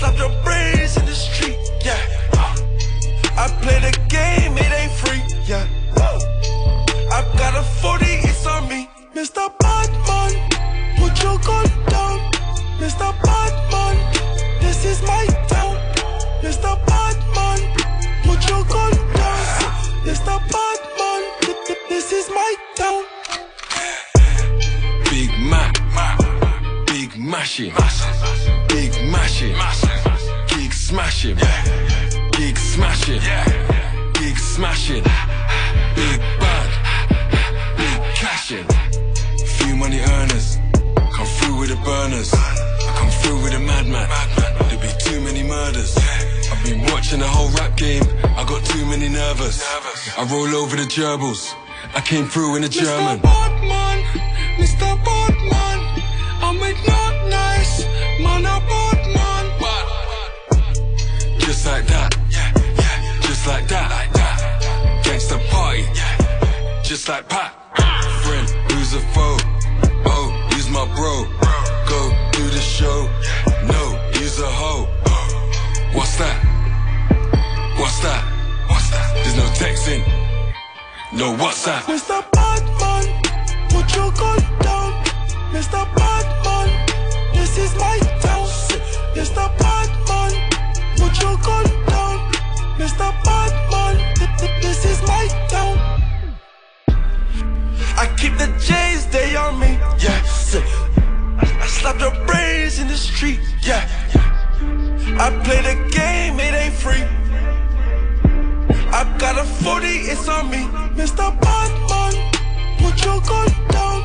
Slap 0.00 0.16
your 0.16 0.30
brains 0.42 0.96
in 0.96 1.04
the 1.04 1.14
street, 1.14 1.58
yeah. 1.84 2.00
I 3.36 3.48
play 3.60 3.78
the 3.80 3.92
game, 4.08 4.56
it 4.56 4.72
ain't 4.80 4.92
free, 4.92 5.22
yeah. 5.46 5.66
I 7.12 7.20
got 7.36 7.54
a 7.54 7.62
40, 7.62 8.06
it's 8.06 8.46
on 8.46 8.66
me. 8.68 8.88
Mr. 9.14 9.52
Batman, 9.58 10.32
put 10.96 11.22
your 11.22 11.38
gun 11.40 11.66
down. 11.88 12.18
Mr. 12.80 13.12
Batman, 13.22 13.96
this 14.62 14.86
is 14.86 15.02
my 15.02 15.26
town. 15.48 15.76
Mr. 16.40 16.72
Batman, 16.86 17.60
put 18.24 18.40
your 18.48 18.64
gun 18.64 18.92
down. 19.12 19.40
Mr. 20.08 20.34
Batman, 20.52 21.22
thi- 21.42 21.60
thi- 21.66 21.80
this 21.90 22.10
is 22.12 22.30
my 22.30 22.54
town. 22.74 23.04
Big 25.10 25.30
Mac, 25.50 25.74
Big 26.86 27.18
Mashing, 27.18 27.72
Big 28.68 28.92
Mashing, 29.12 29.52
Smashing, 30.90 31.36
Gig 32.32 32.58
Smashing, 32.58 33.20
Gig 34.14 34.36
Smashing, 34.36 35.04
Big 35.94 36.20
Bad, 36.40 36.70
Big 37.76 38.14
Cashing. 38.16 38.66
Few 39.46 39.76
money 39.76 40.00
earners, 40.00 40.58
come 41.14 41.26
through 41.38 41.60
with 41.60 41.68
the 41.68 41.76
burners. 41.84 42.34
I 42.34 42.94
come 42.98 43.08
through 43.08 43.40
with 43.40 43.54
a 43.54 43.60
madman. 43.60 44.08
There'll 44.66 44.80
be 44.82 44.90
too 44.98 45.20
many 45.20 45.44
murders. 45.44 45.96
I've 46.50 46.64
been 46.64 46.82
watching 46.92 47.20
the 47.20 47.28
whole 47.28 47.50
rap 47.50 47.76
game. 47.76 48.02
I 48.36 48.42
got 48.42 48.64
too 48.64 48.84
many 48.84 49.08
nervous. 49.08 49.62
I 50.18 50.24
roll 50.24 50.56
over 50.56 50.74
the 50.74 50.88
gerbils. 50.90 51.54
I 51.94 52.00
came 52.00 52.26
through 52.26 52.56
in 52.56 52.64
a 52.64 52.68
German. 52.68 53.20
Mr. 53.20 53.22
Batman, 53.22 54.02
Mr. 54.58 55.04
Batman, 55.04 56.02
I 56.42 56.50
make 56.58 56.84
not 56.84 57.28
nice, 57.28 57.84
man 58.18 58.44
a 58.44 58.58
Batman. 58.66 59.09
Just 61.50 61.66
like 61.66 61.84
that. 61.88 62.16
yeah 62.30 63.20
Just 63.22 63.44
like 63.44 63.66
that. 63.66 65.02
Gangster 65.02 65.36
party. 65.50 65.82
yeah. 65.98 66.80
Just 66.84 67.08
like 67.08 67.28
pop. 67.28 67.50
Friend, 68.22 68.48
who's 68.70 68.94
a 68.94 69.00
foe? 69.10 69.36
Oh, 70.06 70.26
he's 70.50 70.68
my 70.70 70.86
bro. 70.94 71.26
Go 71.90 72.00
do 72.30 72.44
the 72.50 72.60
show. 72.60 72.98
No, 73.66 73.82
he's 74.14 74.38
a 74.38 74.46
hoe. 74.46 74.86
What's 75.92 76.14
that? 76.22 76.38
What's 77.80 77.98
that? 78.06 78.22
What's 78.70 78.88
that? 78.90 79.10
There's 79.14 79.36
no 79.36 79.46
texting. 79.58 80.02
No 81.12 81.34
WhatsApp. 81.34 81.82
Mr. 81.90 82.22
Batman, 82.30 83.04
put 83.70 83.96
your 83.96 84.12
gun 84.12 84.38
down. 84.62 84.92
Mr. 85.50 85.82
Batman, 85.96 86.68
this 87.34 87.58
is 87.58 87.74
my 87.74 87.98
town. 88.22 88.46
Mr. 89.18 89.58
Batman, 89.58 89.99
put 91.00 91.14
your 91.22 91.36
gun 91.38 91.64
down. 91.86 92.18
Mr. 92.80 93.08
Batman, 93.24 93.94
th- 94.18 94.30
th- 94.38 94.62
this 94.62 94.84
is 94.84 94.98
my 95.12 95.24
town. 95.48 95.76
I 98.02 98.04
keep 98.18 98.34
the 98.42 98.48
J's, 98.66 99.06
they 99.06 99.36
on 99.36 99.58
me, 99.58 99.72
yeah. 100.04 100.20
I, 101.64 101.66
slap 101.66 101.98
the 101.98 102.10
brains 102.26 102.78
in 102.78 102.86
the 102.88 102.96
street, 102.96 103.40
yeah. 103.62 103.82
I 105.24 105.26
play 105.44 105.60
the 105.70 105.76
game, 105.96 106.38
it 106.40 106.54
ain't 106.62 106.74
free. 106.74 107.04
I 108.92 109.02
got 109.18 109.38
a 109.38 109.44
40, 109.44 109.86
it's 110.12 110.28
on 110.28 110.50
me. 110.50 110.62
Mr. 111.00 111.26
Batman, 111.40 112.14
put 112.78 112.96
your 113.04 113.20
gun 113.30 113.48
down. 113.68 114.00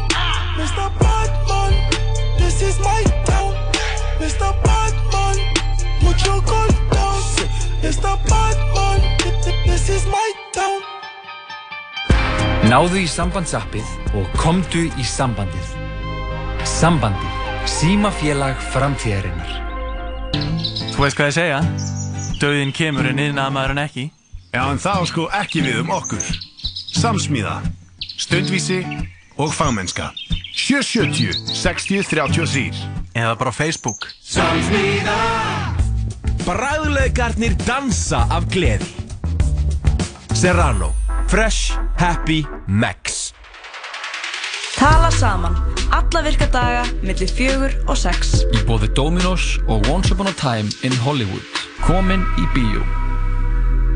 Mr. 0.60 0.86
Batman, 1.00 1.74
this 2.40 2.62
is 2.62 2.80
my 2.80 3.02
town. 3.26 3.54
Mr. 4.20 4.48
Batman, 4.64 5.38
put 6.02 6.26
your 6.26 6.42
gun 6.42 6.70
down. 6.70 6.85
Mr. 7.86 8.18
Batman, 8.26 9.00
th- 9.20 9.44
th- 9.46 9.62
this 9.70 9.90
is 9.94 10.06
my 10.10 10.30
town. 10.58 10.82
Náðu 12.66 13.04
í 13.04 13.06
sambandsappið 13.06 13.92
og 14.18 14.26
komdu 14.42 14.88
í 14.98 15.06
sambandið. 15.06 15.68
Sambandið. 16.66 17.36
Símafélag 17.70 18.58
framtíðarinnar. 18.74 19.54
Þú 20.96 21.04
veist 21.04 21.20
hvað 21.20 21.30
ég 21.30 21.38
segja? 21.38 21.60
Dauðin 22.42 22.74
kemur 22.74 23.12
en 23.12 23.22
yðnaðamaður 23.22 23.76
en 23.76 23.84
ekki. 23.86 24.08
Já, 24.56 24.64
en 24.66 24.82
það 24.82 24.98
á 24.98 25.04
sko 25.12 25.28
ekki 25.44 25.62
við 25.68 25.82
um 25.84 25.94
okkur. 25.94 26.26
Samsmíða, 26.98 27.60
stundvísi 28.18 28.82
og 29.38 29.54
fagmennska. 29.54 30.10
770 30.56 31.54
60 31.54 32.10
33 32.10 32.72
Eða 33.14 33.38
bara 33.38 33.54
Facebook. 33.54 34.10
Samsmíða 34.26 35.55
Bræðulegarnir 36.46 37.56
dansa 37.66 38.20
af 38.30 38.44
gleði 38.54 38.86
Serrano 40.38 40.92
Fresh, 41.32 41.74
Happy, 41.98 42.44
Max 42.68 43.32
Tala 44.76 45.10
saman. 45.10 45.56
Alla 45.96 46.22
virka 46.22 46.46
daga 46.54 46.84
millir 47.02 47.32
fjögur 47.32 47.74
og 47.88 47.98
sex. 47.98 48.44
Í 48.54 48.62
bóði 48.68 48.92
Dominos 48.94 49.56
og 49.66 49.88
Once 49.90 50.14
Upon 50.14 50.30
a 50.30 50.36
Time 50.38 50.70
in 50.86 50.94
Hollywood. 51.02 51.42
Komin 51.88 52.22
í 52.38 52.46
bíó. 52.54 52.84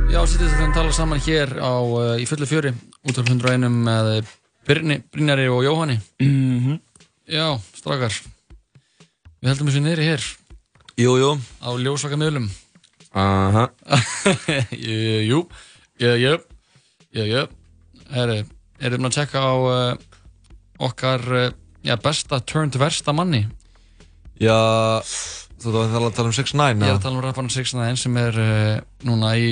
Já, 0.10 0.24
sýttist 0.24 0.56
að 0.56 0.64
þeim 0.64 0.76
tala 0.80 0.96
saman 0.96 1.22
hér 1.22 1.54
á, 1.60 1.74
uh, 1.84 2.16
í 2.18 2.26
fullu 2.26 2.48
fjöri 2.50 2.74
út 3.04 3.20
af 3.20 3.28
101 3.30 3.70
með 3.86 4.32
Brynni, 4.66 5.02
Brynjari 5.12 5.50
og 5.52 5.66
Jóhanni. 5.68 6.00
Mhm. 6.24 6.80
Já, 7.30 7.60
strákar. 7.78 8.16
Við 9.44 9.52
heldum 9.52 9.70
þessu 9.70 9.86
niðri 9.86 10.14
hér. 10.16 10.30
Jú, 11.00 11.14
jú. 11.22 11.30
Á 11.64 11.70
ljósvaka 11.80 12.18
miðlum. 12.20 12.50
Aha. 13.16 13.70
jú, 14.76 15.40
jú, 16.00 16.12
jú, 16.20 16.34
erum 18.84 19.06
við 19.06 19.10
að 19.10 19.16
tjekka 19.16 19.40
á 19.42 19.54
uh, 19.56 19.94
okkar 20.90 21.24
uh, 21.32 21.48
já, 21.88 21.96
besta 22.04 22.40
turned 22.44 22.76
versta 22.80 23.16
manni. 23.16 23.46
Já, 24.40 24.60
þú 25.60 25.72
þú 25.74 25.82
ætti 25.84 26.00
að 26.00 26.14
tala 26.20 26.30
um 26.30 26.36
6ix9ine 26.38 26.86
Ég 26.86 26.94
er 26.94 26.98
að 27.00 27.04
tala 27.08 27.18
um 27.20 27.24
rapparinn 27.26 27.52
6ix9ine 27.52 28.00
sem 28.00 28.20
er 28.22 28.38
uh, 28.40 28.76
núna 29.08 29.34
í 29.40 29.50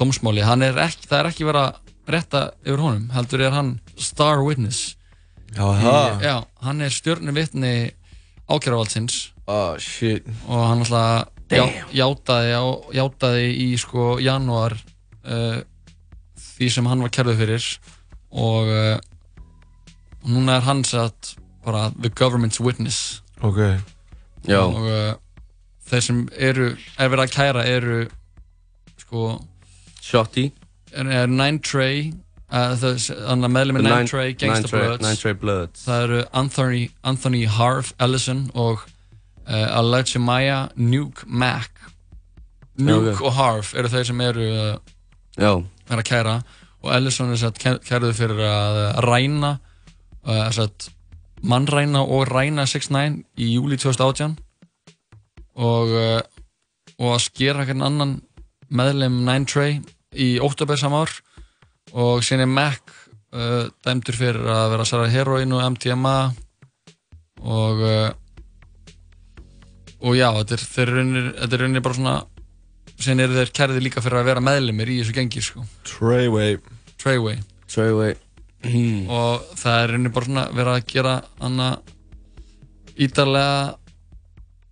dómsmáli. 0.00 0.42
Hann 0.46 0.64
er 0.66 0.78
ekki, 0.86 1.06
það 1.10 1.20
er 1.20 1.28
ekki 1.32 1.46
verið 1.50 1.66
að 1.66 1.94
rétta 2.16 2.42
yfir 2.64 2.82
honum. 2.86 3.06
Heldur 3.14 3.42
er 3.46 3.54
hann 3.58 3.74
star 3.98 4.42
witness. 4.46 4.94
Í- 5.82 6.26
Já, 6.26 6.36
hann 6.66 6.82
er 6.86 6.94
stjórnu 6.94 7.34
vitni 7.36 7.74
ákjæravaldsins. 8.50 9.20
Oh, 9.46 9.76
shit. 9.78 10.26
Og 10.48 10.62
hann 10.66 10.82
alltaf 10.82 11.28
já, 11.54 11.62
játaði, 11.94 12.54
á, 12.58 12.64
játaði 12.98 13.50
í 13.62 13.68
sko 13.78 14.16
janúar 14.18 14.74
uh, 15.22 15.60
því 16.56 16.70
sem 16.74 16.88
hann 16.90 17.04
var 17.04 17.12
kærðu 17.14 17.36
fyrir 17.38 17.68
og 18.34 18.66
uh, 18.72 18.96
núna 20.26 20.56
er 20.58 20.66
hann 20.66 20.82
satt 20.84 21.36
bara 21.64 21.92
the 21.98 22.10
government's 22.10 22.58
witness. 22.60 23.22
Ok. 23.46 23.60
Já. 24.50 24.60
Og 24.66 24.82
uh, 24.82 25.14
þeir 25.86 26.02
sem 26.08 26.24
eru, 26.34 26.72
er 26.98 27.10
verið 27.14 27.24
að 27.28 27.34
kæra 27.36 27.64
eru 27.70 28.00
sko 28.98 29.36
Shotty 30.02 30.48
er, 30.94 31.06
er 31.06 31.30
Nine 31.30 31.60
Trey 31.62 32.08
uh, 32.50 32.74
þannig 32.74 33.46
að 33.46 33.54
meðlum 33.54 33.78
er 33.80 33.86
Nine- 33.86 34.10
Trey, 34.10 34.34
Gangsta 34.38 35.34
Bloods. 35.38 35.84
það 35.86 36.02
eru 36.08 36.20
Anthony, 36.42 36.82
Anthony 37.06 37.44
Harv 37.46 37.94
Ellison 38.02 38.48
og 38.54 38.82
uh, 39.48 39.78
Alexa 39.78 40.20
Maya 40.22 40.66
Nuke 40.76 41.26
Mac. 41.26 41.70
Nuke 42.76 43.14
ok. 43.14 43.22
og 43.24 43.36
Harv 43.36 43.72
eru 43.78 43.90
þeir 43.92 44.08
sem 44.10 44.20
eru 44.20 44.46
uh, 44.46 44.76
Já. 45.38 45.52
er 45.90 46.02
að 46.02 46.08
kæra. 46.08 46.36
Og 46.84 46.92
Ellison 46.94 47.32
er 47.32 47.40
satt 47.40 47.58
kæruð 47.58 48.14
fyrir 48.18 48.42
að 48.46 48.80
ræna 49.06 49.56
uh, 50.26 50.48
satt, 50.54 50.90
mannræna 51.42 52.04
og 52.04 52.28
ræna 52.30 52.66
6ix9ine 52.68 53.24
í 53.38 53.54
júli 53.56 53.78
2018 53.80 54.36
og 55.56 55.92
og 56.96 57.12
að 57.14 57.22
skera 57.26 57.64
hvern 57.64 57.84
annan 57.84 58.12
meðlem 58.72 59.22
9 59.26 59.48
Trey 59.50 59.78
í 60.16 60.36
óttabæð 60.42 60.80
sam 60.80 60.96
ár. 60.96 61.12
Og 61.96 62.24
síðan 62.24 62.46
er 62.46 62.52
Mac 62.52 62.92
uh, 63.36 63.68
dæmdur 63.84 64.16
fyrir 64.16 64.48
að 64.48 64.70
vera 64.72 64.84
að 64.84 64.90
særa 64.90 65.10
heroin 65.12 65.54
og 65.56 65.64
MDMA 65.76 66.16
og 67.46 67.82
og 70.04 70.16
já, 70.16 70.28
þetta 70.42 70.82
er, 70.82 70.92
er 71.46 71.60
raunir 71.62 71.84
bara 71.84 71.96
svona 71.96 72.16
síðan 72.96 73.24
eru 73.26 73.36
þeir 73.40 73.52
kærði 73.56 73.82
líka 73.84 74.02
fyrir 74.04 74.20
að 74.20 74.30
vera 74.30 74.44
meðlemir 74.44 74.92
í 74.92 75.00
þessu 75.00 75.16
gengi 75.16 75.42
sko. 75.44 75.64
Treyway. 75.88 76.58
Treyway. 77.00 77.40
Treyway. 77.68 78.16
Og 79.12 79.44
það 79.60 79.82
er 79.82 79.92
raunir 79.92 80.14
bara 80.14 80.28
svona 80.28 80.46
verið 80.52 80.72
að 80.72 80.86
gera 80.92 81.16
anna 81.44 81.68
ítarlega 82.96 83.76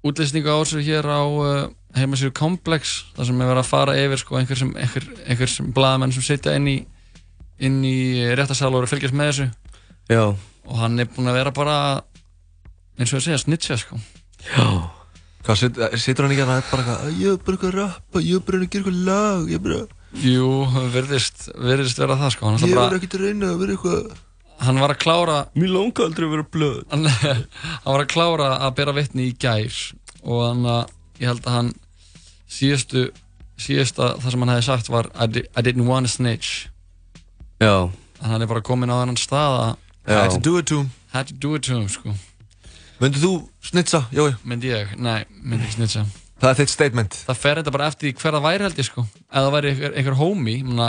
útlýsningu 0.04 0.52
á 0.52 0.56
þessu 0.62 0.84
hér 0.84 1.08
á 1.08 1.22
uh, 1.24 1.68
heimasýru 1.96 2.32
Complex 2.36 2.96
þar 3.16 3.28
sem 3.28 3.44
er 3.44 3.52
verið 3.52 3.62
að 3.62 3.70
fara 3.70 3.98
yfir 4.00 4.20
sko, 4.20 4.40
einhver 4.40 4.60
sem, 4.60 4.72
einhver, 4.80 5.06
einhver 5.28 5.52
sem 5.52 5.70
blaðamenn 5.76 6.16
sem 6.16 6.24
sitja 6.24 6.56
inn 6.58 6.68
í 6.72 6.78
inn 7.64 7.78
í 7.86 8.24
réttasal 8.34 8.72
og 8.72 8.80
eru 8.80 8.88
að 8.88 8.96
fylgjast 8.96 9.14
með 9.16 9.30
þessu. 9.30 9.46
Já. 10.10 10.24
og 10.68 10.76
hann 10.80 11.00
er 11.00 11.08
búinn 11.08 11.30
að 11.30 11.38
vera 11.38 11.52
bara 11.54 11.76
eins 12.98 13.12
og 13.12 13.20
að 13.20 13.26
segja 13.28 13.40
snitcha 13.40 13.78
sko. 13.80 14.00
Já 14.50 15.03
Hvað, 15.44 15.58
sit, 15.60 15.80
situr 16.00 16.24
hann 16.24 16.32
ekki 16.32 16.44
að 16.44 16.50
það 16.50 16.60
er 16.60 16.68
bara 16.70 16.84
eitthvað 16.84 17.18
Ég 17.20 17.34
er 17.34 17.40
bara 17.44 17.56
eitthvað 17.56 17.70
að 17.70 17.78
rappa, 17.80 18.22
ég 18.24 18.38
er 18.38 18.44
bara 18.46 18.60
að 18.60 18.62
gera 18.64 18.80
eitthvað 18.80 19.00
lag 19.08 19.50
Ég 19.50 19.58
er 19.58 19.64
bara, 19.64 19.80
Jú, 20.24 20.50
virðist, 20.94 21.48
virðist 21.58 21.98
vera 22.00 22.16
það 22.20 22.32
sko. 22.32 22.52
Hann, 22.52 22.64
ég 22.70 22.78
er 22.78 22.96
ekkert 22.96 23.16
að 23.18 23.24
reyna 23.26 23.50
að 23.50 23.60
vera 23.64 23.76
eitthvað 23.76 24.14
hann 24.64 24.78
var 24.80 24.94
að 24.94 25.00
klára 25.02 25.38
Mér 25.58 25.72
langar 25.74 26.06
aldrei 26.06 26.28
að 26.28 26.34
vera 26.36 26.46
blöð. 26.54 26.76
Hann, 26.92 27.08
hann 27.10 27.88
var 27.90 28.04
að 28.04 28.12
klára 28.14 28.50
að 28.62 28.76
bera 28.78 28.94
vitni 28.96 29.26
í 29.28 29.34
gær 29.42 29.80
og 30.24 30.44
hann 30.46 30.62
að 30.70 30.92
ég 31.20 31.28
held 31.28 31.42
að 31.44 31.56
hann 31.58 31.72
síðustu 32.48 33.02
síðusta 33.60 34.14
það 34.22 34.30
sem 34.30 34.44
hann 34.44 34.52
hefði 34.54 34.66
sagt 34.70 34.92
var 34.94 35.10
I, 35.12 35.26
di 35.28 35.42
I 35.44 35.64
didn't 35.66 35.90
wanna 35.90 36.08
snitch. 36.08 36.70
Já. 37.60 37.90
Hann 38.22 38.46
er 38.46 38.48
bara 38.48 38.64
komin 38.64 38.94
á 38.94 39.02
þennan 39.02 39.20
stað 39.20 39.58
að. 39.58 39.74
Had 40.08 40.38
to 40.38 40.40
do 40.40 40.56
it 40.62 40.70
to 40.70 40.84
him. 40.84 40.92
had 41.14 41.28
to 41.28 41.34
do 41.34 41.54
it 41.54 41.62
to 41.62 41.76
him 41.76 41.88
sko 41.88 42.14
Myndið 43.02 43.24
þú 43.24 43.30
snitsa, 43.70 44.00
Jói? 44.14 44.30
myndi 44.46 44.70
ég, 44.70 44.92
nei, 45.02 45.24
myndi 45.42 45.66
ekki 45.66 45.78
snitcha 45.80 46.04
Það 46.40 46.50
er 46.50 46.58
þitt 46.60 46.72
statement 46.74 47.16
það 47.26 47.40
fer 47.40 47.58
þetta 47.60 47.72
bara 47.74 47.88
eftir 47.90 48.08
því 48.10 48.12
hver 48.20 48.36
það 48.36 48.44
væri 48.44 48.66
held 48.66 48.78
ég 48.82 48.86
sko 48.88 49.04
ef 49.06 49.34
það 49.38 49.50
væri 49.54 49.72
einhver, 49.72 49.96
einhver 49.98 50.16
homie 50.18 50.62
muna, 50.66 50.88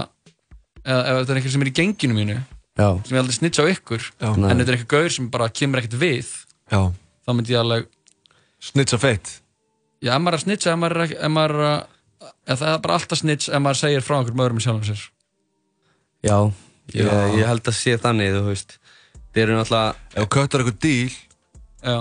eða 0.86 1.02
ef 1.06 1.18
þetta 1.22 1.34
er 1.36 1.40
einhver 1.40 1.54
sem 1.56 1.66
er 1.66 1.72
í 1.72 1.76
genginu 1.80 2.18
mínu 2.18 2.38
Já. 2.76 2.88
sem 3.08 3.16
ég 3.16 3.22
aldrei 3.24 3.38
snitcha 3.40 3.64
á 3.66 3.72
ykkur 3.72 4.04
Já. 4.20 4.30
en 4.36 4.46
þetta 4.60 4.66
er 4.68 4.78
einhver 4.78 4.92
gaur 4.96 5.14
sem 5.16 5.30
bara 5.34 5.50
kemur 5.50 5.82
ekkert 5.82 5.98
við 6.02 6.32
Já. 6.74 6.82
þá 7.26 7.32
myndi 7.34 7.56
ég 7.56 7.62
alveg 7.64 7.92
Snitcha 8.66 8.98
feitt 8.98 9.30
já, 10.02 10.16
ef 10.16 10.22
maður 10.22 10.34
er 10.34 10.40
að 10.40 10.46
snitcha 10.46 10.72
ef 10.74 10.80
maður 10.82 11.02
er, 11.06 11.12
ef 11.26 11.32
maður 11.36 11.56
er 11.56 11.66
að 11.70 12.32
ef 12.50 12.60
það 12.62 12.72
er 12.72 12.80
bara 12.86 12.96
alltaf 13.00 13.20
snitch 13.22 13.50
ef 13.54 13.62
maður 13.62 13.80
segir 13.82 14.06
frá 14.06 14.16
einhverjum 14.18 14.42
öðrum 14.46 14.60
en 14.62 14.66
sjálfum 14.66 14.88
sér 14.90 15.04
Já, 16.26 16.38
ég, 16.96 17.06
Já. 17.06 17.20
ég 17.38 17.46
held 17.52 17.70
að 17.70 17.78
sé 17.78 17.96
þannig, 18.02 18.34
þú 18.34 18.44
veist 18.50 18.78
Þeir 19.36 19.44
eru 19.46 19.58
náttúrulega 19.60 20.22
Ef 20.24 20.30
köttar 20.34 20.64
eitthvað 20.64 20.80
díl 20.88 21.14
Já. 21.86 21.98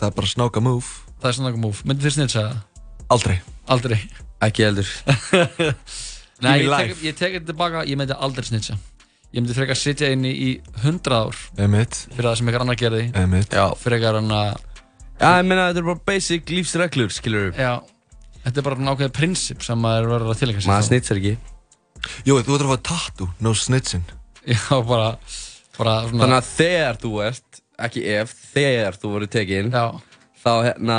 Það 0.00 0.06
er 0.08 0.16
bara 0.18 0.30
snáka 0.32 0.62
move. 0.64 0.86
Það 1.22 1.28
er 1.30 1.36
eitthvað 1.38 1.62
move. 1.62 1.84
Myndið 1.86 2.08
þið 2.08 2.16
snitcha 2.16 2.46
það? 2.46 2.56
Aldrei. 3.14 3.36
Aldrei. 3.70 4.00
Ekki 4.42 4.66
heldur. 4.66 4.88
Nei, 6.42 6.56
ég 6.64 6.72
tek, 6.74 6.96
ég 7.06 7.14
tek 7.14 7.36
þetta 7.36 7.52
tilbaka 7.52 7.84
Ég 7.86 7.98
myndi 8.00 8.16
aldrei 8.18 8.48
snitcha 8.48 8.74
ég 9.32 9.40
myndi 9.40 9.54
frekar 9.56 9.78
sitja 9.78 10.10
inni 10.12 10.32
í 10.34 10.48
100 10.82 11.14
ár. 11.16 11.38
Einmitt. 11.56 12.02
fyrir 12.12 12.26
það 12.28 12.34
sem 12.36 12.48
eitthvað 12.50 12.64
annar 12.66 12.78
gerði. 12.80 13.04
Einmitt. 13.16 13.54
Já. 13.56 13.64
frekar 13.80 14.18
hann 14.18 14.34
að 14.36 14.58
Já, 15.22 15.38
ég 15.38 15.46
meina 15.46 15.68
þetta 15.70 15.80
er 15.80 15.86
bara 15.86 16.02
basic 16.08 16.50
lífsreglur, 16.50 17.12
skilur 17.14 17.52
já, 17.54 17.72
þetta 18.42 18.58
er 18.58 18.66
bara 18.66 18.78
svona 18.78 18.94
ákveðið 18.96 19.14
prinsip 19.14 19.62
sem 19.62 19.78
maður 19.78 20.08
verður 20.10 20.32
að 20.32 20.40
tilengja 20.40 20.66
Maður 20.66 20.86
snitsar 20.88 21.20
ekki. 21.20 21.34
Jó, 22.26 22.34
þú 22.34 22.56
ættir 22.56 22.66
að 22.66 22.72
fá 22.72 22.82
tattoo, 22.90 23.28
no 23.44 23.54
snitching 23.54 24.14
Já, 24.50 24.74
bara, 24.88 25.12
bara 25.78 25.96
svona 26.08 26.24
Þannig 26.24 26.38
að 26.40 26.48
þegar 26.56 27.00
þú 27.04 27.12
ert, 27.28 27.61
ekki 27.86 28.02
ef, 28.16 28.32
þegar 28.54 28.96
þú 29.02 29.12
verður 29.16 29.30
tekinn. 29.36 29.70
Þá 30.42 30.52
hérna, 30.66 30.96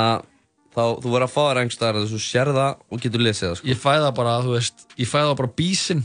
þá 0.74 0.82
þú 1.02 1.10
verður 1.12 1.26
að 1.28 1.34
fá 1.34 1.42
þér 1.48 1.60
einhverstaðar 1.62 1.98
að 2.00 2.06
þú 2.14 2.20
sér 2.24 2.50
það 2.56 2.70
og 2.90 3.02
getur 3.04 3.22
lesið 3.24 3.48
það 3.50 3.58
sko 3.60 3.68
ég 3.72 3.82
fæ 3.82 3.90
það 4.04 4.14
bara, 4.20 4.32
þú 4.46 4.54
veist, 4.56 4.86
ég 4.98 5.10
fæ 5.10 5.18
það 5.20 5.34
bara 5.42 5.52
bísinn 5.60 6.04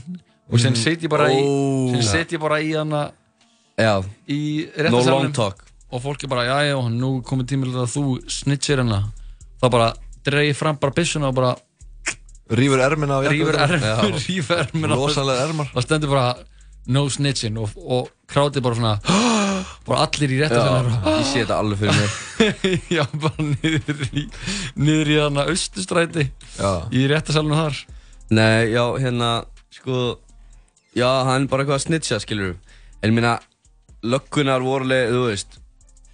og 0.49 0.59
sen 0.59 0.73
Mhm. 0.73 0.81
set 0.83 1.01
ég 1.05 1.09
bara 1.09 1.29
í 1.31 1.39
Ó. 1.39 1.91
sen 1.95 2.03
set 2.03 2.31
ég 2.35 2.39
bara 2.41 2.59
í 2.61 2.73
hana 2.77 3.11
Já, 3.79 4.03
í 4.27 4.65
no 4.67 4.83
réttarsalnum 4.83 5.23
long 5.23 5.33
talk 5.33 5.63
og 5.91 6.01
fólk 6.03 6.23
er 6.23 6.27
bara, 6.29 6.43
já, 6.45 6.57
já, 6.69 6.75
nú 6.91 7.21
komið 7.23 7.47
tímilega 7.53 7.85
að 7.87 7.93
þú 7.95 8.03
snitchir 8.29 8.77
hana 8.83 8.99
þá 9.61 9.69
bara 9.71 9.93
ég 10.29 10.55
fram 10.55 10.75
bara 10.77 10.93
byssuna 10.93 11.29
og 11.31 11.35
bara 11.35 11.55
Rífur 12.49 12.81
ermina 12.81 13.17
á 13.17 13.25
ermina 13.25 13.77
Já. 13.79 13.95
rífur 14.27 14.57
ermina 14.67 14.95
Rosalega 14.97 15.47
ermar. 15.47 15.67
það 15.73 15.81
stendur 15.85 16.09
bara 16.09 16.35
no 16.87 17.07
snitching 17.09 17.57
og, 17.57 17.69
og 17.77 18.09
krátið 18.27 18.61
bara 18.65 18.75
svona 18.75 18.93
bara 19.87 20.07
allir 20.07 20.33
í 20.35 20.39
Já, 20.41 20.49
ég 20.49 21.27
sé 21.27 21.43
þetta 21.43 21.59
alveg 21.59 21.81
fyrir 21.81 21.99
mér. 21.99 22.17
Já, 22.97 23.05
bara 23.23 23.45
niður 23.45 24.03
í 24.09 24.25
niður 24.79 25.13
í 25.13 25.21
hana 25.21 25.47
austustræti 25.51 26.27
í 26.91 27.05
réttarsalunum 27.11 27.59
þar. 27.63 27.79
Nei, 28.29 28.69
já, 28.75 28.83
hérna, 29.01 29.29
sko 29.73 30.19
Já, 30.97 31.09
hann 31.25 31.47
bara 31.49 31.63
eitthvað 31.63 31.79
að 31.79 31.85
snitcha, 31.87 32.19
skilur 32.21 32.51
En 33.01 33.09
ég 33.09 33.15
meina, 33.15 33.39
löggunar 34.05 34.61
voru 34.61 34.85
alveg, 34.85 35.09
þú 35.15 35.23
veist 35.31 35.57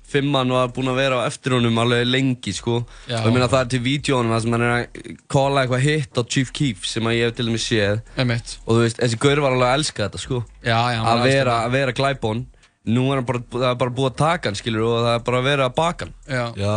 Fimman 0.06 0.52
var 0.54 0.70
búinn 0.72 0.92
að 0.92 1.00
vera 1.00 1.18
á 1.18 1.28
eftir 1.28 1.56
honum 1.56 1.80
alveg 1.82 2.04
lengi, 2.06 2.52
sko. 2.54 2.78
Já. 3.10 3.18
Og 3.24 3.32
ég 3.32 3.34
meina, 3.34 3.48
það 3.52 3.64
er 3.64 3.70
til 3.74 3.80
vídjónum 3.88 4.36
það 4.36 4.44
sem 4.44 4.54
hann 4.56 4.66
er 4.66 4.74
að 4.76 5.08
kóla 5.34 5.64
eitthvað 5.64 5.82
hitt 5.88 6.20
á 6.20 6.24
Chief 6.30 6.52
Keef 6.56 6.86
sem 6.88 7.10
að 7.10 7.16
ég 7.18 7.26
hef 7.26 7.36
til 7.40 7.48
dæmis 7.50 7.66
séð. 7.66 8.04
Einmitt. 8.22 8.54
Og 8.64 8.78
þú 8.78 8.84
veist, 8.84 9.02
þessi 9.02 9.20
gaur 9.26 9.42
var 9.44 9.56
alveg 9.56 9.72
að 9.72 9.80
elska 9.80 10.06
þetta, 10.06 10.22
sko. 10.22 10.42
Já, 10.62 10.78
já, 10.94 11.00
Að 11.10 11.24
vera, 11.26 11.58
að 11.66 11.76
vera 11.80 11.96
glæbón 11.98 12.46
Nú 12.86 13.08
er 13.12 13.16
hann 13.22 13.26
bara, 13.26 13.40
það 13.50 13.68
er 13.72 13.76
bara 13.82 13.94
búið 13.98 14.12
að 14.12 14.18
taka 14.22 14.50
hann, 14.52 14.56
skilur 14.60 14.84
Og 14.86 14.96
það 15.06 15.12
er 15.16 15.24
bara 15.26 15.40
að 15.42 15.48
vera 15.50 15.68
að 15.70 15.76
baka 15.80 16.06
hann 16.06 16.14
Já, 16.30 16.46
Já, 16.62 16.76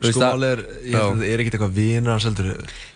Þú 0.00 0.06
veist 0.08 0.14
sko 0.16 0.22
það- 0.24 0.32
málið 0.34 0.50
er, 0.54 0.60
ég 0.64 0.94
held 0.96 1.02
að 1.04 1.18
það 1.20 1.26
er 1.30 1.42
ekkert 1.44 1.56
eitthvað 1.58 1.74
vinur 1.76 2.10
hans 2.14 2.24
heldur 2.24 2.48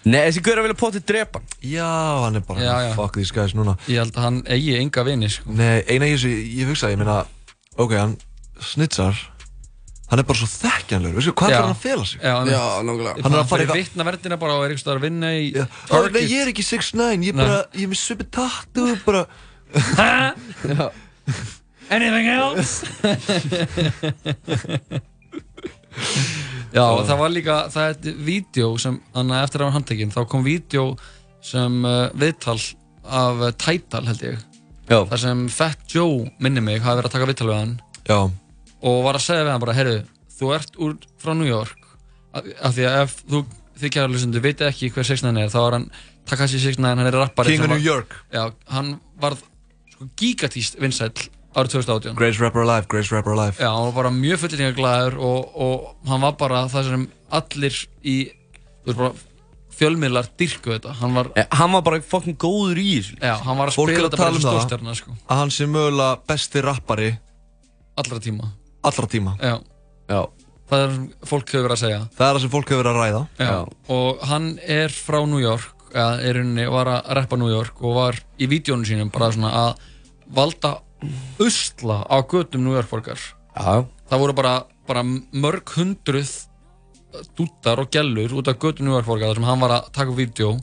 Nei, 0.08 0.20
þessi 0.24 0.42
gaur 0.46 0.54
er 0.54 0.60
að 0.62 0.66
vilja 0.68 0.78
potið 0.82 1.04
drepa 1.10 1.42
hann 1.42 1.68
Já, 1.74 1.90
hann 2.24 2.36
er 2.40 2.44
bara 2.48 2.64
Já, 2.64 2.74
já. 2.88 2.94
fuck 2.96 3.14
these 3.20 3.34
guys 3.36 3.54
núna 3.54 3.76
ég 3.86 4.00
held 4.00 4.16
að 4.16 4.24
hann 4.24 4.40
eigi 4.48 4.74
enga 4.80 5.04
vini 5.04 5.28
sko. 5.30 5.52
Nei, 5.52 5.82
eina 5.84 6.08
í 6.08 6.14
þessu, 6.16 6.32
ég 6.32 6.72
hugsa, 6.72 6.90
ég 6.94 6.98
meina 7.02 7.20
Ok, 7.76 7.92
hann 7.98 8.16
snitsar 8.60 9.14
Hann 10.10 10.20
er 10.20 10.26
bara 10.28 10.36
svo 10.38 10.46
þekkjanlegur, 10.48 11.16
veistu, 11.16 11.32
hvað 11.36 11.50
Já. 11.50 11.56
er 11.56 11.62
hann 11.64 11.72
að 11.74 11.80
fela 11.84 12.04
sig? 12.06 12.20
Já, 12.20 12.34
einmitt. 12.40 12.56
nákvæmlega 12.88 13.22
Hann 13.24 13.32
er 13.34 13.40
að 13.40 13.48
fara 13.52 13.62
eitthvað 13.64 13.80
vitna 13.80 14.04
verðina 14.08 14.36
bara 14.38 14.56
og 14.58 14.64
er 14.66 14.74
staðar 14.80 15.00
að 15.00 15.06
vinna 15.08 15.30
í 15.32 15.46
Ó, 15.90 15.96
Nei, 16.12 16.20
ég 16.28 16.42
er 16.44 16.50
ekki 16.52 16.64
6'9, 16.66 17.24
ég 17.24 17.32
er 17.32 17.38
bara, 17.40 17.56
ég 17.74 17.86
er 17.86 17.92
með 17.94 18.00
svipi 18.02 18.26
tattoo, 18.36 18.96
bara 19.06 19.24
Já. 20.74 20.90
Anything 21.90 22.28
else? 22.28 22.86
Já, 26.74 26.82
og 26.90 27.04
það 27.06 27.18
var 27.20 27.30
líka, 27.30 27.56
það 27.70 27.90
er 28.08 28.16
vídeo 28.26 28.72
sem, 28.82 28.96
þannig 29.14 29.36
að 29.38 29.44
eftir 29.46 29.62
að 29.62 29.68
hann 29.68 29.76
handtekinn, 29.78 30.10
þá 30.14 30.22
kom 30.30 30.42
vídeo 30.46 30.86
sem 31.44 31.76
uh, 31.86 32.08
viðtal 32.18 32.56
af 33.04 33.42
uh, 33.44 33.50
Tidal 33.60 34.08
held 34.08 34.24
ég. 34.26 34.40
Já. 34.90 34.98
Þar 35.12 35.20
sem 35.22 35.44
Fat 35.54 35.84
Joe, 35.94 36.24
minni 36.42 36.62
mig, 36.64 36.80
hafi 36.82 36.98
verið 36.98 37.10
að 37.10 37.14
taka 37.14 37.28
viðtal 37.30 37.48
við 37.52 37.60
hann. 37.60 37.76
Já. 38.08 38.18
Og 38.84 38.98
var 39.06 39.18
að 39.20 39.26
segja 39.28 39.44
við 39.46 39.52
hann 39.54 39.62
bara, 39.62 39.76
heyrðu, 39.78 40.00
þú 40.34 40.50
ert 40.56 40.80
úr 40.82 40.96
frá 41.22 41.32
New 41.38 41.46
York, 41.48 41.86
af, 42.34 42.50
því 42.74 42.88
að 42.90 42.98
ef 43.04 43.14
þú, 43.22 43.44
þið 43.84 43.94
kæra 43.94 44.10
hlustendur, 44.10 44.44
veitir 44.44 44.70
ekki 44.72 44.90
hver 44.96 45.06
6ix9ine 45.12 45.46
er, 45.46 45.54
þá 45.54 45.60
er 45.62 45.78
hann 45.78 45.86
Takashi 46.26 46.58
6ix9ine, 46.64 46.90
hann 46.98 47.06
er 47.12 47.20
rappari. 47.22 47.54
King 47.54 47.68
of 47.68 47.70
var- 47.70 47.78
New 47.78 47.86
York. 47.86 48.18
Já, 48.34 48.48
hann 48.74 48.96
varð 49.22 49.46
sko, 49.94 50.10
gigatíst 50.18 50.80
vinsæll 50.82 51.14
árið 51.54 51.74
2018. 51.76 52.16
Greatest 52.18 52.40
rapper 52.42 52.62
alive, 52.64 52.86
greatest 52.90 53.12
rapper 53.14 53.32
alive 53.36 53.58
Já, 53.62 53.68
hann 53.70 53.86
var 53.90 53.94
bara 54.00 54.10
mjög 54.14 54.40
fulltingaglæður 54.44 55.18
og, 55.22 55.54
og 55.66 56.10
hann 56.10 56.20
var 56.26 56.34
bara 56.40 56.64
það 56.72 56.88
sem 56.90 57.06
allir 57.38 57.78
í, 58.02 58.16
þú 58.84 58.90
veist 58.90 58.98
bara, 59.02 59.12
fjölmiðlar 59.74 60.28
dyrku 60.38 60.70
þetta. 60.76 60.92
Hann 61.00 61.14
var, 61.18 61.30
Eh, 61.34 61.46
Hann 61.58 61.72
var 61.74 61.82
bara 61.82 62.00
fucking 62.00 62.36
góður 62.38 62.78
í 62.78 62.88
þessu 63.00 63.16
já, 63.18 63.34
hann 63.42 63.58
var 63.58 63.72
að 63.72 63.78
Fólk 63.78 63.90
er 63.90 63.96
spila 63.96 64.06
að 64.06 64.12
þetta 64.12 64.20
bara 64.20 64.30
tala 64.30 64.36
um 64.36 64.42
sem 64.42 64.50
það 64.50 64.58
stórstjarna, 64.60 64.94
sko. 65.00 65.14
að 65.28 65.40
hann 65.42 65.50
sé 65.56 65.66
mögulega 65.66 66.18
besti 66.30 66.62
rappari 66.62 67.08
Allra 67.98 68.18
tíma. 68.22 68.50
allra 68.84 69.06
tíma 69.10 69.36
Já. 69.42 69.54
Já. 70.10 70.20
Það 70.70 70.80
er 70.80 70.88
það 70.88 70.94
sem 70.94 71.08
fólk 71.28 71.50
hefur 71.52 71.64
verið 71.68 71.74
að 71.76 71.82
segja. 71.84 71.98
Það 72.16 72.26
er 72.28 72.34
það 72.34 72.40
sem 72.44 72.50
fólk 72.54 72.70
hefur 72.72 72.82
verið 72.84 72.94
að 72.94 73.02
ræða 73.02 73.22
Já. 73.38 73.58
Og 73.98 74.22
hann 74.30 74.46
er 74.64 74.88
frá 74.94 75.18
New 75.28 75.42
York, 75.42 75.74
eða 75.94 76.22
er 76.24 76.34
rauninni, 76.38 76.64
var 76.72 76.86
að 76.94 77.10
rappa 77.18 77.36
New 77.36 77.50
York 77.52 77.82
og 77.84 77.94
var 77.98 78.18
í 78.40 78.46
vídjónu 78.50 78.86
sínum 78.88 79.10
bara 79.12 79.28
svona 79.34 79.50
að 79.52 79.74
valda 80.34 80.76
usla 81.42 82.02
á 82.06 82.16
götum 82.22 82.64
New 82.64 82.74
York 82.74 82.90
borgar. 82.90 83.20
Já. 83.54 83.86
Það 84.10 84.24
voru 84.24 84.36
bara, 84.36 84.54
bara 84.88 85.04
mörg 85.04 85.76
hundruð 85.76 86.32
dúttar 87.38 87.78
og 87.82 87.90
gellur 87.92 88.32
út 88.38 88.48
af 88.48 88.58
York 88.94 89.06
borgar 89.06 89.30
þar 89.30 89.40
sem 89.40 89.48
hann 89.48 89.62
var 89.62 89.76
að 89.78 89.92
taka 89.94 90.10
upp 90.10 90.18
vídeo 90.18 90.56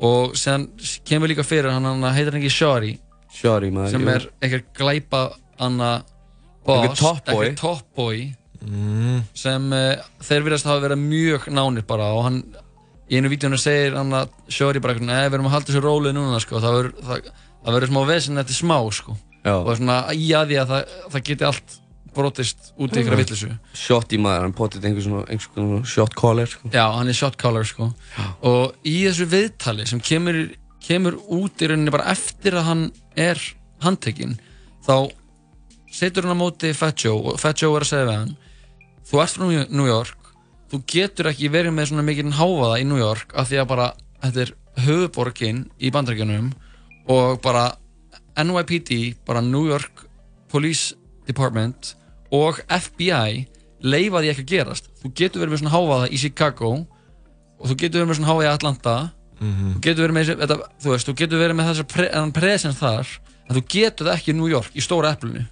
og 0.00 0.36
sen 0.38 0.68
kemur 1.04 1.28
líka 1.28 1.44
fyrir 1.44 1.70
hann, 1.72 1.84
hann 1.84 2.14
heitir 2.14 2.32
hann 2.32 2.40
ekki 2.40 2.52
Shari 2.54 2.94
Shari 3.34 3.70
maður 3.74 3.96
sem 3.96 4.08
er 4.08 4.26
eitthvað 4.40 4.66
glæpa 4.78 5.22
anna 5.60 5.90
boss, 6.64 7.00
top 7.00 7.24
boy. 7.26 7.44
eitthvað 7.44 7.60
top 7.60 7.84
boy 7.96 8.22
mm. 8.64 9.20
sem 9.36 9.68
uh, 9.76 10.00
þeir 10.24 10.46
virðast 10.46 10.68
hafa 10.70 10.84
verið 10.86 11.04
mjög 11.04 11.48
nánir 11.52 11.86
bara 11.88 12.10
og 12.16 12.26
hann 12.28 12.42
í 13.10 13.18
einu 13.18 13.32
vídjónu 13.32 13.58
segir 13.60 13.98
hann 13.98 14.14
að 14.14 14.32
Shari 14.48 14.80
bara 14.80 14.94
eitthvað, 14.94 15.10
neða 15.10 15.28
við 15.28 15.38
erum 15.38 15.50
að 15.50 15.56
halda 15.56 15.72
þessu 15.72 15.84
rólið 15.84 16.16
núna 16.16 16.40
sko, 16.42 16.62
það 16.62 16.78
verður 16.78 17.08
það, 17.10 17.32
það 17.64 17.76
verður 17.78 17.92
smá 17.92 18.02
vesen 18.14 18.44
eftir 18.44 18.60
smá 18.62 18.78
sko 18.94 19.18
Já. 19.44 19.54
og 19.56 19.70
svona 19.78 20.02
í 20.12 20.26
að 20.36 20.50
því 20.50 20.58
að 20.60 20.72
það, 20.74 20.96
það 21.14 21.24
geti 21.30 21.48
allt 21.48 21.76
brotist 22.14 22.72
út 22.76 22.96
í 22.96 23.00
ykkur 23.00 23.14
að 23.14 23.22
villisu 23.22 23.50
Shot 23.78 24.12
í 24.12 24.18
maður, 24.20 24.48
hann 24.48 24.56
potið 24.58 24.88
einhver 24.88 25.06
svona, 25.06 25.22
einhver 25.30 25.54
svona 25.54 25.80
shot 25.86 26.16
caller 26.18 26.50
sko. 26.50 26.70
Já, 26.74 26.84
hann 26.96 27.08
er 27.08 27.16
shot 27.16 27.38
caller 27.40 27.68
sko 27.68 27.90
og 28.46 28.74
í 28.84 28.96
þessu 29.06 29.28
viðtali 29.30 29.86
sem 29.88 30.02
kemur, 30.04 30.42
kemur 30.84 31.16
út 31.38 31.62
í 31.62 31.70
rauninni 31.70 31.94
bara 31.94 32.10
eftir 32.12 32.58
að 32.58 32.68
hann 32.68 32.86
er 33.16 33.40
handtekinn 33.84 34.36
þá 34.86 35.10
setur 35.90 36.26
hann 36.26 36.36
á 36.38 36.42
móti 36.42 36.72
Fat 36.76 37.00
Joe 37.04 37.32
og 37.32 37.40
Fat 37.40 37.62
Joe 37.62 37.76
er 37.78 37.86
að 37.86 37.92
segja 37.92 38.08
við 38.08 38.18
hann 38.18 38.34
þú 39.10 39.22
ert 39.24 39.36
frá 39.36 39.46
New 39.50 39.88
York 39.88 40.32
þú 40.70 40.82
getur 40.90 41.30
ekki 41.32 41.50
verið 41.50 41.74
með 41.74 41.90
svona 41.90 42.06
mikinn 42.06 42.36
háfaða 42.36 42.80
í 42.82 42.86
New 42.86 43.00
York 43.00 43.34
af 43.38 43.50
því 43.50 43.62
að 43.62 43.70
bara 43.72 43.92
þetta 44.22 44.44
er 44.44 44.52
höfuborgin 44.84 45.64
í 45.82 45.90
bandrækjunum 45.94 46.52
og 47.10 47.40
bara 47.42 47.70
NYPD, 48.38 49.16
bara 49.26 49.42
New 49.44 49.66
York 49.68 50.04
Police 50.50 50.94
Department 51.26 51.94
og 52.34 52.60
FBI 52.68 53.46
leifa 53.82 54.20
því 54.20 54.32
ekki 54.32 54.44
að 54.44 54.52
gerast. 54.52 54.90
Þú 55.00 55.12
getur 55.16 55.42
verið 55.42 55.54
með 55.54 55.62
svona 55.62 55.74
háfaða 55.74 56.10
í 56.10 56.20
Chicago 56.20 56.72
og 56.80 57.64
þú 57.70 57.76
getur 57.80 58.02
verið 58.02 58.10
með 58.10 58.20
svona 58.20 58.30
háfaða 58.32 58.46
í 58.48 58.52
Atlanta. 58.54 58.96
Mhm. 59.40 59.68
þú 59.74 59.80
getur 59.80 60.04
verið 60.04 60.16
með, 60.16 60.30
þetta, 60.36 60.56
þú 60.82 60.90
veist, 60.92 61.06
þú 61.08 61.14
getur 61.16 61.40
verið 61.40 61.56
með 61.56 61.68
þessar 61.70 61.86
pre, 61.88 62.08
presence 62.36 62.76
þar 62.76 63.06
en 63.48 63.56
þú 63.56 63.62
getur 63.72 64.06
það 64.06 64.16
ekki 64.18 64.32
í 64.34 64.36
New 64.36 64.50
York, 64.50 64.74
í 64.76 64.82
stóra 64.84 65.14
eplunni 65.16 65.46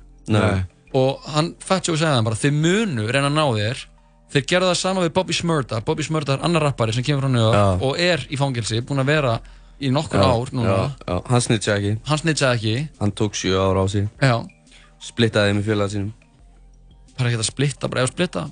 og 0.94 1.22
hann, 1.32 1.54
Fat 1.60 1.88
Joe 1.88 1.96
segði 1.96 2.16
hann 2.16 2.26
bara 2.26 2.36
þið 2.36 2.52
munu 2.52 3.06
reyna 3.08 3.28
að 3.28 3.36
ná 3.36 3.46
þér. 3.56 3.86
Þeir 4.28 4.44
gerðu 4.44 4.68
það 4.68 4.76
sama 4.76 5.00
við 5.06 5.12
Bobby 5.16 5.32
Smurda. 5.32 5.80
Bobby 5.84 6.04
Smurda 6.04 6.34
er 6.36 6.44
annar 6.44 6.62
rappari 6.62 6.92
sem 6.92 7.04
kemur 7.04 7.24
frá 7.24 7.30
New 7.32 7.40
York 7.40 7.56
Já. 7.56 7.86
og 7.88 7.98
er 7.98 8.24
í 8.28 8.36
fangilsi, 8.36 8.80
búinn 8.84 9.00
að 9.00 9.08
vera 9.08 9.34
í 9.80 9.90
nokkur 9.94 10.22
ár 10.22 10.52
núna. 10.54 10.78
Hann 11.28 11.44
snitchaði 11.44 11.78
ekki. 11.92 12.00
Hann 12.08 12.22
snitchaði 12.22 12.56
ekki. 12.58 12.86
Hann 13.00 13.12
tók 13.18 13.36
7 13.38 13.58
ára 13.58 13.84
á 13.84 13.86
sig. 13.90 14.08
Já. 14.22 14.36
Splittaði 15.08 15.58
í 15.58 15.66
félaga 15.66 15.94
sínum. 15.94 16.14
Bara 17.18 17.30
ekki 17.30 17.40
að 17.42 17.50
splitta, 17.50 17.90
bara 17.90 18.04
ef 18.04 18.10
að 18.10 18.14
splitta. 18.14 18.46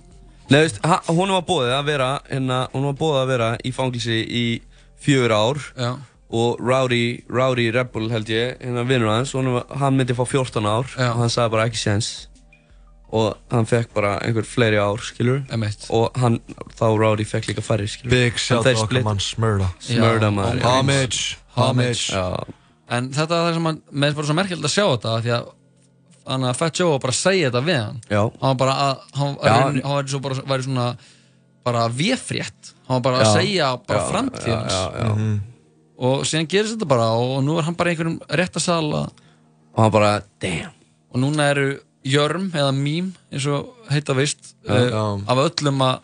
Nei, 0.46 0.60
veist, 0.62 0.78
hún 1.10 1.32
var 1.34 1.42
bóðið 1.46 1.72
að 1.74 1.88
vera 1.88 2.10
hérna, 2.30 2.58
hún 2.72 2.86
var 2.90 2.98
bóðið 3.00 3.22
að 3.22 3.32
vera 3.32 3.48
í 3.66 3.72
fangilsi 3.74 4.20
í 4.22 4.44
fjögur 5.02 5.34
ár. 5.34 5.64
Já. 5.74 5.90
og 6.36 6.58
Rowdy, 6.58 7.22
Rowdy 7.30 7.70
Rebel 7.70 8.08
held 8.10 8.30
ég, 8.30 8.56
hérna 8.58 8.82
vinnur 8.82 9.12
hans 9.12 9.30
hann 9.32 9.94
myndi 9.94 10.14
fá 10.14 10.24
14 10.26 10.66
ár. 10.66 10.88
Já. 10.98 11.12
og 11.12 11.20
hann 11.22 11.30
sagði 11.30 11.52
bara 11.54 11.66
ekki 11.70 11.78
séns 11.78 12.08
og 13.14 13.36
hann 13.52 13.66
fekk 13.70 13.92
bara 13.94 14.16
einhver 14.26 14.46
fleiri 14.46 14.78
ár, 14.82 14.98
skilur 15.04 15.44
Emitt. 15.54 15.86
og 15.94 16.16
hann, 16.18 16.40
þá 16.74 16.86
Rowdy 16.98 17.24
fekk 17.28 17.50
líka 17.52 17.62
færri, 17.62 17.86
skilur 17.90 18.10
Big 18.10 18.38
shout 18.42 18.64
Þeir 18.66 18.80
out 18.80 18.86
okkar 18.86 19.04
mann 19.06 19.20
Smurda. 19.22 19.68
Smurda 19.78 20.30
maður 20.34 20.62
Homage, 20.66 21.36
homage 21.54 22.08
Já. 22.10 22.24
en 22.90 23.10
þetta 23.14 23.38
er 23.38 23.44
það 23.46 23.54
sem 23.60 23.68
hann, 23.70 23.82
með 23.92 24.16
bara 24.18 24.26
svo 24.30 24.36
merkilegt 24.40 24.66
að 24.66 24.74
sjá 24.74 24.84
þetta 24.96 25.14
því 25.22 25.34
að 25.36 25.52
hann 26.26 26.46
að 26.50 26.56
Fat 26.58 26.80
Joe 26.80 26.90
var 26.96 27.04
bara 27.04 27.14
að 27.14 27.20
segja 27.20 27.50
þetta 27.52 27.62
við 27.68 27.78
hann. 27.84 28.00
Já. 28.10 28.22
hann 28.24 28.48
var 28.50 28.58
bara 28.64 28.74
að 28.86 29.04
hann, 29.20 29.36
hann, 29.44 29.80
hann 29.86 29.96
væri, 30.00 30.08
svo 30.10 30.22
bara, 30.26 30.40
væri 30.50 30.66
svona 30.66 30.88
bara 31.66 31.86
véfrétt 31.88 32.72
hann 32.88 32.98
var 32.98 33.04
bara 33.06 33.20
að 33.22 33.28
Já. 33.28 33.34
segja 33.38 33.70
bara 33.86 34.02
já, 34.42 34.58
já, 34.66 34.82
já. 35.06 35.38
og 35.96 36.26
síðan 36.26 36.50
gerist 36.50 36.74
þetta 36.74 36.90
bara 36.90 37.06
og 37.14 37.38
nú 37.46 37.56
er 37.58 37.66
hann 37.70 37.78
bara 37.78 37.90
í 37.90 37.94
einhverjum 37.94 38.18
réttasal 38.42 38.82
að 38.90 39.06
og 39.76 39.82
hann 39.84 39.92
bara, 39.92 40.22
damn. 40.40 40.72
Og 41.12 41.20
núna 41.22 41.50
eru 41.52 41.66
jörm 42.06 42.50
eða 42.54 42.72
mím 42.76 43.12
eins 43.32 43.46
og 43.50 43.72
heita 43.90 44.14
vist 44.18 44.54
Já, 44.66 44.72
uh, 44.72 44.86
já. 44.90 45.04
af 45.32 45.42
öllum 45.46 45.82
að 45.86 46.00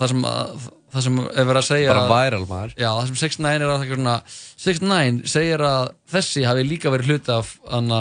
það 0.00 0.12
sem, 0.14 0.24
að, 0.30 0.64
það 0.94 1.04
sem 1.06 1.18
er 1.20 1.44
verið 1.50 1.60
að 1.60 1.68
segja 1.68 1.92
Bara 1.94 2.02
að- 2.06 2.10
viral, 2.14 2.46
maður. 2.50 2.74
já, 2.80 2.88
það 2.96 3.06
sem 3.10 3.20
6ix9ine 3.22 3.60
er 3.60 3.68
að 3.68 3.76
það 3.76 3.92
svona 4.00 4.16
6ix9ine 4.64 5.28
segir 5.34 5.64
að 5.68 5.92
þessi 6.14 6.44
hafi 6.48 6.66
líka 6.68 6.92
verið 6.94 7.10
hluti 7.12 7.32
af, 7.36 7.52
anna, 7.70 8.00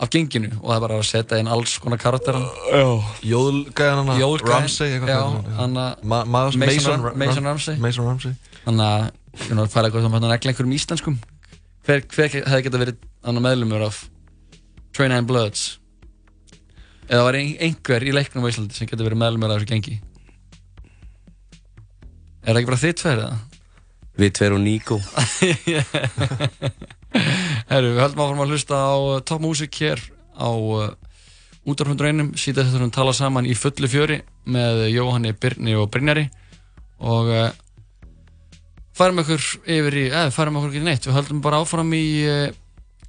af 0.00 0.10
genginu 0.12 0.50
og 0.60 0.66
það 0.70 0.76
er 0.76 0.84
bara 0.86 0.98
að 1.00 1.06
setja 1.10 1.38
inn 1.40 1.48
alls 1.52 1.76
konar 1.82 2.00
hana, 4.00 4.18
Jóðgæðan, 4.20 4.52
Ramsey 4.52 4.98
Mason, 6.60 6.66
Mason 6.66 6.92
Ram- 6.92 7.06
Ram- 7.06 7.18
Mason 7.18 7.44
Ramsey. 7.50 7.76
Mason 7.80 8.04
Ramsey. 8.10 8.34
Þannig 8.66 8.86
að 8.90 9.10
ég 9.46 9.50
er 9.80 9.88
eitthvað 9.90 10.02
sem 10.06 10.12
hann 10.16 10.22
negla 10.32 10.52
einhverjum 10.52 10.76
íslenskum. 10.76 11.16
Hver, 11.86 12.00
hver 12.10 12.28
hefði 12.34 12.62
geta 12.66 12.78
verið 12.82 12.96
annar 13.24 13.44
meðlumur 13.44 13.84
af 13.86 13.98
Train 14.96 15.12
and 15.12 15.28
Bloods 15.28 15.78
eða 17.08 17.24
var 17.26 17.38
ein, 17.38 17.54
einhver 17.62 18.04
í 18.06 18.14
leiknum 18.14 18.46
á 18.46 18.50
Íslandi 18.50 18.76
sem 18.76 18.88
getur 18.90 19.06
verið 19.08 19.20
meðlumur 19.22 19.52
af 19.52 19.60
þessu 19.60 19.70
gengi? 19.70 19.96
Er 22.46 22.52
það 22.52 22.60
ekki 22.60 22.70
bara 22.70 22.82
þitt 22.82 23.00
tveir 23.02 23.22
eða? 23.24 23.38
Við 24.16 24.30
tveir 24.38 24.54
og 24.56 24.62
Nico. 24.64 24.96
Herru, 27.70 27.90
við 27.92 28.00
höldum 28.00 28.22
áfram 28.24 28.42
að 28.44 28.54
hlusta 28.54 28.78
á 28.78 28.96
uh, 28.96 29.18
Top 29.26 29.42
Music 29.44 29.76
hér 29.82 30.00
á 30.36 30.48
uh, 30.48 30.88
útarfundureinum, 31.66 32.32
síðan 32.38 32.70
þetta 32.70 32.90
tala 32.94 33.14
saman 33.16 33.48
í 33.48 33.54
fullu 33.58 33.90
fjöri 33.90 34.20
með 34.46 34.86
Jóhanni, 34.94 35.34
Birni 35.36 35.74
og 35.76 35.90
Brynjari. 35.92 36.28
Og 37.02 37.32
uh, 37.32 37.48
færum 38.96 39.20
okkur 39.24 39.42
yfir 39.64 39.98
í, 39.98 40.06
eða 40.12 40.32
færum 40.34 40.60
okkur 40.60 40.72
ekki 40.72 40.86
neitt, 40.86 41.08
við 41.08 41.18
höldum 41.18 41.42
bara 41.44 41.60
áfram 41.64 41.92
í 41.96 42.06
uh, 42.30 42.46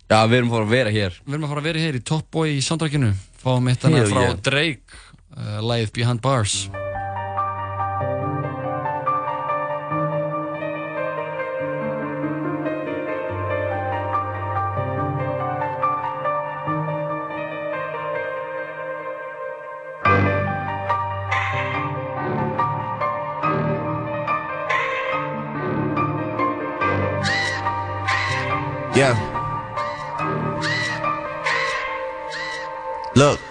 Já, 0.08 0.22
við 0.24 0.38
erum 0.38 0.52
fór 0.54 0.64
að 0.64 0.72
vera 0.72 0.92
hér. 0.96 1.16
við 1.26 1.34
erum 1.36 1.46
að 1.46 1.52
fara 1.52 1.62
að 1.62 1.66
vera 1.68 1.84
hér 1.84 1.96
í 2.00 2.04
Top 2.08 2.28
Boy 2.32 2.54
í 2.56 2.62
soundtrackinu 2.64 3.10
fáum 3.42 3.68
eitt 3.72 3.84
Hell 3.84 4.08
frá. 4.12 4.26
Drake 4.42 4.98
uh, 5.38 5.62
Live 5.62 5.92
Behind 5.94 6.22
Bars 6.22 6.70
Look, 33.18 33.47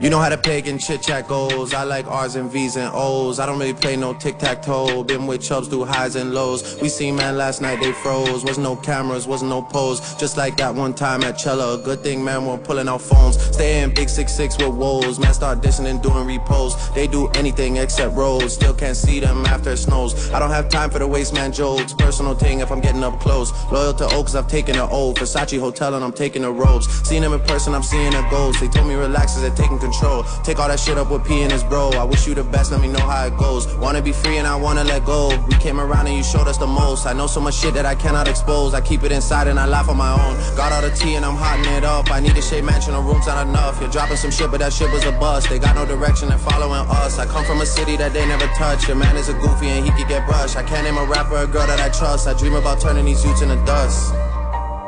you 0.00 0.08
know 0.08 0.18
how 0.18 0.30
the 0.30 0.38
pagan 0.38 0.78
chit 0.78 1.02
chat 1.02 1.28
goes. 1.28 1.74
I 1.74 1.84
like 1.84 2.06
R's 2.06 2.34
and 2.34 2.50
V's 2.50 2.76
and 2.76 2.90
O's. 2.94 3.38
I 3.38 3.44
don't 3.44 3.58
really 3.58 3.74
play 3.74 3.96
no 3.96 4.14
tic 4.14 4.38
tac 4.38 4.62
toe. 4.62 5.04
Been 5.04 5.26
with 5.26 5.42
chubs 5.42 5.68
through 5.68 5.84
highs 5.84 6.16
and 6.16 6.32
lows. 6.32 6.80
We 6.80 6.88
seen 6.88 7.16
man 7.16 7.36
last 7.36 7.60
night, 7.60 7.80
they 7.80 7.92
froze. 7.92 8.42
Wasn't 8.42 8.64
no 8.64 8.76
cameras, 8.76 9.26
wasn't 9.26 9.50
no 9.50 9.60
pose. 9.60 10.14
Just 10.14 10.38
like 10.38 10.56
that 10.56 10.74
one 10.74 10.94
time 10.94 11.22
at 11.22 11.38
Cella. 11.38 11.76
Good 11.84 12.00
thing, 12.00 12.24
man, 12.24 12.46
we're 12.46 12.56
pulling 12.56 12.88
out 12.88 13.02
phones. 13.02 13.38
Stay 13.54 13.82
in 13.82 13.92
big 13.92 14.08
six 14.08 14.32
six 14.32 14.56
with 14.56 14.68
woes. 14.74 15.18
Man, 15.18 15.34
start 15.34 15.60
dissing 15.60 15.84
and 15.84 16.02
doing 16.02 16.26
repos. 16.26 16.74
They 16.94 17.06
do 17.06 17.28
anything 17.34 17.76
except 17.76 18.16
roads. 18.16 18.54
Still 18.54 18.72
can't 18.72 18.96
see 18.96 19.20
them 19.20 19.44
after 19.44 19.72
it 19.72 19.76
snows. 19.76 20.30
I 20.30 20.38
don't 20.38 20.50
have 20.50 20.70
time 20.70 20.88
for 20.88 20.98
the 20.98 21.06
waste 21.06 21.34
man 21.34 21.52
jokes. 21.52 21.92
Personal 21.92 22.34
thing 22.34 22.60
if 22.60 22.72
I'm 22.72 22.80
getting 22.80 23.04
up 23.04 23.20
close. 23.20 23.52
Loyal 23.70 23.92
to 23.94 24.06
Oaks, 24.14 24.34
I've 24.34 24.48
taken 24.48 24.76
an 24.76 24.88
oath. 24.90 25.16
Versace 25.16 25.60
Hotel 25.60 25.94
and 25.94 26.02
I'm 26.02 26.12
taking 26.12 26.40
the 26.40 26.50
robes. 26.50 26.88
Seen 27.06 27.20
them 27.20 27.34
in 27.34 27.40
person, 27.40 27.74
I'm 27.74 27.82
seeing 27.82 28.14
a 28.14 28.22
ghost. 28.30 28.60
They 28.60 28.68
told 28.68 28.88
me 28.88 28.94
relax 28.94 29.36
as 29.36 29.42
they're 29.42 29.50
taking 29.50 29.78
control. 29.78 29.89
Take 29.90 30.58
all 30.58 30.68
that 30.68 30.78
shit 30.78 30.98
up 30.98 31.10
with 31.10 31.24
P 31.24 31.42
and 31.42 31.50
his 31.50 31.64
bro. 31.64 31.90
I 31.90 32.04
wish 32.04 32.26
you 32.26 32.34
the 32.34 32.44
best, 32.44 32.70
let 32.70 32.80
me 32.80 32.88
know 32.88 33.00
how 33.00 33.26
it 33.26 33.36
goes. 33.36 33.66
Wanna 33.76 34.00
be 34.00 34.12
free 34.12 34.38
and 34.38 34.46
I 34.46 34.54
wanna 34.54 34.84
let 34.84 35.04
go. 35.04 35.28
We 35.48 35.54
came 35.56 35.80
around 35.80 36.06
and 36.06 36.16
you 36.16 36.22
showed 36.22 36.48
us 36.48 36.58
the 36.58 36.66
most. 36.66 37.06
I 37.06 37.12
know 37.12 37.26
so 37.26 37.40
much 37.40 37.54
shit 37.54 37.74
that 37.74 37.86
I 37.86 37.94
cannot 37.94 38.28
expose. 38.28 38.72
I 38.74 38.80
keep 38.80 39.02
it 39.02 39.12
inside 39.12 39.48
and 39.48 39.58
I 39.58 39.66
laugh 39.66 39.88
on 39.88 39.96
my 39.96 40.12
own. 40.12 40.36
Got 40.56 40.72
all 40.72 40.82
the 40.82 40.90
tea 40.90 41.16
and 41.16 41.24
I'm 41.24 41.34
hotting 41.34 41.72
it 41.74 41.84
up. 41.84 42.10
I 42.10 42.20
need 42.20 42.36
a 42.36 42.42
shade 42.42 42.64
mansion, 42.64 42.94
a 42.94 43.00
room's 43.00 43.26
not 43.26 43.46
enough. 43.46 43.80
You're 43.80 43.90
dropping 43.90 44.16
some 44.16 44.30
shit, 44.30 44.50
but 44.50 44.60
that 44.60 44.72
shit 44.72 44.90
was 44.90 45.04
a 45.04 45.12
bust. 45.12 45.48
They 45.48 45.58
got 45.58 45.74
no 45.74 45.84
direction, 45.84 46.28
they're 46.28 46.38
following 46.38 46.86
us. 46.88 47.18
I 47.18 47.26
come 47.26 47.44
from 47.44 47.60
a 47.60 47.66
city 47.66 47.96
that 47.96 48.12
they 48.12 48.26
never 48.26 48.46
touch. 48.54 48.86
Your 48.86 48.96
man 48.96 49.16
is 49.16 49.28
a 49.28 49.34
goofy 49.34 49.68
and 49.68 49.84
he 49.84 49.90
could 49.92 50.08
get 50.08 50.26
brushed. 50.26 50.56
I 50.56 50.62
can't 50.62 50.84
name 50.84 50.96
a 50.96 51.04
rapper 51.04 51.36
a 51.36 51.46
girl 51.46 51.66
that 51.66 51.80
I 51.80 51.88
trust. 51.88 52.28
I 52.28 52.34
dream 52.34 52.54
about 52.54 52.80
turning 52.80 53.04
these 53.04 53.24
youths 53.24 53.42
into 53.42 53.56
dust. 53.64 54.14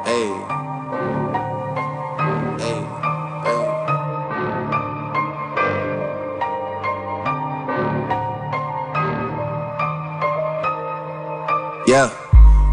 Hey. 0.05 0.62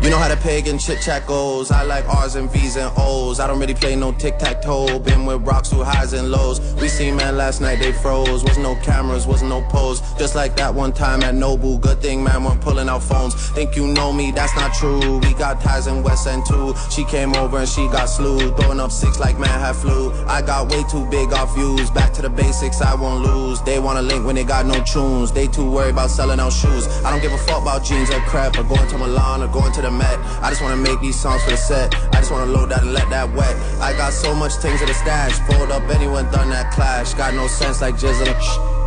You 0.10 0.16
know 0.16 0.22
how 0.22 0.28
the 0.28 0.38
pagan 0.38 0.80
chit 0.80 1.02
chat 1.02 1.28
goes. 1.28 1.70
I 1.70 1.84
like 1.84 2.04
R's 2.10 2.34
and 2.34 2.50
V's 2.52 2.78
and 2.78 2.92
O's. 2.98 3.40
I 3.40 3.46
don't 3.46 3.60
really 3.60 3.76
play 3.76 3.96
no 3.96 4.12
tic 4.12 4.40
tac 4.40 4.60
toe. 4.60 4.98
Been 4.98 5.24
with 5.24 5.46
rocks 5.46 5.70
through 5.70 5.84
highs 5.84 6.14
and 6.14 6.32
lows. 6.32 6.60
We 6.82 6.88
seen 6.88 7.16
man 7.16 7.38
last 7.38 7.62
night, 7.62 7.78
they 7.78 7.92
froze. 7.92 8.44
Wasn't 8.44 8.64
no 8.64 8.74
cameras, 8.78 9.28
wasn't 9.28 9.52
no 9.52 9.62
pose. 9.70 10.02
Just 10.18 10.34
like 10.34 10.56
that 10.56 10.74
one 10.74 10.94
time 10.94 11.22
at 11.22 11.36
Nobu. 11.36 11.80
Good 11.80 12.02
thing 12.02 12.24
man 12.24 12.44
weren't 12.44 12.60
pulling 12.60 12.90
out 12.90 13.04
phones. 13.04 13.36
Think 13.52 13.76
you 13.76 13.86
know 13.86 14.12
me, 14.12 14.32
that's 14.32 14.56
not 14.56 14.74
true. 14.74 15.20
We 15.20 15.36
got 15.36 15.62
ties 15.62 15.86
in 15.86 16.02
West 16.02 16.26
End 16.26 16.44
too. 16.44 16.74
She 16.90 17.04
came 17.04 17.36
over 17.36 17.60
and 17.60 17.70
she 17.70 17.88
got 17.90 18.08
slew. 18.08 18.50
Throwing 18.56 18.80
up 18.80 18.92
six 18.92 19.20
like 19.20 19.38
man 19.38 19.60
had 19.60 19.76
flu. 19.76 20.12
I 20.26 20.42
got 20.42 20.72
way 20.72 20.82
too 20.90 21.06
big 21.12 21.34
off 21.34 21.54
views. 21.54 21.92
Back 21.92 22.14
to 22.14 22.24
the 22.24 22.32
basics, 22.32 22.82
I 22.82 22.96
won't 22.96 23.24
lose. 23.24 23.62
They 23.62 23.78
wanna 23.78 24.02
link 24.02 24.26
when 24.26 24.34
they 24.34 24.44
got 24.44 24.66
no 24.66 24.84
tunes. 24.86 25.32
They 25.32 25.46
too 25.46 25.70
worried 25.70 25.92
about 25.92 26.10
selling 26.10 26.40
out 26.40 26.54
shoes. 26.54 26.88
I 27.06 27.12
don't 27.12 27.22
give 27.22 27.32
a 27.32 27.38
fuck 27.38 27.62
about 27.62 27.84
jeans 27.84 28.10
or 28.10 28.20
crap. 28.22 28.58
Or 28.58 28.64
going 28.64 28.90
to 28.90 28.98
Milan 28.98 29.44
or 29.44 29.48
going 29.50 29.72
to 29.74 29.84
the 29.84 29.99
Met. 30.00 30.18
I 30.42 30.50
just 30.50 30.62
wanna 30.62 30.78
make 30.78 31.00
these 31.02 31.20
songs 31.20 31.44
for 31.44 31.52
the 31.52 31.58
set. 31.58 31.94
I 32.16 32.20
just 32.24 32.32
wanna 32.32 32.52
load 32.52 32.70
that 32.70 32.82
and 32.84 32.94
let 32.94 33.10
that 33.10 33.28
wet. 33.36 33.56
I 33.82 33.92
got 33.94 34.14
so 34.14 34.34
much 34.34 34.54
things 34.64 34.80
in 34.82 34.88
the 34.88 34.94
stash. 34.94 35.36
Fold 35.48 35.72
up 35.72 35.84
anyone 35.90 36.26
done 36.32 36.50
that 36.50 36.72
clash. 36.72 37.14
Got 37.14 37.34
no 37.34 37.48
sense 37.48 37.82
like 37.82 37.96
Jizzle. 37.96 38.34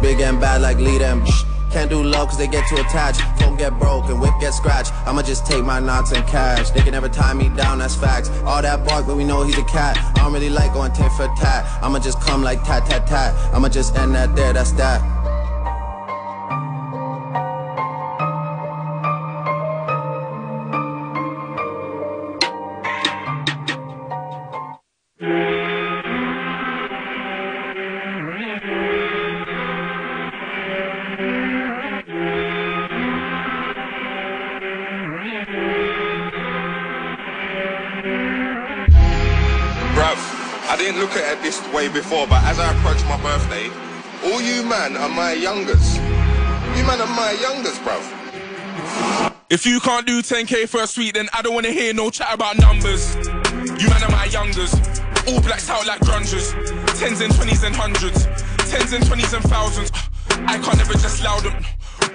Big 0.01 0.21
and 0.21 0.41
bad 0.41 0.63
like 0.63 0.79
lead 0.79 1.03
them. 1.03 1.23
Can't 1.71 1.89
do 1.89 2.03
love 2.03 2.29
cause 2.29 2.39
they 2.39 2.47
get 2.47 2.67
too 2.69 2.77
attached. 2.77 3.21
Phone 3.39 3.57
get 3.57 3.79
broke 3.79 4.07
and 4.11 4.21
whip 4.21 4.35
get 4.41 4.53
scratched. 4.53 4.93
I'ma 5.07 5.23
just 5.23 5.47
take 5.47 5.65
my 5.65 5.81
knots 5.81 6.13
and 6.13 6.27
cash. 6.27 6.71
They 6.71 6.81
can 6.81 6.93
never 6.93 7.09
tie 7.09 7.33
me 7.33 7.49
down, 7.51 7.79
that's 7.79 7.95
facts. 7.95 8.29
All 8.45 8.61
that 8.61 8.87
bark, 8.87 9.07
but 9.07 9.17
we 9.17 9.25
know 9.25 9.43
he's 9.43 9.57
a 9.59 9.65
cat. 9.65 9.97
I 10.17 10.25
don't 10.25 10.33
really 10.33 10.51
like 10.51 10.75
going 10.75 10.93
tit 10.93 11.11
for 11.13 11.29
tat. 11.39 11.67
I'ma 11.83 11.99
just 11.99 12.21
come 12.21 12.43
like 12.43 12.63
tat 12.65 12.85
tat 12.87 13.07
tat. 13.07 13.35
I'ma 13.55 13.69
just 13.69 13.97
end 13.97 14.15
that 14.15 14.37
there, 14.37 14.53
that's 14.53 14.73
that. 14.73 15.01
Way 41.83 41.89
before, 41.89 42.27
but 42.29 42.43
as 42.45 42.61
I 42.61 42.71
approach 42.75 43.03
my 43.11 43.21
birthday, 43.23 43.67
all 44.31 44.41
you 44.41 44.63
man 44.63 44.97
are 44.97 45.09
my 45.09 45.33
youngest. 45.33 45.97
You 46.77 46.85
man 46.87 47.01
are 47.01 47.11
my 47.11 47.33
youngest, 47.41 47.81
bruv. 47.83 48.05
If 49.51 49.67
you 49.67 49.81
can't 49.81 50.07
do 50.07 50.23
10k 50.23 50.69
for 50.69 50.83
a 50.83 50.87
suite, 50.87 51.15
then 51.15 51.29
I 51.33 51.43
don't 51.43 51.55
wanna 51.55 51.73
hear 51.73 51.93
no 51.93 52.09
chat 52.11 52.33
about 52.33 52.57
numbers. 52.59 53.17
You 53.17 53.89
man 53.89 54.03
are 54.05 54.13
my 54.13 54.27
youngers, 54.27 54.73
all 55.27 55.41
blacks 55.41 55.69
out 55.71 55.85
like 55.87 56.01
grungers. 56.01 56.55
Tens 57.01 57.21
and 57.21 57.35
twenties 57.35 57.65
and 57.65 57.75
hundreds, 57.75 58.27
tens 58.71 58.93
and 58.93 59.05
twenties 59.05 59.33
and 59.33 59.43
thousands. 59.45 59.91
I 60.47 60.59
can't 60.59 60.81
ever 60.81 60.95
just 60.95 61.23
loud 61.25 61.43
them. 61.43 61.65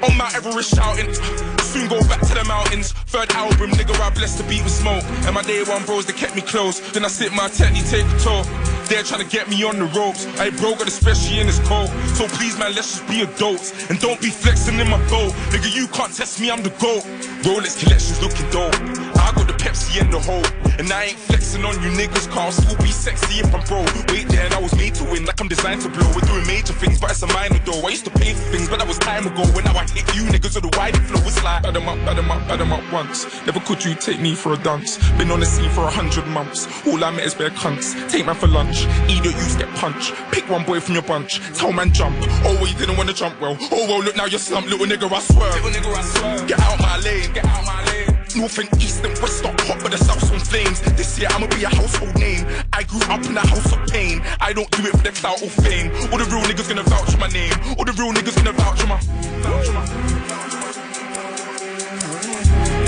On 0.04 0.16
Mount 0.16 0.36
Everest 0.36 0.76
shouting, 0.76 1.14
soon 1.60 1.90
go 1.90 2.00
back 2.08 2.22
to 2.22 2.34
the 2.34 2.46
mountains. 2.46 2.94
Third 3.12 3.32
album, 3.32 3.72
nigga, 3.72 4.00
I 4.00 4.12
blessed 4.12 4.38
the 4.38 4.44
beat 4.44 4.64
with 4.64 4.72
smoke. 4.72 5.04
And 5.26 5.34
my 5.34 5.42
day 5.42 5.64
one 5.64 5.84
bros, 5.86 6.06
they 6.06 6.14
kept 6.14 6.36
me 6.36 6.42
close. 6.42 6.80
Then 6.92 7.04
I 7.04 7.08
sit 7.08 7.34
my 7.34 7.50
technique, 7.50 7.86
take 7.86 8.06
a 8.06 8.20
tour. 8.20 8.44
They're 8.88 9.04
trying 9.04 9.28
to 9.28 9.30
get 9.30 9.50
me 9.50 9.64
on 9.64 9.80
the 9.80 9.86
ropes. 9.86 10.26
I 10.40 10.48
ain't 10.48 10.58
broke 10.58 10.80
it, 10.80 10.88
especially 10.88 11.42
in 11.42 11.48
this 11.48 11.60
cold. 11.68 11.90
So 12.16 12.26
please, 12.40 12.58
man, 12.58 12.74
let's 12.74 13.00
just 13.00 13.08
be 13.10 13.22
adults. 13.22 13.90
And 13.90 14.00
don't 14.00 14.20
be 14.22 14.30
flexing 14.30 14.80
in 14.80 14.90
my 14.90 14.98
boat. 15.10 15.34
Nigga, 15.52 15.76
you 15.76 15.88
can't 15.90 16.14
test 16.14 16.40
me, 16.40 16.50
I'm 16.50 16.64
the 16.64 16.70
GOAT. 16.80 17.04
Rolex 17.44 17.84
collections 17.84 18.22
looking 18.22 18.50
dope. 18.50 18.74
I 19.20 19.34
got 19.36 19.48
the 19.48 19.57
Pepsi 19.78 20.02
and 20.02 20.12
the 20.12 20.20
whole. 20.20 20.44
And 20.80 20.92
I 20.92 21.06
ain't 21.06 21.18
flexing 21.18 21.64
on 21.66 21.74
you 21.82 21.90
niggas, 21.90 22.30
car 22.30 22.52
still 22.52 22.78
be 22.78 22.92
sexy 22.92 23.40
if 23.40 23.54
I'm 23.54 23.64
bro. 23.66 23.82
Wait 24.10 24.28
there, 24.30 24.46
and 24.46 24.54
I 24.54 24.62
was 24.62 24.76
made 24.76 24.96
to 24.96 25.04
win, 25.06 25.26
like 25.26 25.40
I'm 25.42 25.48
designed 25.48 25.82
to 25.82 25.90
blow. 25.90 26.06
We're 26.14 26.22
doing 26.22 26.46
major 26.46 26.74
things, 26.74 27.00
but 27.00 27.12
it's 27.12 27.22
a 27.24 27.28
minor 27.28 27.60
though. 27.66 27.82
I 27.86 27.90
used 27.90 28.06
to 28.06 28.12
pay 28.12 28.34
for 28.34 28.46
things, 28.52 28.70
but 28.70 28.80
that 28.80 28.88
was 28.88 28.98
time 28.98 29.26
ago. 29.26 29.44
When 29.54 29.66
now 29.66 29.76
I 29.76 29.86
hit 29.90 30.06
you 30.16 30.24
niggas 30.24 30.56
with 30.56 30.70
the 30.70 30.78
wide 30.78 30.98
flow, 31.06 31.22
it's 31.26 31.44
like 31.44 31.64
bad 31.64 31.76
'em 31.76 31.90
up, 31.90 31.98
bad 32.06 32.18
'em 32.18 32.32
up, 32.32 32.48
bad 32.48 32.62
'em 32.62 32.74
up 32.74 32.84
once. 32.92 33.26
Never 33.46 33.60
could 33.62 33.84
you 33.84 33.96
take 33.96 34.20
me 34.20 34.36
for 34.36 34.54
a 34.54 34.58
dance. 34.58 34.98
Been 35.18 35.32
on 35.32 35.40
the 35.40 35.46
scene 35.46 35.70
for 35.72 35.84
a 35.84 35.92
hundred 35.92 36.28
months. 36.28 36.68
All 36.88 37.04
I 37.04 37.12
met 37.12 37.26
is 37.26 37.34
bare 37.34 37.52
cunts. 37.52 37.94
Take 38.10 38.26
man 38.26 38.36
for 38.36 38.48
lunch, 38.48 38.86
either 39.10 39.30
you 39.30 39.46
get 39.58 39.74
punch. 39.76 40.14
Pick 40.32 40.50
one 40.50 40.64
boy 40.64 40.80
from 40.80 40.94
your 40.94 41.04
bunch, 41.04 41.42
tell 41.58 41.72
man 41.72 41.92
jump. 41.92 42.16
Oh 42.46 42.54
well, 42.56 42.68
you 42.68 42.76
didn't 42.76 42.98
wanna 42.98 43.14
jump 43.14 43.40
well. 43.42 43.58
Oh 43.72 43.86
well, 43.88 44.02
look 44.04 44.16
now 44.16 44.26
you're 44.26 44.40
slumped, 44.40 44.70
little 44.70 44.86
nigga, 44.86 45.12
I 45.12 45.20
swear. 45.22 45.52
Little 45.54 45.72
nigga, 45.72 45.96
I 45.96 46.02
swear. 46.02 46.46
Get 46.46 46.60
out 46.60 46.80
my 46.80 46.98
lane, 47.00 47.34
get 47.34 47.46
out 47.46 47.66
my 47.66 47.84
lane. 47.86 48.17
North 48.38 48.60
and 48.60 48.70
east 48.82 49.04
and 49.04 49.18
west 49.20 49.40
stop 49.40 49.60
hot, 49.62 49.80
but 49.82 49.92
the 49.92 49.98
south's 49.98 50.30
on 50.32 50.40
flames. 50.40 50.80
This 50.96 51.18
year 51.18 51.28
I'ma 51.32 51.48
be 51.48 51.64
a 51.64 51.70
household 51.70 52.16
name. 52.20 52.46
I 52.72 52.84
grew 52.84 53.02
up 53.10 53.26
in 53.26 53.36
a 53.36 53.40
house 53.40 53.74
of 53.74 53.88
pain. 53.88 54.22
I 54.40 54.54
don't 54.54 54.70
do 54.72 54.86
it 54.86 54.92
for 54.92 55.04
the 55.04 55.12
clout 55.12 55.42
or 55.42 55.50
fame. 55.50 55.92
All 56.12 56.20
the 56.20 56.26
real 56.26 56.44
niggas 56.46 56.70
gonna 56.70 56.84
vouch 56.84 57.10
for 57.12 57.18
my 57.18 57.30
name. 57.30 57.52
All 57.78 57.86
the 57.86 57.94
real 57.94 58.14
niggas 58.14 58.36
gonna 58.36 58.52
vouch 58.54 58.80
for 58.80 58.88
my. 58.88 59.00
Vouch 59.42 59.70
my. 59.74 59.86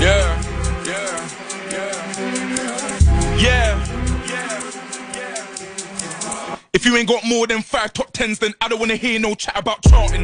Yeah, 0.00 0.40
yeah, 0.86 1.28
yeah, 1.72 3.36
yeah. 3.36 3.86
If 6.72 6.86
you 6.86 6.96
ain't 6.96 7.08
got 7.08 7.24
more 7.24 7.46
than 7.48 7.62
five 7.62 7.92
top 7.92 8.12
tens, 8.12 8.38
then 8.38 8.54
I 8.60 8.68
don't 8.68 8.78
wanna 8.78 8.96
hear 8.96 9.18
no 9.18 9.34
chat 9.34 9.58
about 9.58 9.82
charting. 9.82 10.22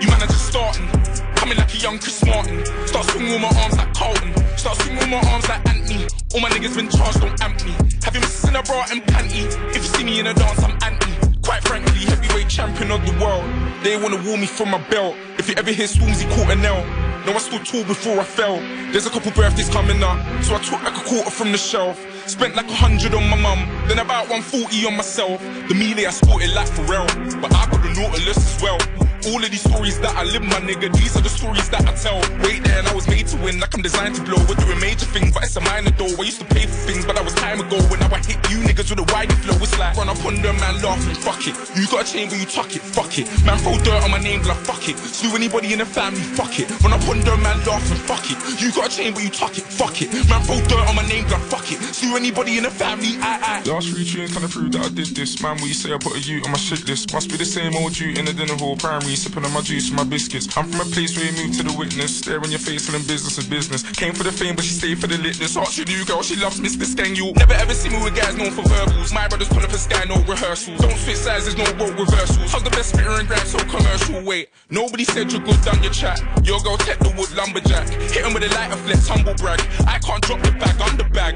You 0.00 0.08
man 0.08 0.22
are 0.22 0.26
just 0.26 0.46
starting. 0.48 1.13
Coming 1.44 1.58
like 1.58 1.74
a 1.74 1.76
young 1.76 1.98
Chris 1.98 2.24
Martin. 2.24 2.64
Start 2.86 3.04
swinging 3.10 3.38
my 3.38 3.52
arms 3.60 3.76
like 3.76 3.92
Carlton. 3.92 4.32
Start 4.56 4.78
swinging 4.78 5.10
my 5.10 5.20
arms 5.28 5.46
like 5.46 5.68
Anthony. 5.68 6.06
All 6.32 6.40
my 6.40 6.48
niggas 6.48 6.74
been 6.74 6.88
charged, 6.88 7.20
don't 7.20 7.38
amp 7.42 7.62
me. 7.66 7.72
Have 8.02 8.14
you 8.14 8.22
missing 8.22 8.56
a 8.56 8.62
bra 8.62 8.82
and 8.90 9.02
panty? 9.02 9.44
If 9.68 9.76
you 9.76 9.90
see 9.92 10.04
me 10.04 10.20
in 10.20 10.26
a 10.28 10.32
dance, 10.32 10.62
I'm 10.64 10.72
anti. 10.80 11.12
Quite 11.42 11.62
frankly, 11.64 12.06
heavyweight 12.06 12.48
champion 12.48 12.92
of 12.92 13.04
the 13.04 13.12
world. 13.22 13.44
They 13.82 14.00
wanna 14.00 14.16
woo 14.24 14.38
me 14.38 14.46
from 14.46 14.70
my 14.70 14.80
belt. 14.88 15.16
If 15.36 15.50
you 15.50 15.54
ever 15.58 15.70
hear 15.70 15.86
Stormzy 15.86 16.24
caught 16.34 16.50
a 16.50 16.56
nail. 16.56 16.82
No, 17.26 17.34
I 17.34 17.38
stood 17.40 17.66
tall 17.66 17.84
before 17.84 18.18
I 18.18 18.24
fell. 18.24 18.56
There's 18.90 19.04
a 19.04 19.10
couple 19.10 19.30
birthdays 19.32 19.68
coming 19.68 20.02
up, 20.02 20.16
so 20.42 20.54
I 20.54 20.60
took 20.60 20.82
like 20.82 20.96
a 20.96 21.04
quarter 21.04 21.30
from 21.30 21.52
the 21.52 21.58
shelf. 21.58 22.00
Spent 22.26 22.56
like 22.56 22.70
a 22.70 22.74
hundred 22.74 23.12
on 23.12 23.28
my 23.28 23.36
mum, 23.36 23.68
then 23.86 23.98
about 23.98 24.30
140 24.30 24.86
on 24.86 24.96
myself. 24.96 25.42
The 25.68 25.74
melee 25.74 26.06
I 26.06 26.10
sported 26.10 26.54
like 26.54 26.68
Pharrell, 26.68 27.06
but 27.42 27.54
I 27.54 27.68
got 27.68 27.82
the 27.82 27.92
Nautilus 28.00 28.38
as 28.38 28.62
well. 28.62 29.03
All 29.26 29.40
of 29.42 29.50
these 29.50 29.64
stories 29.64 29.98
that 30.00 30.14
I 30.16 30.24
live, 30.24 30.42
my 30.42 30.60
nigga, 30.60 30.92
these 30.92 31.16
are 31.16 31.22
the 31.24 31.32
stories 31.32 31.68
that 31.70 31.80
I 31.88 31.96
tell. 31.96 32.20
Wait 32.44 32.60
there, 32.62 32.78
and 32.78 32.86
I 32.86 32.94
was 32.94 33.08
made 33.08 33.26
to 33.32 33.36
win, 33.40 33.58
like 33.58 33.74
I'm 33.74 33.80
designed 33.80 34.16
to 34.16 34.22
blow. 34.22 34.36
We're 34.44 34.60
doing 34.60 34.78
major 34.80 35.08
things, 35.08 35.32
but 35.32 35.44
it's 35.44 35.56
a 35.56 35.62
minor 35.64 35.90
though. 35.96 36.12
I 36.12 36.28
used 36.28 36.44
to 36.44 36.48
pay 36.52 36.68
for 36.68 36.76
things, 36.84 37.08
but 37.08 37.16
that 37.16 37.24
was 37.24 37.32
time 37.40 37.60
ago. 37.60 37.80
When 37.88 38.00
now 38.00 38.12
I 38.12 38.20
hit 38.20 38.36
you 38.52 38.60
niggas 38.60 38.92
with 38.92 39.00
a 39.00 39.08
wide 39.16 39.32
flow, 39.40 39.56
it's 39.64 39.72
like 39.78 39.96
run 39.96 40.12
up 40.12 40.20
on 40.28 40.44
them, 40.44 40.60
man, 40.60 40.76
laughing, 40.84 41.16
fuck 41.16 41.40
it. 41.48 41.56
You 41.72 41.88
got 41.88 42.04
a 42.04 42.12
chain, 42.12 42.28
but 42.28 42.36
you 42.36 42.44
tuck 42.44 42.76
it, 42.76 42.84
fuck 42.84 43.16
it. 43.16 43.24
Man, 43.48 43.56
throw 43.64 43.80
dirt 43.80 44.04
on 44.04 44.10
my 44.12 44.20
name, 44.20 44.44
like 44.44 44.60
fuck 44.60 44.84
it. 44.92 44.96
Slew 45.00 45.32
anybody 45.32 45.72
in 45.72 45.80
the 45.80 45.88
family, 45.88 46.20
fuck 46.36 46.52
it. 46.60 46.68
Run 46.84 46.92
up 46.92 47.08
on 47.08 47.24
them, 47.24 47.40
man, 47.40 47.56
laughing, 47.64 47.96
fuck 48.04 48.28
it. 48.28 48.36
You 48.60 48.76
got 48.76 48.92
a 48.92 48.96
chain, 48.96 49.16
but 49.16 49.24
you 49.24 49.32
tuck 49.32 49.56
it, 49.56 49.64
fuck 49.64 49.96
it. 50.04 50.12
Man, 50.28 50.44
throw 50.44 50.60
dirt 50.68 50.84
on 50.84 51.00
my 51.00 51.06
name, 51.08 51.24
like 51.32 51.40
fuck 51.48 51.64
it. 51.72 51.80
Slew 51.96 52.12
anybody 52.16 52.60
in 52.60 52.68
the 52.68 52.70
family, 52.70 53.16
I, 53.24 53.64
I. 53.64 53.70
Last 53.72 53.88
three 53.88 54.04
tunes 54.04 54.36
kinda 54.36 54.52
prove 54.52 54.72
that 54.76 54.84
I 54.84 54.88
did 54.92 55.16
this. 55.16 55.40
Man, 55.40 55.56
what 55.56 55.68
you 55.72 55.74
say 55.74 55.96
I 55.96 55.98
put 55.98 56.12
a 56.12 56.20
U 56.20 56.44
on 56.44 56.52
my 56.52 56.60
shit 56.60 56.84
list. 56.84 57.12
Must 57.14 57.30
be 57.30 57.40
the 57.40 57.48
same 57.48 57.74
old 57.76 57.96
you 57.96 58.12
in 58.12 58.26
the 58.26 58.34
dinner 58.36 58.56
hall, 58.60 58.76
primary, 58.76 59.13
sipping 59.16 59.44
on 59.44 59.52
my 59.52 59.60
juice 59.60 59.88
and 59.88 59.96
my 59.96 60.04
biscuits. 60.04 60.46
I'm 60.56 60.68
from 60.68 60.80
a 60.86 60.90
place 60.90 61.16
where 61.16 61.26
you 61.26 61.32
move 61.36 61.56
to 61.58 61.62
the 61.62 61.74
witness. 61.76 62.18
Stare 62.18 62.42
in 62.42 62.50
your 62.50 62.60
face, 62.60 62.86
telling 62.86 63.02
business 63.06 63.38
is 63.38 63.46
business. 63.46 63.82
Came 63.92 64.14
for 64.14 64.24
the 64.24 64.32
fame, 64.32 64.56
but 64.56 64.64
she 64.64 64.74
stayed 64.74 64.98
for 64.98 65.06
the 65.06 65.16
litness. 65.16 65.56
Oh, 65.56 65.62
Ask 65.62 65.78
you 65.78 65.84
new 65.84 66.04
girl, 66.04 66.22
she 66.22 66.36
loves 66.36 66.60
Mr. 66.60 66.84
Skang. 66.84 67.14
You 67.16 67.32
never 67.34 67.54
ever 67.54 67.74
see 67.74 67.88
me 67.88 68.02
with 68.02 68.14
guys 68.14 68.36
known 68.36 68.50
for 68.50 68.62
verbals. 68.68 69.12
My 69.12 69.28
brothers 69.28 69.48
pull 69.48 69.60
for 69.60 69.78
sky, 69.78 70.04
no 70.08 70.16
rehearsals. 70.24 70.80
Don't 70.80 70.96
switch 70.96 71.16
sides, 71.16 71.44
there's 71.46 71.56
no 71.56 71.64
role 71.78 71.92
reversals. 71.92 72.52
How's 72.52 72.62
the 72.62 72.70
best 72.70 72.90
spitter 72.90 73.10
and 73.10 73.26
grind 73.28 73.46
so 73.46 73.58
commercial? 73.64 74.22
Wait, 74.22 74.50
nobody 74.70 75.04
said 75.04 75.32
you're 75.32 75.42
good 75.42 75.60
down 75.62 75.82
your 75.82 75.92
chat. 75.92 76.20
Your 76.44 76.60
girl 76.60 76.76
tech 76.76 76.98
the 76.98 77.12
wood 77.16 77.32
lumberjack. 77.34 77.88
Hit 78.12 78.24
him 78.24 78.34
with 78.34 78.44
a 78.44 78.48
lighter 78.54 78.76
flex, 78.76 79.08
humble 79.08 79.34
brag. 79.34 79.60
I 79.86 79.98
can't 79.98 80.22
drop 80.22 80.40
the 80.42 80.52
bag, 80.52 80.76
I'm 80.80 80.96
the 80.96 81.04
bag. 81.04 81.34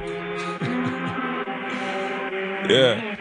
yeah. 2.71 3.17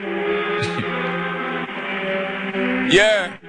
yeah. 2.91 3.47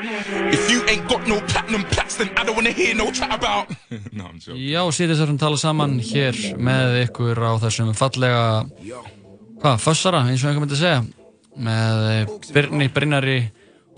If 0.00 0.70
you 0.70 0.80
ain't 0.88 1.06
got 1.08 1.26
no 1.28 1.40
platinum 1.44 1.84
plats, 1.84 2.16
then 2.16 2.30
I 2.36 2.44
don't 2.44 2.56
wanna 2.56 2.72
hear 2.72 2.94
no 2.94 3.10
chat 3.12 3.32
about. 3.32 3.68
no. 4.16 4.30
Já, 4.56 4.80
sýtið 4.88 5.18
þessum 5.18 5.40
tala 5.40 5.60
saman 5.60 5.98
hér 6.00 6.38
með 6.56 6.96
ykkur 7.04 7.36
á 7.36 7.52
þessum 7.60 7.92
fallega, 7.98 8.64
hvað, 9.60 9.76
fössara, 9.84 10.24
eins 10.30 10.40
og 10.44 10.50
einhver 10.50 10.64
myndi 10.64 10.80
segja, 10.80 11.02
með 11.60 12.08
eh, 12.14 12.32
Birni, 12.56 12.88
Brynari 12.94 13.38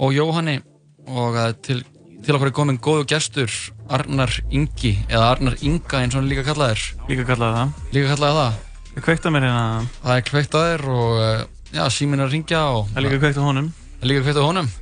og 0.02 0.14
Jóhanni 0.16 0.58
og 1.06 1.38
að 1.38 1.54
til, 1.68 1.78
til 2.24 2.36
okkur 2.36 2.50
er 2.50 2.56
komin 2.58 2.82
góðu 2.82 3.06
gestur, 3.14 3.54
Arnar 3.92 4.34
Ingi, 4.50 4.96
eða 5.06 5.30
Arnar 5.36 5.58
Inga 5.62 6.02
eins 6.02 6.16
og 6.16 6.22
hann 6.22 6.30
líka 6.32 6.46
kallaðir. 6.50 6.82
Líka 7.12 7.30
kallaði 7.30 7.60
það. 7.60 7.88
Líka 7.94 8.14
kallaði 8.16 8.40
það. 8.42 8.60
Það 8.92 9.06
kveikt 9.06 9.26
að 9.26 9.36
mér 9.36 9.48
hérna. 9.48 9.90
Það 10.02 10.18
er 10.18 10.30
kveikt 10.32 10.58
að 10.58 10.70
þér 10.72 10.86
og, 10.98 11.18
eh, 11.22 11.42
já, 11.78 11.84
síminn 11.94 12.20
er 12.20 12.26
að 12.26 12.38
ringja 12.40 12.68
og... 12.74 12.86
Það 12.90 13.02
er 13.02 13.08
líka 13.08 13.26
kveikt 13.26 13.42
á 13.42 13.44
honum. 13.46 13.74
Það 13.92 14.08
er 14.08 14.10
líka 14.16 14.26
kveikt 14.26 14.42
á 14.42 14.48
honum. 14.50 14.78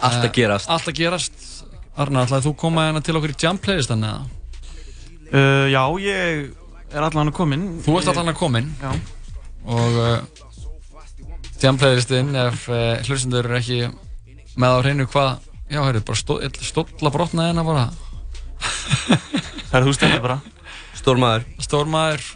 Allt 0.00 0.20
að 0.20 0.28
Eh, 0.28 0.32
gerast. 0.36 0.70
Allt 0.70 0.88
að 0.90 0.98
gerast. 1.00 1.36
Arnar, 1.96 2.26
ætlaði 2.26 2.44
þú 2.44 2.54
koma 2.60 2.86
hérna 2.88 3.00
til 3.04 3.16
okkur 3.16 3.32
í 3.32 3.36
jam 3.40 3.58
playlistan 3.58 4.04
eða? 4.04 4.26
Uh, 5.32 5.66
já, 5.72 5.82
ég 6.04 6.50
er 6.92 7.02
allan 7.02 7.30
að 7.32 7.36
komin. 7.38 7.62
Þú 7.84 7.98
ert 7.98 8.10
allan 8.12 8.28
að 8.34 8.36
komin. 8.38 8.68
Já. 8.82 8.90
Og 9.66 9.96
uh, 9.98 10.18
jam 11.62 11.78
playlistin, 11.80 12.34
ef 12.36 12.68
uh, 12.68 13.00
hlustendur 13.08 13.48
eru 13.48 13.56
ekki 13.58 13.80
með 14.60 14.76
á 14.76 14.78
hreinu 14.84 15.06
hvað, 15.08 15.32
já, 15.72 15.80
heyrðu, 15.82 16.04
bara 16.06 16.20
stó, 16.20 16.36
stólla 16.68 17.12
brotna 17.14 17.48
hérna 17.48 17.64
bara. 17.66 17.86
Það 19.70 19.78
er 19.80 19.86
þú 19.88 19.94
stendur 19.96 20.22
bara. 20.24 20.36
Stór 20.96 21.18
maður. 21.20 21.48
Stór 21.64 21.88
maður. 21.90 22.28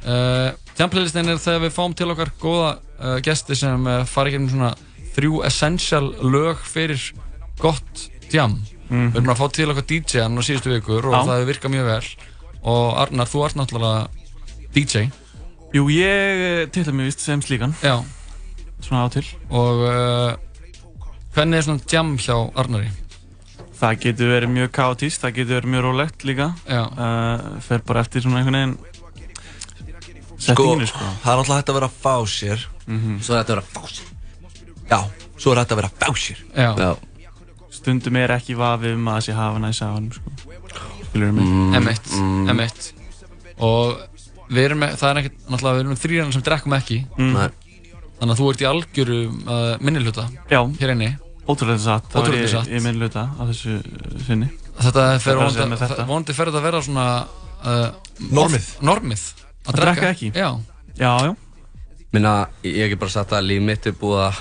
Uh, 0.00 0.54
jam 0.78 0.88
playlistin 0.92 1.28
er 1.28 1.42
þegar 1.42 1.66
við 1.66 1.74
fáum 1.76 1.92
til 1.98 2.08
okkar 2.14 2.30
góða 2.40 2.70
uh, 2.78 3.18
gesti 3.26 3.58
sem 3.58 3.84
uh, 3.90 4.00
fara 4.08 4.30
í 4.30 4.34
gegnum 4.34 4.48
svona 4.54 4.70
þrjú 5.16 5.40
essential 5.46 6.12
lög 6.22 6.60
fyrir 6.64 7.00
gott 7.60 8.08
jam. 8.32 8.58
Mhm. 8.90 9.12
Við 9.12 9.16
erum 9.20 9.32
að 9.34 9.40
fá 9.40 9.48
til 9.52 9.68
okkar 9.70 9.86
DJ-an 9.86 10.38
á 10.38 10.42
síðustu 10.42 10.72
vikur 10.74 11.04
og 11.06 11.14
Já. 11.14 11.20
það 11.26 11.36
hefur 11.38 11.50
virkað 11.52 11.74
mjög 11.74 11.86
vel. 11.90 12.06
Og 12.62 12.98
Arnar, 13.00 13.26
þú 13.30 13.44
ert 13.46 13.56
náttúrulega 13.56 14.08
DJ. 14.74 15.10
Jú, 15.74 15.86
ég 15.94 16.70
titla 16.72 16.92
mig 16.92 17.06
vist 17.06 17.20
sem 17.20 17.40
slíkan. 17.42 17.74
Já. 17.82 18.02
Svona 18.82 19.06
á 19.06 19.08
til. 19.12 19.24
Og 19.50 19.84
uh, 19.86 20.36
hvernig 21.34 21.58
er 21.58 21.62
svona 21.62 21.86
jam 21.90 22.16
hjá 22.18 22.36
Arnari? 22.58 22.90
Það 23.80 24.00
getur 24.02 24.28
verið 24.34 24.50
mjög 24.52 24.70
kaotíst, 24.76 25.22
það 25.22 25.34
getur 25.38 25.60
verið 25.60 25.70
mjög 25.72 25.84
rólegt 25.86 26.24
líka. 26.28 26.50
Já. 26.68 26.82
Uh, 26.90 27.60
fer 27.64 27.78
bara 27.86 28.00
eftir 28.04 28.20
svona 28.26 28.42
einhvern 28.42 28.58
veginn 28.58 28.78
Sko, 30.40 30.54
settinginu, 30.56 30.86
sko. 30.88 31.04
það 31.20 31.30
er 31.32 31.38
náttúrulega 31.40 31.58
hægt 31.60 31.70
að 31.70 31.76
vera 31.78 31.88
að 31.90 31.96
fá 32.00 32.14
sér 32.26 32.66
Mhm. 32.90 33.18
Svo 33.22 33.34
er 33.36 33.42
þetta 33.44 33.52
að 33.52 33.56
vera 33.56 33.62
að 33.62 33.72
fá 33.76 33.82
sér 33.92 34.06
Já, 34.90 34.98
svo 35.38 35.52
er 35.54 35.60
hægt 35.62 35.72
að 35.74 35.80
vera 35.80 36.14
sér 36.18 36.38
Já. 36.56 36.70
Já. 36.78 36.90
Stundum 37.70 38.16
er 38.18 38.32
ekki 38.34 38.56
vafið 38.58 38.96
um 38.98 39.08
að 39.12 39.20
sé 39.28 39.32
hafa 39.36 39.58
næs 39.62 39.80
af 39.86 39.94
hann, 39.94 40.10
sko. 40.12 40.32
Skilur 41.10 41.32
mig? 41.32 41.44
Mm. 41.46 41.74
M1, 41.78 42.10
M1 42.50 42.92
og 43.60 44.00
við 44.50 44.64
erum 44.66 44.80
með, 44.82 44.96
það 45.00 45.10
er 45.12 45.20
ekkert, 45.22 45.38
náttúrulega 45.46 45.76
við 45.76 45.82
erum 45.84 45.92
með 45.94 46.02
þrýrana 46.04 46.34
sem 46.34 46.42
drekkum 46.46 46.74
ekki 46.76 46.98
Mm. 47.16 47.32
Nei. 47.36 47.48
þannig 48.20 48.34
að 48.34 48.40
þú 48.40 48.48
ert 48.52 48.60
í 48.64 48.68
algjöru 48.70 49.18
uh, 49.30 49.76
minnilhuta 49.80 50.24
Já. 50.50 50.60
hér 50.80 50.92
inni 50.96 51.10
Ótrúlega 51.50 51.78
satt, 51.82 52.10
það 52.12 52.14
var 52.20 52.28
Ótrúlega 52.28 52.44
ég, 52.44 52.50
satt. 52.52 52.68
ég 52.70 52.82
minn 52.84 52.98
luta 53.00 53.22
á 53.34 53.42
þessu 53.48 53.78
sinni. 54.26 54.50
Þetta 54.80 55.04
fer 55.18 55.32
er 55.34 55.40
að 55.40 55.50
segja 55.50 55.64
vonandi, 55.64 55.70
með 55.72 55.80
þetta. 55.82 56.04
vonandi 56.06 56.34
fer 56.36 56.50
þetta 56.50 56.60
að 56.60 56.66
vera 56.68 56.82
svona 56.82 57.06
uh, 57.64 57.88
Normið. 58.30 58.66
oft- 58.68 58.82
Normið 58.86 59.24
Að 59.66 59.80
drekka 59.80 60.10
ekki? 60.14 60.28
Já 60.34 60.50
Já, 61.00 61.10
já 61.26 61.34
Minna, 62.12 62.34
ég 62.62 62.76
hef 62.76 62.86
ekki 62.90 62.98
bara 63.00 63.10
sagt 63.14 63.32
að 63.32 63.46
líf 63.50 63.62
mitt 63.62 63.86
er 63.86 63.92
búið 63.98 64.22
að 64.28 64.38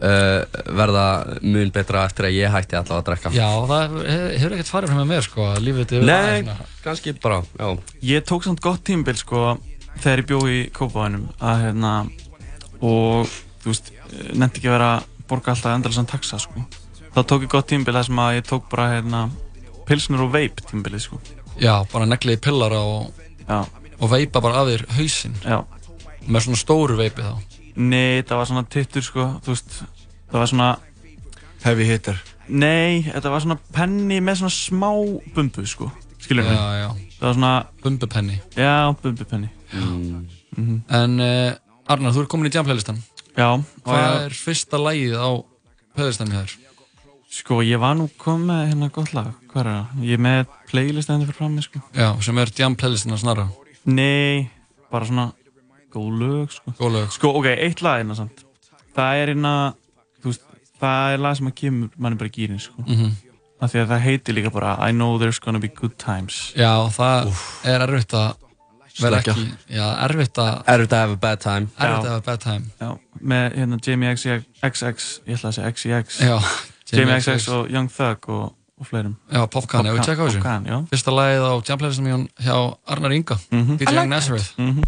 uh, 0.00 0.62
verða 0.80 1.04
mun 1.42 1.70
betra 1.74 2.04
eftir 2.08 2.28
að 2.28 2.36
ég 2.38 2.54
hætti 2.54 2.78
allavega 2.78 3.00
að 3.00 3.06
drekka. 3.08 3.32
Já, 3.36 3.48
það 3.70 3.96
hefur 4.40 4.56
ekkert 4.56 4.72
farið 4.72 4.92
frá 4.92 4.98
með 5.00 5.10
mér 5.12 5.26
sko 5.26 5.46
að 5.50 5.60
lífið 5.66 5.92
þetta 5.92 6.08
Nei, 6.10 6.56
kannski 6.84 7.14
bara, 7.22 7.40
já. 7.60 7.68
Ég 8.10 8.26
tók 8.28 8.46
samt 8.46 8.62
gott 8.64 8.84
tímbil 8.86 9.16
sko 9.20 9.44
þegar 10.00 10.22
ég 10.22 10.28
bjó 10.30 10.40
í 10.48 10.60
Kópavænum 10.76 11.26
að 11.40 11.64
hérna 11.66 11.94
og 12.80 13.28
þú 13.60 13.72
veist, 13.72 13.90
nefndi 14.32 14.62
ekki 14.62 14.70
að 14.70 14.76
vera 14.78 14.92
borga 15.30 15.52
alltaf 15.54 15.74
endalasan 15.76 16.08
taxa 16.10 16.40
sko. 16.42 16.64
Þá 17.10 17.20
tók 17.26 17.44
ég 17.44 17.52
gott 17.52 17.68
tímbil 17.70 17.94
þar 17.96 18.06
sem 18.08 18.22
að 18.22 18.36
ég 18.38 18.48
tók 18.48 18.70
bara 18.70 18.88
hérna 18.94 19.24
pilsnur 19.88 20.24
og 20.28 20.32
veip 20.34 20.62
tímbilið 20.70 21.04
sko. 21.08 21.20
Já, 21.60 21.74
bara 21.92 22.06
negliði 22.08 22.40
pillara 22.46 22.78
og, 22.86 23.10
Já. 23.44 23.64
og 23.98 24.10
veipa 24.12 24.40
bara 24.40 24.62
af 24.62 24.70
þér 24.70 24.86
hausinn. 24.96 25.36
Já. 25.44 25.60
með 26.30 26.44
svona 26.44 26.58
stóru 26.60 26.96
veipi 26.98 27.24
þá 27.24 27.59
Nei, 27.76 28.22
það 28.26 28.36
var 28.40 28.50
svona 28.50 28.66
tittur 28.68 29.04
sko, 29.06 29.26
þú 29.44 29.54
veist, 29.54 29.80
það 30.30 30.38
var 30.42 30.52
svona 30.52 30.70
Heavy 31.64 31.84
hitter 31.84 32.20
Nei, 32.48 33.02
þetta 33.06 33.30
var 33.30 33.42
svona 33.44 33.58
penni 33.74 34.20
með 34.24 34.40
svona 34.40 34.54
smá 34.54 34.90
bumbu 35.36 35.66
sko 35.68 35.90
skilur 36.20 36.44
mig. 36.46 36.54
Já, 36.54 36.68
já. 36.78 36.88
Það 37.18 37.26
var 37.26 37.34
svona... 37.34 37.52
Bumbupenni. 37.82 38.36
Já, 38.56 38.94
bumbupenni. 39.02 39.50
Mhm. 39.72 40.80
En 40.90 41.20
uh, 41.20 41.90
Arnar, 41.90 42.14
þú 42.14 42.24
ert 42.24 42.30
komin 42.32 42.50
í 42.50 42.54
jam 42.54 42.66
playlistan. 42.66 43.00
Já. 43.36 43.48
Hvað 43.86 44.02
og- 44.04 44.26
er 44.26 44.36
fyrsta 44.36 44.80
lagið 44.80 45.16
á 45.18 45.28
playlistan 45.96 46.30
hjá 46.32 46.42
þér? 46.42 46.56
Sko, 47.30 47.60
ég 47.62 47.78
var 47.78 47.94
nú 47.94 48.08
komið 48.18 48.46
með 48.50 48.62
hérna 48.72 48.90
gott 48.94 49.12
lag. 49.14 49.30
Hvað 49.50 49.60
er 49.62 49.70
það? 49.70 50.06
Ég 50.06 50.18
er 50.18 50.24
með 50.26 50.40
playlist 50.70 51.12
henni 51.12 51.28
fyrir 51.28 51.38
frammi, 51.38 51.62
sko. 51.62 51.82
Já, 51.94 52.08
sem 52.26 52.38
er 52.42 52.50
jam 52.58 52.74
playlistin 52.78 53.14
að 53.14 53.22
snarra. 53.22 53.46
Nei, 53.86 54.50
bara 54.90 55.06
svona 55.06 55.28
góð 55.94 56.10
lög, 56.20 56.50
sko. 56.54 56.74
Góð 56.78 56.92
lög. 56.96 57.10
Sko, 57.16 57.32
ok, 57.40 57.46
eitt 57.56 57.82
lag 57.82 58.00
hérna 58.02 58.16
samt. 58.18 58.44
Það 58.96 59.22
er 59.22 59.32
hérna, 59.34 59.54
þú 60.22 60.30
veist, 60.32 60.42
það 60.80 61.14
er 61.14 61.18
lag 61.24 61.36
sem 61.36 61.46
að 61.50 61.54
kemur 61.62 61.90
manni 61.98 62.16
bara 62.20 62.30
í 62.30 62.34
gýrin, 62.38 62.60
sko. 62.60 62.84
Mhm. 62.86 63.10
Af 63.60 63.72
því 63.74 63.80
að 63.82 63.88
það 63.92 64.00
heitir 64.06 64.34
líka 64.38 64.50
bara 64.52 64.76
I 64.88 64.92
know 64.92 65.18
there's 65.18 65.38
gonna 65.38 65.58
be 65.60 65.68
good 65.68 65.98
times. 65.98 66.52
Já, 66.56 66.88
það 66.88 67.28
er 67.68 67.80
erfitt 67.84 68.14
að 68.16 68.34
vera 69.00 69.18
ekki, 69.20 69.44
já, 69.70 69.84
erfitt 70.06 70.38
að 70.40 70.64
Erfitt 70.66 70.92
að 70.92 71.00
have 71.04 71.12
a 71.12 71.16
bad 71.16 71.40
time 71.40 71.66
Erfitt 71.78 72.04
að 72.04 72.08
have 72.08 72.16
a 72.16 72.20
bad 72.26 72.40
time 72.40 72.64
Já, 72.80 72.98
með 73.22 73.54
hérna 73.58 73.78
Jamie 73.86 74.14
XX, 74.16 75.20
ég 75.28 75.36
ætla 75.36 75.48
að 75.50 75.54
segja 75.58 75.72
XEX. 75.72 76.18
Já, 76.20 76.38
Jamie 76.92 77.20
XX 77.20 77.36
XX. 77.36 77.48
og 77.54 77.70
Young 77.70 77.88
Thug 77.92 78.28
og, 78.28 78.54
og 78.80 78.86
fleirum. 78.88 79.16
Já, 79.30 79.44
Popcan, 79.46 79.86
ef 79.86 79.94
við 79.94 80.04
tjekka 80.08 80.24
á 80.24 80.28
þessu. 80.32 80.80
Fyrsta 80.90 81.12
lagið 81.12 81.44
á 81.44 81.52
jam 81.68 81.78
playlistan 81.78 82.08
hjá, 82.10 82.18
hjá 82.48 82.56
Arnar 82.88 83.12
Inga 83.12 83.36
Mhm. 83.52 83.76
DJ 83.78 83.92
Young 83.94 84.08
Nazareth 84.08 84.50
Mhm. 84.58 84.82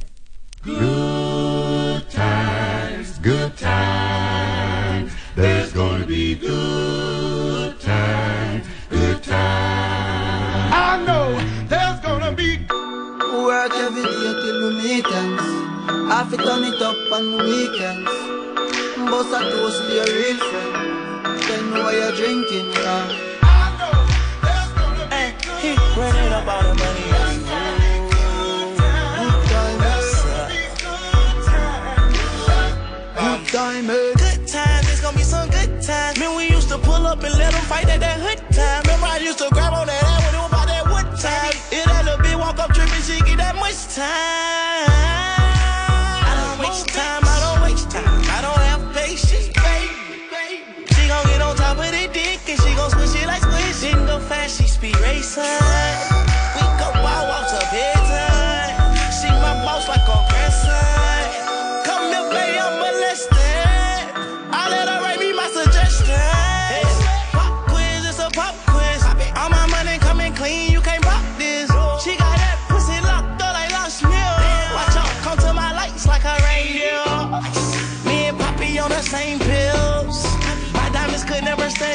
Good 0.65 2.09
times, 2.09 3.19
good 3.19 3.57
times. 3.57 5.13
There's 5.35 5.73
gonna 5.73 6.07
be 6.07 6.37
good 6.37 7.81
times, 7.81 8.67
good 8.89 9.25
times. 9.25 10.73
I 10.73 11.03
know 11.05 11.35
there's 11.67 11.99
gonna 11.99 12.31
be 12.31 12.59
Work 13.45 13.73
every 13.75 14.03
day 14.03 14.33
till 14.43 14.69
we 14.69 14.75
meet 14.83 15.07
ends. 15.07 15.43
I 16.13 16.25
fit 16.31 16.39
turn 16.39 16.63
it 16.63 16.81
up 16.81 17.11
on 17.11 17.39
weekends. 17.39 18.13
Boss 19.11 19.33
a 19.33 19.41
toast 19.51 19.83
to 19.83 19.93
your 19.93 20.07
real 20.07 20.37
friend. 20.37 21.43
Then 21.43 21.71
why 21.73 21.93
you 21.93 22.11
drinking, 22.15 22.71
yeah. 22.71 23.33
He 25.61 25.71
running 25.97 26.33
up 26.33 26.47
all 26.47 26.63
the 26.63 26.75
money 26.75 26.82
on 26.82 26.82
times. 33.63 33.87
Good 33.87 34.17
time, 34.17 34.17
Good 34.17 34.49
times, 34.49 34.91
it's 34.91 35.01
gonna 35.01 35.17
be 35.17 35.23
some 35.23 35.49
good 35.51 35.83
times. 35.83 36.19
Man, 36.19 36.37
we 36.37 36.49
used 36.51 36.69
to 36.69 36.79
pull 36.79 37.07
up 37.07 37.23
and 37.23 37.35
let 37.39 37.53
them 37.53 37.63
fight 37.65 37.89
at 37.89 38.01
that 38.01 38.19
hood 38.19 38.39
time. 38.53 38.83
Remember, 38.83 39.07
I 39.07 39.19
used 39.19 39.39
to 39.39 39.49
grab 39.51 39.73
on 39.73 39.87
that 39.87 40.03
ass 40.03 40.25
when 40.27 40.35
it 40.35 40.43
was 40.43 40.51
about 40.51 40.67
that 40.67 40.85
wood 40.91 41.09
time. 41.21 41.55
It 41.71 41.85
that 41.87 42.05
little 42.05 42.19
bitch 42.25 42.39
walk 42.39 42.59
up 42.59 42.75
tripping, 42.75 43.03
she 43.03 43.21
get 43.23 43.39
that 43.39 43.55
much 43.57 43.79
time. 43.95 44.42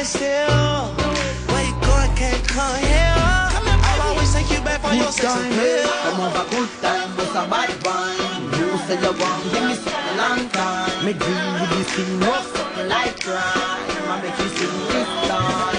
Still. 0.08 0.48
Where 1.52 1.64
you 1.68 1.76
going, 1.84 2.12
can't 2.16 2.42
come. 2.48 2.80
I'll 3.84 4.02
always 4.08 4.32
take 4.32 4.50
you 4.50 4.60
back 4.64 4.80
for 4.80 4.94
your 4.94 5.12
sex. 5.12 5.36
Come 6.02 6.20
good 6.48 6.70
time. 6.80 7.10
You 8.58 8.68
say 8.86 8.96
you 9.04 9.12
want, 9.20 9.42
give 9.52 9.64
me 9.68 9.76
long 10.16 10.48
time. 10.48 11.04
Me 11.04 11.12
like 12.88 13.20
crime. 13.20 13.42
I 14.08 14.20
make 14.22 14.38
you 14.38 14.48
sing 14.56 14.76
this 14.88 15.08
time. 15.28 15.77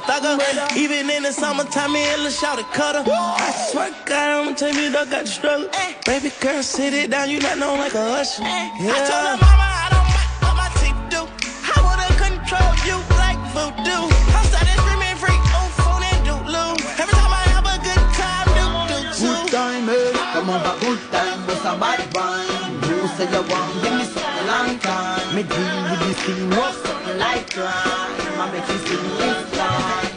Thugger 0.00 0.38
thugger. 0.38 0.76
Even 0.76 1.10
in 1.10 1.22
the 1.22 1.32
summertime, 1.32 1.92
me 1.92 2.02
and 2.04 2.22
Lil 2.22 2.32
Shawty 2.32 2.64
cutter. 2.72 3.02
I 3.06 3.52
swear 3.70 3.90
to 3.90 3.96
God, 4.04 4.46
I'ma 4.46 4.54
tell 4.54 4.72
you, 4.74 4.90
dog 4.90 5.10
got 5.10 5.24
the 5.24 5.30
struggle. 5.30 5.68
Baby 6.06 6.32
girl, 6.40 6.62
sit 6.62 6.94
it 6.94 7.10
down, 7.10 7.30
you 7.30 7.40
not 7.40 7.58
know 7.58 7.74
like 7.74 7.94
a 7.94 8.20
usher. 8.20 8.42
Yeah. 8.42 8.70
I 8.80 8.98
told 9.04 9.26
her 9.28 9.36
mama 9.36 9.68
I 9.68 9.88
don't 9.92 10.08
mind 10.08 10.30
what 10.40 10.54
my 10.56 10.68
teeth 10.80 11.00
do. 11.12 11.20
I 11.68 11.78
wanna 11.84 12.08
control 12.16 12.72
you 12.88 12.96
like 13.20 13.40
voodoo. 13.52 14.08
I'm 14.32 14.44
started 14.48 14.76
screaming 14.80 15.16
freak 15.20 15.42
on 15.52 15.68
phone 15.76 16.02
and 16.08 16.20
doodloo. 16.24 16.72
Every 16.96 17.12
time 17.12 17.32
I 17.32 17.44
have 17.52 17.66
a 17.68 17.76
good 17.84 18.04
time, 18.16 18.48
do 18.56 18.64
do 18.88 18.98
too. 19.12 19.28
Good 19.28 19.52
time, 19.52 19.88
eh? 19.88 20.12
Come 20.32 20.48
have 20.48 20.66
a 20.72 20.74
good 20.80 21.00
time, 21.12 21.38
but 21.46 21.60
a 21.68 21.72
bad 21.76 22.00
wine. 22.16 22.72
You 22.88 23.08
say 23.16 23.28
you 23.28 23.42
want, 23.44 23.70
give 23.82 23.92
me 23.92 24.04
something 24.08 24.46
long 24.48 24.78
time. 24.78 25.36
Me 25.36 25.42
deal 25.42 25.76
with 25.84 26.00
this 26.00 26.18
thing, 26.24 26.48
no 26.48 26.64
something 26.80 27.18
like 27.18 27.50
crime. 27.52 28.40
I 28.40 28.50
make 28.50 28.66
you 28.68 28.78
sing 28.88 29.41
this 29.82 30.11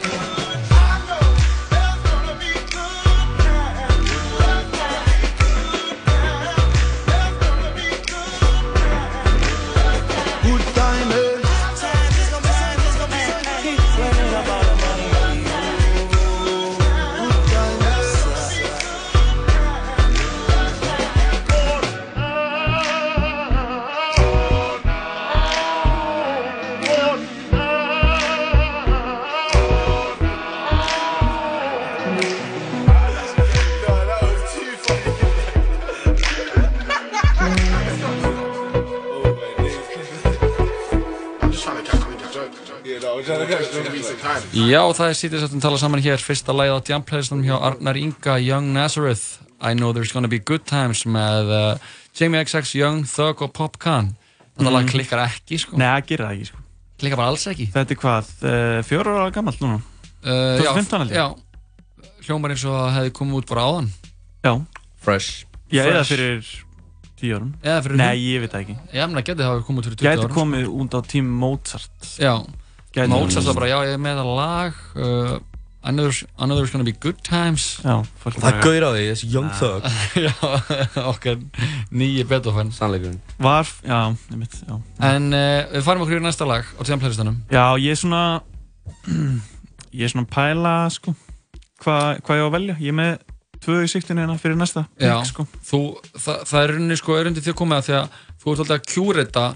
Já, 44.56 44.80
það 44.96 45.08
er 45.10 45.16
sítið 45.18 45.42
sem 45.50 45.60
tala 45.62 45.78
saman 45.80 46.00
hér. 46.04 46.22
Fyrsta 46.22 46.54
lagið 46.56 46.78
á 46.78 46.80
jam 46.88 47.02
playlistan 47.04 47.42
hjá 47.44 47.56
Arnar 47.58 47.98
Inga 48.00 48.36
Young 48.40 48.70
Nazareth. 48.72 49.40
I 49.60 49.74
know 49.74 49.92
there's 49.92 50.12
gonna 50.12 50.28
be 50.30 50.38
good 50.38 50.64
times 50.68 51.04
með 51.08 51.50
uh, 51.52 51.78
Jamie 52.16 52.40
XX, 52.44 52.72
Young, 52.78 53.02
Thug 53.08 53.42
og 53.44 53.52
Popcan 53.56 54.14
Þetta 54.56 54.72
lag 54.72 54.84
Mhm. 54.86 54.92
klikkar 54.94 55.20
ekki 55.26 55.58
sko. 55.60 55.76
Nei, 55.76 55.84
það 56.00 56.06
gerir 56.08 56.24
það 56.24 56.34
ekki, 56.36 56.46
sko. 56.48 56.58
Klikkar 57.02 57.16
bara 57.20 57.28
alls 57.28 57.42
ekki. 57.50 57.66
Þetta 57.74 57.92
er 57.92 57.98
hvað, 58.00 58.28
uh, 58.40 58.82
fjóra 58.88 59.16
ára 59.18 59.32
gammalt 59.34 59.58
núna? 59.60 59.80
uh, 60.24 60.56
2015 60.62 61.00
held 61.02 61.10
ég. 61.10 61.16
Já, 61.20 61.26
hljómar 62.26 62.54
eins 62.54 62.64
og 62.64 62.72
það 62.78 62.94
hefði 62.96 63.12
komið 63.18 63.36
út 63.42 63.50
bara 63.52 63.66
áðan. 63.68 63.90
Já. 64.46 64.54
Fresh. 65.04 65.44
Já, 65.70 65.82
eða 65.84 66.00
Fresh. 66.00 66.08
fyrir 66.08 66.46
tíu 67.20 67.36
árum. 67.36 67.52
Eða 67.62 67.82
fyrir 67.84 67.96
Nei, 68.00 68.16
ég 68.16 68.40
veit 68.40 68.52
það 68.56 68.64
ekki. 68.64 68.76
Menn 68.94 69.16
það 69.20 69.26
getið 69.28 69.44
hafa 69.50 69.66
komið 69.68 69.78
út 69.78 69.88
fyrir 69.90 70.00
20 70.00 70.08
Gæti 70.08 70.24
árum 70.24 70.36
komið 70.40 70.66
út 70.80 70.96
á 70.96 71.00
tím 71.04 71.28
Mozart. 71.44 72.00
Já, 72.16 72.32
Gæti- 72.96 73.12
Mozart 73.12 73.46
var 73.50 73.58
bara, 73.60 73.68
já, 73.74 73.76
ég 73.90 73.94
er 73.98 74.00
með 74.02 74.22
það 74.22 74.32
lag 74.40 74.80
uh, 74.96 75.36
I 75.86 75.92
know 75.94 76.02
there's, 76.08 76.24
I 76.34 76.46
know 76.48 76.56
there's 76.58 76.72
gonna 76.74 76.82
be 76.88 76.90
good 76.98 77.20
times. 77.22 77.76
Já, 77.84 78.00
fólk 78.18 78.40
Það 78.42 78.48
er 78.48 78.64
gaur 78.64 78.82
á 78.82 78.90
því, 78.90 79.02
þessi 79.12 79.28
Young 79.30 79.50
Thug. 79.54 79.84
Já, 80.26 80.32
okkar 81.06 81.36
nýji 81.94 82.24
Beethoven. 82.26 82.72
Sannleikurinn. 82.74 83.20
Var, 83.38 83.70
já, 83.86 84.00
ég 84.32 84.40
veit, 84.40 84.56
já. 84.66 84.80
En 85.12 85.28
uh, 85.30 85.60
við 85.76 85.84
farum 85.86 86.02
okkur 86.02 86.18
í 86.18 86.24
næsta 86.24 86.48
lag 86.50 86.66
á 86.74 86.80
tíðan 86.82 87.04
playlistanum. 87.04 87.36
Já, 87.54 87.62
ég 87.78 87.94
er 87.94 88.00
svona 88.02 88.22
Ég 89.96 90.02
er 90.08 90.10
svona 90.12 90.26
að 90.26 90.32
pæla, 90.34 90.74
sko, 90.96 91.14
hvað 91.84 92.18
hva 92.26 92.36
ég 92.40 92.42
á 92.42 92.48
að 92.48 92.54
velja. 92.56 92.76
Ég 92.82 92.90
er 92.92 92.98
með 92.98 93.14
tvö 93.62 93.78
í 93.86 93.92
siktinu 93.94 94.24
hérna 94.24 94.36
fyrir 94.42 94.58
næsta. 94.58 94.84
Já, 95.00 95.14
pick, 95.20 95.30
sko. 95.30 95.46
þú, 95.70 95.80
það, 96.18 96.42
það 96.50 96.58
er 96.64 96.74
rauninni 96.74 96.98
sko 97.00 97.16
örundi 97.20 97.44
því 97.46 97.54
að 97.54 97.58
koma 97.62 97.78
að 97.80 97.86
því 97.88 97.96
að 98.00 98.18
þú 98.42 98.52
ert 98.56 98.64
alltaf 98.64 98.76
að 98.80 98.90
kjúrita 98.90 99.46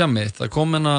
jammið, 0.00 0.32
það 0.40 0.50
kom 0.56 0.74
hérna 0.78 0.96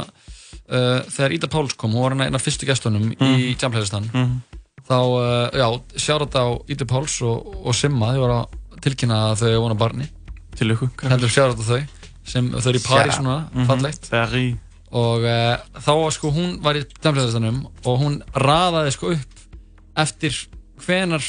uh, 0.69 1.01
þegar 1.09 1.33
Ida 1.33 1.47
Páls 1.47 1.73
kom, 1.77 1.91
hún 1.93 2.01
var 2.17 2.25
einn 2.27 2.35
af 2.35 2.41
fyrstu 2.45 2.65
gestunum 2.65 3.11
í 3.11 3.17
Mhm. 3.19 3.57
jamhleðistan 3.59 4.09
Mhm. 4.13 4.41
þá, 4.87 4.97
uh, 4.97 5.49
já, 5.51 5.67
sjárat 5.97 6.33
á 6.35 6.45
Ida 6.69 6.85
Páls 6.85 7.21
og, 7.21 7.65
og 7.65 7.73
Simma, 7.75 8.13
þau 8.13 8.19
voru 8.21 8.33
að 8.41 8.81
tilkynna 8.81 9.31
að 9.31 9.41
þau 9.43 9.61
vona 9.61 9.75
barni 9.75 10.07
Til 10.55 10.69
ykkur, 10.71 10.89
Heldur 11.09 11.27
sjárat 11.29 11.59
á 11.59 11.65
þau, 11.67 11.81
sem 12.23 12.49
þau 12.51 12.67
eru 12.69 12.79
í 12.79 12.85
París 12.87 13.11
Shout 13.11 13.19
out. 13.19 13.25
núna, 13.25 13.49
Mhm. 13.53 13.65
fallegt 13.67 14.09
Paris 14.09 14.55
og 14.91 15.21
uh, 15.23 15.57
þá 15.81 15.91
var 16.03 16.11
sko 16.11 16.31
hún 16.31 16.61
var 16.61 16.75
í 16.75 16.85
jamhleðistanum 17.03 17.65
og 17.85 17.99
hún 17.99 18.21
raðaði 18.33 18.91
sko 18.93 19.11
upp 19.11 19.33
eftir 19.97 20.31
hvenar 20.85 21.19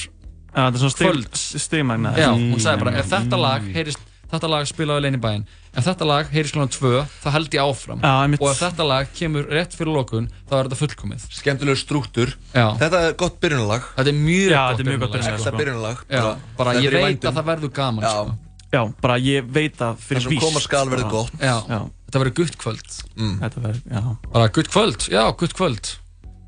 svona 0.55 0.91
stig- 0.91 1.07
kvölds 1.11 1.59
stigmagna. 1.61 2.15
Já, 2.17 2.31
hún 2.33 2.57
sagði 2.61 2.79
bara, 2.79 2.91
Mm. 2.93 2.99
ef 2.99 3.07
þetta 3.11 3.39
lag 3.41 3.63
heyrist 3.63 3.99
þetta 4.33 4.49
lag 4.49 4.67
spilaði 4.67 5.03
lein 5.03 5.15
í 5.15 5.21
bæinn 5.21 5.45
ef 5.77 5.85
þetta 5.85 6.07
lag 6.09 6.31
heyrist 6.32 6.55
klokkan 6.57 6.73
tvö, 6.73 7.03
þá 7.23 7.28
held 7.36 7.55
ég 7.57 7.61
áfram 7.62 8.01
Já, 8.01 8.12
einmitt. 8.24 8.40
og 8.40 8.48
ef 8.51 8.61
þetta 8.65 8.86
lag 8.89 9.11
kemur 9.19 9.44
rétt 9.53 9.74
fyrir 9.77 9.93
lokun 9.93 10.28
þá 10.48 10.55
er 10.57 10.69
þetta 10.70 10.78
fullkomið 10.81 11.27
Skemmtilegur 11.36 11.81
strúktur 11.82 12.32
Já. 12.55 12.66
Þetta 12.81 13.03
er 13.11 13.12
gott 13.20 13.36
byrjunarlag 13.43 13.82
Þetta 13.98 14.12
er 14.12 14.19
mjög 14.20 14.51
Já, 14.55 14.62
gott 14.73 14.86
mjög 14.89 15.01
gott 15.05 15.12
byrjunarlag, 15.16 15.44
Þetta 15.44 15.61
byrjunarlag 15.61 15.98
Já, 16.09 16.23
bara- 16.23 16.39
bara 16.57 16.74
ég 16.81 16.90
veit 16.97 17.05
vændum. 17.07 17.28
að 17.31 17.36
það 17.40 17.48
verður 17.53 17.73
gaman 17.81 18.05
Já. 18.09 18.12
sko. 18.16 18.39
Já, 18.73 18.82
bara 19.01 19.19
ég 19.23 19.53
veit 19.53 19.77
að 19.78 20.01
fyrir 20.03 20.20
Það 20.20 20.28
sem 20.32 20.40
koma 20.43 20.61
skal 20.61 20.86
verður 20.90 21.03
bara- 21.07 21.11
gott. 21.11 21.32
Já, 21.40 21.57
Já. 21.69 21.78
þetta 22.09 22.20
verður 22.24 22.35
gutt 22.40 22.59
kvöld 22.59 22.98
Mm. 23.16 23.39
Þetta 23.40 23.61
verður, 23.62 23.82
já. 23.93 24.16
bara 24.32 24.48
gutt 24.48 24.69
kvöld, 24.70 25.09
já, 25.09 25.23
gutt 25.36 25.55
kvöld 25.55 25.93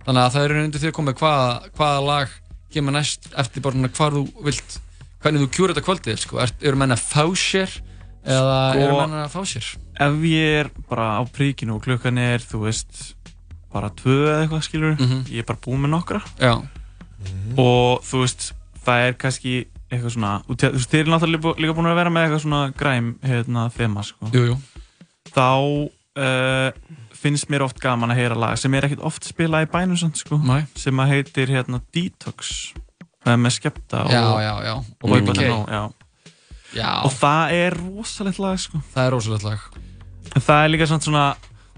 þannig 0.05 0.23
að 0.25 0.33
það 0.35 0.45
er 0.45 0.53
undir 0.65 0.81
því 0.81 0.89
að 0.89 0.93
koma 0.99 1.13
hvaða, 1.13 1.71
hvaða 1.77 2.07
lag 2.07 2.29
kemur 2.73 2.93
næst 2.93 3.29
eftir 3.37 3.61
bara 3.63 3.89
hvar 3.89 4.11
þú 4.13 4.23
vilt 4.45 4.79
hvernig 5.23 5.41
þú 5.43 5.49
kjúr 5.51 5.73
þetta 5.73 5.85
kvöldið, 5.87 6.19
sko, 6.19 6.39
er, 6.39 6.51
eru 6.63 6.77
menn 6.77 6.93
að 6.93 7.01
fá 7.03 7.25
sér 7.37 7.69
eða 8.29 8.59
Sko- 8.73 8.83
eru 8.85 8.97
menn 9.01 9.17
að 9.25 9.31
fá 9.33 9.41
sér 9.49 9.69
Ef 9.99 10.19
ég 10.23 10.61
er 10.61 10.71
bara 10.89 11.07
á 11.19 11.23
príkinu 11.27 11.75
og 11.75 11.83
klukkan 11.83 12.19
er, 12.23 12.39
þú 12.39 12.61
veist, 12.69 13.15
bara 13.73 13.91
tvö 13.91 14.19
eða 14.31 14.45
eitthvað, 14.47 14.63
skilur, 14.69 14.95
Mhm. 14.99 15.25
ég 15.33 15.39
er 15.43 15.49
bara 15.49 15.59
búinn 15.59 15.83
með 15.83 15.91
nokkra. 15.97 16.21
Já. 16.39 16.55
Og 17.59 18.03
þú 18.07 18.21
veist, 18.23 18.53
það 18.87 19.09
er 19.09 19.13
kannski 19.19 19.55
eitthvað 19.91 20.15
svona, 20.15 20.33
og 20.49 20.57
þú 20.57 20.71
veist, 20.77 20.91
þeir 20.93 21.01
eru 21.01 21.11
náttúrulega 21.13 21.43
líka- 21.43 21.59
líka 21.65 21.75
búin 21.75 21.91
að 21.91 21.99
vera 21.99 22.11
með 22.11 22.25
eitthvað 22.29 22.45
svona 22.45 22.75
græm, 22.77 23.15
hérna, 23.25 23.67
þema, 23.75 24.05
sko. 24.05 24.31
Jú, 24.33 24.45
jú. 24.53 24.57
Þá 25.35 25.91
uh, 26.19 26.71
finnst 27.15 27.49
mér 27.51 27.63
oft 27.63 27.79
gaman 27.81 28.11
að 28.11 28.17
heyra 28.23 28.37
lag 28.39 28.57
sem 28.59 28.73
er 28.75 28.83
ekkert 28.87 29.03
oft 29.03 29.23
spilað 29.27 29.67
í 29.67 29.71
bænum, 29.71 29.97
samt, 29.99 30.17
sko. 30.17 30.39
Nei. 30.39 30.65
Sem 30.75 30.95
að 30.97 31.09
heitir, 31.09 31.49
hérna, 31.49 31.81
Detox. 31.93 32.73
Það 33.25 33.33
er 33.35 33.41
með 33.43 33.55
skepta 33.59 34.05
og... 34.05 34.11
Já, 34.11 34.23
já, 34.41 34.55
já. 34.65 34.75
Og 34.79 35.11
Og 35.11 35.11
BBK. 35.19 35.43
BBK. 35.43 35.98
Já. 36.77 37.03
Og 37.05 37.13
það 37.13 37.53
er 37.53 37.77
rosalegt 37.81 38.39
lag, 38.39 38.59
sko. 38.61 38.81
það 38.95 39.07
er 39.07 39.11
rosalegt 39.17 39.45
lag 39.45 39.59
En 40.37 40.43
það 40.45 40.65
er 40.65 40.69
líka 40.69 40.87
samt 40.87 41.03
svona, 41.07 41.25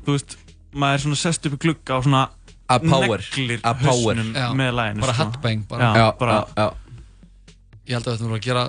þú 0.04 0.16
veist, 0.16 0.36
maður 0.74 0.94
er 0.98 1.02
svona 1.04 1.16
sest 1.20 1.46
upp 1.46 1.54
í 1.54 1.58
glugga 1.62 1.96
og 2.00 2.04
svona 2.08 2.28
A 2.70 2.78
power. 2.78 3.18
neglir 3.22 3.60
A 3.64 3.74
power. 3.74 4.16
hausnum 4.16 4.32
Já. 4.34 4.48
með 4.54 4.70
læginu. 4.74 5.00
bara 5.00 5.14
sko. 5.14 5.24
headbang 5.24 5.64
bara. 5.68 5.80
Já, 5.82 5.94
Já, 6.00 6.18
bara, 6.18 6.34
já, 6.34 6.46
já. 6.56 6.70
ég 7.86 7.94
held 7.94 8.06
að 8.06 8.10
við 8.10 8.16
ættum 8.18 8.28
bara 8.30 8.38
að 8.38 8.44
gera 8.48 8.64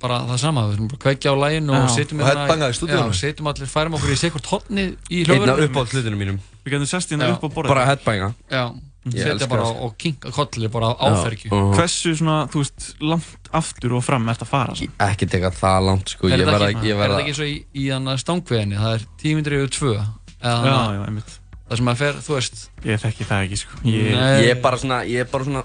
bara 0.00 0.18
það 0.26 0.38
sama, 0.38 0.60
við 0.66 0.74
ættum 0.74 0.88
bara 0.90 0.98
að 0.98 1.04
kveikja 1.06 1.30
á 1.30 1.36
læginu 1.44 1.72
og 1.74 1.82
Já. 1.88 1.94
setjum 1.96 2.20
Og 2.20 2.26
hérna- 2.26 2.40
headbanga 2.40 2.68
í 2.70 2.74
stúdíónu. 2.78 3.10
Já, 3.10 3.20
setjum 3.22 3.46
allir, 3.50 3.66
færum 3.70 3.94
okkur 3.98 4.10
í 4.10 4.18
sekvort 4.18 4.46
hotni 4.50 4.84
í 5.10 5.22
Einn 5.22 5.30
af 5.30 5.36
hljóðverðinu 5.36 5.68
uppáhalds 5.70 5.92
hlutunum 5.94 6.18
mínum. 6.18 6.38
Við 6.64 6.70
getum 6.74 6.86
sest 6.86 7.10
hérna 7.10 7.26
Já. 7.30 7.32
upp 7.38 7.42
á 7.42 7.48
borðið. 7.54 7.68
Bara 7.74 7.86
headbanga. 7.86 8.34
Já, 8.50 8.64
setja 9.08 9.32
elska 9.32 9.48
bara 9.48 9.62
það. 9.64 9.80
og 9.86 9.94
kinka 9.98 10.30
kolli 10.30 10.68
bara 10.68 10.90
áfergju 10.94 11.52
Og- 11.56 11.74
Hversu 11.78 12.12
svona, 12.18 12.46
þú 12.52 12.60
veist, 12.60 12.88
langt 13.00 13.48
aftur 13.52 13.94
og 13.96 14.04
fram 14.04 14.28
ert 14.28 14.42
að 14.44 14.50
fara? 14.50 14.74
Svona? 14.76 14.92
Ekki 15.10 15.26
teka 15.30 15.50
það 15.50 15.86
langt, 15.86 16.08
sko. 16.12 16.28
Er 16.28 16.38
Ég 16.38 16.46
þetta 16.46 16.68
ekki, 16.68 16.86
ég 16.90 17.04
er 17.04 17.14
ekki 17.20 17.34
svo 17.34 17.44
í, 17.48 17.64
í 17.74 18.18
stangveginni, 18.20 18.76
það 18.76 18.94
er 18.94 19.06
tímyndir 19.22 19.56
yfir 19.56 19.72
tvö 19.78 19.92
eða 19.96 20.06
Já, 20.42 20.56
hana- 20.60 20.94
já, 20.98 21.06
einmitt. 21.08 21.38
það 21.70 21.76
sem 21.76 21.86
að 21.86 21.96
fer, 21.96 22.14
þú 22.14 22.34
veist 22.36 22.68
Ég 22.84 23.00
þekki 23.00 23.24
það 23.30 23.44
ekki, 23.46 23.56
sko. 23.56 23.72
Ég. 23.84 24.10
Ég 24.44 24.50
er 24.50 24.60
bara 24.60 24.76
svona, 24.76 25.02
ég 25.08 25.20
er 25.20 25.24
bara 25.32 25.44
svona 25.44 25.64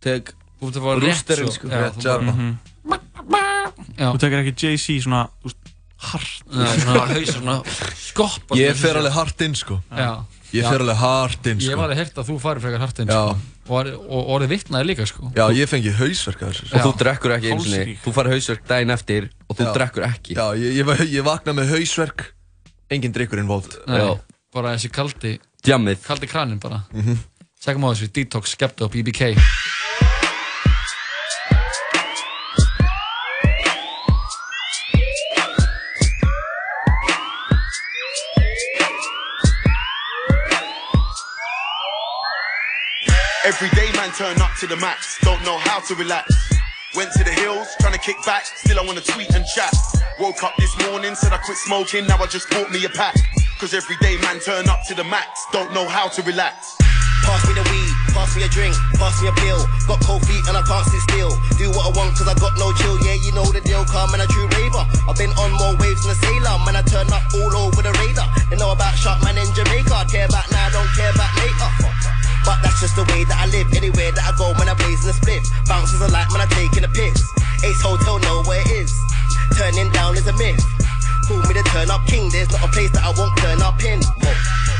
Teg 0.00 0.32
Rústerinn, 0.62 1.50
sko. 1.52 1.68
Þú. 1.68 2.22
Mhm. 2.22 2.58
Já. 3.98 4.12
Þú 4.14 4.18
tekur 4.22 4.42
ekki 4.44 4.54
Jay-Z 4.62 5.02
svona, 5.04 5.28
þú 5.42 5.50
veist, 5.50 5.67
hart. 5.98 6.42
Nei, 6.52 6.66
svona 6.78 7.06
haus 7.10 7.30
svona 7.34 7.54
skoppa 7.98 8.56
Ég 8.58 8.76
fer 8.78 8.96
alveg 9.00 9.12
hart 9.16 9.40
inn 9.46 9.54
sko. 9.58 9.80
Já. 9.90 10.10
Ég 10.54 10.64
fer 10.64 10.80
alveg 10.80 10.96
hart 10.96 11.46
inn 11.50 11.58
Ég 11.58 11.66
sko. 11.66 11.74
hef 11.74 11.84
alveg 11.84 11.98
heyrt 12.00 12.18
að 12.22 12.28
þú 12.30 12.36
farir 12.40 12.62
frekar 12.64 12.80
hart 12.84 12.98
inn 13.02 13.10
sko. 13.10 13.36
og, 13.68 13.74
orðið- 13.80 13.98
og 14.08 14.30
orðið 14.36 14.48
vittnaði 14.54 14.86
líka 14.88 15.06
sko. 15.10 15.32
Já, 15.36 15.44
ég 15.52 15.68
fengi 15.68 15.92
hausverk 15.92 16.40
að 16.40 16.52
þessu 16.54 16.72
Og 16.74 16.86
þú 16.86 16.92
drekkur 17.02 17.34
ekki 17.36 17.50
eins 17.52 17.66
og. 17.68 17.96
Þú 18.04 18.14
farið 18.16 18.32
hausverk 18.38 18.66
daginn 18.70 18.90
eftir 18.94 19.28
Og 19.48 19.56
þú 19.58 19.74
drekkur 19.74 20.06
ekki. 20.08 20.34
Já, 20.38 20.46
ég, 20.56 20.78
ég, 20.80 21.04
ég 21.18 21.24
vakna 21.26 21.52
með 21.52 21.74
hausverk. 21.76 22.32
Engin 22.90 23.12
drikkur 23.12 23.38
Já. 23.98 24.20
bara 24.54 24.76
þessi 24.76 24.90
kaldi 24.90 25.38
Jammið 25.66 25.98
kaldi 26.06 26.26
kranin 26.26 26.58
bara. 26.60 26.84
Mhm. 26.94 27.18
Sækum 27.60 27.84
á 27.84 27.92
þessu 27.92 28.08
Detox, 28.12 28.54
Skepta 28.54 28.84
og 28.86 28.92
BBK 28.92 29.34
Every 43.48 43.72
day, 43.72 43.88
man, 43.96 44.12
turn 44.12 44.36
up 44.44 44.52
to 44.60 44.66
the 44.68 44.76
max. 44.76 45.16
Don't 45.24 45.40
know 45.40 45.56
how 45.56 45.80
to 45.88 45.96
relax. 45.96 46.28
Went 46.92 47.08
to 47.16 47.24
the 47.24 47.32
hills, 47.32 47.72
trying 47.80 47.96
to 47.96 47.98
kick 47.98 48.20
back. 48.28 48.44
Still, 48.44 48.76
I 48.76 48.84
wanna 48.84 49.00
tweet 49.00 49.32
and 49.32 49.40
chat. 49.56 49.72
Woke 50.20 50.44
up 50.44 50.52
this 50.60 50.76
morning, 50.84 51.16
said 51.16 51.32
I 51.32 51.40
quit 51.40 51.56
smoking. 51.56 52.04
Now 52.04 52.20
I 52.20 52.26
just 52.28 52.50
bought 52.50 52.68
me 52.68 52.84
a 52.84 52.92
pack. 52.92 53.16
Cause 53.56 53.72
every 53.72 53.96
day, 54.04 54.20
man, 54.20 54.36
turn 54.44 54.68
up 54.68 54.84
to 54.88 54.94
the 54.94 55.02
max. 55.08 55.48
Don't 55.50 55.72
know 55.72 55.88
how 55.88 56.12
to 56.12 56.20
relax. 56.28 56.76
Pass 57.24 57.40
me 57.48 57.56
the 57.56 57.64
weed, 57.72 57.92
pass 58.12 58.36
me 58.36 58.44
a 58.44 58.52
drink, 58.52 58.76
pass 59.00 59.16
me 59.24 59.32
a 59.32 59.34
pill. 59.40 59.64
Got 59.88 60.04
cold 60.04 60.20
feet 60.28 60.44
and 60.44 60.52
I 60.52 60.60
can't 60.68 60.84
sit 60.84 61.00
still. 61.08 61.32
Do 61.56 61.72
what 61.72 61.88
I 61.88 61.92
want 61.96 62.20
cause 62.20 62.28
I 62.28 62.36
got 62.36 62.52
no 62.60 62.68
chill. 62.76 63.00
Yeah, 63.00 63.16
you 63.16 63.32
know 63.32 63.48
the 63.48 63.64
deal, 63.64 63.80
calm 63.88 64.12
and 64.12 64.20
a 64.20 64.28
true 64.28 64.44
raver. 64.60 64.84
I've 65.08 65.16
been 65.16 65.32
on 65.40 65.56
more 65.56 65.72
waves 65.80 66.04
than 66.04 66.12
a 66.12 66.20
sailor. 66.20 66.52
Man, 66.68 66.76
I 66.76 66.84
turn 66.84 67.08
up 67.08 67.24
all 67.32 67.64
over 67.64 67.80
the 67.80 67.96
radar. 67.96 68.28
They 68.52 68.60
know 68.60 68.76
about 68.76 68.92
Shark 68.92 69.24
Man 69.24 69.40
in 69.40 69.48
Jamaica. 69.56 70.04
Care 70.12 70.28
now, 70.28 70.68
don't 70.68 70.92
care 70.92 71.16
about 71.16 71.32
later. 71.40 72.17
But 72.48 72.64
that's 72.64 72.80
just 72.80 72.96
the 72.96 73.04
way 73.12 73.28
that 73.28 73.36
I 73.36 73.44
live. 73.52 73.68
Anywhere 73.76 74.08
that 74.08 74.24
I 74.24 74.32
go, 74.40 74.56
when 74.56 74.72
I 74.72 74.74
blaze 74.80 75.04
in 75.04 75.10
a 75.10 75.12
split. 75.12 75.44
Bounces 75.68 76.00
a 76.00 76.08
light 76.08 76.32
when 76.32 76.40
I'm 76.40 76.48
taking 76.48 76.80
a 76.80 76.88
piss. 76.88 77.20
Ace 77.60 77.82
Hotel, 77.84 78.16
know 78.24 78.40
where 78.48 78.64
it 78.64 78.72
is. 78.72 78.96
Turning 79.52 79.92
down 79.92 80.16
is 80.16 80.24
a 80.24 80.32
myth. 80.32 80.56
Call 81.28 81.44
me 81.44 81.52
the 81.52 81.60
turn 81.68 81.92
up 81.92 82.08
king. 82.08 82.32
There's 82.32 82.48
not 82.48 82.64
a 82.64 82.72
place 82.72 82.88
that 82.96 83.04
I 83.04 83.12
won't 83.12 83.36
turn 83.36 83.60
up 83.60 83.76
in. 83.84 84.00
Whoa. 84.00 84.32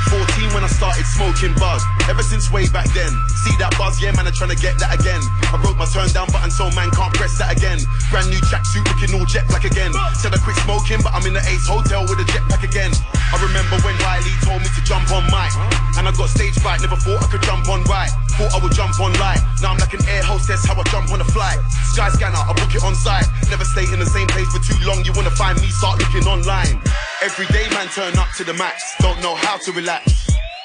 14 0.08 0.54
when 0.54 0.64
I 0.64 0.70
started 0.72 1.04
smoking 1.04 1.52
bud. 1.60 1.80
Ever 2.08 2.22
since 2.22 2.50
way 2.50 2.68
back 2.68 2.88
then. 2.96 3.12
See 3.44 3.54
that 3.60 3.76
buzz, 3.76 4.00
yeah, 4.00 4.12
man, 4.16 4.26
I'm 4.26 4.32
trying 4.32 4.52
to 4.52 4.60
get 4.60 4.80
that 4.80 4.96
again. 4.96 5.20
I 5.52 5.60
broke 5.60 5.76
my 5.76 5.86
turn 5.86 6.08
down 6.10 6.28
button 6.32 6.50
so 6.50 6.68
man 6.72 6.90
can't 6.90 7.12
press 7.14 7.36
that 7.38 7.52
again. 7.52 7.78
Brand 8.10 8.28
new 8.32 8.40
tracksuit 8.48 8.84
looking 8.88 9.12
all 9.16 9.26
jet 9.28 9.46
black 9.48 9.64
again. 9.64 9.92
Said 10.16 10.32
I 10.32 10.38
quit 10.40 10.56
smoking, 10.64 11.00
but 11.04 11.12
I'm 11.12 11.24
in 11.28 11.36
the 11.36 11.44
Ace 11.44 11.68
Hotel 11.68 12.02
with 12.08 12.20
a 12.20 12.26
jetpack 12.28 12.64
again. 12.64 12.92
I 13.32 13.36
remember 13.40 13.76
when 13.84 13.96
Wiley 14.00 14.32
told 14.44 14.64
me 14.64 14.68
to 14.72 14.82
jump 14.88 15.12
on 15.12 15.24
mic. 15.28 15.52
And 16.00 16.06
I 16.06 16.12
got 16.16 16.30
stage 16.30 16.56
fright, 16.58 16.80
never 16.80 16.96
thought 16.96 17.20
I 17.20 17.28
could 17.28 17.42
jump 17.42 17.68
on 17.68 17.84
right. 17.84 18.10
Thought 18.38 18.54
I 18.54 18.58
would 18.62 18.72
jump 18.72 18.96
on 19.00 19.12
light. 19.18 19.42
Now 19.60 19.74
I'm 19.74 19.78
like 19.78 19.92
an 19.92 20.04
air 20.08 20.22
hostess, 20.22 20.64
how 20.64 20.78
I 20.78 20.84
jump 20.88 21.10
on 21.10 21.20
a 21.20 21.28
flight. 21.28 21.58
Sky 21.92 22.08
scanner, 22.10 22.38
I 22.38 22.52
book 22.54 22.72
it 22.72 22.84
on 22.84 22.94
site. 22.94 23.26
Never 23.50 23.64
stay 23.64 23.84
in 23.92 23.98
the 23.98 24.06
same 24.06 24.28
place 24.28 24.48
for 24.48 24.62
too 24.62 24.78
long. 24.86 25.04
You 25.04 25.12
wanna 25.12 25.34
find 25.34 25.60
me, 25.60 25.68
start 25.68 25.98
looking 25.98 26.24
online. 26.24 26.80
Every 27.20 27.46
day, 27.50 27.66
man, 27.74 27.88
turn 27.88 28.16
up 28.16 28.30
to 28.38 28.44
the 28.44 28.54
max. 28.54 28.94
Don't 29.00 29.20
know 29.20 29.34
how 29.34 29.58
to 29.58 29.72
relax. 29.72 29.97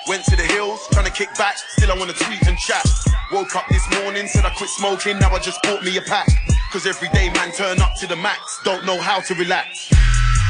Went 0.07 0.26
to 0.26 0.35
the 0.35 0.43
hills, 0.43 0.88
trying 0.91 1.05
to 1.05 1.11
kick 1.11 1.34
back. 1.35 1.57
Still, 1.57 1.91
I 1.91 1.97
wanna 1.97 2.14
tweet 2.14 2.41
and 2.47 2.57
chat. 2.57 2.85
Woke 3.31 3.55
up 3.55 3.65
this 3.69 3.84
morning, 4.01 4.27
said 4.27 4.45
I 4.45 4.49
quit 4.49 4.69
smoking. 4.69 5.19
Now 5.19 5.31
I 5.31 5.39
just 5.39 5.61
bought 5.64 5.84
me 5.84 5.95
a 5.97 6.01
pack. 6.01 6.27
Cause 6.72 6.85
every 6.85 7.10
day, 7.10 7.30
man, 7.30 7.51
turn 7.51 7.80
up 7.81 7.95
to 7.99 8.07
the 8.07 8.15
max. 8.15 8.60
Don't 8.64 8.85
know 8.85 8.99
how 8.99 9.19
to 9.22 9.34
relax. 9.35 9.91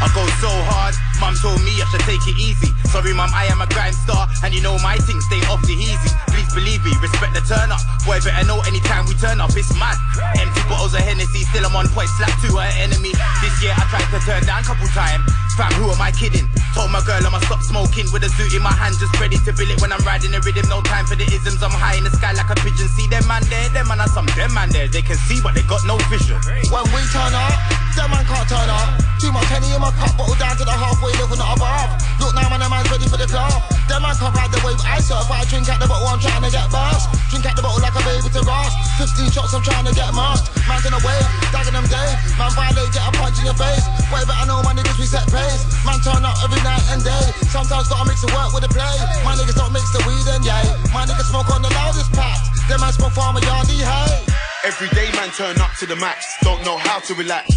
I 0.04 0.12
go 0.12 0.28
so 0.44 0.52
hard, 0.68 0.92
mum 1.24 1.32
told 1.40 1.64
me 1.64 1.80
I 1.80 1.88
should 1.88 2.04
take 2.04 2.20
it 2.28 2.36
easy. 2.36 2.76
Sorry, 2.92 3.16
mum, 3.16 3.32
I 3.32 3.48
am 3.48 3.64
a 3.64 3.68
grime 3.72 3.96
star, 3.96 4.28
and 4.44 4.52
you 4.52 4.60
know 4.60 4.76
my 4.84 5.00
things 5.00 5.24
stay 5.32 5.40
off 5.48 5.64
the 5.64 5.80
easy. 5.80 6.12
Please 6.28 6.52
believe 6.52 6.84
me, 6.84 6.92
respect 7.00 7.32
the 7.32 7.40
turn 7.48 7.72
up. 7.72 7.80
Boy, 8.04 8.20
better 8.20 8.44
know 8.44 8.60
anytime 8.68 9.08
we 9.08 9.16
turn 9.16 9.40
up, 9.40 9.56
it's 9.56 9.72
mad. 9.80 9.96
Empty 10.36 10.60
bottles 10.68 10.92
of 10.92 11.08
Hennessy, 11.08 11.48
still 11.48 11.64
I'm 11.64 11.72
on 11.80 11.88
point, 11.96 12.12
slap 12.20 12.36
to 12.44 12.60
her 12.60 12.72
enemy. 12.84 13.16
This 13.40 13.56
year 13.64 13.72
I 13.72 13.88
tried 13.88 14.12
to 14.12 14.20
turn 14.28 14.44
down 14.44 14.60
a 14.60 14.68
couple 14.68 14.92
times. 14.92 15.24
Fam, 15.56 15.72
who 15.80 15.88
am 15.88 16.02
I 16.02 16.12
kidding? 16.12 16.50
Told 16.76 16.90
my 16.90 17.00
girl 17.06 17.22
I'ma 17.24 17.40
stop 17.46 17.62
smoking 17.62 18.10
with 18.12 18.28
a 18.28 18.32
zoot 18.36 18.52
in 18.58 18.66
my 18.66 18.74
hand, 18.74 19.00
just 19.00 19.14
ready 19.22 19.38
to 19.48 19.54
bill 19.54 19.70
it 19.72 19.80
when 19.80 19.94
I'm 19.94 20.04
riding 20.04 20.36
the 20.36 20.42
rhythm. 20.44 20.68
No 20.68 20.82
time 20.84 21.06
for 21.06 21.16
the 21.16 21.24
isms, 21.32 21.64
I'm 21.64 21.72
high 21.72 21.96
in 21.96 22.04
the 22.04 22.12
sky 22.12 22.34
like 22.34 22.50
a 22.52 22.58
pigeon. 22.60 22.90
See 22.92 23.08
them 23.08 23.24
man 23.30 23.46
there, 23.48 23.70
them 23.70 23.88
man 23.88 24.04
are 24.04 24.12
some 24.12 24.28
them 24.36 24.52
man 24.52 24.74
there. 24.74 24.90
They 24.90 25.06
can 25.06 25.16
see, 25.30 25.40
but 25.40 25.54
they 25.56 25.64
got 25.64 25.86
no 25.86 25.96
vision. 26.10 26.42
When 26.74 26.84
we 26.92 27.00
turn 27.14 27.38
up, 27.38 27.54
them 27.96 28.10
man 28.10 28.26
can't 28.26 28.50
turn 28.50 28.68
up. 28.68 28.98
Too 29.22 29.32
much 29.32 29.46
honey 29.48 29.70
in 29.72 29.80
my 29.80 29.93
cup, 30.00 30.18
bottle 30.18 30.36
down 30.36 30.56
to 30.58 30.66
the 30.66 30.76
half 30.76 30.98
boy 31.02 31.14
live 31.20 31.32
on 31.32 31.40
the 31.40 31.48
upper 31.48 31.66
half. 31.66 31.90
Look 32.20 32.34
now, 32.36 32.50
man, 32.50 32.60
the 32.60 32.70
man's 32.70 32.90
ready 32.90 33.08
for 33.08 33.18
the 33.18 33.28
club. 33.28 33.52
Them 33.90 34.02
man 34.02 34.16
can't 34.16 34.34
ride 34.34 34.52
the 34.52 34.62
wave. 34.66 34.80
I 34.84 35.04
I 35.04 35.46
drink 35.52 35.68
at 35.68 35.76
the 35.76 35.92
bottle, 35.92 36.08
I'm 36.08 36.24
trying 36.24 36.40
to 36.40 36.48
get 36.48 36.72
bust. 36.72 37.12
Drink 37.28 37.44
at 37.44 37.60
the 37.60 37.62
bottle 37.62 37.84
like 37.84 37.92
a 37.92 38.04
baby 38.08 38.32
to 38.32 38.42
rust. 38.48 38.74
15 38.96 39.28
shots, 39.28 39.52
I'm 39.52 39.60
trying 39.60 39.84
to 39.84 39.92
get 39.92 40.08
masked. 40.16 40.56
Man's 40.72 40.88
in 40.88 40.96
the 40.96 41.04
wave, 41.04 41.28
dagging 41.52 41.76
them 41.76 41.84
day. 41.92 42.10
Man 42.40 42.48
violate, 42.56 42.96
get 42.96 43.04
a 43.04 43.12
punch 43.20 43.44
in 43.44 43.52
your 43.52 43.58
face. 43.60 43.84
Way 44.08 44.24
better 44.24 44.48
know 44.48 44.64
my 44.64 44.72
niggas, 44.72 44.96
we 44.96 45.04
set 45.04 45.28
pace. 45.28 45.68
Man 45.84 46.00
turn 46.00 46.24
up 46.24 46.40
every 46.40 46.64
night 46.64 46.80
and 46.96 47.04
day. 47.04 47.26
Sometimes 47.52 47.92
gotta 47.92 48.08
mix 48.08 48.24
the 48.24 48.32
work 48.32 48.56
with 48.56 48.64
the 48.64 48.72
play. 48.72 48.96
My 49.28 49.36
niggas 49.36 49.60
don't 49.60 49.76
mix 49.76 49.92
the 49.92 50.00
weed 50.08 50.24
and 50.32 50.48
yay. 50.48 50.64
My 50.96 51.04
niggas 51.04 51.28
smoke 51.28 51.52
on 51.52 51.60
the 51.60 51.72
loudest 51.76 52.16
pack. 52.16 52.40
Them 52.72 52.80
man 52.80 52.96
smoke 52.96 53.12
farmer 53.12 53.44
yardie, 53.44 53.84
hey. 53.84 54.24
Every 54.64 54.88
day, 54.96 55.12
man, 55.20 55.28
turn 55.36 55.60
up 55.60 55.76
to 55.80 55.86
the 55.86 56.00
max. 56.00 56.40
Don't 56.40 56.64
know 56.64 56.80
how 56.80 57.04
to 57.04 57.14
relax. 57.20 57.52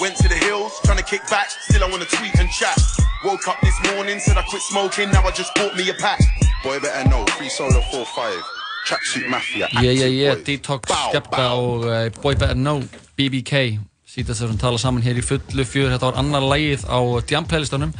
Went 0.00 0.16
to 0.22 0.28
the 0.28 0.36
hills, 0.46 0.72
trying 0.84 0.98
to 0.98 1.04
kick 1.04 1.22
back. 1.28 1.50
Still, 1.50 1.82
I 1.84 1.90
wanna 1.90 2.04
tweet 2.04 2.34
and 2.38 2.48
chat. 2.50 2.78
Woke 3.24 3.48
up 3.48 3.58
this 3.62 3.74
morning, 3.92 4.20
said 4.20 4.36
I 4.38 4.42
quit 4.42 4.62
smoking. 4.62 5.10
Now 5.10 5.22
I 5.26 5.32
just 5.32 5.52
bought 5.56 5.74
me 5.76 5.88
a 5.90 5.94
pack. 5.94 6.20
Boy 6.62 6.78
better 6.78 7.08
know, 7.08 7.24
free 7.36 7.48
solo 7.48 7.80
4-5. 7.90 8.42
Tracksuit 8.86 9.28
Mafia. 9.28 9.68
Yeah, 9.82 9.90
yeah, 9.90 10.06
yeah, 10.06 10.34
Detox, 10.36 10.86
Skepta 11.10 11.50
og 11.52 11.84
uh, 11.84 12.08
Boy 12.22 12.34
Better 12.36 12.54
Know, 12.54 12.80
BBK 13.18 13.78
Sýtast 14.08 14.40
þessum 14.40 14.56
tala 14.58 14.78
saman 14.80 15.02
hér 15.04 15.18
í 15.20 15.24
fullu 15.26 15.64
fjör 15.68 15.90
Þetta 15.92 16.08
var 16.08 16.16
annar 16.22 16.46
lægið 16.46 16.86
á 16.88 16.98
Jam 17.28 17.44
playlistanum 17.44 17.92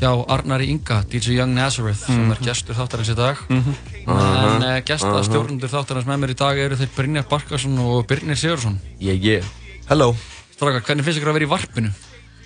hjá 0.00 0.10
Arnari 0.34 0.66
Inga, 0.72 1.02
DJ 1.06 1.36
Young 1.36 1.52
Nazareth 1.54 2.00
sem 2.08 2.24
er 2.32 2.40
Mhm. 2.40 2.46
gestur 2.48 2.74
þáttarins 2.74 3.12
í 3.12 3.14
dag 3.14 3.36
Mhm. 3.48 3.74
en 4.08 4.08
Aha, 4.08 4.56
uh, 4.56 4.80
gesta 4.80 5.12
aha. 5.12 5.22
stjórnundur 5.22 5.70
þáttarins 5.70 6.08
með 6.08 6.18
mér 6.24 6.30
í 6.34 6.36
dag 6.36 6.58
eru 6.58 6.76
þeir 6.76 6.90
Brynjar 6.96 7.28
Barkarsson 7.28 7.78
og 7.78 8.06
Birnir 8.08 8.34
Sigursson 8.36 8.80
Yeah, 8.98 9.14
yeah 9.14 9.44
Hello 9.88 10.16
Strákar, 10.62 10.84
hvernig 10.86 11.02
finnst 11.02 11.18
ykkur 11.18 11.32
að 11.32 11.36
vera 11.40 11.46
í 11.48 11.50
varpinu? 11.50 11.88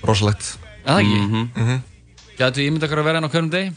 Rosalegt 0.08 0.46
Eða 0.86 1.00
ekki? 1.02 1.16
Mhm. 1.20 1.42
Mhm. 1.52 1.80
Gætu 2.38 2.62
ímynda 2.64 2.88
ykkur 2.88 3.00
að 3.02 3.08
vera 3.10 3.18
hérna 3.20 3.28
á 3.28 3.32
hverjum 3.34 3.50
degi? 3.52 3.72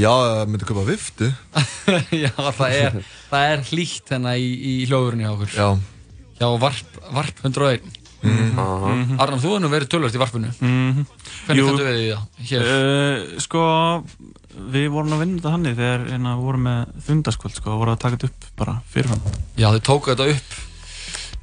Já, 0.00 0.12
ég 0.16 0.48
myndi 0.48 0.64
kaupa 0.68 0.84
viftu 0.86 1.28
Já, 2.24 2.30
það 2.56 2.76
er, 2.78 2.96
það 3.28 3.46
er 3.52 3.64
hlýtt 3.68 4.12
hérna 4.14 4.32
í, 4.38 4.46
í 4.48 4.74
hljóðurinn 4.88 5.24
hjá 5.26 5.32
okkur 5.34 5.52
Já 5.58 5.66
Hjá 6.40 6.48
Varp, 6.62 7.00
varp 7.12 7.42
101 7.44 7.96
Mhm. 8.20 8.50
Mhm. 8.52 9.14
Arnar, 9.16 9.38
þú 9.40 9.48
hefur 9.48 9.60
nú 9.64 9.68
verið 9.72 9.88
tölvöld 9.92 10.16
í 10.16 10.20
varpinu 10.20 10.50
Mhm. 10.60 11.04
Hvernig 11.46 11.60
Jú. 11.60 11.68
kanntu 11.68 11.84
við 11.86 12.00
í 12.00 12.08
það? 12.12 12.24
Hér? 12.50 12.64
Uh, 12.70 13.38
sko, 13.40 13.60
við 14.76 14.88
vorum 14.92 15.14
að 15.16 15.22
vinna 15.24 15.38
þetta 15.40 15.52
hannig 15.54 15.76
þegar 15.78 16.02
hérna, 16.10 16.34
við 16.36 16.44
vorum 16.48 16.66
með 16.68 16.90
fundaskvöld, 17.06 17.54
sko, 17.56 17.70
og 17.72 17.80
vorum 17.80 17.96
að 17.96 18.02
taka 18.04 18.16
þetta 18.18 18.28
upp 18.28 18.50
bara 18.60 18.74
fyrirfram. 18.92 19.22
Já, 19.56 19.68
þið 19.72 19.84
tóku 19.88 20.12
þetta 20.12 20.28
upp 20.36 20.58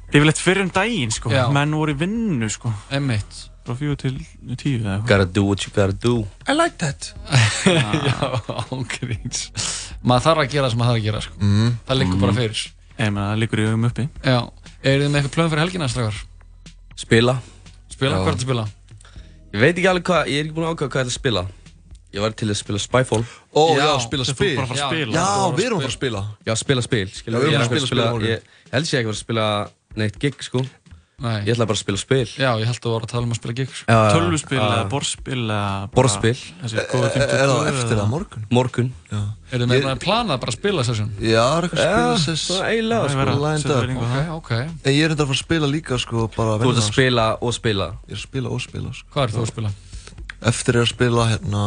Yfirleitt 0.08 0.40
fyrir 0.40 0.62
um 0.64 0.70
daginn, 0.72 1.10
sko, 1.12 1.30
Já. 1.32 1.44
menn 1.52 1.74
voru 1.76 1.92
í 1.92 1.98
vinnu, 2.00 2.48
sko. 2.52 2.70
Einmitt. 2.94 3.42
Frá 3.68 3.74
fjögur 3.76 3.98
til 4.00 4.14
tíu 4.56 4.78
eða 4.80 4.94
eitthvað. 4.96 5.08
Gotta 5.10 5.24
do 5.36 5.42
what 5.44 5.64
you 5.66 5.72
gotta 5.76 5.92
do 5.92 6.14
I 6.48 6.54
like 6.56 6.78
that 6.80 7.10
Já, 7.68 8.14
ángríns 8.72 9.50
Maður 10.00 10.24
þarf 10.24 10.40
að 10.40 10.48
gera 10.54 10.64
það 10.64 10.72
sem 10.72 10.80
maður 10.80 10.88
þarf 10.88 11.00
að 11.02 11.04
gera 11.04 11.20
sko. 11.26 11.34
Mhm. 11.42 11.74
Það 11.90 11.98
liggur 12.00 12.22
bara 12.22 12.36
fyrir 12.38 12.62
Ég 12.62 13.12
meina, 13.12 13.26
það 13.28 13.42
liggur 13.42 13.60
í 13.60 13.66
augum 13.68 13.84
uppi 13.90 14.06
Já, 14.24 14.38
eru 14.88 15.02
þið 15.04 15.12
með 15.12 15.20
eitthvað 15.20 15.34
plön 15.36 15.50
fyrir 15.52 15.62
helgina, 15.66 15.88
strafgar? 15.92 16.22
Spila 17.04 17.34
Spila, 17.92 18.14
Já. 18.14 18.22
hvað 18.22 18.30
er 18.32 18.32
þetta 18.32 18.40
að 18.40 18.46
spila? 18.48 18.64
Ég 19.52 19.60
veit 19.66 19.74
ekki 19.76 19.90
alveg 19.92 20.08
hvað, 20.08 20.32
ég 20.32 20.40
er 20.40 20.48
ekki 20.48 20.56
búinn 20.56 20.68
að 20.68 20.72
ákvæða 20.72 20.88
hvað 20.88 21.02
ég 21.02 21.04
ætla 21.04 21.12
að 21.12 21.18
spila 21.20 21.44
Ég 22.16 22.24
var 22.24 22.32
til 22.40 22.48
að 22.48 22.56
spila 22.62 22.80
Spyfall 22.80 23.24
Ó, 23.52 23.62
já, 23.76 23.88
spila 24.00 24.24
þið 24.24 24.32
spil. 24.32 24.48
fóruð 24.48 24.56
bara 24.56 24.64
að 24.64 24.72
fara 24.72 24.78
að 24.78 24.80
Já, 24.80 24.88
spila. 24.88 25.12
já, 25.12 25.28
við 25.58 25.66
erum 25.68 25.76
að 25.76 25.82
fara 25.84 25.92
að 25.92 25.98
spila. 25.98 26.20
Já, 26.48 26.54
spila 26.56 26.82
spil, 26.88 27.08
skilur 27.12 27.36
Já, 27.36 27.42
við 27.44 27.48
erum 27.48 27.58
er 27.58 27.60
að 27.60 27.68
spila 27.68 27.88
spil 27.90 28.00
á 28.00 28.06
morgun. 28.08 28.28
Ég 28.28 28.38
ég 28.38 28.72
held 28.72 28.88
sér 28.88 28.96
ekki 29.02 29.04
að 29.04 29.12
vera 29.12 29.18
að 29.18 29.26
spila 29.26 29.46
neitt 29.96 30.18
gig, 30.20 30.36
sko 30.42 30.64
Nei. 31.18 31.40
Ég 31.42 31.56
ætla 31.56 31.66
bara 31.66 31.74
að 31.74 31.80
spila 31.82 31.98
spil 31.98 32.26
Já, 32.38 32.52
ég 32.60 32.68
held 32.68 32.76
að 32.78 32.84
þú 32.84 32.90
var 32.94 33.02
að 33.02 33.10
tala 33.10 33.26
um 33.26 33.32
að 33.34 33.38
spila 33.40 33.54
gig 33.58 33.70
sko. 33.74 33.86
Já, 33.90 33.96
já. 33.98 34.10
Tölvuspil 34.14 34.58
Já. 34.58 34.66
eða 34.68 34.82
borðspil 34.92 35.38
eða 35.42 35.56
bara- 35.58 35.90
Borðspil 35.96 36.34
Þessi 36.62 36.76
góðu 36.92 37.08
52 37.10 37.18
Er 37.18 37.48
það 37.48 37.70
eftir 37.72 37.88
eða- 37.90 37.98
það 37.98 38.12
morgun? 38.12 38.44
Morgun 38.54 38.92
Já 39.10 39.18
Eru 39.50 39.64
þið 39.64 39.66
með 39.72 39.74
eitthvað 39.80 39.98
planað 40.04 40.38
bara 40.44 40.52
að 40.52 40.58
spila 40.60 40.84
session? 40.86 41.10
Já, 41.18 41.42
það 41.42 41.58
er 41.58 41.66
eitthvað 41.66 41.82
spilasess 41.88 42.44
svona 42.46 42.68
eiginlega, 42.70 43.00
Það 43.02 43.08
er 43.08 43.10
sko. 43.10 43.18
verið 43.18 43.34
að 43.34 43.42
lined 43.48 43.62
Setja 43.64 43.74
up 43.74 43.82
verið 43.82 43.96
eitthvað. 43.98 44.30
Ok, 44.38 44.52
ok 44.52 44.52
En 44.86 44.92
ég 44.94 45.02
er 45.02 45.10
enda 45.10 45.24
að 45.24 45.26
fara 45.32 45.38
að 45.38 45.42
spila 45.42 45.66
líka 45.74 45.98
sko 45.98 46.28
bara 46.38 46.54
Þú 46.62 46.70
ert 46.70 46.78
að 46.78 46.88
spila 46.92 47.26
og 47.42 47.52
spila 47.58 47.86
Ég 48.06 48.14
er 48.14 48.14
að 48.14 48.26
spila 48.28 48.48
og 48.54 48.60
spila 48.62 48.94
sko 48.94 49.06
Hvað 49.10 49.22
er 49.26 49.34
þú 49.34 49.42
að 49.42 49.50
spila? 49.50 49.70
Eftir 50.52 50.76
er 50.78 50.82
að 50.86 50.92
spila 50.94 51.26
hérna 51.34 51.64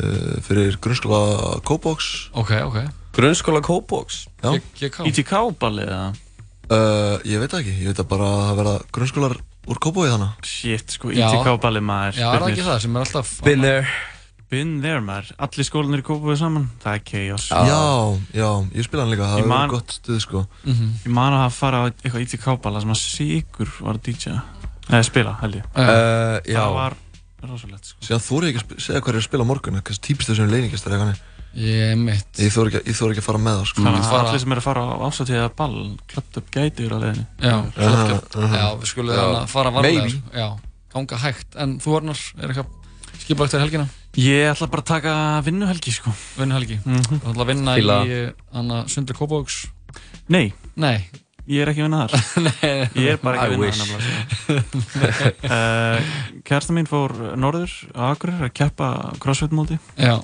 uh, 0.00 0.40
fyrir 0.40 0.76
grunnskóla 0.80 1.60
Kóbox 1.68 2.30
Ok, 2.32 2.50
ok 2.64 2.80
Grunnskóla 3.12 3.60
Kóbox? 3.60 4.24
Já 4.40 4.56
GK 4.80 5.04
ITK-ballið 5.12 5.84
eða? 5.92 6.14
Uh, 6.72 7.18
ég 7.28 7.42
veit 7.42 7.52
ekki, 7.58 7.74
ég 7.82 7.90
veit 7.90 8.00
að 8.00 8.08
bara 8.08 8.24
að 8.30 8.42
það 8.48 8.58
verða 8.60 8.74
grunnskólar 8.96 9.34
úr 9.68 9.80
Kóbói 9.84 10.08
þannig 10.08 10.46
Shit, 10.48 10.94
sko, 10.96 11.10
Já. 11.12 11.26
ITK-ballið 11.28 11.84
maður. 11.84 12.18
Já, 12.22 12.26
er 12.30 12.40
það 12.44 12.52
ekki 12.54 12.64
það 12.70 12.78
sem 12.84 12.96
er 12.96 13.04
alltaf 13.04 13.32
Been 13.44 13.64
there. 13.64 13.86
Been 14.54 14.72
there 14.80 15.02
maður, 15.04 15.30
allir 15.44 15.68
skólanir 15.68 16.00
í 16.00 16.06
Kópavíð 16.06 16.40
saman. 16.40 16.66
Það 16.84 16.96
er 16.96 17.04
chaos. 17.10 17.46
Já, 17.52 17.82
já, 18.38 18.48
ég 18.78 18.88
spila 18.88 19.04
hann 19.04 19.12
líka, 19.12 19.28
það 19.34 19.46
man- 19.50 19.68
verið 19.68 19.74
gott 19.76 19.94
stuð 19.98 20.20
sko. 20.24 20.44
Ég 20.64 21.12
man 21.20 21.36
að 21.36 21.46
fara 21.58 21.80
á 21.80 21.82
eitthvað 21.92 22.24
ITK-balla 22.28 22.84
sem 22.84 22.94
að 22.96 23.00
Sigur 23.04 23.72
var 23.80 23.98
að 23.98 24.02
DJ 24.08 24.38
Eða 24.84 25.04
spila, 25.08 25.36
held 25.40 25.60
ég. 25.60 25.68
Uh, 25.76 26.40
já. 26.44 26.60
Það 26.60 26.74
var 26.76 26.96
rosalegt 27.44 27.92
sko. 27.92 28.00
Síðan 28.04 28.24
þú 28.24 28.40
ekki 28.48 28.60
að 28.64 28.74
segja 28.84 29.00
hvað 29.04 29.14
er 29.14 29.20
að 29.20 29.28
spila 29.28 29.44
morgun 29.48 29.80
Kannski 29.84 30.06
típist 30.08 30.32
þessum 30.32 30.52
leiningistar 30.52 30.96
eitthvað. 30.96 31.22
Ég 31.54 31.94
mitt. 32.00 32.30
Ég 32.42 32.50
þór 32.50 32.70
ekki, 32.72 32.80
ekki 32.90 33.22
að 33.22 33.26
fara 33.28 33.38
með 33.38 33.58
það 33.60 33.66
sko. 33.70 33.82
Þannig 33.84 34.06
að 34.08 34.14
allir 34.20 34.40
sem 34.42 34.54
eru 34.54 34.62
að 34.62 34.66
fara 34.66 34.84
á 34.84 34.94
ásatíða 35.06 35.44
ball 35.60 35.76
Klöpt 36.10 36.38
upp 36.40 36.48
gæti 36.54 36.82
yfir 36.82 36.94
á 36.94 36.98
leiðinni. 37.04 37.26
Já, 37.38 37.54
Já, 37.78 37.90
flott, 37.94 38.38
já. 38.54 38.64
við 38.80 38.90
skulum 38.90 39.14
þannig 39.14 39.38
að 39.38 39.52
fara 39.54 39.72
varlega 39.76 40.08
sko. 40.10 40.32
Já, 40.34 40.48
ganga 40.96 41.20
hægt. 41.22 41.50
En 41.62 41.76
þú 41.84 41.94
Arnar, 42.00 42.24
er 42.42 42.50
eitthvað 42.54 43.20
skipulagt 43.24 43.54
fyrir 43.54 43.64
helgina? 43.68 43.86
Ég 44.18 44.50
ætla 44.50 44.68
bara 44.70 44.82
að 44.84 44.90
taka 44.90 45.14
vinnuhelgi 45.46 45.94
sko. 45.94 46.12
Vinnuhelgi? 46.38 46.80
Mhm. 46.84 47.20
Þú 47.22 47.30
ætla 47.32 47.44
að 47.46 47.52
vinna 47.54 47.76
Fíla. 47.78 48.00
í 48.02 48.18
uh, 48.24 48.58
Anna 48.58 48.82
Sundri 48.90 49.14
Kópavóks 49.18 49.62
Nei. 50.34 50.52
Nei. 50.80 50.96
Ég 51.46 51.60
er 51.60 51.68
ekki 51.70 51.82
að 51.84 51.88
vinna 51.90 52.04
þar. 52.08 52.12
Nei. 52.46 52.76
Ég 53.04 53.08
er 53.14 53.18
bara 53.22 53.42
ekki 53.44 53.54
að 53.54 53.64
vinna 53.64 53.84
þar 53.90 54.94
uh, 55.50 56.12
Kærasta 56.48 56.74
mín 56.76 56.88
fór 56.88 57.12
norður 57.38 57.74
á 57.94 58.10
Akureyri 58.14 58.48
að 58.48 58.54
keppa 58.58 58.88
crossfit 59.22 59.52
móti. 59.54 59.76
Já. 60.00 60.18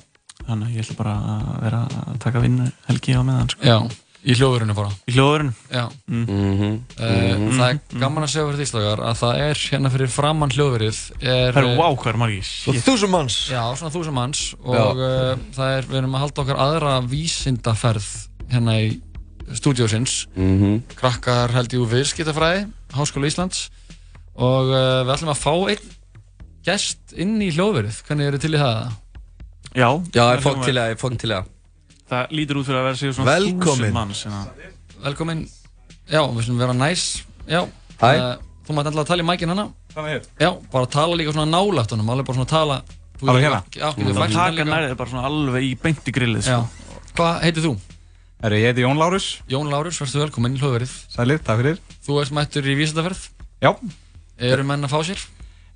Þannig 0.46 0.68
að 0.70 0.76
ég 0.76 0.84
ætla 0.86 0.96
bara 1.00 1.16
að 1.34 1.50
vera 1.64 1.80
að 2.04 2.14
taka 2.24 2.40
vinnuhelgi 2.44 3.16
á 3.16 3.22
meðan 3.26 3.50
sko. 3.52 3.66
Já, 3.66 3.76
í 4.20 4.34
hljóðurinu 4.36 4.74
bara 4.76 4.90
Í 5.08 5.14
hljóðurinn 5.16 5.52
Já. 5.72 5.84
Mm. 6.10 6.24
Mhm. 6.28 6.72
Uh, 6.96 7.44
Það 7.56 7.66
er 7.68 7.78
gaman 8.02 8.26
að 8.26 8.32
segja 8.34 8.46
fyrir 8.48 8.60
því 8.60 8.68
slagar 8.70 9.02
að 9.10 9.20
það 9.20 9.42
er 9.44 9.62
hérna 9.70 9.92
fyrir 9.94 10.10
framann 10.12 10.54
hljóðverið 10.56 10.98
er, 11.20 11.54
Það 11.56 12.10
er 12.10 12.18
margir? 12.20 12.48
Svo 12.50 12.74
þúsund 12.76 13.14
manns. 13.14 13.38
Já, 13.52 13.62
svona 13.78 13.94
þúsund 13.94 14.16
manns 14.16 14.42
og 14.60 15.00
uh, 15.00 15.36
það 15.56 15.76
er, 15.78 15.88
við 15.92 16.00
erum 16.02 16.18
að 16.18 16.24
halda 16.26 16.44
okkar 16.44 16.60
aðra 16.66 16.96
vísindaferð 17.10 18.10
hérna 18.50 18.76
í 18.82 18.90
stúdíósins. 19.56 20.26
Mhm. 20.36 20.82
krakkar 20.98 21.50
held 21.56 21.72
ég 21.74 21.82
úr 21.82 21.90
viðskiptafræði 21.94 22.66
Háskóla 22.94 23.30
Íslands. 23.30 23.68
Og 24.40 24.68
uh, 24.70 25.00
við 25.06 25.14
ætlum 25.16 25.32
að 25.32 25.40
fá 25.40 25.54
einn 25.72 25.88
gest 26.66 27.14
inn 27.16 27.38
í 27.42 27.48
hljóðverið. 27.54 28.02
Hvernig 28.06 28.28
eru 28.30 28.38
til 28.42 28.52
í 28.54 28.60
það? 28.60 28.90
Já, 29.76 29.88
Já, 30.14 30.22
ég 30.34 30.42
fók 30.42 30.62
til 30.66 30.74
að, 30.76 30.92
ég 30.94 30.98
fók 31.01 31.16
til 31.20 31.30
að 31.36 31.51
Það 32.10 32.32
lítur 32.34 32.59
út 32.59 32.66
fyrir 32.66 32.80
að 32.80 32.86
vera 32.88 32.98
sér 32.98 33.12
svona 33.14 33.34
þúsund 33.38 33.92
manns 33.94 34.22
hérna. 34.26 34.40
Velkomin 35.05 35.42
Já, 36.10 36.22
við 36.26 36.47
slum 36.48 36.59
vera 36.59 36.74
næs 36.74 37.05
Já 37.47 37.60
Hæ. 38.01 38.09
uh, 38.10 38.32
Þú 38.66 38.74
mátt 38.76 38.90
alltaf 38.90 39.05
að 39.05 39.10
tala 39.12 39.22
í 39.22 39.28
mækinn 39.28 39.52
hana 39.55 39.66
Þannig 39.94 40.16
hér 40.16 40.26
Já, 40.42 40.51
bara 40.72 40.90
tala 40.90 41.18
líka 41.20 41.34
svona 41.36 41.47
nálægt 41.52 41.94
honum 41.94 42.10
alveg 42.10 42.26
bara 42.26 42.40
svona 42.40 42.51
tala 42.51 42.80
Þú 43.20 43.30
Alveg 43.30 43.47
hérna 43.47 43.62
Já, 43.76 43.86
að 43.94 44.20
hann 44.24 44.36
taka 44.40 44.66
nærið 44.66 44.97
bara 44.98 45.12
svona 45.14 45.24
alveg 45.30 45.68
í 45.68 45.72
beint 45.82 46.10
í 46.10 46.14
grillið 46.18 46.51
Já. 46.51 46.59
sko. 46.64 47.01
Hvað 47.20 47.40
heitir 47.47 47.66
þú? 47.68 47.72
Herru, 48.40 48.56
ég 48.56 48.70
heiti 48.70 48.80
Jón 48.86 48.97
Lárus. 48.97 49.26
Jón 49.52 49.68
Lárus, 49.68 49.98
verður 50.01 50.22
velkominn 50.24 50.55
í 50.56 50.60
hljóðverið 50.62 50.92
Sælir, 51.12 51.42
takk 51.44 51.60
fyrir. 51.60 51.80
Þú 52.06 52.16
ert 52.22 52.32
mættur 52.38 52.64
í 52.72 52.76
vísindaferð 52.78 53.26
Já. 53.60 53.74
Eru 54.40 54.64
menn 54.64 54.88
að 54.88 54.94
fá 54.94 55.02
sér? 55.05 55.20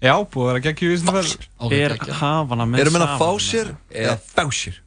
Já, 0.04 0.14
búið 0.28 0.44
að 0.44 0.50
vera 0.52 0.62
geggju 0.66 0.88
í 0.88 0.92
vísindaferð. 0.94 1.46
Ok, 1.64 1.72
Er 1.78 1.94
hafana 2.20 2.66
með 2.68 2.82
Eru 2.84 2.92
menn 2.94 3.04
að 3.06 3.12
saman 3.14 3.22
fá 3.22 3.44
sér 3.48 3.70
eða 4.04 4.16
fá 4.34 4.44
sér? 4.52 4.80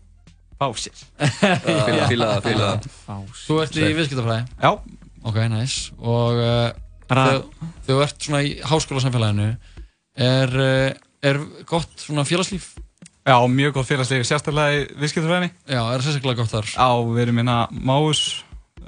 Fá 0.58 0.68
sér. 0.78 1.02
Fíla- 1.88 2.08
fíla 2.12 2.28
það, 2.32 2.42
fíla 2.48 2.68
það. 3.08 3.24
Þú 3.44 3.58
ert 3.64 3.80
í 3.82 3.88
viðskiptafræði? 3.98 4.46
Já. 4.62 4.72
Ok, 5.28 5.40
næs 5.52 5.74
Og 6.00 6.38
uh, 6.40 7.58
þú 7.88 7.98
ert 8.06 8.22
svona 8.28 8.44
í 8.46 8.54
háskólasamfélaginu 8.66 9.50
er, 10.18 10.54
uh, 10.54 10.90
er 11.26 11.42
gott 11.70 11.94
svona 12.06 12.26
félagslíf? 12.28 12.76
Já, 13.28 13.36
mjög 13.52 13.74
gott 13.76 13.90
félagslíf, 13.90 14.24
sérstaklega 14.30 14.78
í 14.78 14.86
viðskiptafræðinni. 15.02 15.50
Já, 15.68 15.82
er 15.98 16.06
sérstaklega 16.06 16.44
gott 16.44 16.54
þar? 16.54 16.70
Já, 16.78 16.90
við 17.12 17.24
erum 17.26 17.42
hérna 17.42 17.58
Máus. 17.74 18.24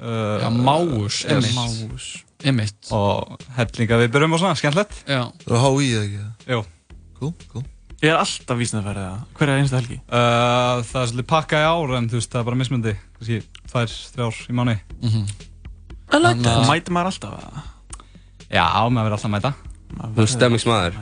Uh, 0.00 0.38
Já, 0.40 0.48
Máus. 0.54 1.24
Máus. 1.58 2.10
Einmitt. 2.44 2.78
Og 2.96 3.42
hellinga 3.58 3.98
við 4.00 4.12
byrjum 4.14 4.36
og 4.36 4.40
svona, 4.42 4.56
skemmtilegt. 4.58 5.02
Já. 5.08 5.22
Það 5.44 5.56
er 5.56 5.64
HÍ 5.66 5.90
eða 5.90 6.04
ekki? 6.06 6.52
Jú. 6.54 6.60
Cool, 7.20 7.34
cool. 7.52 7.64
Ég 8.00 8.14
er 8.14 8.16
alltaf 8.16 8.56
vísnaferðið 8.56 9.04
það 9.10 9.24
Hver 9.36 9.50
er 9.52 9.58
einstu 9.60 9.76
helgi? 9.76 9.96
Uh, 10.08 10.78
það 10.88 11.02
er 11.02 11.10
svolítið 11.10 11.26
pakkað 11.28 11.60
í 11.60 11.66
ár 11.68 11.90
en 11.98 12.06
þú 12.08 12.16
veist, 12.16 12.30
það 12.32 12.40
er 12.40 12.46
bara 12.48 12.60
mismundi. 12.62 12.94
Kannski 13.18 13.40
tvær, 13.68 13.96
þrjár 14.14 14.38
í 14.40 14.56
mánu. 14.56 14.76
Mhm. 15.04 15.26
I 16.10 16.18
like 16.18 16.42
that 16.42 16.56
að- 16.62 16.70
Mæti 16.70 16.94
maður 16.96 17.10
alltaf 17.12 17.34
það? 17.36 17.60
Já, 18.50 18.64
maður 18.88 19.04
verður 19.04 19.18
alltaf 19.18 19.28
að 19.28 19.34
mæta. 19.36 19.52
Þú 20.00 20.24
er 20.24 20.32
stemmingsmaður 20.32 20.96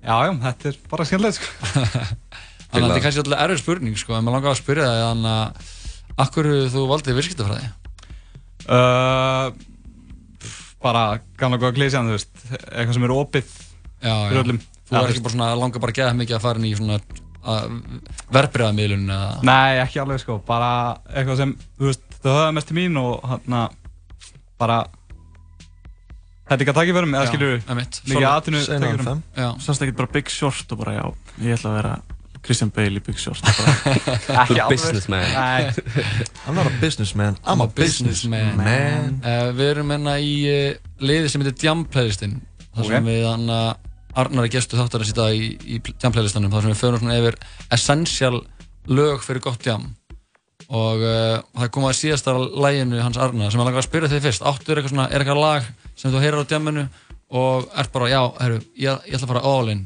Já, 0.00 0.14
já, 0.24 0.30
þetta 0.44 0.68
er 0.70 0.76
bara 0.90 1.04
skemmtilegt 1.08 1.36
sko. 1.40 1.48
Þannig 2.70 2.84
að 2.84 2.84
þetta 2.84 2.96
er 3.00 3.04
kannski 3.04 3.22
alltaf 3.24 3.42
erfið 3.44 3.58
spurning 3.64 3.96
sko, 4.00 4.14
en 4.16 4.24
maður 4.24 4.36
langar 4.38 4.52
að 4.54 4.60
spyrja 4.60 4.86
það 4.86 5.02
þannig 5.08 5.34
að 5.40 5.76
Akkur 6.20 6.48
þú 6.70 6.84
valdið 6.90 7.16
virskiptafræði? 7.20 7.68
Uh, 8.68 9.50
bara 10.82 11.04
gamla 11.40 11.58
góða 11.60 11.74
klísjan, 11.76 12.08
þú 12.08 12.16
veist, 12.16 12.30
eitthvað 12.70 12.94
sem 12.96 13.04
er 13.08 13.14
opið 13.16 13.50
Já, 14.00 14.12
já. 14.14 14.28
fyrir 14.30 14.42
öllum. 14.44 14.60
Þú 14.90 14.96
er 15.00 15.10
ekki 15.12 15.22
bara 15.26 15.34
svona, 15.36 15.48
langar 15.60 15.82
bara 15.84 15.92
að 15.94 15.98
geða 16.00 16.14
mikið 16.18 16.36
að 16.38 16.44
fara 16.46 16.58
inn 16.62 16.68
í 16.70 16.76
svona 16.78 17.00
verbreyðamiðlun 18.34 19.10
eða? 19.14 19.28
Nei, 19.46 19.80
ekki 19.84 20.00
alveg 20.02 20.22
sko, 20.22 20.38
bara 20.46 20.70
eitthvað 21.12 21.38
sem, 21.42 21.52
þú 21.78 21.90
veist, 21.90 22.06
þau 22.20 22.30
höfða 22.34 22.54
mest 22.56 22.70
til 22.70 22.78
mín 22.80 22.98
og 23.00 23.20
hann 23.28 23.60
bara 24.60 24.80
Þetta 26.50 26.56
er 26.56 26.62
ekki 26.64 26.72
að 26.72 26.78
taka 26.80 26.90
í 26.90 26.94
verðum, 26.96 27.12
eða 27.14 27.26
skilur 27.30 27.52
við? 27.52 27.60
Segðu 28.66 28.80
taka 28.82 28.88
í 28.90 29.04
það. 29.04 29.20
verðum. 29.38 29.60
Sást 29.62 29.84
ekki 29.84 29.92
bara 30.00 30.10
Big 30.16 30.32
Short 30.34 30.72
og 30.74 30.80
bara 30.80 30.94
já, 30.96 31.04
ég 31.46 31.54
ætla 31.54 31.70
að 31.70 31.76
vera 31.78 31.92
Christian 32.42 32.70
Bale 32.72 32.96
í 32.96 33.02
Big 33.04 33.18
Short. 33.20 33.42
Ekki 33.46 34.56
alveg. 34.56 34.70
businessman. 34.72 35.26
I'm 36.46 36.56
not 36.56 36.66
a 36.66 36.72
businessman, 36.80 37.36
I'm 37.44 37.60
a 37.60 37.66
businessman. 37.68 38.56
Man. 38.56 39.20
Uh, 39.24 39.50
við 39.58 39.74
erum 39.74 39.92
hérna 39.92 40.16
í 40.24 40.32
uh, 40.48 40.78
liði 41.04 41.28
sem 41.32 41.44
heitir 41.44 41.68
Jam 41.68 41.84
Playlistinn 41.92 42.38
þar 42.74 42.88
sem 42.88 42.96
Ok. 43.04 43.08
við 43.10 43.26
hann 43.28 43.46
uh, 43.52 43.74
Arnar 44.20 44.48
er 44.48 44.52
gestu 44.56 44.78
þáttarins 44.80 45.12
í 45.12 45.16
dag 45.20 45.36
í, 45.36 45.50
í 45.76 45.80
Jam 46.02 46.14
Playlistanum 46.16 46.50
þar 46.54 46.64
sem 46.66 46.72
við 46.74 46.80
förum 46.80 47.02
svona 47.04 47.18
yfir 47.20 47.36
essential 47.76 48.40
lög 48.90 49.20
fyrir 49.22 49.44
gott 49.44 49.66
jam 49.68 49.84
og 50.70 51.02
uh, 51.02 51.36
það 51.60 51.70
kom 51.74 51.86
að 51.88 51.96
síðasta 52.00 52.34
læginu 52.40 52.98
hans 53.04 53.18
Arnar 53.20 53.50
sem 53.52 53.60
ég 53.60 53.66
langar 53.68 53.82
að 53.84 53.86
spyrja 53.90 54.10
þig 54.14 54.24
fyrst 54.26 54.44
áttu 54.46 54.70
er 54.72 54.80
eitthvað 54.80 54.94
svona, 54.96 55.06
er 55.10 55.22
eitthvað 55.24 55.40
lag 55.44 55.70
sem 55.98 56.12
þú 56.14 56.22
heyrir 56.24 56.42
á 56.42 56.50
jamminu 56.54 56.84
og 57.40 57.68
ert 57.78 57.92
bara, 57.94 58.08
já, 58.10 58.20
herru, 58.40 58.58
ég, 58.78 59.04
ég 59.06 59.14
ætla 59.18 59.26
að 59.28 59.32
fara 59.34 59.44
all 59.50 59.70
in 59.76 59.84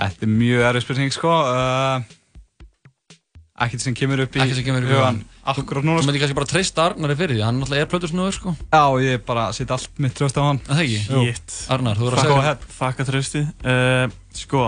Þetta 0.00 0.26
er 0.26 0.32
mjög 0.32 0.64
erfið 0.70 0.84
spurning 0.86 1.12
sko. 1.14 1.30
Uh, 1.50 3.16
ekkert 3.60 3.84
sem 3.84 3.96
kemur 3.96 4.22
upp 4.24 4.36
í 4.38 4.42
ekki 4.42 4.56
sem 4.56 4.66
kemur 4.66 4.86
í 4.86 4.88
hugan. 4.88 5.18
Akkurat 5.50 5.84
núna 5.84 5.98
Þú 5.98 6.04
sko. 6.04 6.08
myndir 6.08 6.22
kannski 6.22 6.36
bara 6.38 6.48
treysta 6.48 6.84
Arnari 6.88 7.16
fyrir 7.18 7.36
því, 7.36 7.42
hann 7.44 7.58
náttúrulega 7.60 7.84
er 7.86 7.90
plötusnúður 7.90 8.34
sko 8.36 8.52
Já, 8.56 8.82
ég 9.04 9.22
bara 9.26 9.46
sitt 9.56 9.72
allt 9.74 10.00
mitt 10.00 10.14
tröst 10.16 10.36
á 10.40 10.42
hann. 10.44 10.60
Það 10.68 10.82
ekki? 10.84 11.00
Shit. 11.08 11.56
Arnar, 11.74 11.98
þú 12.00 12.06
verður 12.06 12.16
að 12.16 12.20
Fuck 12.20 12.30
segja 12.30 12.44
ahead. 12.44 12.68
Fuck 12.76 13.02
að 13.04 13.10
trösti. 13.10 13.42
Uh, 13.64 14.06
sko, 14.36 14.62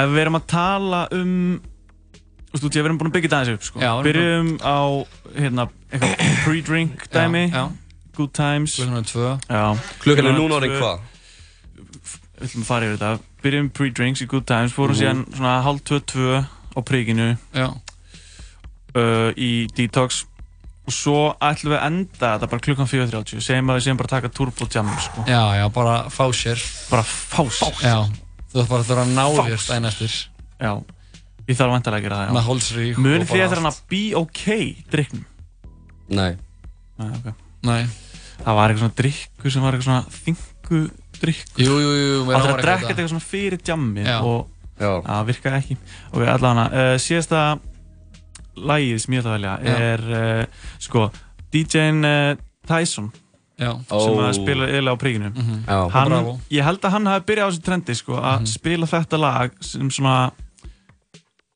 ef 0.00 0.12
við 0.16 0.24
erum 0.24 0.40
að 0.40 0.46
tala 0.52 1.00
um, 1.16 1.60
þú 2.50 2.60
veist, 2.60 2.68
við 2.68 2.82
erum 2.84 3.00
búin 3.00 3.12
að 3.12 3.16
byggja 3.16 3.30
þetta 3.30 3.40
aðeins 3.40 3.56
upp, 3.60 3.68
sko. 3.70 3.80
Já, 3.84 3.90
við 4.04 4.10
erum 4.12 4.20
Byrjum 4.20 4.52
á, 4.60 4.80
hérna, 5.38 5.68
eitthvað 5.92 6.36
pre-drink 6.44 7.08
dæmi. 7.14 7.46
Já, 7.52 7.64
Good 8.14 8.30
times. 8.36 8.76
Klukkan 8.78 10.28
er 10.30 10.36
núna 10.36 10.60
orðin 10.60 10.76
hvað? 10.78 11.00
Við 11.74 12.44
ætlum 12.46 12.62
að 12.62 12.68
fara 12.68 12.86
yfir 12.86 13.00
þetta. 13.00 13.33
Byrjum 13.44 13.70
pre-drinks 13.76 14.22
í 14.24 14.28
good 14.30 14.46
times, 14.48 14.72
fórum 14.72 14.94
Mhm. 14.96 15.00
síðan 15.02 15.24
svona 15.36 15.56
halv 15.62 15.82
tvö, 15.84 15.98
tvö 16.00 16.38
á 16.74 16.78
príkinu. 16.82 17.36
Uh, 18.94 19.32
í 19.36 19.66
detox. 19.74 20.24
Og 20.84 20.92
svo 20.92 21.16
ætlum 21.40 21.72
við 21.72 21.78
að 21.80 21.86
enda 21.88 22.28
þetta 22.38 22.48
bara 22.52 22.60
klukkan 22.60 22.86
4.30. 22.88 23.40
Segjum 23.40 23.70
að 23.72 23.78
við 23.78 23.84
séum 23.86 23.96
bara 23.96 24.06
að 24.10 24.14
taka 24.18 24.28
turbo 24.36 24.66
jam, 24.68 24.90
sko. 25.00 25.24
Já, 25.26 25.40
já, 25.56 25.64
bara 25.72 25.94
fá 26.12 26.26
sér 26.36 26.60
Bara 26.90 27.02
fá 27.02 27.40
sér 27.48 27.80
Já, 27.80 27.94
þú 28.52 28.58
þarf 28.60 28.68
bara 28.68 28.82
að 28.82 28.90
þurfa 28.90 29.04
að 29.06 29.14
ná 29.16 29.24
þér 29.38 29.64
daginn 29.70 29.88
eftir 29.88 30.12
Já, 30.60 30.72
ég 31.48 31.56
þarf 31.56 31.72
vantilega 31.72 31.96
að 31.96 32.04
gera 32.04 32.18
það, 32.20 32.26
já. 32.28 32.34
Með 32.36 32.50
og 32.52 33.00
Munið 33.00 33.24
þið 33.24 33.32
bara 33.32 33.44
eftir 33.46 33.62
hann 33.62 33.70
að 33.72 33.80
be 33.94 34.02
ok 34.20 34.44
drikknum? 34.92 35.24
Nei. 36.20 36.36
Nei, 37.00 37.08
ok. 37.16 37.32
Nei. 37.64 37.82
Það 38.44 38.54
var 38.60 38.68
eitthvað 38.68 38.84
svona 38.84 38.98
drikkur 39.00 39.50
sem 39.56 39.64
var 39.64 39.72
eitthvað 39.72 39.88
svona 39.88 40.04
þingu 40.20 40.82
drikkur. 41.24 41.64
Jú, 41.64 41.76
jú, 41.82 41.92
jú, 41.98 42.18
Það 42.28 42.32
var 42.32 42.54
að 42.54 42.62
drekka 42.62 42.86
þetta. 42.86 42.94
eitthvað 42.94 43.12
svona 43.14 43.28
fyrir 43.30 43.64
jammið 43.68 44.06
Já. 44.12 44.18
og 44.22 44.46
það 44.78 45.26
virkaði 45.30 45.58
ekki. 45.62 45.76
Ok, 46.12 46.22
allavega, 46.34 46.64
uh, 46.70 46.94
síðasta 47.04 47.42
lagið 48.54 48.98
sem 49.02 49.14
ég 49.16 49.22
ætla 49.24 49.34
að 49.34 49.36
velja 49.38 49.54
er, 49.74 50.02
uh, 50.14 50.64
sko, 50.78 51.08
DJ-n 51.54 52.04
uh, 52.06 52.34
Tyson. 52.66 53.10
Já. 53.58 53.70
Sem 53.86 54.18
að 54.18 54.32
spila 54.34 54.66
yfirlega 54.66 54.94
á 54.94 55.02
príkinu. 55.02 55.28
Mhm. 55.30 55.58
Já. 55.68 55.76
Hann, 55.94 56.14
ég 56.50 56.64
held 56.66 56.80
að 56.82 56.90
hann 56.96 57.06
hafi 57.06 57.26
byrjað 57.28 57.46
á 57.46 57.50
þessu 57.52 57.62
trendi, 57.68 57.94
sko, 57.94 58.16
að 58.18 58.38
Mhm. 58.40 58.46
spila 58.50 58.86
þetta 58.90 59.20
lag 59.22 59.52
sem 59.62 59.90
svona 59.90 60.16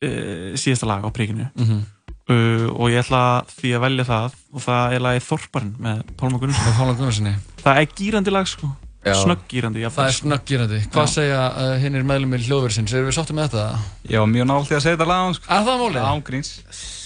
uh, 0.02 0.54
síðasta 0.54 0.86
lag 0.86 1.02
á 1.02 1.10
príkinu. 1.10 1.48
Mhm. 1.58 1.80
Uh, 2.28 2.68
og 2.76 2.90
ég 2.92 3.00
ætla 3.00 3.40
því 3.48 3.70
að 3.72 3.80
velja 3.86 4.04
það 4.04 4.34
og 4.52 4.60
það 4.60 4.92
er 4.92 5.00
lagið 5.00 5.24
Þorparinn 5.30 5.70
með 5.80 6.02
Pálma 6.20 6.38
Gunnarsson 6.38 7.30
Það 7.64 7.78
er 7.80 7.86
gýrandi 7.96 8.30
lag 8.34 8.44
sko 8.46 8.68
Já. 9.06 9.14
Snögggýrandi 9.22 9.84
Það 9.94 10.08
er 10.10 10.14
snöggjirandi 10.16 10.78
Hvað 10.90 11.04
Já. 11.06 11.12
segja 11.14 11.42
uh, 11.54 11.72
hinnir 11.78 12.02
meðlumir 12.08 12.42
hljóðversins? 12.44 12.92
Erum 12.98 13.06
við 13.08 13.14
sáttum 13.14 13.38
með 13.38 13.52
þetta? 13.52 13.66
Var 14.10 14.30
mjög 14.32 14.46
í 14.74 14.74
að 14.74 14.82
segja 14.84 14.96
þetta 14.96 15.06
lag 15.08 15.34
sko. 15.38 15.46
Er 15.54 15.66
það 15.68 15.82
málið? 15.84 16.06
Ángríns. 16.08 16.50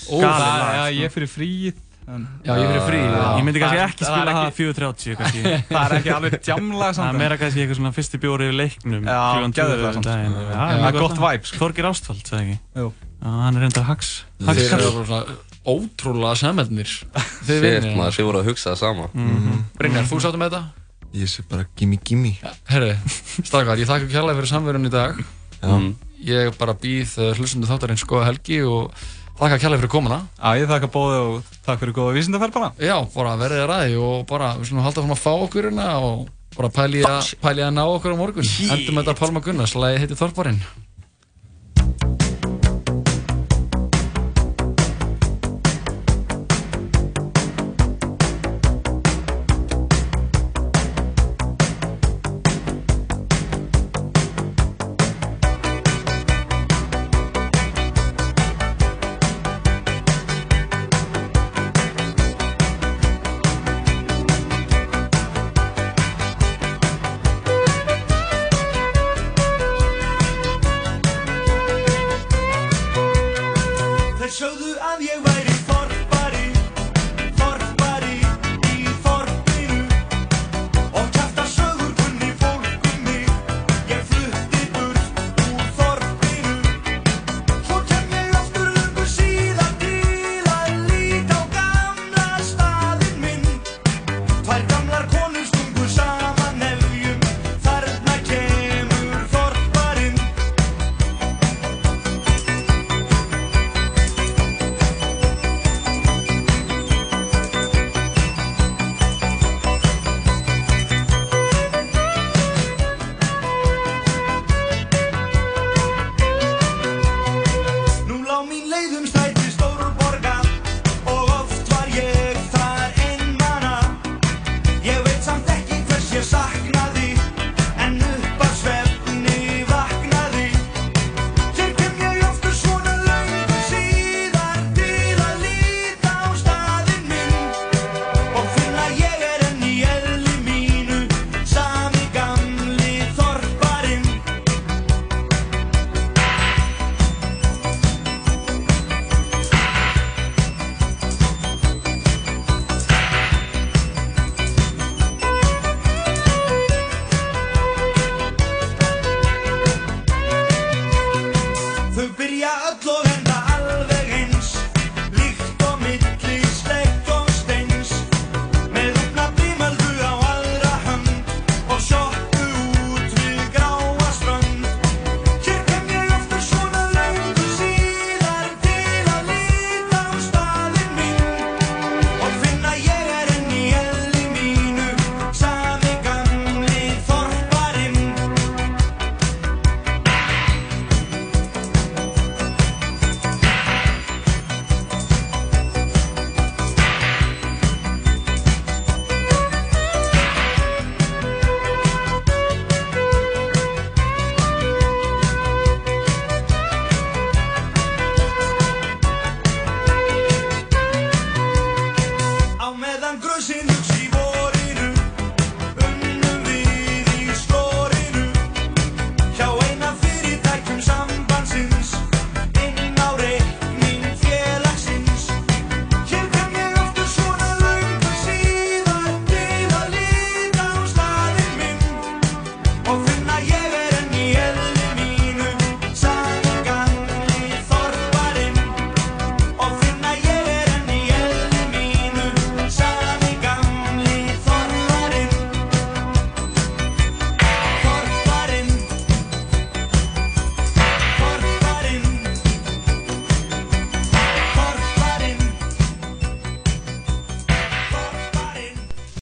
Það 0.08 0.24
já, 0.24 0.78
sko. 0.80 0.94
ég 0.96 1.04
er 1.04 1.12
fyrir 1.16 1.30
fríið. 1.30 1.82
en- 2.12 2.24
Já, 2.42 2.52
ég 2.56 2.64
er 2.64 2.72
fyrir 2.72 2.86
fríið, 2.88 3.12
já. 3.12 3.26
Ég 3.36 3.44
myndi 3.46 3.60
kannski 3.62 3.78
Það- 3.78 3.92
ekki 3.92 4.02
það 4.02 4.10
spila 4.10 4.32
það 4.32 4.48
ekki- 4.48 4.66
4.30 4.72 5.16
kannski 5.20 5.42
Það 5.76 5.84
er 5.84 5.96
ekki 6.00 6.12
alveg 6.16 6.34
samt. 6.96 7.04
Það 7.04 7.12
er 7.12 7.20
meira 7.22 7.38
kannski 7.44 7.62
eitthvað 7.62 7.78
svona 7.82 7.92
fyrsti 8.00 8.22
bjóri 8.24 8.48
yfir 8.48 8.58
leiknum 8.58 9.06
Já, 9.06 9.20
um. 9.44 9.52
Já, 9.52 9.64
Já, 10.42 10.58
það 10.58 10.88
er 10.88 10.98
gott 10.98 11.18
vibe, 11.22 11.46
sko. 11.46 11.60
Þorgir 11.62 11.90
Ástfald, 11.92 12.24
ekki. 12.40 12.58
Já, 12.74 12.86
hann 13.22 13.56
er 13.60 13.68
svona 15.06 15.22
ótrúlega 15.62 16.34
sammeldnir 16.40 16.90
Þið 17.46 18.24
voru 18.26 18.40
að 18.42 18.48
hugsa 18.50 18.72
það 18.72 18.80
sama. 18.82 19.10
Mhm. 19.14 19.60
Brynjar, 19.78 20.08
þú 20.10 20.18
sáttum 20.24 20.42
með 20.42 20.56
þetta? 20.56 20.81
Ég 21.12 21.28
sé 21.28 21.44
bara 21.48 21.66
gimme 21.76 21.98
gimme. 22.00 22.36
Herri, 22.70 22.94
Stakar, 23.44 23.76
ég 23.80 23.88
þakka 23.88 24.08
kærlega 24.08 24.38
fyrir 24.38 24.48
samverðun 24.48 24.88
í 24.88 24.92
dag. 24.92 25.18
Já. 25.60 25.72
Ég 26.24 26.54
bara 26.56 26.74
býð 26.78 27.16
uh, 27.20 27.32
hlustundu 27.36 27.68
þáttarins 27.68 28.04
góða 28.08 28.30
helgi 28.30 28.62
og 28.64 28.94
þakka 29.40 29.58
kærlega 29.60 29.82
fyrir 29.82 29.92
komuna. 29.92 30.22
Já, 30.38 30.62
ég 30.62 30.70
þakka 30.70 30.92
bóði 30.94 31.18
og 31.26 31.50
takk 31.66 31.82
fyrir 31.82 31.96
góða 31.98 32.14
vísindaferð 32.16 32.56
bara. 32.56 32.70
Já, 32.80 32.96
bara 33.12 33.34
verðið 33.40 33.64
að 33.64 33.72
ræði 33.72 33.98
og 34.06 34.22
bara 34.30 34.54
við 34.56 34.70
slumum 34.70 34.86
halda 34.86 35.04
fram 35.04 35.16
að 35.16 35.24
fá 35.26 35.32
okkur 35.34 35.68
hérna 35.68 35.90
og 36.00 36.24
bara 36.56 36.72
pæli 36.72 37.04
að, 37.04 37.66
ná 37.76 37.84
okkur 37.84 38.16
á 38.16 38.20
morgun. 38.22 38.48
Endum 38.72 39.02
þetta 39.02 39.18
Pálma 39.20 39.44
Gunnars, 39.44 39.76
lagið 39.76 40.06
heitir 40.06 40.20
Þorparinn 40.20 40.62